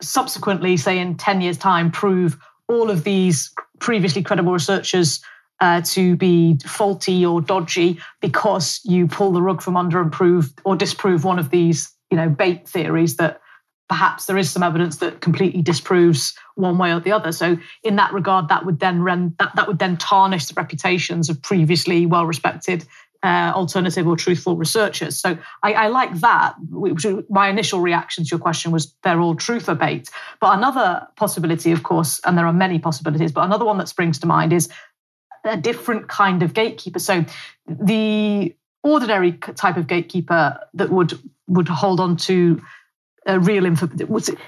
subsequently, 0.00 0.76
say 0.76 0.98
in 0.98 1.16
10 1.16 1.40
years' 1.40 1.58
time, 1.58 1.90
prove 1.90 2.38
all 2.68 2.90
of 2.90 3.04
these 3.04 3.52
previously 3.78 4.22
credible 4.22 4.52
researchers 4.52 5.22
uh, 5.60 5.80
to 5.82 6.16
be 6.16 6.58
faulty 6.66 7.24
or 7.24 7.40
dodgy 7.40 7.98
because 8.20 8.80
you 8.84 9.06
pull 9.06 9.32
the 9.32 9.42
rug 9.42 9.62
from 9.62 9.76
under 9.76 10.00
and 10.00 10.10
prove 10.10 10.52
or 10.64 10.76
disprove 10.76 11.24
one 11.24 11.38
of 11.38 11.50
these, 11.50 11.92
you 12.10 12.16
know, 12.16 12.28
bait 12.28 12.68
theories 12.68 13.16
that 13.16 13.40
perhaps 13.88 14.26
there 14.26 14.38
is 14.38 14.50
some 14.50 14.62
evidence 14.62 14.96
that 14.96 15.20
completely 15.20 15.62
disproves 15.62 16.34
one 16.54 16.78
way 16.78 16.92
or 16.92 17.00
the 17.00 17.12
other. 17.12 17.30
So 17.30 17.58
in 17.82 17.96
that 17.96 18.12
regard, 18.12 18.48
that 18.48 18.64
would 18.64 18.80
then 18.80 19.02
rend, 19.02 19.36
that, 19.38 19.54
that 19.54 19.68
would 19.68 19.78
then 19.78 19.96
tarnish 19.98 20.46
the 20.46 20.54
reputations 20.54 21.28
of 21.28 21.40
previously 21.42 22.06
well-respected 22.06 22.86
uh, 23.22 23.52
alternative 23.54 24.06
or 24.06 24.16
truthful 24.16 24.56
researchers. 24.56 25.16
So 25.16 25.38
I, 25.62 25.72
I, 25.74 25.88
like 25.88 26.12
that. 26.20 26.54
My 27.30 27.48
initial 27.48 27.80
reaction 27.80 28.24
to 28.24 28.28
your 28.28 28.40
question 28.40 28.72
was 28.72 28.94
they're 29.04 29.20
all 29.20 29.36
truth 29.36 29.68
or 29.68 29.76
bait. 29.76 30.10
But 30.40 30.58
another 30.58 31.06
possibility, 31.16 31.70
of 31.70 31.84
course, 31.84 32.20
and 32.24 32.36
there 32.36 32.46
are 32.46 32.52
many 32.52 32.80
possibilities, 32.80 33.30
but 33.30 33.44
another 33.44 33.64
one 33.64 33.78
that 33.78 33.88
springs 33.88 34.18
to 34.20 34.26
mind 34.26 34.52
is 34.52 34.68
a 35.44 35.56
different 35.56 36.08
kind 36.08 36.42
of 36.42 36.52
gatekeeper. 36.52 36.98
So 36.98 37.24
the 37.66 38.54
ordinary 38.82 39.32
type 39.32 39.76
of 39.76 39.86
gatekeeper 39.86 40.58
that 40.74 40.90
would 40.90 41.18
would 41.48 41.68
hold 41.68 42.00
on 42.00 42.16
to 42.16 42.60
uh, 43.28 43.38
real 43.38 43.66
info. 43.66 43.88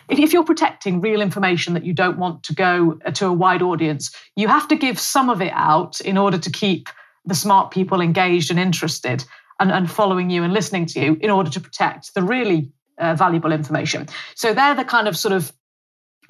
If 0.08 0.32
you're 0.32 0.44
protecting 0.44 1.00
real 1.00 1.20
information 1.20 1.74
that 1.74 1.84
you 1.84 1.92
don't 1.92 2.18
want 2.18 2.42
to 2.44 2.54
go 2.54 2.98
to 3.12 3.26
a 3.26 3.32
wide 3.32 3.62
audience, 3.62 4.14
you 4.36 4.48
have 4.48 4.68
to 4.68 4.76
give 4.76 4.98
some 4.98 5.30
of 5.30 5.40
it 5.40 5.52
out 5.54 6.00
in 6.00 6.18
order 6.18 6.38
to 6.38 6.50
keep 6.50 6.88
the 7.24 7.34
smart 7.34 7.70
people 7.70 8.00
engaged 8.00 8.50
and 8.50 8.60
interested. 8.60 9.24
and, 9.60 9.70
and 9.70 9.90
following 9.90 10.30
you 10.30 10.42
and 10.42 10.52
listening 10.52 10.86
to 10.86 11.00
you 11.00 11.16
in 11.20 11.30
order 11.30 11.50
to 11.50 11.60
protect 11.60 12.14
the 12.14 12.22
really 12.22 12.72
uh, 12.98 13.14
valuable 13.14 13.52
information. 13.52 14.08
So 14.34 14.52
they're 14.52 14.74
the 14.74 14.84
kind 14.84 15.08
of 15.08 15.16
sort 15.16 15.32
of 15.32 15.52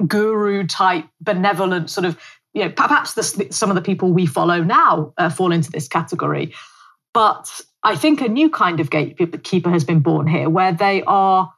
guru 0.07 0.67
type, 0.67 1.07
benevolent 1.21 1.91
sort 1.91 2.05
of, 2.05 2.19
you 2.53 2.65
know, 2.65 2.71
perhaps 2.71 3.15
the, 3.15 3.49
some 3.51 3.71
of 3.71 3.77
the 3.77 3.83
people 3.83 4.13
we 4.13 4.27
follow 4.27 4.63
now 4.63 5.13
uh, 5.17 5.31
fall 5.31 5.53
into 5.53 5.71
this 5.71 5.89
category. 5.89 6.55
But 7.13 7.61
I 7.83 7.97
think 7.97 8.21
a 8.21 8.29
new 8.29 8.51
kind 8.51 8.81
of 8.81 8.91
gatekeeper 8.91 9.71
has 9.71 9.85
been 9.85 10.01
born 10.01 10.27
here 10.27 10.51
where 10.51 10.73
they 10.73 11.03
are 11.05 11.53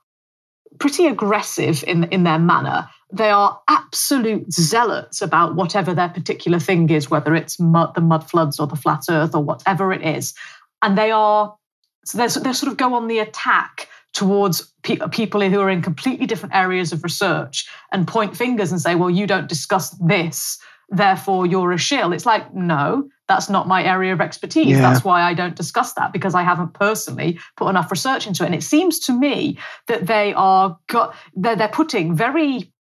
pretty 0.78 1.06
aggressive 1.06 1.82
in, 1.86 2.04
in 2.04 2.24
their 2.24 2.38
manner. 2.38 2.88
They 3.12 3.30
are 3.30 3.60
absolute 3.68 4.52
zealots 4.52 5.22
about 5.22 5.54
whatever 5.54 5.94
their 5.94 6.08
particular 6.08 6.58
thing 6.58 6.90
is, 6.90 7.10
whether 7.10 7.34
it's 7.34 7.60
mud, 7.60 7.94
the 7.94 8.00
mud 8.00 8.28
floods 8.28 8.58
or 8.58 8.66
the 8.66 8.76
flat 8.76 9.04
earth 9.08 9.34
or 9.34 9.42
whatever 9.42 9.92
it 9.92 10.02
is. 10.02 10.34
And 10.82 10.98
they 10.98 11.10
are, 11.10 11.56
so 12.04 12.18
they 12.18 12.28
sort 12.28 12.70
of 12.70 12.76
go 12.76 12.94
on 12.94 13.06
the 13.06 13.20
attack 13.20 13.88
towards 14.12 14.72
pe- 14.82 14.98
people 15.12 15.40
who 15.48 15.60
are 15.60 15.70
in 15.70 15.82
completely 15.82 16.26
different 16.26 16.54
areas 16.54 16.92
of 16.92 17.04
research 17.04 17.68
and 17.92 18.08
point 18.08 18.36
fingers 18.36 18.72
and 18.72 18.80
say, 18.80 18.94
well, 18.94 19.10
you 19.10 19.26
don't 19.26 19.48
discuss 19.48 19.90
this, 20.00 20.58
therefore 20.88 21.46
you're 21.46 21.72
a 21.72 21.78
shill. 21.78 22.12
It's 22.12 22.26
like, 22.26 22.54
no, 22.54 23.08
that's 23.28 23.50
not 23.50 23.68
my 23.68 23.84
area 23.84 24.12
of 24.12 24.20
expertise. 24.20 24.68
Yeah. 24.68 24.80
That's 24.80 25.04
why 25.04 25.22
I 25.22 25.34
don't 25.34 25.56
discuss 25.56 25.92
that 25.94 26.12
because 26.12 26.34
I 26.34 26.42
haven't 26.42 26.74
personally 26.74 27.38
put 27.56 27.68
enough 27.68 27.90
research 27.90 28.26
into 28.26 28.42
it. 28.44 28.46
And 28.46 28.54
it 28.54 28.62
seems 28.62 28.98
to 29.00 29.12
me 29.12 29.58
that 29.88 30.06
they 30.06 30.32
are 30.34 30.78
got 30.86 31.14
they're, 31.34 31.56
they're 31.56 31.68
putting 31.68 32.14
very 32.14 32.72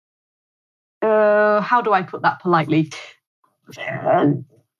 uh, 1.05 1.61
how 1.61 1.81
do 1.81 1.93
I 1.93 2.01
put 2.01 2.21
that 2.23 2.41
politely? 2.41 2.91
Uh, 3.77 4.27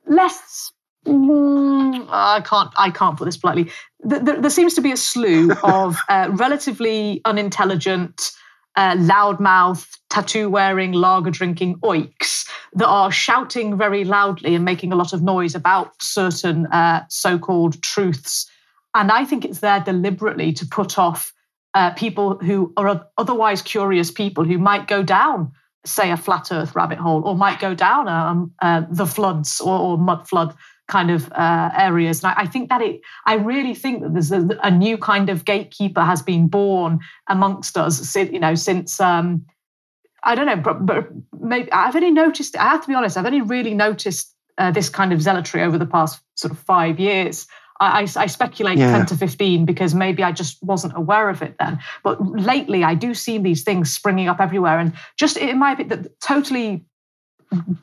less 0.07 0.71
Mm, 1.05 2.07
I 2.09 2.41
can't. 2.41 2.71
I 2.77 2.89
can't 2.89 3.17
put 3.17 3.25
this 3.25 3.37
politely. 3.37 3.71
There, 3.99 4.19
there 4.19 4.49
seems 4.49 4.73
to 4.75 4.81
be 4.81 4.91
a 4.91 4.97
slew 4.97 5.51
of 5.63 5.97
uh, 6.09 6.29
relatively 6.31 7.21
unintelligent, 7.25 8.31
uh, 8.75 8.95
loudmouth, 8.95 9.87
tattoo-wearing, 10.09 10.93
lager-drinking 10.93 11.79
oiks 11.83 12.47
that 12.73 12.87
are 12.87 13.11
shouting 13.11 13.77
very 13.77 14.03
loudly 14.03 14.55
and 14.55 14.65
making 14.65 14.91
a 14.91 14.95
lot 14.95 15.13
of 15.13 15.21
noise 15.21 15.53
about 15.53 16.01
certain 16.01 16.65
uh, 16.67 17.05
so-called 17.09 17.81
truths. 17.83 18.49
And 18.95 19.11
I 19.11 19.25
think 19.25 19.45
it's 19.45 19.59
there 19.59 19.81
deliberately 19.81 20.53
to 20.53 20.65
put 20.65 20.97
off 20.97 21.33
uh, 21.73 21.91
people 21.91 22.37
who 22.39 22.73
are 22.77 23.05
otherwise 23.17 23.61
curious 23.61 24.09
people 24.09 24.45
who 24.45 24.57
might 24.57 24.87
go 24.87 25.03
down 25.03 25.51
say 25.85 26.11
a 26.11 26.17
flat 26.17 26.51
earth 26.51 26.75
rabbit 26.75 26.97
hole 26.97 27.21
or 27.25 27.35
might 27.35 27.59
go 27.59 27.73
down 27.73 28.07
um, 28.07 28.51
uh, 28.61 28.83
the 28.89 29.05
floods 29.05 29.61
or, 29.61 29.77
or 29.77 29.97
mud 29.97 30.27
flood 30.27 30.55
kind 30.87 31.09
of 31.09 31.31
uh, 31.31 31.71
areas. 31.75 32.23
And 32.23 32.31
I, 32.31 32.41
I, 32.41 32.45
think 32.45 32.69
that 32.69 32.81
it, 32.81 33.01
I 33.25 33.35
really 33.35 33.73
think 33.73 34.03
that 34.03 34.13
there's 34.13 34.31
a, 34.31 34.47
a, 34.63 34.69
new 34.69 34.97
kind 34.97 35.29
of 35.29 35.43
gatekeeper 35.45 36.01
has 36.01 36.21
been 36.21 36.47
born 36.47 36.99
amongst 37.27 37.77
us, 37.77 38.15
you 38.15 38.39
know, 38.39 38.53
since, 38.53 38.99
um, 38.99 39.45
I 40.23 40.35
don't 40.35 40.45
know, 40.45 40.57
but, 40.57 40.85
but 40.85 41.07
maybe 41.39 41.71
I've 41.71 41.95
only 41.95 42.11
noticed, 42.11 42.55
I 42.55 42.69
have 42.69 42.81
to 42.81 42.87
be 42.87 42.93
honest, 42.93 43.17
I've 43.17 43.25
only 43.25 43.41
really 43.41 43.73
noticed 43.73 44.35
uh, 44.57 44.71
this 44.71 44.89
kind 44.89 45.11
of 45.11 45.21
zealotry 45.21 45.63
over 45.63 45.77
the 45.77 45.85
past 45.85 46.21
sort 46.35 46.51
of 46.51 46.59
five 46.59 46.99
years. 46.99 47.47
I, 47.79 48.01
I, 48.01 48.07
I 48.23 48.25
speculate 48.27 48.77
yeah. 48.77 48.91
10 48.97 49.07
to 49.07 49.17
15 49.17 49.65
because 49.65 49.93
maybe 49.93 50.23
I 50.23 50.31
just 50.31 50.61
wasn't 50.63 50.95
aware 50.95 51.29
of 51.29 51.41
it 51.41 51.55
then. 51.59 51.79
But 52.03 52.21
lately, 52.21 52.83
I 52.83 52.95
do 52.95 53.13
see 53.13 53.37
these 53.37 53.63
things 53.63 53.93
springing 53.93 54.27
up 54.27 54.39
everywhere. 54.39 54.79
And 54.79 54.93
just 55.17 55.37
it 55.37 55.55
might 55.55 55.77
be 55.77 55.83
that 55.85 56.19
totally 56.19 56.85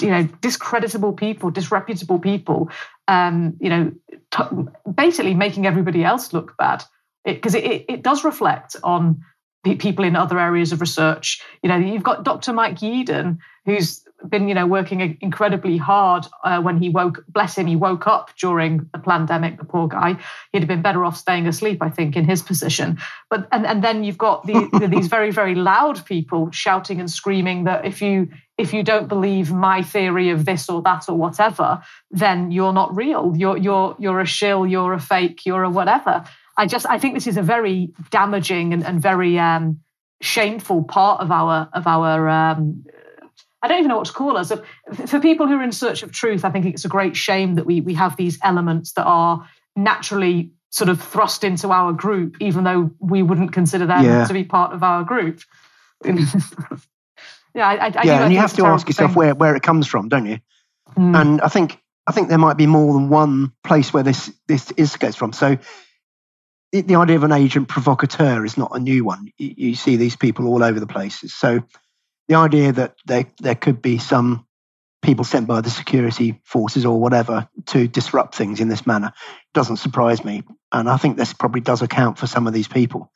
you 0.01 0.11
know 0.11 0.25
discreditable 0.41 1.13
people 1.13 1.51
disreputable 1.51 2.19
people 2.19 2.69
um 3.09 3.55
you 3.61 3.71
know 3.71 3.93
t- 4.31 4.93
basically 4.93 5.35
making 5.35 5.67
everybody 5.67 6.05
else 6.05 6.33
look 6.33 6.57
bad 6.57 6.83
because 7.25 7.55
it, 7.55 7.65
it, 7.65 7.85
it, 7.89 8.03
does 8.03 8.25
reflect 8.25 8.75
on 8.83 9.23
people 9.63 10.05
in 10.05 10.17
other 10.17 10.39
areas 10.39 10.73
of 10.73 10.81
research 10.81 11.41
you 11.63 11.69
know 11.69 11.77
you've 11.77 12.03
got 12.03 12.25
dr 12.25 12.53
mike 12.53 12.79
yeadon 12.81 13.39
who's 13.65 14.05
been, 14.29 14.49
you 14.49 14.55
know, 14.55 14.67
working 14.67 15.19
incredibly 15.21 15.77
hard 15.77 16.27
uh, 16.45 16.61
when 16.61 16.79
he 16.79 16.89
woke. 16.89 17.25
Bless 17.29 17.57
him, 17.57 17.67
he 17.67 17.77
woke 17.77 18.07
up 18.07 18.31
during 18.37 18.89
the 18.93 18.99
pandemic. 18.99 19.59
The 19.59 19.65
poor 19.65 19.89
guy. 19.89 20.19
He'd 20.53 20.61
have 20.61 20.69
been 20.69 20.83
better 20.83 21.05
off 21.05 21.17
staying 21.17 21.47
asleep, 21.47 21.79
I 21.83 21.91
think, 21.91 22.17
in 22.17 22.25
his 22.25 22.43
position. 22.43 22.99
But 23.31 23.49
and 23.53 23.67
and 23.67 23.83
then 23.83 24.05
you've 24.05 24.19
got 24.19 24.47
the, 24.47 24.89
these 24.91 25.09
very 25.09 25.31
very 25.31 25.55
loud 25.55 26.05
people 26.07 26.51
shouting 26.51 27.01
and 27.01 27.11
screaming 27.11 27.65
that 27.65 27.85
if 27.85 28.03
you 28.03 28.29
if 28.59 28.73
you 28.73 28.83
don't 28.83 29.09
believe 29.09 29.53
my 29.53 29.83
theory 29.83 30.31
of 30.31 30.45
this 30.45 30.69
or 30.69 30.83
that 30.83 31.09
or 31.09 31.17
whatever, 31.17 31.83
then 32.11 32.51
you're 32.51 32.73
not 32.73 32.95
real. 32.95 33.35
You're 33.37 33.57
you're 33.57 33.97
you're 33.99 34.21
a 34.21 34.27
shill. 34.27 34.67
You're 34.67 34.93
a 34.93 35.01
fake. 35.01 35.45
You're 35.47 35.65
a 35.65 35.71
whatever. 35.71 36.25
I 36.57 36.67
just 36.67 36.87
I 36.87 36.99
think 36.99 37.15
this 37.15 37.27
is 37.27 37.37
a 37.37 37.43
very 37.43 37.93
damaging 38.11 38.73
and, 38.73 38.85
and 38.85 39.01
very 39.01 39.39
um, 39.39 39.81
shameful 40.21 40.85
part 40.85 41.21
of 41.21 41.31
our 41.31 41.69
of 41.73 41.87
our 41.87 42.29
um, 42.29 42.85
I 43.63 43.69
don't 43.69 43.79
even 43.79 43.89
know 43.89 43.97
what 43.97 44.07
to 44.07 44.13
call 44.13 44.37
us. 44.37 44.53
For 45.07 45.21
people 45.21 45.47
who 45.47 45.59
are 45.59 45.63
in 45.63 45.73
search 45.73 46.03
of 46.03 46.11
truth, 46.11 46.45
I 46.45 46.51
think 46.51 46.67
it's 46.67 46.85
a 46.85 46.89
great 46.89 47.17
shame 47.17 47.55
that 47.55 47.67
we 47.67 47.81
we 47.81 47.95
have 47.95 48.17
these 48.17 48.39
elements 48.43 48.93
that 48.95 49.05
are 49.05 49.49
naturally 49.77 50.51
sort 50.71 50.89
of 50.89 51.01
thrust 51.01 51.45
into 51.45 51.71
our 51.71 51.93
group, 51.93 52.37
even 52.41 52.65
though 52.65 52.91
we 52.99 53.23
wouldn't 53.23 53.53
consider 53.53 53.87
them 53.87 54.05
yeah. 54.05 54.27
to 54.27 54.33
be 54.33 54.43
part 54.43 54.73
of 54.73 54.83
our 54.83 55.05
group. 55.05 55.41
yeah, 56.05 56.15
I, 57.69 57.89
I, 57.89 58.03
yeah, 58.05 58.25
and 58.25 58.33
you 58.33 58.41
have 58.41 58.55
to 58.55 58.67
ask 58.67 58.89
yourself 58.89 59.11
thing. 59.11 59.19
where 59.19 59.35
where 59.35 59.55
it 59.55 59.63
comes 59.63 59.87
from, 59.87 60.09
don't 60.09 60.27
you? 60.27 60.41
Mm. 60.97 61.21
And 61.21 61.41
I 61.41 61.49
think 61.49 61.79
I 62.07 62.13
think 62.13 62.29
there 62.29 62.39
might 62.39 62.57
be 62.57 62.67
more 62.67 62.95
than 62.95 63.09
one 63.09 63.53
place 63.63 63.93
where 63.93 64.03
this 64.03 64.33
this 64.49 64.73
is 64.73 64.97
gets 64.97 65.15
from. 65.15 65.33
So 65.33 65.59
the, 66.73 66.81
the 66.81 66.97
idea 66.97 67.17
of 67.17 67.23
an 67.23 67.33
agent 67.33 67.69
provocateur 67.69 68.45
is 68.45 68.57
not 68.57 68.73
a 68.75 68.81
new 68.81 69.05
one. 69.05 69.33
You, 69.39 69.55
you 69.57 69.75
see 69.75 69.97
these 69.97 70.17
people 70.17 70.49
all 70.49 70.65
over 70.65 70.81
the 70.81 70.87
places. 70.87 71.33
So 71.33 71.63
the 72.29 72.37
idea 72.37 72.73
that 72.73 72.95
there, 73.07 73.27
there 73.41 73.55
could 73.55 73.83
be 73.83 73.99
some 73.99 74.47
people 75.03 75.25
sent 75.25 75.49
by 75.49 75.61
the 75.61 75.71
security 75.71 76.41
forces 76.45 76.87
or 76.87 77.01
whatever 77.01 77.49
to 77.67 77.89
disrupt 77.89 78.35
things 78.35 78.61
in 78.61 78.69
this 78.69 78.87
manner 78.87 79.13
doesn't 79.53 79.79
surprise 79.79 80.25
me. 80.25 80.45
And 80.71 80.89
I 80.89 80.97
think 80.97 81.17
this 81.17 81.33
probably 81.33 81.61
does 81.61 81.83
account 81.83 82.19
for 82.19 82.27
some 82.27 82.47
of 82.47 82.53
these 82.55 82.69
people. 82.69 83.11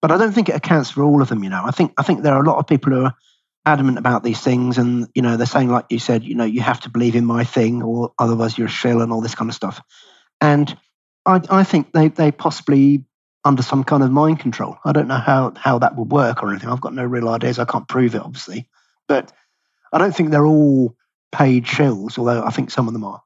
But 0.00 0.10
I 0.10 0.16
don't 0.16 0.32
think 0.32 0.48
it 0.48 0.56
accounts 0.56 0.90
for 0.90 1.02
all 1.04 1.22
of 1.22 1.28
them, 1.28 1.44
you 1.44 1.50
know. 1.50 1.62
I 1.64 1.70
think 1.70 1.92
I 1.96 2.02
think 2.02 2.22
there 2.22 2.34
are 2.34 2.42
a 2.42 2.46
lot 2.46 2.58
of 2.58 2.66
people 2.66 2.92
who 2.92 3.04
are 3.04 3.14
adamant 3.64 3.98
about 3.98 4.24
these 4.24 4.40
things 4.40 4.78
and 4.78 5.08
you 5.14 5.22
know 5.22 5.36
they're 5.36 5.46
saying 5.46 5.68
like 5.68 5.86
you 5.88 5.98
said 5.98 6.24
you 6.24 6.34
know 6.34 6.44
you 6.44 6.60
have 6.60 6.80
to 6.80 6.90
believe 6.90 7.14
in 7.14 7.24
my 7.24 7.44
thing 7.44 7.82
or 7.82 8.12
otherwise 8.18 8.58
you're 8.58 8.66
a 8.66 8.70
shill 8.70 9.00
and 9.02 9.12
all 9.12 9.20
this 9.20 9.36
kind 9.36 9.48
of 9.48 9.54
stuff 9.54 9.80
and 10.40 10.76
i, 11.26 11.40
I 11.48 11.62
think 11.62 11.92
they, 11.92 12.08
they 12.08 12.32
possibly 12.32 13.04
under 13.44 13.62
some 13.62 13.84
kind 13.84 14.02
of 14.02 14.10
mind 14.10 14.40
control. 14.40 14.78
I 14.84 14.92
don't 14.92 15.08
know 15.08 15.18
how, 15.18 15.52
how 15.56 15.78
that 15.80 15.96
would 15.96 16.10
work 16.10 16.42
or 16.42 16.50
anything. 16.50 16.68
I've 16.68 16.80
got 16.80 16.94
no 16.94 17.04
real 17.04 17.28
ideas. 17.28 17.58
I 17.58 17.64
can't 17.64 17.88
prove 17.88 18.14
it, 18.14 18.22
obviously. 18.22 18.68
But 19.08 19.32
I 19.92 19.98
don't 19.98 20.14
think 20.14 20.30
they're 20.30 20.46
all 20.46 20.94
paid 21.32 21.64
shills, 21.64 22.18
although 22.18 22.44
I 22.44 22.50
think 22.50 22.70
some 22.70 22.86
of 22.86 22.92
them 22.92 23.04
are. 23.04 23.22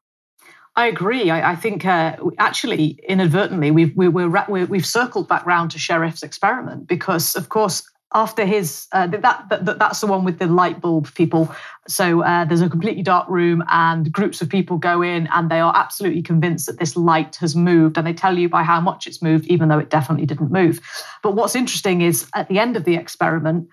I 0.75 0.87
agree. 0.87 1.31
I, 1.31 1.53
I 1.53 1.57
think 1.57 1.87
uh, 1.87 2.17
actually, 2.39 2.99
inadvertently, 3.09 3.71
we've 3.71 3.97
we, 3.97 4.09
we're, 4.09 4.67
we've 4.67 4.87
circled 4.87 5.27
back 5.27 5.47
round 5.47 5.71
to 5.71 5.79
Sherif's 5.79 6.23
experiment 6.23 6.87
because, 6.87 7.35
of 7.35 7.49
course, 7.49 7.83
after 8.15 8.47
his 8.47 8.87
uh, 8.93 9.07
that, 9.09 9.49
that, 9.51 9.79
that's 9.79 10.01
the 10.01 10.07
one 10.07 10.25
with 10.25 10.39
the 10.39 10.47
light 10.47 10.81
bulb 10.81 11.13
people. 11.15 11.55
So 11.89 12.23
uh, 12.23 12.45
there's 12.45 12.61
a 12.61 12.71
completely 12.71 13.03
dark 13.03 13.29
room 13.29 13.63
and 13.69 14.11
groups 14.11 14.41
of 14.41 14.49
people 14.49 14.79
go 14.79 15.03
in 15.03 15.27
and 15.29 15.51
they 15.51 15.61
are 15.61 15.77
absolutely 15.77 16.23
convinced 16.23 16.67
that 16.67 16.79
this 16.79 16.97
light 16.97 17.37
has 17.37 17.57
moved. 17.57 17.99
And 17.99 18.07
they 18.07 18.15
tell 18.15 18.39
you 18.39 18.49
by 18.49 18.63
how 18.63 18.81
much 18.81 19.07
it's 19.07 19.21
moved 19.21 19.47
even 19.47 19.69
though 19.69 19.79
it 19.79 19.91
definitely 19.91 20.27
didn't 20.27 20.53
move. 20.53 20.81
But 21.23 21.35
what's 21.35 21.55
interesting 21.55 22.01
is 22.01 22.29
at 22.35 22.49
the 22.49 22.59
end 22.59 22.77
of 22.77 22.85
the 22.85 22.95
experiment 22.95 23.69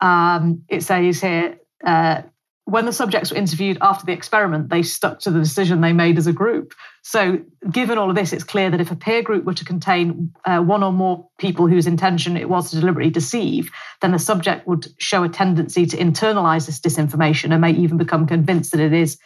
um, 0.00 0.64
it 0.68 0.82
says 0.82 1.20
here 1.20 1.58
uh, 1.84 2.22
when 2.64 2.84
the 2.84 2.92
subjects 2.92 3.30
were 3.30 3.36
interviewed 3.36 3.78
after 3.80 4.04
the 4.04 4.12
experiment, 4.12 4.68
they 4.68 4.82
stuck 4.82 5.20
to 5.20 5.30
the 5.30 5.40
decision 5.40 5.80
they 5.80 5.92
made 5.92 6.18
as 6.18 6.26
a 6.26 6.32
group. 6.32 6.74
So, 7.02 7.40
given 7.70 7.98
all 7.98 8.10
of 8.10 8.16
this, 8.16 8.32
it's 8.32 8.44
clear 8.44 8.70
that 8.70 8.80
if 8.80 8.90
a 8.90 8.96
peer 8.96 9.22
group 9.22 9.44
were 9.44 9.54
to 9.54 9.64
contain 9.64 10.32
uh, 10.44 10.60
one 10.60 10.82
or 10.82 10.92
more 10.92 11.28
people 11.38 11.66
whose 11.66 11.86
intention 11.86 12.36
it 12.36 12.48
was 12.48 12.70
to 12.70 12.80
deliberately 12.80 13.10
deceive, 13.10 13.70
then 14.00 14.12
the 14.12 14.18
subject 14.18 14.66
would 14.66 14.88
show 14.98 15.22
a 15.22 15.28
tendency 15.28 15.86
to 15.86 15.96
internalize 15.96 16.66
this 16.66 16.80
disinformation 16.80 17.52
and 17.52 17.60
may 17.60 17.72
even 17.72 17.96
become 17.96 18.26
convinced 18.26 18.72
that 18.72 18.80
it 18.80 18.92
is 18.92 19.18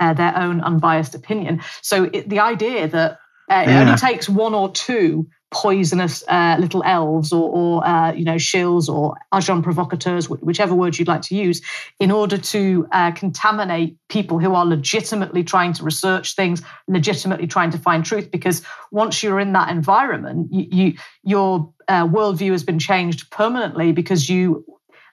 uh, 0.00 0.14
their 0.14 0.36
own 0.36 0.60
unbiased 0.60 1.14
opinion. 1.14 1.60
So, 1.82 2.04
it, 2.12 2.28
the 2.28 2.40
idea 2.40 2.88
that 2.88 3.12
uh, 3.50 3.64
yeah. 3.66 3.80
it 3.80 3.86
only 3.86 3.98
takes 3.98 4.28
one 4.28 4.54
or 4.54 4.70
two 4.70 5.28
poisonous 5.50 6.22
uh, 6.28 6.56
little 6.58 6.82
elves 6.84 7.32
or, 7.32 7.50
or 7.50 7.86
uh, 7.86 8.12
you 8.12 8.24
know 8.24 8.34
shills 8.34 8.88
or 8.88 9.16
agents 9.34 9.64
provocateurs, 9.64 10.28
whichever 10.28 10.74
word 10.74 10.98
you'd 10.98 11.08
like 11.08 11.22
to 11.22 11.34
use, 11.34 11.62
in 11.98 12.10
order 12.10 12.36
to 12.36 12.86
uh, 12.92 13.10
contaminate 13.12 13.96
people 14.08 14.38
who 14.38 14.54
are 14.54 14.66
legitimately 14.66 15.42
trying 15.42 15.72
to 15.72 15.82
research 15.82 16.34
things, 16.34 16.62
legitimately 16.86 17.46
trying 17.46 17.70
to 17.70 17.78
find 17.78 18.04
truth. 18.04 18.30
Because 18.30 18.62
once 18.90 19.22
you're 19.22 19.40
in 19.40 19.52
that 19.54 19.70
environment, 19.70 20.52
you, 20.52 20.66
you 20.70 20.94
your 21.22 21.72
uh, 21.88 22.06
worldview 22.06 22.52
has 22.52 22.62
been 22.62 22.78
changed 22.78 23.30
permanently 23.30 23.92
because 23.92 24.28
you 24.28 24.64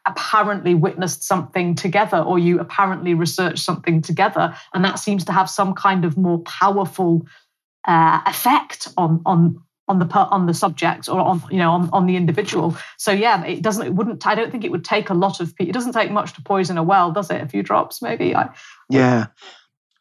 apparently 0.07 0.75
witnessed 0.75 1.23
something 1.23 1.73
together 1.73 2.17
or 2.17 2.37
you 2.37 2.59
apparently 2.59 3.15
researched 3.15 3.59
something 3.59 4.01
together 4.01 4.55
and 4.75 4.85
that 4.85 4.99
seems 4.99 5.25
to 5.25 5.31
have 5.31 5.49
some 5.49 5.73
kind 5.73 6.05
of 6.05 6.15
more 6.15 6.37
powerful 6.43 7.25
uh, 7.87 8.19
effect 8.27 8.87
on 8.97 9.19
on 9.25 9.59
on 9.87 9.99
the 9.99 10.07
on 10.15 10.47
the 10.47 10.53
subject 10.53 11.07
or 11.07 11.19
on 11.19 11.43
you 11.51 11.57
know 11.57 11.71
on, 11.71 11.89
on 11.93 12.05
the 12.05 12.15
individual. 12.15 12.75
So 12.97 13.11
yeah 13.11 13.43
it 13.45 13.61
doesn't 13.61 13.85
it 13.85 13.93
wouldn't 13.93 14.25
i 14.25 14.35
don't 14.35 14.51
think 14.51 14.63
it 14.63 14.71
would 14.71 14.85
take 14.85 15.09
a 15.09 15.13
lot 15.13 15.39
of 15.39 15.53
it 15.59 15.73
doesn't 15.73 15.93
take 15.93 16.11
much 16.11 16.33
to 16.33 16.41
poison 16.41 16.77
a 16.77 16.83
well 16.83 17.11
does 17.11 17.29
it? 17.29 17.41
A 17.41 17.47
few 17.47 17.63
drops 17.63 18.01
maybe? 18.01 18.35
I, 18.35 18.49
yeah. 18.89 19.27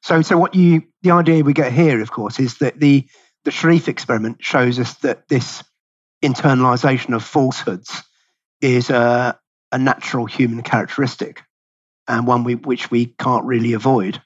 So 0.02 0.22
so 0.22 0.38
what 0.38 0.54
you 0.54 0.82
the 1.02 1.10
idea 1.10 1.44
we 1.44 1.52
get 1.52 1.72
here 1.72 2.00
of 2.00 2.10
course 2.10 2.38
is 2.38 2.58
that 2.58 2.80
the 2.80 3.06
the 3.44 3.50
Sherif 3.50 3.88
experiment 3.88 4.38
shows 4.40 4.78
us 4.78 4.94
that 4.98 5.28
this 5.28 5.62
internalization 6.24 7.14
of 7.14 7.22
falsehoods 7.22 8.02
is 8.60 8.88
a, 8.88 9.38
a 9.70 9.78
natural 9.78 10.24
human 10.24 10.62
characteristic 10.62 11.42
and 12.08 12.26
one 12.26 12.44
we, 12.44 12.54
which 12.54 12.90
we 12.90 13.06
can't 13.06 13.44
really 13.44 13.74
avoid. 13.74 14.20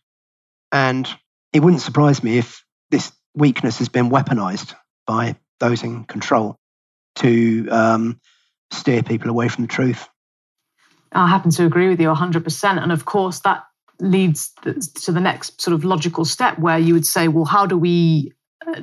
And 0.70 1.08
it 1.52 1.60
wouldn't 1.60 1.82
surprise 1.82 2.22
me 2.22 2.38
if 2.38 2.64
this 2.90 3.12
weakness 3.34 3.78
has 3.78 3.88
been 3.88 4.10
weaponized 4.10 4.74
by 5.06 5.36
those 5.60 5.82
in 5.82 6.04
control 6.04 6.56
to 7.16 7.68
um, 7.70 8.20
steer 8.70 9.02
people 9.02 9.30
away 9.30 9.48
from 9.48 9.64
the 9.64 9.68
truth. 9.68 10.08
I 11.12 11.26
happen 11.26 11.50
to 11.52 11.64
agree 11.64 11.88
with 11.88 12.00
you 12.00 12.08
100%. 12.08 12.82
And 12.82 12.92
of 12.92 13.04
course, 13.04 13.40
that 13.40 13.64
leads 14.00 14.52
to 15.04 15.12
the 15.12 15.20
next 15.20 15.60
sort 15.60 15.74
of 15.74 15.84
logical 15.84 16.24
step 16.24 16.58
where 16.58 16.78
you 16.78 16.94
would 16.94 17.06
say, 17.06 17.28
well, 17.28 17.44
how 17.44 17.66
do 17.66 17.76
we 17.76 18.32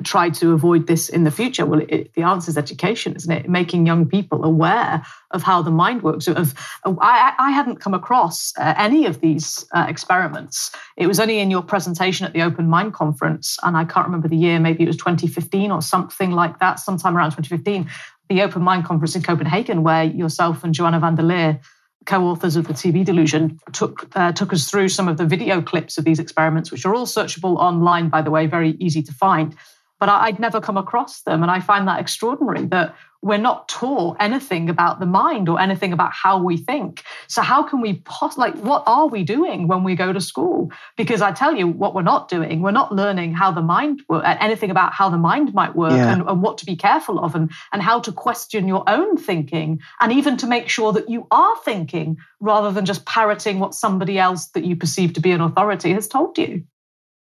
try 0.02 0.30
to 0.30 0.52
avoid 0.52 0.86
this 0.86 1.08
in 1.08 1.24
the 1.24 1.30
future? 1.30 1.66
Well, 1.66 1.82
it, 1.88 2.12
the 2.14 2.22
answer 2.22 2.50
is 2.50 2.58
education, 2.58 3.14
isn't 3.14 3.30
it? 3.30 3.48
Making 3.48 3.86
young 3.86 4.06
people 4.06 4.44
aware 4.44 5.04
of 5.30 5.42
how 5.42 5.62
the 5.62 5.70
mind 5.70 6.02
works. 6.02 6.28
Of, 6.28 6.54
I, 6.84 7.34
I 7.38 7.50
hadn't 7.50 7.76
come 7.76 7.94
across 7.94 8.52
uh, 8.58 8.74
any 8.76 9.06
of 9.06 9.20
these 9.20 9.66
uh, 9.72 9.86
experiments. 9.88 10.70
It 10.96 11.06
was 11.06 11.20
only 11.20 11.38
in 11.38 11.50
your 11.50 11.62
presentation 11.62 12.26
at 12.26 12.32
the 12.32 12.42
Open 12.42 12.68
Mind 12.68 12.94
Conference, 12.94 13.58
and 13.62 13.76
I 13.76 13.84
can't 13.84 14.06
remember 14.06 14.28
the 14.28 14.36
year. 14.36 14.58
Maybe 14.58 14.84
it 14.84 14.88
was 14.88 14.96
2015 14.96 15.70
or 15.70 15.82
something 15.82 16.32
like 16.32 16.58
that. 16.60 16.80
Sometime 16.80 17.16
around 17.16 17.30
2015, 17.32 17.88
the 18.28 18.42
Open 18.42 18.62
Mind 18.62 18.84
Conference 18.84 19.14
in 19.14 19.22
Copenhagen, 19.22 19.82
where 19.82 20.04
yourself 20.04 20.64
and 20.64 20.74
Joanna 20.74 21.00
van 21.00 21.14
der 21.14 21.22
Leer 21.22 21.60
co-authors 22.06 22.56
of 22.56 22.66
the 22.66 22.72
TV 22.72 23.04
Delusion, 23.04 23.60
took 23.72 24.08
uh, 24.16 24.32
took 24.32 24.52
us 24.52 24.70
through 24.70 24.88
some 24.88 25.08
of 25.08 25.16
the 25.16 25.26
video 25.26 25.60
clips 25.60 25.98
of 25.98 26.04
these 26.04 26.18
experiments, 26.18 26.70
which 26.70 26.86
are 26.86 26.94
all 26.94 27.06
searchable 27.06 27.56
online, 27.58 28.08
by 28.08 28.22
the 28.22 28.30
way, 28.30 28.46
very 28.46 28.70
easy 28.78 29.02
to 29.02 29.12
find 29.12 29.54
but 29.98 30.08
I'd 30.08 30.38
never 30.38 30.60
come 30.60 30.76
across 30.76 31.22
them. 31.22 31.42
And 31.42 31.50
I 31.50 31.60
find 31.60 31.88
that 31.88 32.00
extraordinary 32.00 32.66
that 32.66 32.94
we're 33.22 33.38
not 33.38 33.68
taught 33.68 34.16
anything 34.20 34.68
about 34.68 35.00
the 35.00 35.06
mind 35.06 35.48
or 35.48 35.60
anything 35.60 35.92
about 35.92 36.12
how 36.12 36.40
we 36.40 36.56
think. 36.56 37.02
So 37.28 37.42
how 37.42 37.62
can 37.62 37.80
we 37.80 37.94
pos- 38.04 38.38
like 38.38 38.54
what 38.58 38.84
are 38.86 39.08
we 39.08 39.24
doing 39.24 39.68
when 39.68 39.82
we 39.82 39.96
go 39.96 40.12
to 40.12 40.20
school? 40.20 40.70
Because 40.96 41.22
I 41.22 41.32
tell 41.32 41.56
you 41.56 41.66
what 41.66 41.94
we're 41.94 42.02
not 42.02 42.28
doing. 42.28 42.60
We're 42.60 42.70
not 42.70 42.92
learning 42.92 43.34
how 43.34 43.50
the 43.50 43.62
mind 43.62 44.02
work, 44.08 44.24
uh, 44.24 44.36
anything 44.38 44.70
about 44.70 44.92
how 44.92 45.08
the 45.08 45.18
mind 45.18 45.54
might 45.54 45.74
work 45.74 45.92
yeah. 45.92 46.12
and, 46.12 46.28
and 46.28 46.42
what 46.42 46.58
to 46.58 46.66
be 46.66 46.76
careful 46.76 47.18
of 47.18 47.34
and, 47.34 47.50
and 47.72 47.82
how 47.82 48.00
to 48.00 48.12
question 48.12 48.68
your 48.68 48.84
own 48.86 49.16
thinking 49.16 49.80
and 50.00 50.12
even 50.12 50.36
to 50.36 50.46
make 50.46 50.68
sure 50.68 50.92
that 50.92 51.08
you 51.08 51.26
are 51.30 51.56
thinking 51.64 52.18
rather 52.38 52.70
than 52.70 52.84
just 52.84 53.06
parroting 53.06 53.58
what 53.58 53.74
somebody 53.74 54.18
else 54.18 54.46
that 54.48 54.64
you 54.64 54.76
perceive 54.76 55.14
to 55.14 55.20
be 55.20 55.32
an 55.32 55.40
authority 55.40 55.92
has 55.92 56.06
told 56.06 56.38
you. 56.38 56.62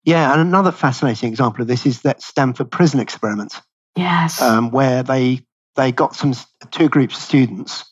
Yeah, 0.08 0.32
and 0.32 0.40
another 0.40 0.72
fascinating 0.72 1.30
example 1.30 1.64
of 1.64 1.68
this 1.68 1.86
is 1.86 2.04
that 2.04 2.22
Stanford 2.22 2.72
prison 2.72 3.02
experiment. 3.02 3.60
Yes. 3.98 4.42
Um, 4.42 4.72
where 4.72 5.04
they 5.04 5.42
they 5.76 5.92
got 5.92 6.16
some 6.16 6.34
two 6.72 6.88
groups 6.88 7.18
of 7.18 7.24
students, 7.24 7.84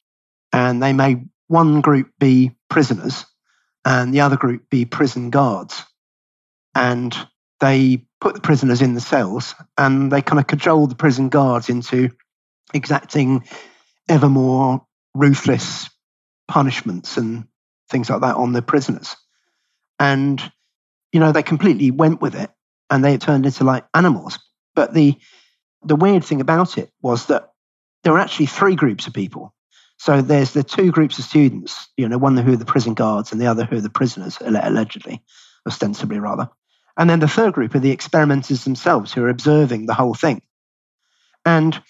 and 0.53 0.81
they 0.81 0.93
made 0.93 1.27
one 1.47 1.81
group 1.81 2.11
be 2.17 2.55
prisoners, 2.69 3.25
and 3.83 4.13
the 4.13 4.21
other 4.21 4.37
group 4.37 4.69
be 4.69 4.85
prison 4.85 5.29
guards, 5.29 5.83
and 6.73 7.13
they 7.59 8.05
put 8.21 8.33
the 8.33 8.39
prisoners 8.39 8.81
in 8.81 8.93
the 8.93 9.01
cells, 9.01 9.53
and 9.77 10.09
they 10.09 10.21
kind 10.21 10.39
of 10.39 10.47
cajoled 10.47 10.91
the 10.91 10.95
prison 10.95 11.27
guards 11.27 11.67
into 11.67 12.11
exacting 12.73 13.45
ever 14.07 14.29
more 14.29 14.85
ruthless 15.13 15.89
punishments 16.47 17.17
and 17.17 17.45
things 17.89 18.09
like 18.09 18.21
that 18.21 18.37
on 18.37 18.53
the 18.53 18.61
prisoners. 18.61 19.17
And 19.99 20.41
you 21.15 21.21
know, 21.21 21.31
they 21.31 21.43
completely 21.43 21.91
went 21.91 22.19
with 22.19 22.35
it 22.35 22.51
and 22.89 23.01
they 23.01 23.17
turned 23.17 23.45
into 23.45 23.63
like 23.63 23.85
animals. 23.93 24.37
But 24.75 24.93
the 24.93 25.15
the 25.81 25.95
weird 25.95 26.25
thing 26.25 26.41
about 26.41 26.77
it 26.77 26.91
was 27.01 27.27
that 27.27 27.53
there 28.03 28.11
were 28.11 28.19
actually 28.19 28.47
three 28.47 28.75
groups 28.75 29.07
of 29.07 29.13
people. 29.13 29.53
So 29.97 30.21
there's 30.21 30.51
the 30.51 30.61
two 30.61 30.91
groups 30.91 31.17
of 31.17 31.23
students, 31.23 31.87
you 31.95 32.09
know, 32.09 32.17
one 32.17 32.35
who 32.35 32.51
are 32.51 32.57
the 32.57 32.65
prison 32.65 32.95
guards 32.95 33.31
and 33.31 33.39
the 33.39 33.47
other 33.47 33.63
who 33.63 33.77
are 33.77 33.81
the 33.81 33.89
prisoners, 33.89 34.37
allegedly, 34.41 35.23
ostensibly 35.65 36.19
rather. 36.19 36.49
And 36.97 37.09
then 37.09 37.21
the 37.21 37.29
third 37.29 37.53
group 37.53 37.75
are 37.75 37.79
the 37.79 37.91
experimenters 37.91 38.65
themselves 38.65 39.13
who 39.13 39.23
are 39.23 39.29
observing 39.29 39.85
the 39.85 39.93
whole 39.93 40.15
thing. 40.15 40.41
And 41.45 41.81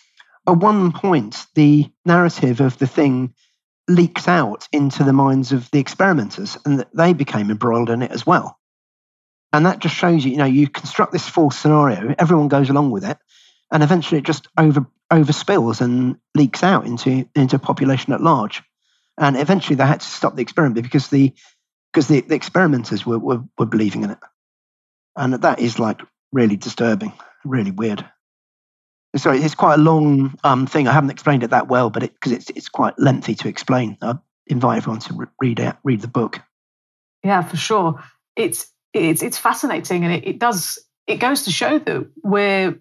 at 0.47 0.57
one 0.57 0.91
point, 0.91 1.47
the 1.55 1.89
narrative 2.05 2.61
of 2.61 2.77
the 2.77 2.85
thing 2.85 3.33
leaks 3.87 4.27
out 4.27 4.67
into 4.71 5.03
the 5.03 5.13
minds 5.13 5.51
of 5.51 5.71
the 5.71 5.79
experimenters, 5.79 6.59
and 6.63 6.85
they 6.93 7.13
became 7.13 7.49
embroiled 7.49 7.89
in 7.89 8.03
it 8.03 8.11
as 8.11 8.23
well. 8.23 8.59
And 9.55 9.65
that 9.65 9.79
just 9.79 9.95
shows 9.95 10.25
you, 10.25 10.31
you 10.31 10.37
know, 10.37 10.43
you 10.45 10.67
construct 10.67 11.13
this 11.13 11.29
false 11.29 11.57
scenario, 11.57 12.13
everyone 12.19 12.49
goes 12.49 12.69
along 12.69 12.91
with 12.91 13.05
it, 13.05 13.17
and 13.71 13.83
eventually 13.83 14.19
it 14.19 14.25
just 14.25 14.49
over 14.57 14.85
overspills 15.13 15.79
and 15.79 16.17
leaks 16.33 16.61
out 16.61 16.85
into 16.85 17.25
into 17.35 17.57
population 17.57 18.11
at 18.11 18.19
large. 18.19 18.61
And 19.17 19.37
eventually 19.37 19.77
they 19.77 19.85
had 19.85 20.01
to 20.01 20.05
stop 20.05 20.35
the 20.35 20.41
experiment 20.41 20.81
because 20.83 21.07
the 21.07 21.33
because 21.93 22.09
the, 22.09 22.19
the 22.19 22.35
experimenters 22.35 23.05
were, 23.05 23.17
were, 23.17 23.43
were 23.57 23.65
believing 23.65 24.03
in 24.03 24.09
it. 24.11 24.17
And 25.15 25.35
that 25.35 25.59
is 25.59 25.79
like 25.79 26.01
really 26.33 26.57
disturbing, 26.57 27.13
really 27.45 27.71
weird. 27.71 28.03
So 29.15 29.31
it's 29.31 29.55
quite 29.55 29.75
a 29.75 29.81
long 29.81 30.37
um, 30.43 30.67
thing. 30.67 30.89
I 30.89 30.91
haven't 30.91 31.11
explained 31.11 31.43
it 31.43 31.51
that 31.51 31.69
well, 31.69 31.89
but 31.89 32.01
because 32.01 32.33
it, 32.33 32.35
it's 32.35 32.49
it's 32.49 32.69
quite 32.69 32.99
lengthy 32.99 33.35
to 33.35 33.47
explain. 33.47 33.97
I 34.01 34.15
invite 34.47 34.79
everyone 34.79 34.99
to 34.99 35.13
re- 35.13 35.27
read 35.39 35.59
it, 35.61 35.77
read 35.85 36.01
the 36.01 36.09
book. 36.09 36.41
Yeah, 37.23 37.41
for 37.41 37.55
sure. 37.55 38.03
It's 38.35 38.69
it's 38.95 39.21
it's 39.21 39.37
fascinating, 39.37 40.03
and 40.03 40.13
it, 40.13 40.27
it 40.27 40.39
does 40.39 40.79
it 41.07 41.17
goes 41.17 41.43
to 41.43 41.51
show 41.51 41.79
that 41.79 42.07
we're 42.23 42.79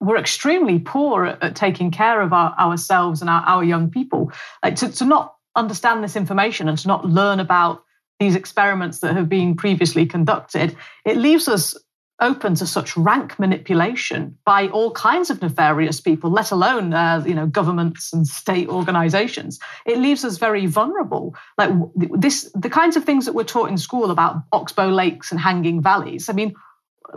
we're 0.00 0.18
extremely 0.18 0.78
poor 0.78 1.24
at, 1.24 1.42
at 1.42 1.56
taking 1.56 1.90
care 1.90 2.20
of 2.20 2.32
our, 2.32 2.54
ourselves 2.58 3.22
and 3.22 3.30
our, 3.30 3.42
our 3.42 3.64
young 3.64 3.90
people. 3.90 4.30
Like 4.62 4.76
to, 4.76 4.90
to 4.92 5.04
not 5.04 5.34
understand 5.54 6.04
this 6.04 6.16
information 6.16 6.68
and 6.68 6.76
to 6.78 6.88
not 6.88 7.06
learn 7.06 7.40
about 7.40 7.82
these 8.20 8.34
experiments 8.34 9.00
that 9.00 9.16
have 9.16 9.28
been 9.28 9.56
previously 9.56 10.06
conducted, 10.06 10.76
it 11.04 11.16
leaves 11.16 11.48
us 11.48 11.74
open 12.20 12.54
to 12.54 12.66
such 12.66 12.96
rank 12.96 13.38
manipulation 13.38 14.36
by 14.44 14.68
all 14.68 14.90
kinds 14.92 15.28
of 15.28 15.42
nefarious 15.42 16.00
people, 16.00 16.30
let 16.30 16.50
alone 16.50 16.94
uh, 16.94 17.22
you 17.26 17.34
know 17.34 17.46
governments 17.46 18.12
and 18.12 18.26
state 18.26 18.68
organizations. 18.68 19.58
It 19.84 19.98
leaves 19.98 20.24
us 20.24 20.38
very 20.38 20.66
vulnerable. 20.66 21.34
Like 21.58 21.70
this, 21.94 22.50
the 22.54 22.70
kinds 22.70 22.96
of 22.96 23.04
things 23.04 23.26
that 23.26 23.34
we're 23.34 23.44
taught 23.44 23.68
in 23.68 23.78
school 23.78 24.10
about 24.10 24.42
oxbow 24.52 24.88
lakes 24.88 25.30
and 25.30 25.40
hanging 25.40 25.82
valleys. 25.82 26.28
I 26.28 26.32
mean, 26.32 26.54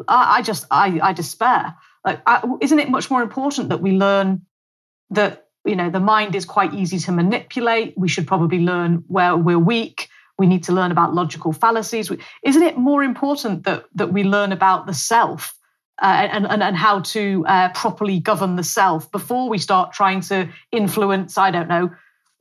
I, 0.07 0.37
I 0.37 0.41
just 0.41 0.65
I, 0.69 0.99
I 1.01 1.13
despair. 1.13 1.75
Like, 2.05 2.21
I, 2.25 2.43
isn't 2.61 2.79
it 2.79 2.89
much 2.89 3.09
more 3.09 3.21
important 3.21 3.69
that 3.69 3.81
we 3.81 3.91
learn 3.91 4.41
that 5.11 5.47
you 5.65 5.75
know 5.75 5.89
the 5.89 5.99
mind 5.99 6.35
is 6.35 6.45
quite 6.45 6.73
easy 6.73 6.99
to 6.99 7.11
manipulate? 7.11 7.93
We 7.97 8.09
should 8.09 8.27
probably 8.27 8.59
learn 8.59 9.05
where 9.07 9.37
we're 9.37 9.59
weak 9.59 10.09
we 10.39 10.47
need 10.47 10.63
to 10.63 10.71
learn 10.71 10.91
about 10.91 11.13
logical 11.13 11.53
fallacies. 11.53 12.11
Isn't 12.43 12.63
it 12.63 12.77
more 12.77 13.03
important 13.03 13.65
that, 13.65 13.85
that 13.95 14.13
we 14.13 14.23
learn 14.23 14.51
about 14.51 14.87
the 14.87 14.93
self 14.93 15.53
uh, 16.01 16.05
and, 16.31 16.47
and, 16.47 16.63
and 16.63 16.75
how 16.75 17.01
to 17.01 17.45
uh, 17.45 17.69
properly 17.73 18.19
govern 18.19 18.55
the 18.55 18.63
self 18.63 19.11
before 19.11 19.49
we 19.49 19.57
start 19.57 19.91
trying 19.93 20.21
to 20.21 20.49
influence, 20.71 21.37
I 21.37 21.51
don't 21.51 21.67
know, 21.67 21.91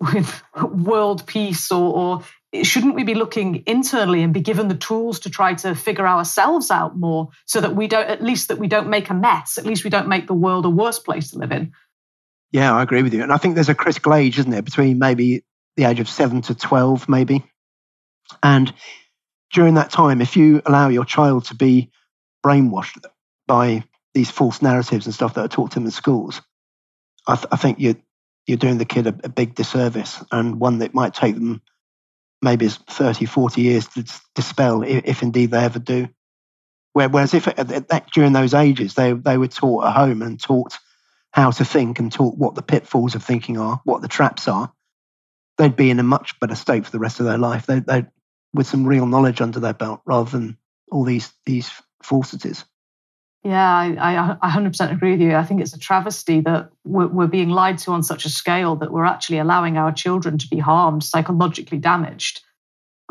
with 0.00 0.42
world 0.62 1.26
peace 1.26 1.72
or, 1.72 1.92
or 1.92 2.24
shouldn't 2.62 2.94
we 2.94 3.02
be 3.02 3.14
looking 3.14 3.64
internally 3.66 4.22
and 4.22 4.32
be 4.32 4.40
given 4.40 4.68
the 4.68 4.76
tools 4.76 5.20
to 5.20 5.30
try 5.30 5.54
to 5.54 5.74
figure 5.74 6.06
ourselves 6.06 6.70
out 6.70 6.96
more 6.96 7.28
so 7.46 7.60
that 7.60 7.74
we 7.74 7.88
don't 7.88 8.08
at 8.08 8.22
least 8.22 8.48
that 8.48 8.58
we 8.58 8.68
don't 8.68 8.88
make 8.88 9.10
a 9.10 9.14
mess 9.14 9.58
at 9.58 9.66
least 9.66 9.84
we 9.84 9.90
don't 9.90 10.08
make 10.08 10.28
the 10.28 10.34
world 10.34 10.64
a 10.64 10.70
worse 10.70 10.98
place 10.98 11.32
to 11.32 11.38
live 11.38 11.52
in? 11.52 11.72
Yeah 12.52 12.74
i 12.74 12.82
agree 12.82 13.02
with 13.02 13.12
you. 13.12 13.22
And 13.22 13.32
i 13.32 13.36
think 13.36 13.54
there's 13.54 13.68
a 13.68 13.74
critical 13.74 14.14
age 14.14 14.38
isn't 14.38 14.50
there 14.50 14.62
between 14.62 14.98
maybe 14.98 15.44
the 15.76 15.84
age 15.84 16.00
of 16.00 16.08
7 16.08 16.42
to 16.42 16.54
12 16.54 17.08
maybe 17.08 17.44
and 18.42 18.72
during 19.52 19.74
that 19.74 19.90
time, 19.90 20.20
if 20.20 20.36
you 20.36 20.62
allow 20.66 20.88
your 20.88 21.04
child 21.04 21.46
to 21.46 21.54
be 21.54 21.90
brainwashed 22.44 23.04
by 23.46 23.84
these 24.14 24.30
false 24.30 24.62
narratives 24.62 25.06
and 25.06 25.14
stuff 25.14 25.34
that 25.34 25.44
are 25.44 25.48
taught 25.48 25.70
to 25.72 25.74
them 25.76 25.86
in 25.86 25.90
schools, 25.90 26.42
I, 27.26 27.36
th- 27.36 27.48
I 27.50 27.56
think 27.56 27.78
you're, 27.78 27.96
you're 28.46 28.58
doing 28.58 28.78
the 28.78 28.84
kid 28.84 29.06
a, 29.06 29.16
a, 29.24 29.28
big 29.28 29.54
disservice 29.54 30.22
and 30.32 30.60
one 30.60 30.78
that 30.78 30.94
might 30.94 31.14
take 31.14 31.34
them 31.34 31.62
maybe 32.42 32.68
30, 32.68 33.26
40 33.26 33.60
years 33.60 33.88
to 33.88 34.04
dispel, 34.34 34.82
if, 34.82 35.04
if 35.04 35.22
indeed 35.22 35.50
they 35.50 35.64
ever 35.64 35.78
do. 35.78 36.08
Whereas 36.92 37.34
if 37.34 37.48
during 38.12 38.32
those 38.32 38.54
ages 38.54 38.94
they, 38.94 39.12
they 39.12 39.38
were 39.38 39.48
taught 39.48 39.84
at 39.84 39.94
home 39.94 40.20
and 40.22 40.40
taught 40.40 40.78
how 41.30 41.50
to 41.52 41.64
think 41.64 41.98
and 41.98 42.10
taught 42.10 42.36
what 42.36 42.54
the 42.54 42.62
pitfalls 42.62 43.14
of 43.14 43.22
thinking 43.22 43.58
are, 43.58 43.80
what 43.84 44.02
the 44.02 44.08
traps 44.08 44.48
are, 44.48 44.72
they'd 45.58 45.76
be 45.76 45.90
in 45.90 46.00
a 46.00 46.04
much 46.04 46.38
better 46.40 46.54
state 46.54 46.84
for 46.84 46.90
the 46.90 46.98
rest 46.98 47.20
of 47.20 47.26
their 47.26 47.38
life. 47.38 47.66
They, 47.66 47.80
they, 47.80 48.06
with 48.54 48.66
some 48.66 48.86
real 48.86 49.06
knowledge 49.06 49.40
under 49.40 49.60
their 49.60 49.74
belt 49.74 50.00
rather 50.04 50.30
than 50.30 50.56
all 50.90 51.04
these 51.04 51.32
these 51.46 51.70
falsities. 52.02 52.64
Yeah, 53.44 53.64
I, 53.64 54.36
I 54.42 54.50
100% 54.50 54.92
agree 54.92 55.12
with 55.12 55.20
you. 55.20 55.34
I 55.34 55.44
think 55.44 55.60
it's 55.60 55.72
a 55.72 55.78
travesty 55.78 56.40
that 56.40 56.70
we're, 56.84 57.06
we're, 57.06 57.28
being 57.28 57.50
lied 57.50 57.78
to 57.78 57.92
on 57.92 58.02
such 58.02 58.24
a 58.24 58.28
scale 58.28 58.74
that 58.76 58.90
we're 58.92 59.04
actually 59.04 59.38
allowing 59.38 59.78
our 59.78 59.92
children 59.92 60.38
to 60.38 60.48
be 60.48 60.58
harmed, 60.58 61.04
psychologically 61.04 61.78
damaged, 61.78 62.42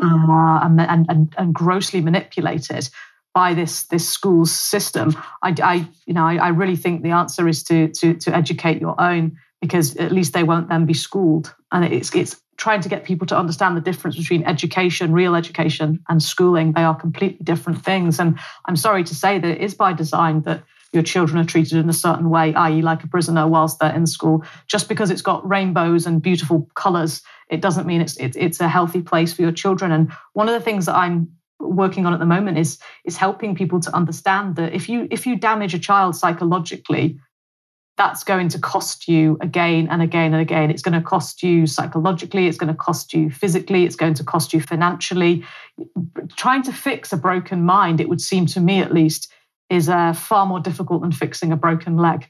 uh, 0.04 0.60
and, 0.64 0.82
and, 1.10 1.34
and, 1.38 1.54
grossly 1.54 2.02
manipulated 2.02 2.90
by 3.34 3.54
this 3.54 3.84
this 3.84 4.08
school 4.08 4.46
system. 4.46 5.16
I, 5.42 5.56
I 5.64 5.88
you 6.06 6.14
know, 6.14 6.26
I, 6.26 6.36
I, 6.36 6.48
really 6.50 6.76
think 6.76 7.04
the 7.04 7.12
answer 7.12 7.48
is 7.48 7.64
to 7.64 7.88
to 7.90 8.14
to 8.16 8.36
educate 8.36 8.82
your 8.82 9.00
own 9.00 9.38
because 9.62 9.96
at 9.96 10.12
least 10.12 10.34
they 10.34 10.44
won't 10.44 10.70
then 10.70 10.86
be 10.86 10.94
schooled, 10.94 11.54
and 11.72 11.86
it's 11.86 12.14
it's 12.14 12.40
trying 12.58 12.82
to 12.82 12.90
get 12.90 13.04
people 13.04 13.28
to 13.28 13.38
understand 13.38 13.78
the 13.78 13.82
difference 13.82 14.18
between 14.18 14.44
education, 14.44 15.14
real 15.14 15.36
education, 15.36 16.04
and 16.10 16.22
schooling. 16.22 16.74
They 16.74 16.84
are 16.84 16.96
completely 16.96 17.44
different 17.44 17.86
things. 17.86 18.20
And 18.20 18.40
I'm 18.66 18.76
sorry 18.76 19.04
to 19.06 19.16
say 19.16 19.40
that 19.40 19.48
it 19.48 19.62
is 19.62 19.76
by 19.76 19.94
design 19.94 20.42
that 20.42 20.64
your 20.92 21.04
children 21.04 21.38
are 21.38 21.46
treated 21.46 21.78
in 21.78 21.90
a 21.90 21.94
certain 21.94 22.30
way, 22.30 22.54
i.e., 22.54 22.82
like 22.82 23.04
a 23.04 23.08
prisoner 23.08 23.48
whilst 23.48 23.80
they're 23.80 23.96
in 23.96 24.08
school. 24.08 24.44
Just 24.68 24.90
because 24.90 25.12
it's 25.12 25.22
got 25.22 25.48
rainbows 25.48 26.08
and 26.08 26.22
beautiful 26.22 26.70
colours, 26.76 27.22
it 27.50 27.62
doesn't 27.62 27.86
mean 27.86 28.02
it's, 28.02 28.18
it's 28.18 28.38
it's 28.38 28.60
a 28.60 28.68
healthy 28.68 29.02
place 29.02 29.34
for 29.34 29.42
your 29.42 29.52
children. 29.52 29.92
And 29.92 30.12
one 30.34 30.48
of 30.48 30.54
the 30.54 30.64
things 30.64 30.86
that 30.86 30.96
I'm 30.96 31.38
working 31.60 32.06
on 32.06 32.14
at 32.14 32.20
the 32.20 32.26
moment 32.26 32.58
is 32.58 32.80
is 33.04 33.18
helping 33.18 33.56
people 33.56 33.80
to 33.82 33.96
understand 33.96 34.56
that 34.56 34.74
if 34.74 34.90
you 34.90 35.08
if 35.12 35.28
you 35.28 35.36
damage 35.36 35.74
a 35.74 35.80
child 35.80 36.16
psychologically 36.16 37.20
that's 37.98 38.24
going 38.24 38.48
to 38.50 38.60
cost 38.60 39.08
you 39.08 39.38
again 39.42 39.88
and 39.90 40.02
again 40.02 40.34
and 40.34 40.42
again. 40.42 40.70
It's 40.70 40.84
going 40.84 40.94
to 40.94 41.02
cost 41.02 41.42
you 41.42 41.66
psychologically, 41.66 42.48
it's 42.48 42.58
going 42.58 42.72
to 42.72 42.78
cost 42.78 43.14
you 43.14 43.32
physically, 43.32 43.86
it's 43.86 43.96
going 43.96 44.14
to 44.16 44.24
cost 44.24 44.54
you 44.54 44.62
financially. 44.62 45.44
Trying 46.36 46.64
to 46.64 46.72
fix 46.72 47.12
a 47.12 47.18
broken 47.18 47.64
mind, 47.64 48.00
it 48.00 48.08
would 48.08 48.22
seem 48.22 48.46
to 48.48 48.60
me 48.60 48.82
at 48.82 48.94
least, 48.94 49.32
is 49.70 49.90
uh, 49.90 50.14
far 50.14 50.46
more 50.46 50.60
difficult 50.60 51.02
than 51.02 51.12
fixing 51.12 51.52
a 51.52 51.58
broken 51.58 51.98
leg. 51.98 52.30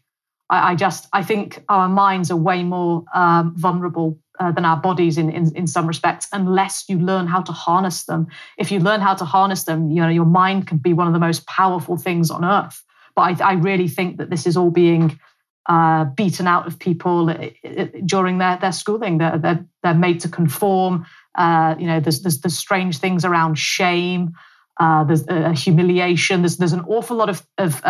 I, 0.50 0.72
I, 0.72 0.76
just, 0.76 1.08
I 1.12 1.22
think 1.22 1.64
our 1.68 1.90
minds 1.90 2.32
are 2.32 2.38
way 2.38 2.64
more 2.64 3.04
um, 3.14 3.54
vulnerable 3.58 4.18
uh, 4.40 4.52
than 4.52 4.64
our 4.64 4.78
bodies 4.78 5.18
in, 5.18 5.30
in, 5.30 5.54
in 5.56 5.68
some 5.68 5.86
respects, 5.86 6.28
unless 6.32 6.86
you 6.88 6.98
learn 6.98 7.28
how 7.28 7.42
to 7.42 7.52
harness 7.52 8.06
them. 8.06 8.28
If 8.58 8.72
you 8.72 8.80
learn 8.80 9.02
how 9.02 9.16
to 9.16 9.26
harness 9.26 9.64
them, 9.64 9.92
you 9.92 10.02
know, 10.02 10.08
your 10.10 10.26
mind 10.26 10.68
can 10.68 10.78
be 10.78 10.94
one 10.94 11.08
of 11.08 11.14
the 11.14 11.20
most 11.20 11.46
powerful 11.48 11.98
things 11.98 12.32
on 12.32 12.46
earth. 12.46 12.84
But 13.16 13.42
I, 13.42 13.50
I 13.50 13.54
really 13.54 13.88
think 13.88 14.18
that 14.18 14.30
this 14.30 14.48
is 14.48 14.56
all 14.56 14.70
being 14.70 15.20
uh, 15.68 16.06
beaten 16.06 16.48
out 16.48 16.66
of 16.68 16.80
people 16.80 17.30
uh, 17.30 17.50
uh, 17.66 17.86
during 18.06 18.38
their, 18.38 18.58
their 18.58 18.72
schooling. 18.72 19.18
They're, 19.18 19.38
they're, 19.38 19.66
they're 19.84 19.94
made 19.94 20.22
to 20.22 20.30
conform. 20.30 21.06
Uh, 21.36 21.76
you 21.78 21.88
know, 21.88 22.00
there's, 22.00 22.22
there's, 22.22 22.42
there's 22.42 22.58
strange 22.58 22.98
things 22.98 23.26
around 23.26 23.58
shame. 23.58 24.34
Uh, 24.80 25.04
there's 25.04 25.28
uh, 25.28 25.52
humiliation. 25.52 26.42
There's, 26.42 26.58
there's 26.58 26.74
an 26.74 26.86
awful 26.88 27.18
lot 27.18 27.30
of, 27.30 27.46
of 27.58 27.82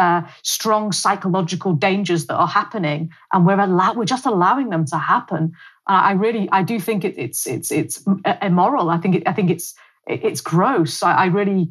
strong 0.42 0.92
psychological 0.92 1.74
dangers 1.74 2.28
that 2.28 2.36
are 2.36 2.48
happening, 2.48 3.12
and 3.32 3.46
we're 3.46 3.60
allow- 3.60 3.94
we're 3.94 4.06
just 4.06 4.26
allowing 4.26 4.70
them 4.70 4.86
to 4.86 4.98
happen. 4.98 5.54
I 5.90 6.14
really, 6.14 6.50
I 6.52 6.64
do 6.64 6.80
think 6.82 7.06
it, 7.06 7.16
it's 7.18 7.48
it's 7.48 7.72
it's 7.72 8.04
immoral. 8.42 8.90
I 8.90 8.98
think 8.98 9.16
it, 9.16 9.24
I 9.26 9.32
think 9.32 9.50
it's 9.50 9.74
it's 10.06 10.42
gross. 10.42 11.02
I, 11.02 11.14
I 11.14 11.26
really 11.28 11.70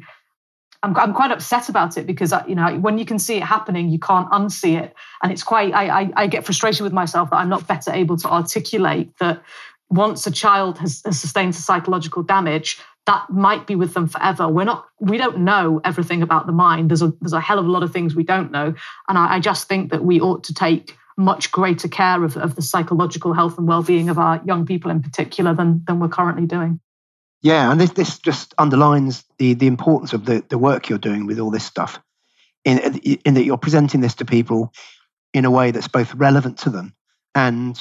I'm, 0.83 0.95
I'm 0.95 1.13
quite 1.13 1.31
upset 1.31 1.69
about 1.69 1.97
it 1.97 2.05
because 2.05 2.33
you 2.47 2.55
know 2.55 2.77
when 2.79 2.97
you 2.97 3.05
can 3.05 3.19
see 3.19 3.37
it 3.37 3.43
happening, 3.43 3.89
you 3.89 3.99
can't 3.99 4.29
unsee 4.31 4.79
it, 4.79 4.93
and 5.23 5.31
it's 5.31 5.43
quite. 5.43 5.73
I, 5.73 6.01
I, 6.01 6.11
I 6.15 6.27
get 6.27 6.45
frustrated 6.45 6.81
with 6.81 6.93
myself 6.93 7.29
that 7.31 7.37
I'm 7.37 7.49
not 7.49 7.67
better 7.67 7.91
able 7.91 8.17
to 8.17 8.29
articulate 8.29 9.17
that 9.19 9.41
once 9.89 10.27
a 10.27 10.31
child 10.31 10.77
has, 10.79 11.01
has 11.05 11.19
sustained 11.19 11.55
psychological 11.55 12.21
damage, 12.21 12.79
that 13.05 13.29
might 13.29 13.65
be 13.65 13.75
with 13.75 13.93
them 13.93 14.07
forever. 14.07 14.47
We're 14.47 14.65
not. 14.65 14.85
We 14.99 15.17
don't 15.17 15.39
know 15.39 15.81
everything 15.83 16.21
about 16.21 16.45
the 16.45 16.53
mind. 16.53 16.91
There's 16.91 17.01
a 17.01 17.13
there's 17.21 17.33
a 17.33 17.41
hell 17.41 17.57
of 17.57 17.65
a 17.65 17.71
lot 17.71 17.83
of 17.83 17.91
things 17.91 18.15
we 18.15 18.23
don't 18.23 18.51
know, 18.51 18.73
and 19.07 19.17
I, 19.17 19.35
I 19.35 19.39
just 19.39 19.67
think 19.67 19.91
that 19.91 20.03
we 20.03 20.19
ought 20.19 20.43
to 20.45 20.53
take 20.53 20.95
much 21.19 21.51
greater 21.51 21.87
care 21.87 22.23
of, 22.23 22.37
of 22.37 22.55
the 22.55 22.61
psychological 22.61 23.33
health 23.33 23.57
and 23.57 23.67
well-being 23.67 24.07
of 24.07 24.19
our 24.19 24.39
young 24.45 24.67
people 24.67 24.91
in 24.91 25.01
particular 25.01 25.55
than 25.55 25.83
than 25.87 25.99
we're 25.99 26.09
currently 26.09 26.45
doing. 26.45 26.79
Yeah, 27.41 27.71
and 27.71 27.79
this 27.79 27.91
this 27.91 28.19
just 28.19 28.53
underlines 28.57 29.23
the 29.37 29.53
the 29.53 29.67
importance 29.67 30.13
of 30.13 30.25
the 30.25 30.43
the 30.49 30.57
work 30.57 30.89
you're 30.89 30.97
doing 30.97 31.25
with 31.25 31.39
all 31.39 31.51
this 31.51 31.65
stuff, 31.65 31.99
in 32.65 32.79
in 32.79 33.35
that 33.35 33.45
you're 33.45 33.57
presenting 33.57 34.01
this 34.01 34.15
to 34.15 34.25
people 34.25 34.73
in 35.33 35.45
a 35.45 35.51
way 35.51 35.71
that's 35.71 35.87
both 35.87 36.13
relevant 36.15 36.57
to 36.59 36.69
them 36.69 36.95
and 37.35 37.79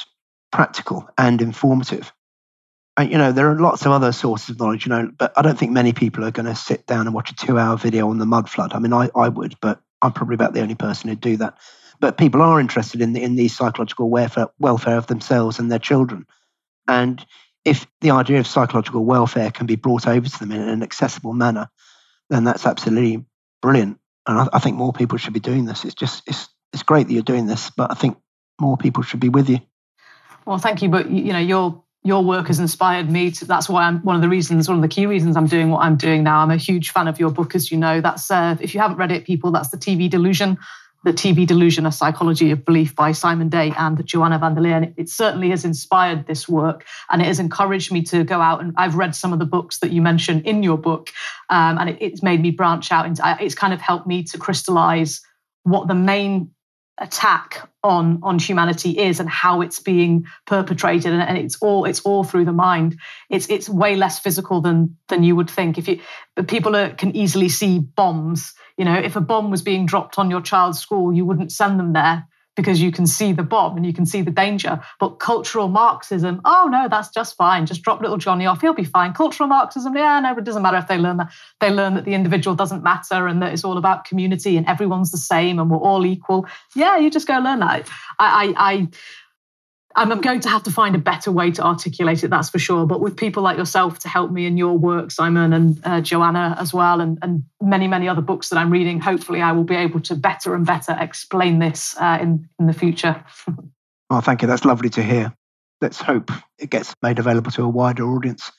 practical 0.53 1.09
and 1.17 1.41
informative. 1.41 2.13
And, 2.99 3.11
you 3.11 3.19
know, 3.19 3.31
there 3.31 3.51
are 3.51 3.59
lots 3.61 3.85
of 3.85 3.93
other 3.93 4.11
sources 4.11 4.51
of 4.51 4.59
knowledge, 4.59 4.87
you 4.87 4.91
know, 4.91 5.11
but 5.19 5.33
I 5.37 5.43
don't 5.43 5.59
think 5.59 5.71
many 5.71 5.93
people 5.93 6.25
are 6.25 6.31
going 6.31 6.47
to 6.47 6.55
sit 6.55 6.87
down 6.87 7.07
and 7.07 7.15
watch 7.15 7.31
a 7.31 7.35
two-hour 7.35 7.77
video 7.77 8.09
on 8.09 8.19
the 8.19 8.27
mud 8.27 8.49
flood. 8.49 8.73
I 8.73 8.79
mean, 8.79 8.95
I, 8.95 9.11
I 9.15 9.29
would, 9.29 9.55
but 9.61 9.81
I'm 10.01 10.13
probably 10.13 10.35
about 10.35 10.55
the 10.55 10.63
only 10.63 10.75
person 10.75 11.11
who'd 11.11 11.21
do 11.21 11.37
that. 11.37 11.59
But 12.01 12.17
people 12.17 12.41
are 12.41 12.59
interested 12.59 13.03
in 13.03 13.13
the, 13.13 13.23
in 13.23 13.37
the 13.37 13.49
psychological 13.49 14.09
welfare 14.09 14.49
welfare 14.59 14.97
of 14.97 15.09
themselves 15.09 15.59
and 15.59 15.71
their 15.71 15.79
children, 15.79 16.27
and 16.89 17.25
if 17.67 17.85
the 18.01 18.13
idea 18.13 18.39
of 18.39 18.47
psychological 18.47 19.05
welfare 19.05 19.51
can 19.51 19.67
be 19.67 19.75
brought 19.75 20.07
over 20.07 20.27
to 20.27 20.39
them 20.39 20.53
in 20.53 20.63
an 20.63 20.85
accessible 20.85 21.33
manner, 21.33 21.69
then 22.31 22.45
that's 22.45 22.65
absolutely 22.65 23.25
brilliant. 23.61 23.99
And 24.27 24.39
I, 24.39 24.49
I, 24.55 24.59
think 24.61 24.77
more 24.77 24.93
people 24.93 25.19
should 25.19 25.33
be 25.33 25.41
doing 25.41 25.65
this. 25.65 25.85
It's 25.85 25.95
just 25.95 26.23
it's 26.27 26.49
it's 26.73 26.85
great 26.85 27.09
that 27.09 27.13
you're 27.13 27.23
doing 27.23 27.47
this, 27.47 27.71
but 27.71 27.91
I 27.91 27.95
think 27.95 28.19
more 28.61 28.77
people 28.77 29.03
should 29.03 29.21
be 29.21 29.29
with 29.29 29.51
you. 29.51 29.59
Well, 30.47 30.59
thank 30.59 30.81
you. 30.81 30.89
But 30.89 31.11
you 31.11 31.33
know, 31.33 31.41
your 31.41 31.83
your 32.05 32.23
work 32.23 32.47
has 32.47 32.61
inspired 32.61 33.11
me. 33.11 33.33
To, 33.33 33.45
that's 33.45 33.69
why 33.69 33.83
I'm 33.83 33.99
one 34.03 34.15
of 34.15 34.23
the 34.23 34.29
reasons, 34.29 34.69
one 34.69 34.79
of 34.79 34.83
the 34.83 34.89
key 34.89 35.07
reasons 35.07 35.37
I'm 35.37 35.49
doing 35.49 35.71
what 35.71 35.83
I'm 35.83 35.97
doing 35.97 36.23
now. 36.23 36.39
I'm 36.39 36.53
a 36.53 36.57
huge 36.57 36.93
fan 36.93 37.09
of 37.09 37.19
your 37.19 37.31
book, 37.31 37.57
as 37.57 37.73
you 37.73 37.79
know. 37.79 38.01
That's 38.01 38.31
uh, 38.31 38.57
if 38.61 38.75
you 38.75 38.81
haven't 38.81 38.97
read 38.97 39.11
it, 39.11 39.25
people, 39.25 39.51
that's 39.51 39.71
the 39.71 39.77
TV 39.77 40.09
delusion 40.09 40.57
the 41.05 41.13
TV 41.13 41.47
Delusion, 41.47 41.87
A 41.87 41.93
Psychology 41.93 42.51
of 42.51 42.65
Belief 42.65 42.95
by 42.97 43.13
Simon 43.13 43.49
Day 43.49 43.73
and 43.79 44.05
Joanna 44.05 44.39
van 44.39 44.55
der 44.55 44.61
Leer. 44.61 44.93
It 44.97 45.09
certainly 45.09 45.51
has 45.51 45.65
inspired 45.65 46.27
this 46.27 46.49
work 46.49 46.85
and 47.11 47.23
it 47.23 47.27
has 47.27 47.39
encouraged 47.39 47.93
me 47.93 48.03
to 48.05 48.25
go 48.25 48.41
out 48.41 48.61
and 48.61 48.75
I've 48.77 48.97
read 48.97 49.15
some 49.15 49.33
of 49.33 49.39
the 49.39 49.45
books 49.45 49.79
that 49.79 49.93
you 49.93 50.03
mentioned 50.03 50.47
in 50.47 50.63
your 50.63 50.79
book 50.79 51.11
um, 51.51 51.79
and 51.79 51.91
it, 51.91 51.99
it's 52.01 52.23
made 52.23 52.43
me 52.43 52.51
branch 52.51 52.91
out 52.91 53.07
into, 53.07 53.23
it's 53.41 53.55
kind 53.55 53.73
of 53.73 53.81
helped 53.81 54.07
me 54.07 54.25
to 54.25 54.39
crystallize 54.39 55.21
what 55.63 55.89
the 55.89 55.95
main 55.95 56.51
attack 56.99 57.69
on 57.83 58.21
on 58.23 58.39
humanity 58.39 58.99
is 58.99 59.21
and 59.21 59.29
how 59.29 59.61
it's 59.61 59.81
being 59.81 60.27
perpetrated. 60.47 61.13
And, 61.13 61.23
and, 61.23 61.39
it's 61.39 61.57
all 61.61 61.85
it's 61.85 62.01
all 62.01 62.25
through 62.25 62.45
the 62.45 62.53
mind. 62.53 62.99
It's 63.31 63.49
it's 63.49 63.69
way 63.69 63.97
less 63.97 64.19
physical 64.19 64.61
than 64.61 64.97
than 65.09 65.23
you 65.23 65.37
would 65.37 65.51
think. 65.51 65.79
If 65.79 65.89
you 65.89 66.01
but 66.35 66.49
people 66.49 66.75
are, 66.77 66.91
can 66.91 67.15
easily 67.15 67.49
see 67.49 67.79
bombs. 67.79 68.55
You 68.77 68.85
know 68.85 68.99
if 68.99 69.17
a 69.17 69.21
bomb 69.21 69.51
was 69.51 69.63
being 69.63 69.87
dropped 69.87 70.19
on 70.19 70.31
your 70.31 70.43
child's 70.43 70.79
school 70.79 71.13
you 71.13 71.25
wouldn't 71.25 71.53
send 71.53 71.79
them 71.79 71.93
there 71.93 72.27
because 72.57 72.81
you 72.81 72.91
can 72.91 73.07
see 73.07 73.33
the 73.33 73.43
bomb 73.43 73.77
and 73.77 73.87
you 73.87 73.93
can 73.93 74.07
see 74.07 74.23
the 74.23 74.31
danger. 74.31 74.81
But 74.99 75.21
cultural 75.21 75.69
Marxism, 75.69 76.41
oh 76.45 76.69
no, 76.71 76.89
that's 76.89 77.11
just 77.11 77.37
fine. 77.37 77.67
Just 77.67 77.83
drop 77.83 78.01
little 78.01 78.17
Johnny 78.17 78.47
off, 78.47 78.61
he'll 78.61 78.75
be 78.75 78.85
fine. 78.85 79.13
Cultural 79.13 79.49
Marxism, 79.49 79.95
yeah, 79.95 80.19
no, 80.21 80.37
it 80.37 80.45
doesn't 80.45 80.63
matter 80.63 80.79
if 80.79 80.89
they 80.89 80.99
learn 80.99 81.19
that. 81.19 81.33
They 81.61 81.71
learn 81.71 81.95
that 81.95 82.05
the 82.05 82.15
individual 82.15 82.57
doesn't 82.57 82.83
matter 82.83 83.27
and 83.27 83.41
that 83.43 83.53
it's 83.53 83.65
all 83.65 83.77
about 83.77 84.05
community 84.05 84.57
and 84.57 84.67
everyone's 84.67 85.11
the 85.11 85.19
same 85.19 85.59
and 85.59 85.71
we're 85.71 85.79
all 85.79 86.07
equal. 86.07 86.47
Yeah, 86.75 86.97
you 86.97 87.11
just 87.11 87.29
go 87.29 87.39
learn 87.39 87.61
that. 87.61 87.89
I, 88.19 88.55
I, 88.57 88.73
I 88.73 88.89
I'm 89.97 90.21
going 90.21 90.41
to 90.41 90.49
have 90.51 90.63
to 90.65 90.71
find 90.71 90.95
a 90.95 90.99
better 90.99 91.33
way 91.33 91.51
to 91.53 91.65
articulate 91.65 92.23
it, 92.23 92.29
that's 92.29 92.51
for 92.51 92.59
sure. 92.59 92.87
But 92.87 93.01
with 93.01 93.17
people 93.17 93.43
like 93.43 93.57
yourself 93.57 93.99
to 94.01 94.09
help 94.09 94.31
me 94.31 94.45
in 94.45 94.59
your 94.59 94.77
work, 94.77 95.11
Simon 95.11 95.55
and 95.55 95.81
uh, 95.85 96.01
Joanna 96.03 96.55
as 96.61 96.75
well, 96.75 97.01
and, 97.01 97.19
and 97.23 97.45
many, 97.63 97.89
many 97.89 98.07
other 98.07 98.21
books 98.21 98.51
that 98.51 98.59
I'm 98.59 98.71
reading, 98.71 99.01
hopefully 99.01 99.41
I 99.41 99.53
will 99.53 99.65
be 99.65 99.75
able 99.75 100.01
to 100.01 100.15
better 100.15 100.55
and 100.55 100.67
better 100.67 100.95
explain 101.01 101.61
this 101.61 101.97
uh, 101.99 102.19
in, 102.21 102.47
in 102.59 102.67
the 102.67 102.75
future. 102.75 103.25
oh, 104.11 104.21
thank 104.21 104.43
you. 104.43 104.49
That's 104.49 104.67
lovely 104.67 104.91
to 104.91 105.03
hear. 105.03 105.33
Let's 105.81 106.01
hope 106.01 106.31
it 106.59 106.69
gets 106.69 106.95
made 107.03 107.19
available 107.19 107.51
to 107.53 107.63
a 107.63 107.69
wider 107.69 108.05
audience. 108.05 108.53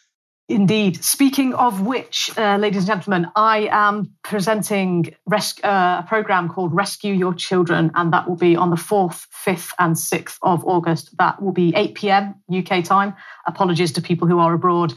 Indeed. 0.49 1.03
Speaking 1.03 1.53
of 1.56 1.82
which, 1.82 2.32
uh, 2.38 2.56
ladies 2.56 2.84
and 2.84 2.88
gentlemen, 2.88 3.30
I 3.36 3.68
am 3.69 4.10
presenting 4.24 5.14
res- 5.26 5.60
uh, 5.61 6.02
a 6.03 6.06
program 6.07 6.48
called 6.48 6.74
Rescue 6.74 7.14
Your 7.14 7.34
Children, 7.34 7.91
and 7.95 8.14
that 8.14 8.30
will 8.30 8.38
be 8.38 8.56
on 8.56 8.69
the 8.69 8.78
4th, 8.78 9.28
5th, 9.45 9.74
and 9.78 9.95
6th 9.98 10.38
of 10.44 10.64
August. 10.65 11.18
That 11.18 11.41
will 11.41 11.52
be 11.52 11.74
8 11.76 11.95
p.m. 11.95 12.36
UK 12.49 12.82
time. 12.86 13.14
Apologies 13.45 13.91
to 13.94 14.02
people 14.02 14.26
who 14.26 14.40
are 14.40 14.53
abroad 14.53 14.94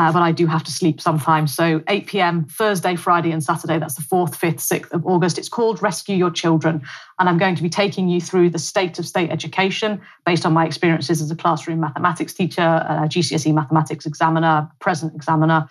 uh, 0.00 0.10
but 0.10 0.22
I 0.22 0.32
do 0.32 0.46
have 0.46 0.64
to 0.64 0.72
sleep 0.72 0.98
sometimes. 0.98 1.54
So 1.54 1.82
8 1.86 2.06
p.m. 2.06 2.46
Thursday, 2.46 2.96
Friday, 2.96 3.32
and 3.32 3.44
Saturday. 3.44 3.78
That's 3.78 3.96
the 3.96 4.02
4th, 4.02 4.34
5th, 4.34 4.54
6th 4.54 4.90
of 4.92 5.04
August. 5.04 5.36
It's 5.36 5.50
called 5.50 5.82
Rescue 5.82 6.16
Your 6.16 6.30
Children. 6.30 6.80
And 7.18 7.28
I'm 7.28 7.36
going 7.36 7.54
to 7.54 7.62
be 7.62 7.68
taking 7.68 8.08
you 8.08 8.18
through 8.18 8.48
the 8.48 8.58
state 8.58 8.98
of 8.98 9.06
state 9.06 9.30
education 9.30 10.00
based 10.24 10.46
on 10.46 10.54
my 10.54 10.64
experiences 10.64 11.20
as 11.20 11.30
a 11.30 11.36
classroom 11.36 11.80
mathematics 11.80 12.32
teacher, 12.32 12.62
a 12.62 13.08
GCSE 13.08 13.52
mathematics 13.52 14.06
examiner, 14.06 14.70
present 14.78 15.14
examiner. 15.14 15.68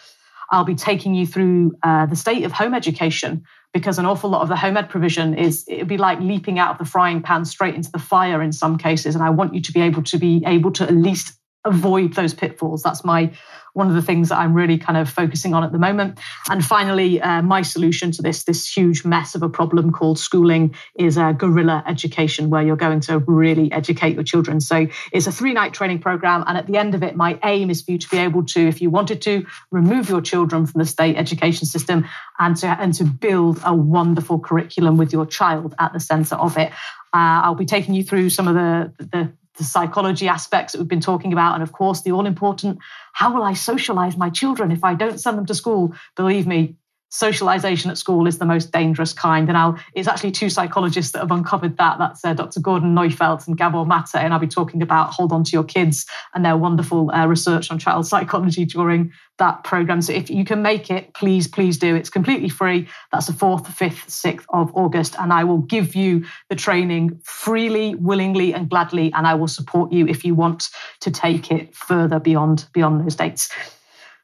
I'll 0.51 0.63
be 0.63 0.75
taking 0.75 1.15
you 1.15 1.25
through 1.25 1.75
uh, 1.81 2.05
the 2.05 2.15
state 2.15 2.43
of 2.43 2.51
home 2.51 2.75
education 2.75 3.43
because 3.73 3.97
an 3.97 4.05
awful 4.05 4.29
lot 4.29 4.43
of 4.43 4.49
the 4.49 4.55
home 4.55 4.77
ed 4.77 4.89
provision 4.89 5.33
is 5.33 5.65
it'd 5.67 5.87
be 5.87 5.97
like 5.97 6.19
leaping 6.19 6.59
out 6.59 6.69
of 6.73 6.77
the 6.77 6.85
frying 6.85 7.23
pan 7.23 7.45
straight 7.45 7.73
into 7.73 7.91
the 7.91 7.99
fire 7.99 8.41
in 8.41 8.51
some 8.51 8.79
cases 8.79 9.13
and 9.13 9.23
i 9.23 9.29
want 9.29 9.53
you 9.53 9.61
to 9.61 9.71
be 9.71 9.79
able 9.79 10.01
to 10.01 10.17
be 10.17 10.41
able 10.47 10.71
to 10.71 10.83
at 10.85 10.95
least 10.95 11.39
avoid 11.65 12.13
those 12.13 12.33
pitfalls. 12.33 12.81
That's 12.83 13.03
my 13.03 13.31
one 13.73 13.87
of 13.87 13.93
the 13.93 14.01
things 14.01 14.29
that 14.29 14.37
I'm 14.37 14.53
really 14.53 14.77
kind 14.77 14.97
of 14.97 15.09
focusing 15.09 15.53
on 15.53 15.63
at 15.63 15.71
the 15.71 15.77
moment. 15.77 16.19
And 16.49 16.65
finally, 16.65 17.21
uh, 17.21 17.41
my 17.41 17.61
solution 17.61 18.11
to 18.13 18.21
this 18.21 18.43
this 18.43 18.67
huge 18.67 19.05
mess 19.05 19.35
of 19.35 19.43
a 19.43 19.49
problem 19.49 19.91
called 19.91 20.19
schooling 20.19 20.75
is 20.97 21.17
a 21.17 21.33
guerrilla 21.33 21.83
education, 21.87 22.49
where 22.49 22.63
you're 22.63 22.75
going 22.75 22.99
to 23.01 23.19
really 23.19 23.71
educate 23.71 24.15
your 24.15 24.23
children. 24.23 24.59
So 24.59 24.87
it's 25.11 25.27
a 25.27 25.31
three 25.31 25.53
night 25.53 25.73
training 25.73 25.99
program, 25.99 26.43
and 26.47 26.57
at 26.57 26.67
the 26.67 26.77
end 26.77 26.95
of 26.95 27.03
it, 27.03 27.15
my 27.15 27.39
aim 27.43 27.69
is 27.69 27.81
for 27.81 27.91
you 27.91 27.97
to 27.99 28.09
be 28.09 28.17
able 28.17 28.45
to, 28.45 28.67
if 28.67 28.81
you 28.81 28.89
wanted 28.89 29.21
to, 29.23 29.45
remove 29.71 30.09
your 30.09 30.21
children 30.21 30.65
from 30.65 30.79
the 30.79 30.85
state 30.85 31.15
education 31.15 31.65
system 31.65 32.05
and 32.39 32.55
to 32.57 32.67
and 32.67 32.93
to 32.95 33.03
build 33.03 33.59
a 33.63 33.73
wonderful 33.73 34.39
curriculum 34.39 34.97
with 34.97 35.13
your 35.13 35.25
child 35.25 35.75
at 35.79 35.93
the 35.93 35.99
centre 35.99 36.35
of 36.35 36.57
it. 36.57 36.71
Uh, 37.13 37.41
I'll 37.43 37.55
be 37.55 37.65
taking 37.65 37.95
you 37.95 38.03
through 38.03 38.29
some 38.29 38.47
of 38.47 38.53
the, 38.53 38.93
the 38.99 39.33
the 39.59 39.63
psychology 39.63 40.27
aspects 40.27 40.73
that 40.73 40.79
we've 40.79 40.87
been 40.87 40.99
talking 40.99 41.31
about, 41.31 41.53
and 41.53 41.61
of 41.61 41.71
course, 41.71 42.01
the 42.01 42.11
all 42.11 42.25
important 42.25 42.79
how 43.13 43.33
will 43.33 43.43
I 43.43 43.53
socialize 43.53 44.17
my 44.17 44.29
children 44.29 44.71
if 44.71 44.83
I 44.83 44.95
don't 44.95 45.19
send 45.19 45.37
them 45.37 45.45
to 45.45 45.53
school? 45.53 45.93
Believe 46.15 46.47
me, 46.47 46.75
socialization 47.09 47.89
at 47.89 47.97
school 47.97 48.27
is 48.27 48.37
the 48.37 48.45
most 48.45 48.71
dangerous 48.71 49.13
kind. 49.13 49.49
And 49.49 49.57
I'll, 49.57 49.77
it's 49.93 50.07
actually 50.07 50.31
two 50.31 50.49
psychologists 50.49 51.11
that 51.11 51.19
have 51.19 51.31
uncovered 51.31 51.77
that. 51.77 51.97
That's 51.97 52.23
uh, 52.23 52.33
Dr. 52.33 52.59
Gordon 52.59 52.93
Neufeld 52.93 53.43
and 53.47 53.57
Gabor 53.57 53.85
Mate. 53.85 54.15
And 54.15 54.33
I'll 54.33 54.39
be 54.39 54.47
talking 54.47 54.81
about 54.81 55.11
Hold 55.11 55.31
On 55.31 55.43
to 55.43 55.51
Your 55.51 55.63
Kids 55.63 56.05
and 56.33 56.45
their 56.45 56.57
wonderful 56.57 57.11
uh, 57.11 57.25
research 57.25 57.71
on 57.71 57.79
child 57.79 58.07
psychology 58.07 58.65
during 58.65 59.11
that 59.37 59.63
program. 59.63 60.01
So 60.01 60.13
if 60.13 60.29
you 60.29 60.45
can 60.45 60.61
make 60.61 60.91
it, 60.91 61.13
please, 61.13 61.47
please 61.47 61.77
do. 61.77 61.95
It's 61.95 62.09
completely 62.09 62.49
free. 62.49 62.87
That's 63.11 63.27
the 63.27 63.33
4th, 63.33 63.65
5th, 63.65 64.07
6th 64.07 64.45
of 64.49 64.71
August. 64.75 65.15
And 65.19 65.33
I 65.33 65.43
will 65.43 65.59
give 65.59 65.95
you 65.95 66.25
the 66.49 66.55
training 66.55 67.19
freely, 67.23 67.95
willingly, 67.95 68.53
and 68.53 68.69
gladly. 68.69 69.11
And 69.13 69.25
I 69.25 69.33
will 69.33 69.47
support 69.47 69.91
you 69.91 70.07
if 70.07 70.23
you 70.23 70.35
want 70.35 70.69
to 71.01 71.09
take 71.09 71.51
it 71.51 71.75
further 71.75 72.19
beyond, 72.19 72.67
beyond 72.73 73.03
those 73.03 73.15
dates. 73.15 73.49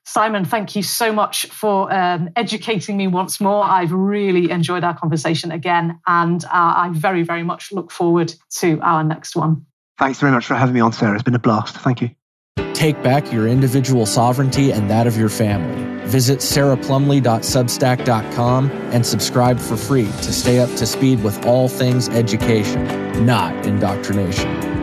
Simon, 0.05 0.45
thank 0.45 0.75
you 0.75 0.83
so 0.83 1.11
much 1.11 1.47
for 1.47 1.91
um, 1.91 2.29
educating 2.35 2.95
me 2.95 3.07
once 3.07 3.41
more. 3.41 3.63
I've 3.63 3.91
really 3.91 4.51
enjoyed 4.51 4.83
our 4.83 4.95
conversation 4.95 5.51
again, 5.51 5.99
and 6.05 6.45
uh, 6.45 6.49
I 6.51 6.91
very, 6.93 7.23
very 7.23 7.41
much 7.41 7.71
look 7.71 7.91
forward 7.91 8.31
to 8.57 8.79
our 8.81 9.03
next 9.03 9.35
one. 9.35 9.65
Thanks 9.97 10.19
very 10.19 10.31
much 10.31 10.45
for 10.45 10.53
having 10.55 10.75
me 10.75 10.79
on, 10.79 10.93
Sarah. 10.93 11.15
It's 11.15 11.23
been 11.23 11.33
a 11.33 11.39
blast. 11.39 11.77
Thank 11.77 12.01
you. 12.01 12.11
Take 12.73 13.01
back 13.01 13.31
your 13.31 13.47
individual 13.47 14.05
sovereignty 14.05 14.71
and 14.71 14.91
that 14.91 15.07
of 15.07 15.17
your 15.17 15.29
family. 15.29 16.05
Visit 16.05 16.37
sarahplumley.substack.com 16.39 18.69
and 18.69 19.05
subscribe 19.05 19.59
for 19.59 19.75
free 19.75 20.05
to 20.05 20.33
stay 20.33 20.59
up 20.59 20.69
to 20.75 20.85
speed 20.85 21.23
with 21.23 21.43
all 21.45 21.67
things 21.67 22.07
education, 22.09 23.25
not 23.25 23.65
indoctrination. 23.65 24.74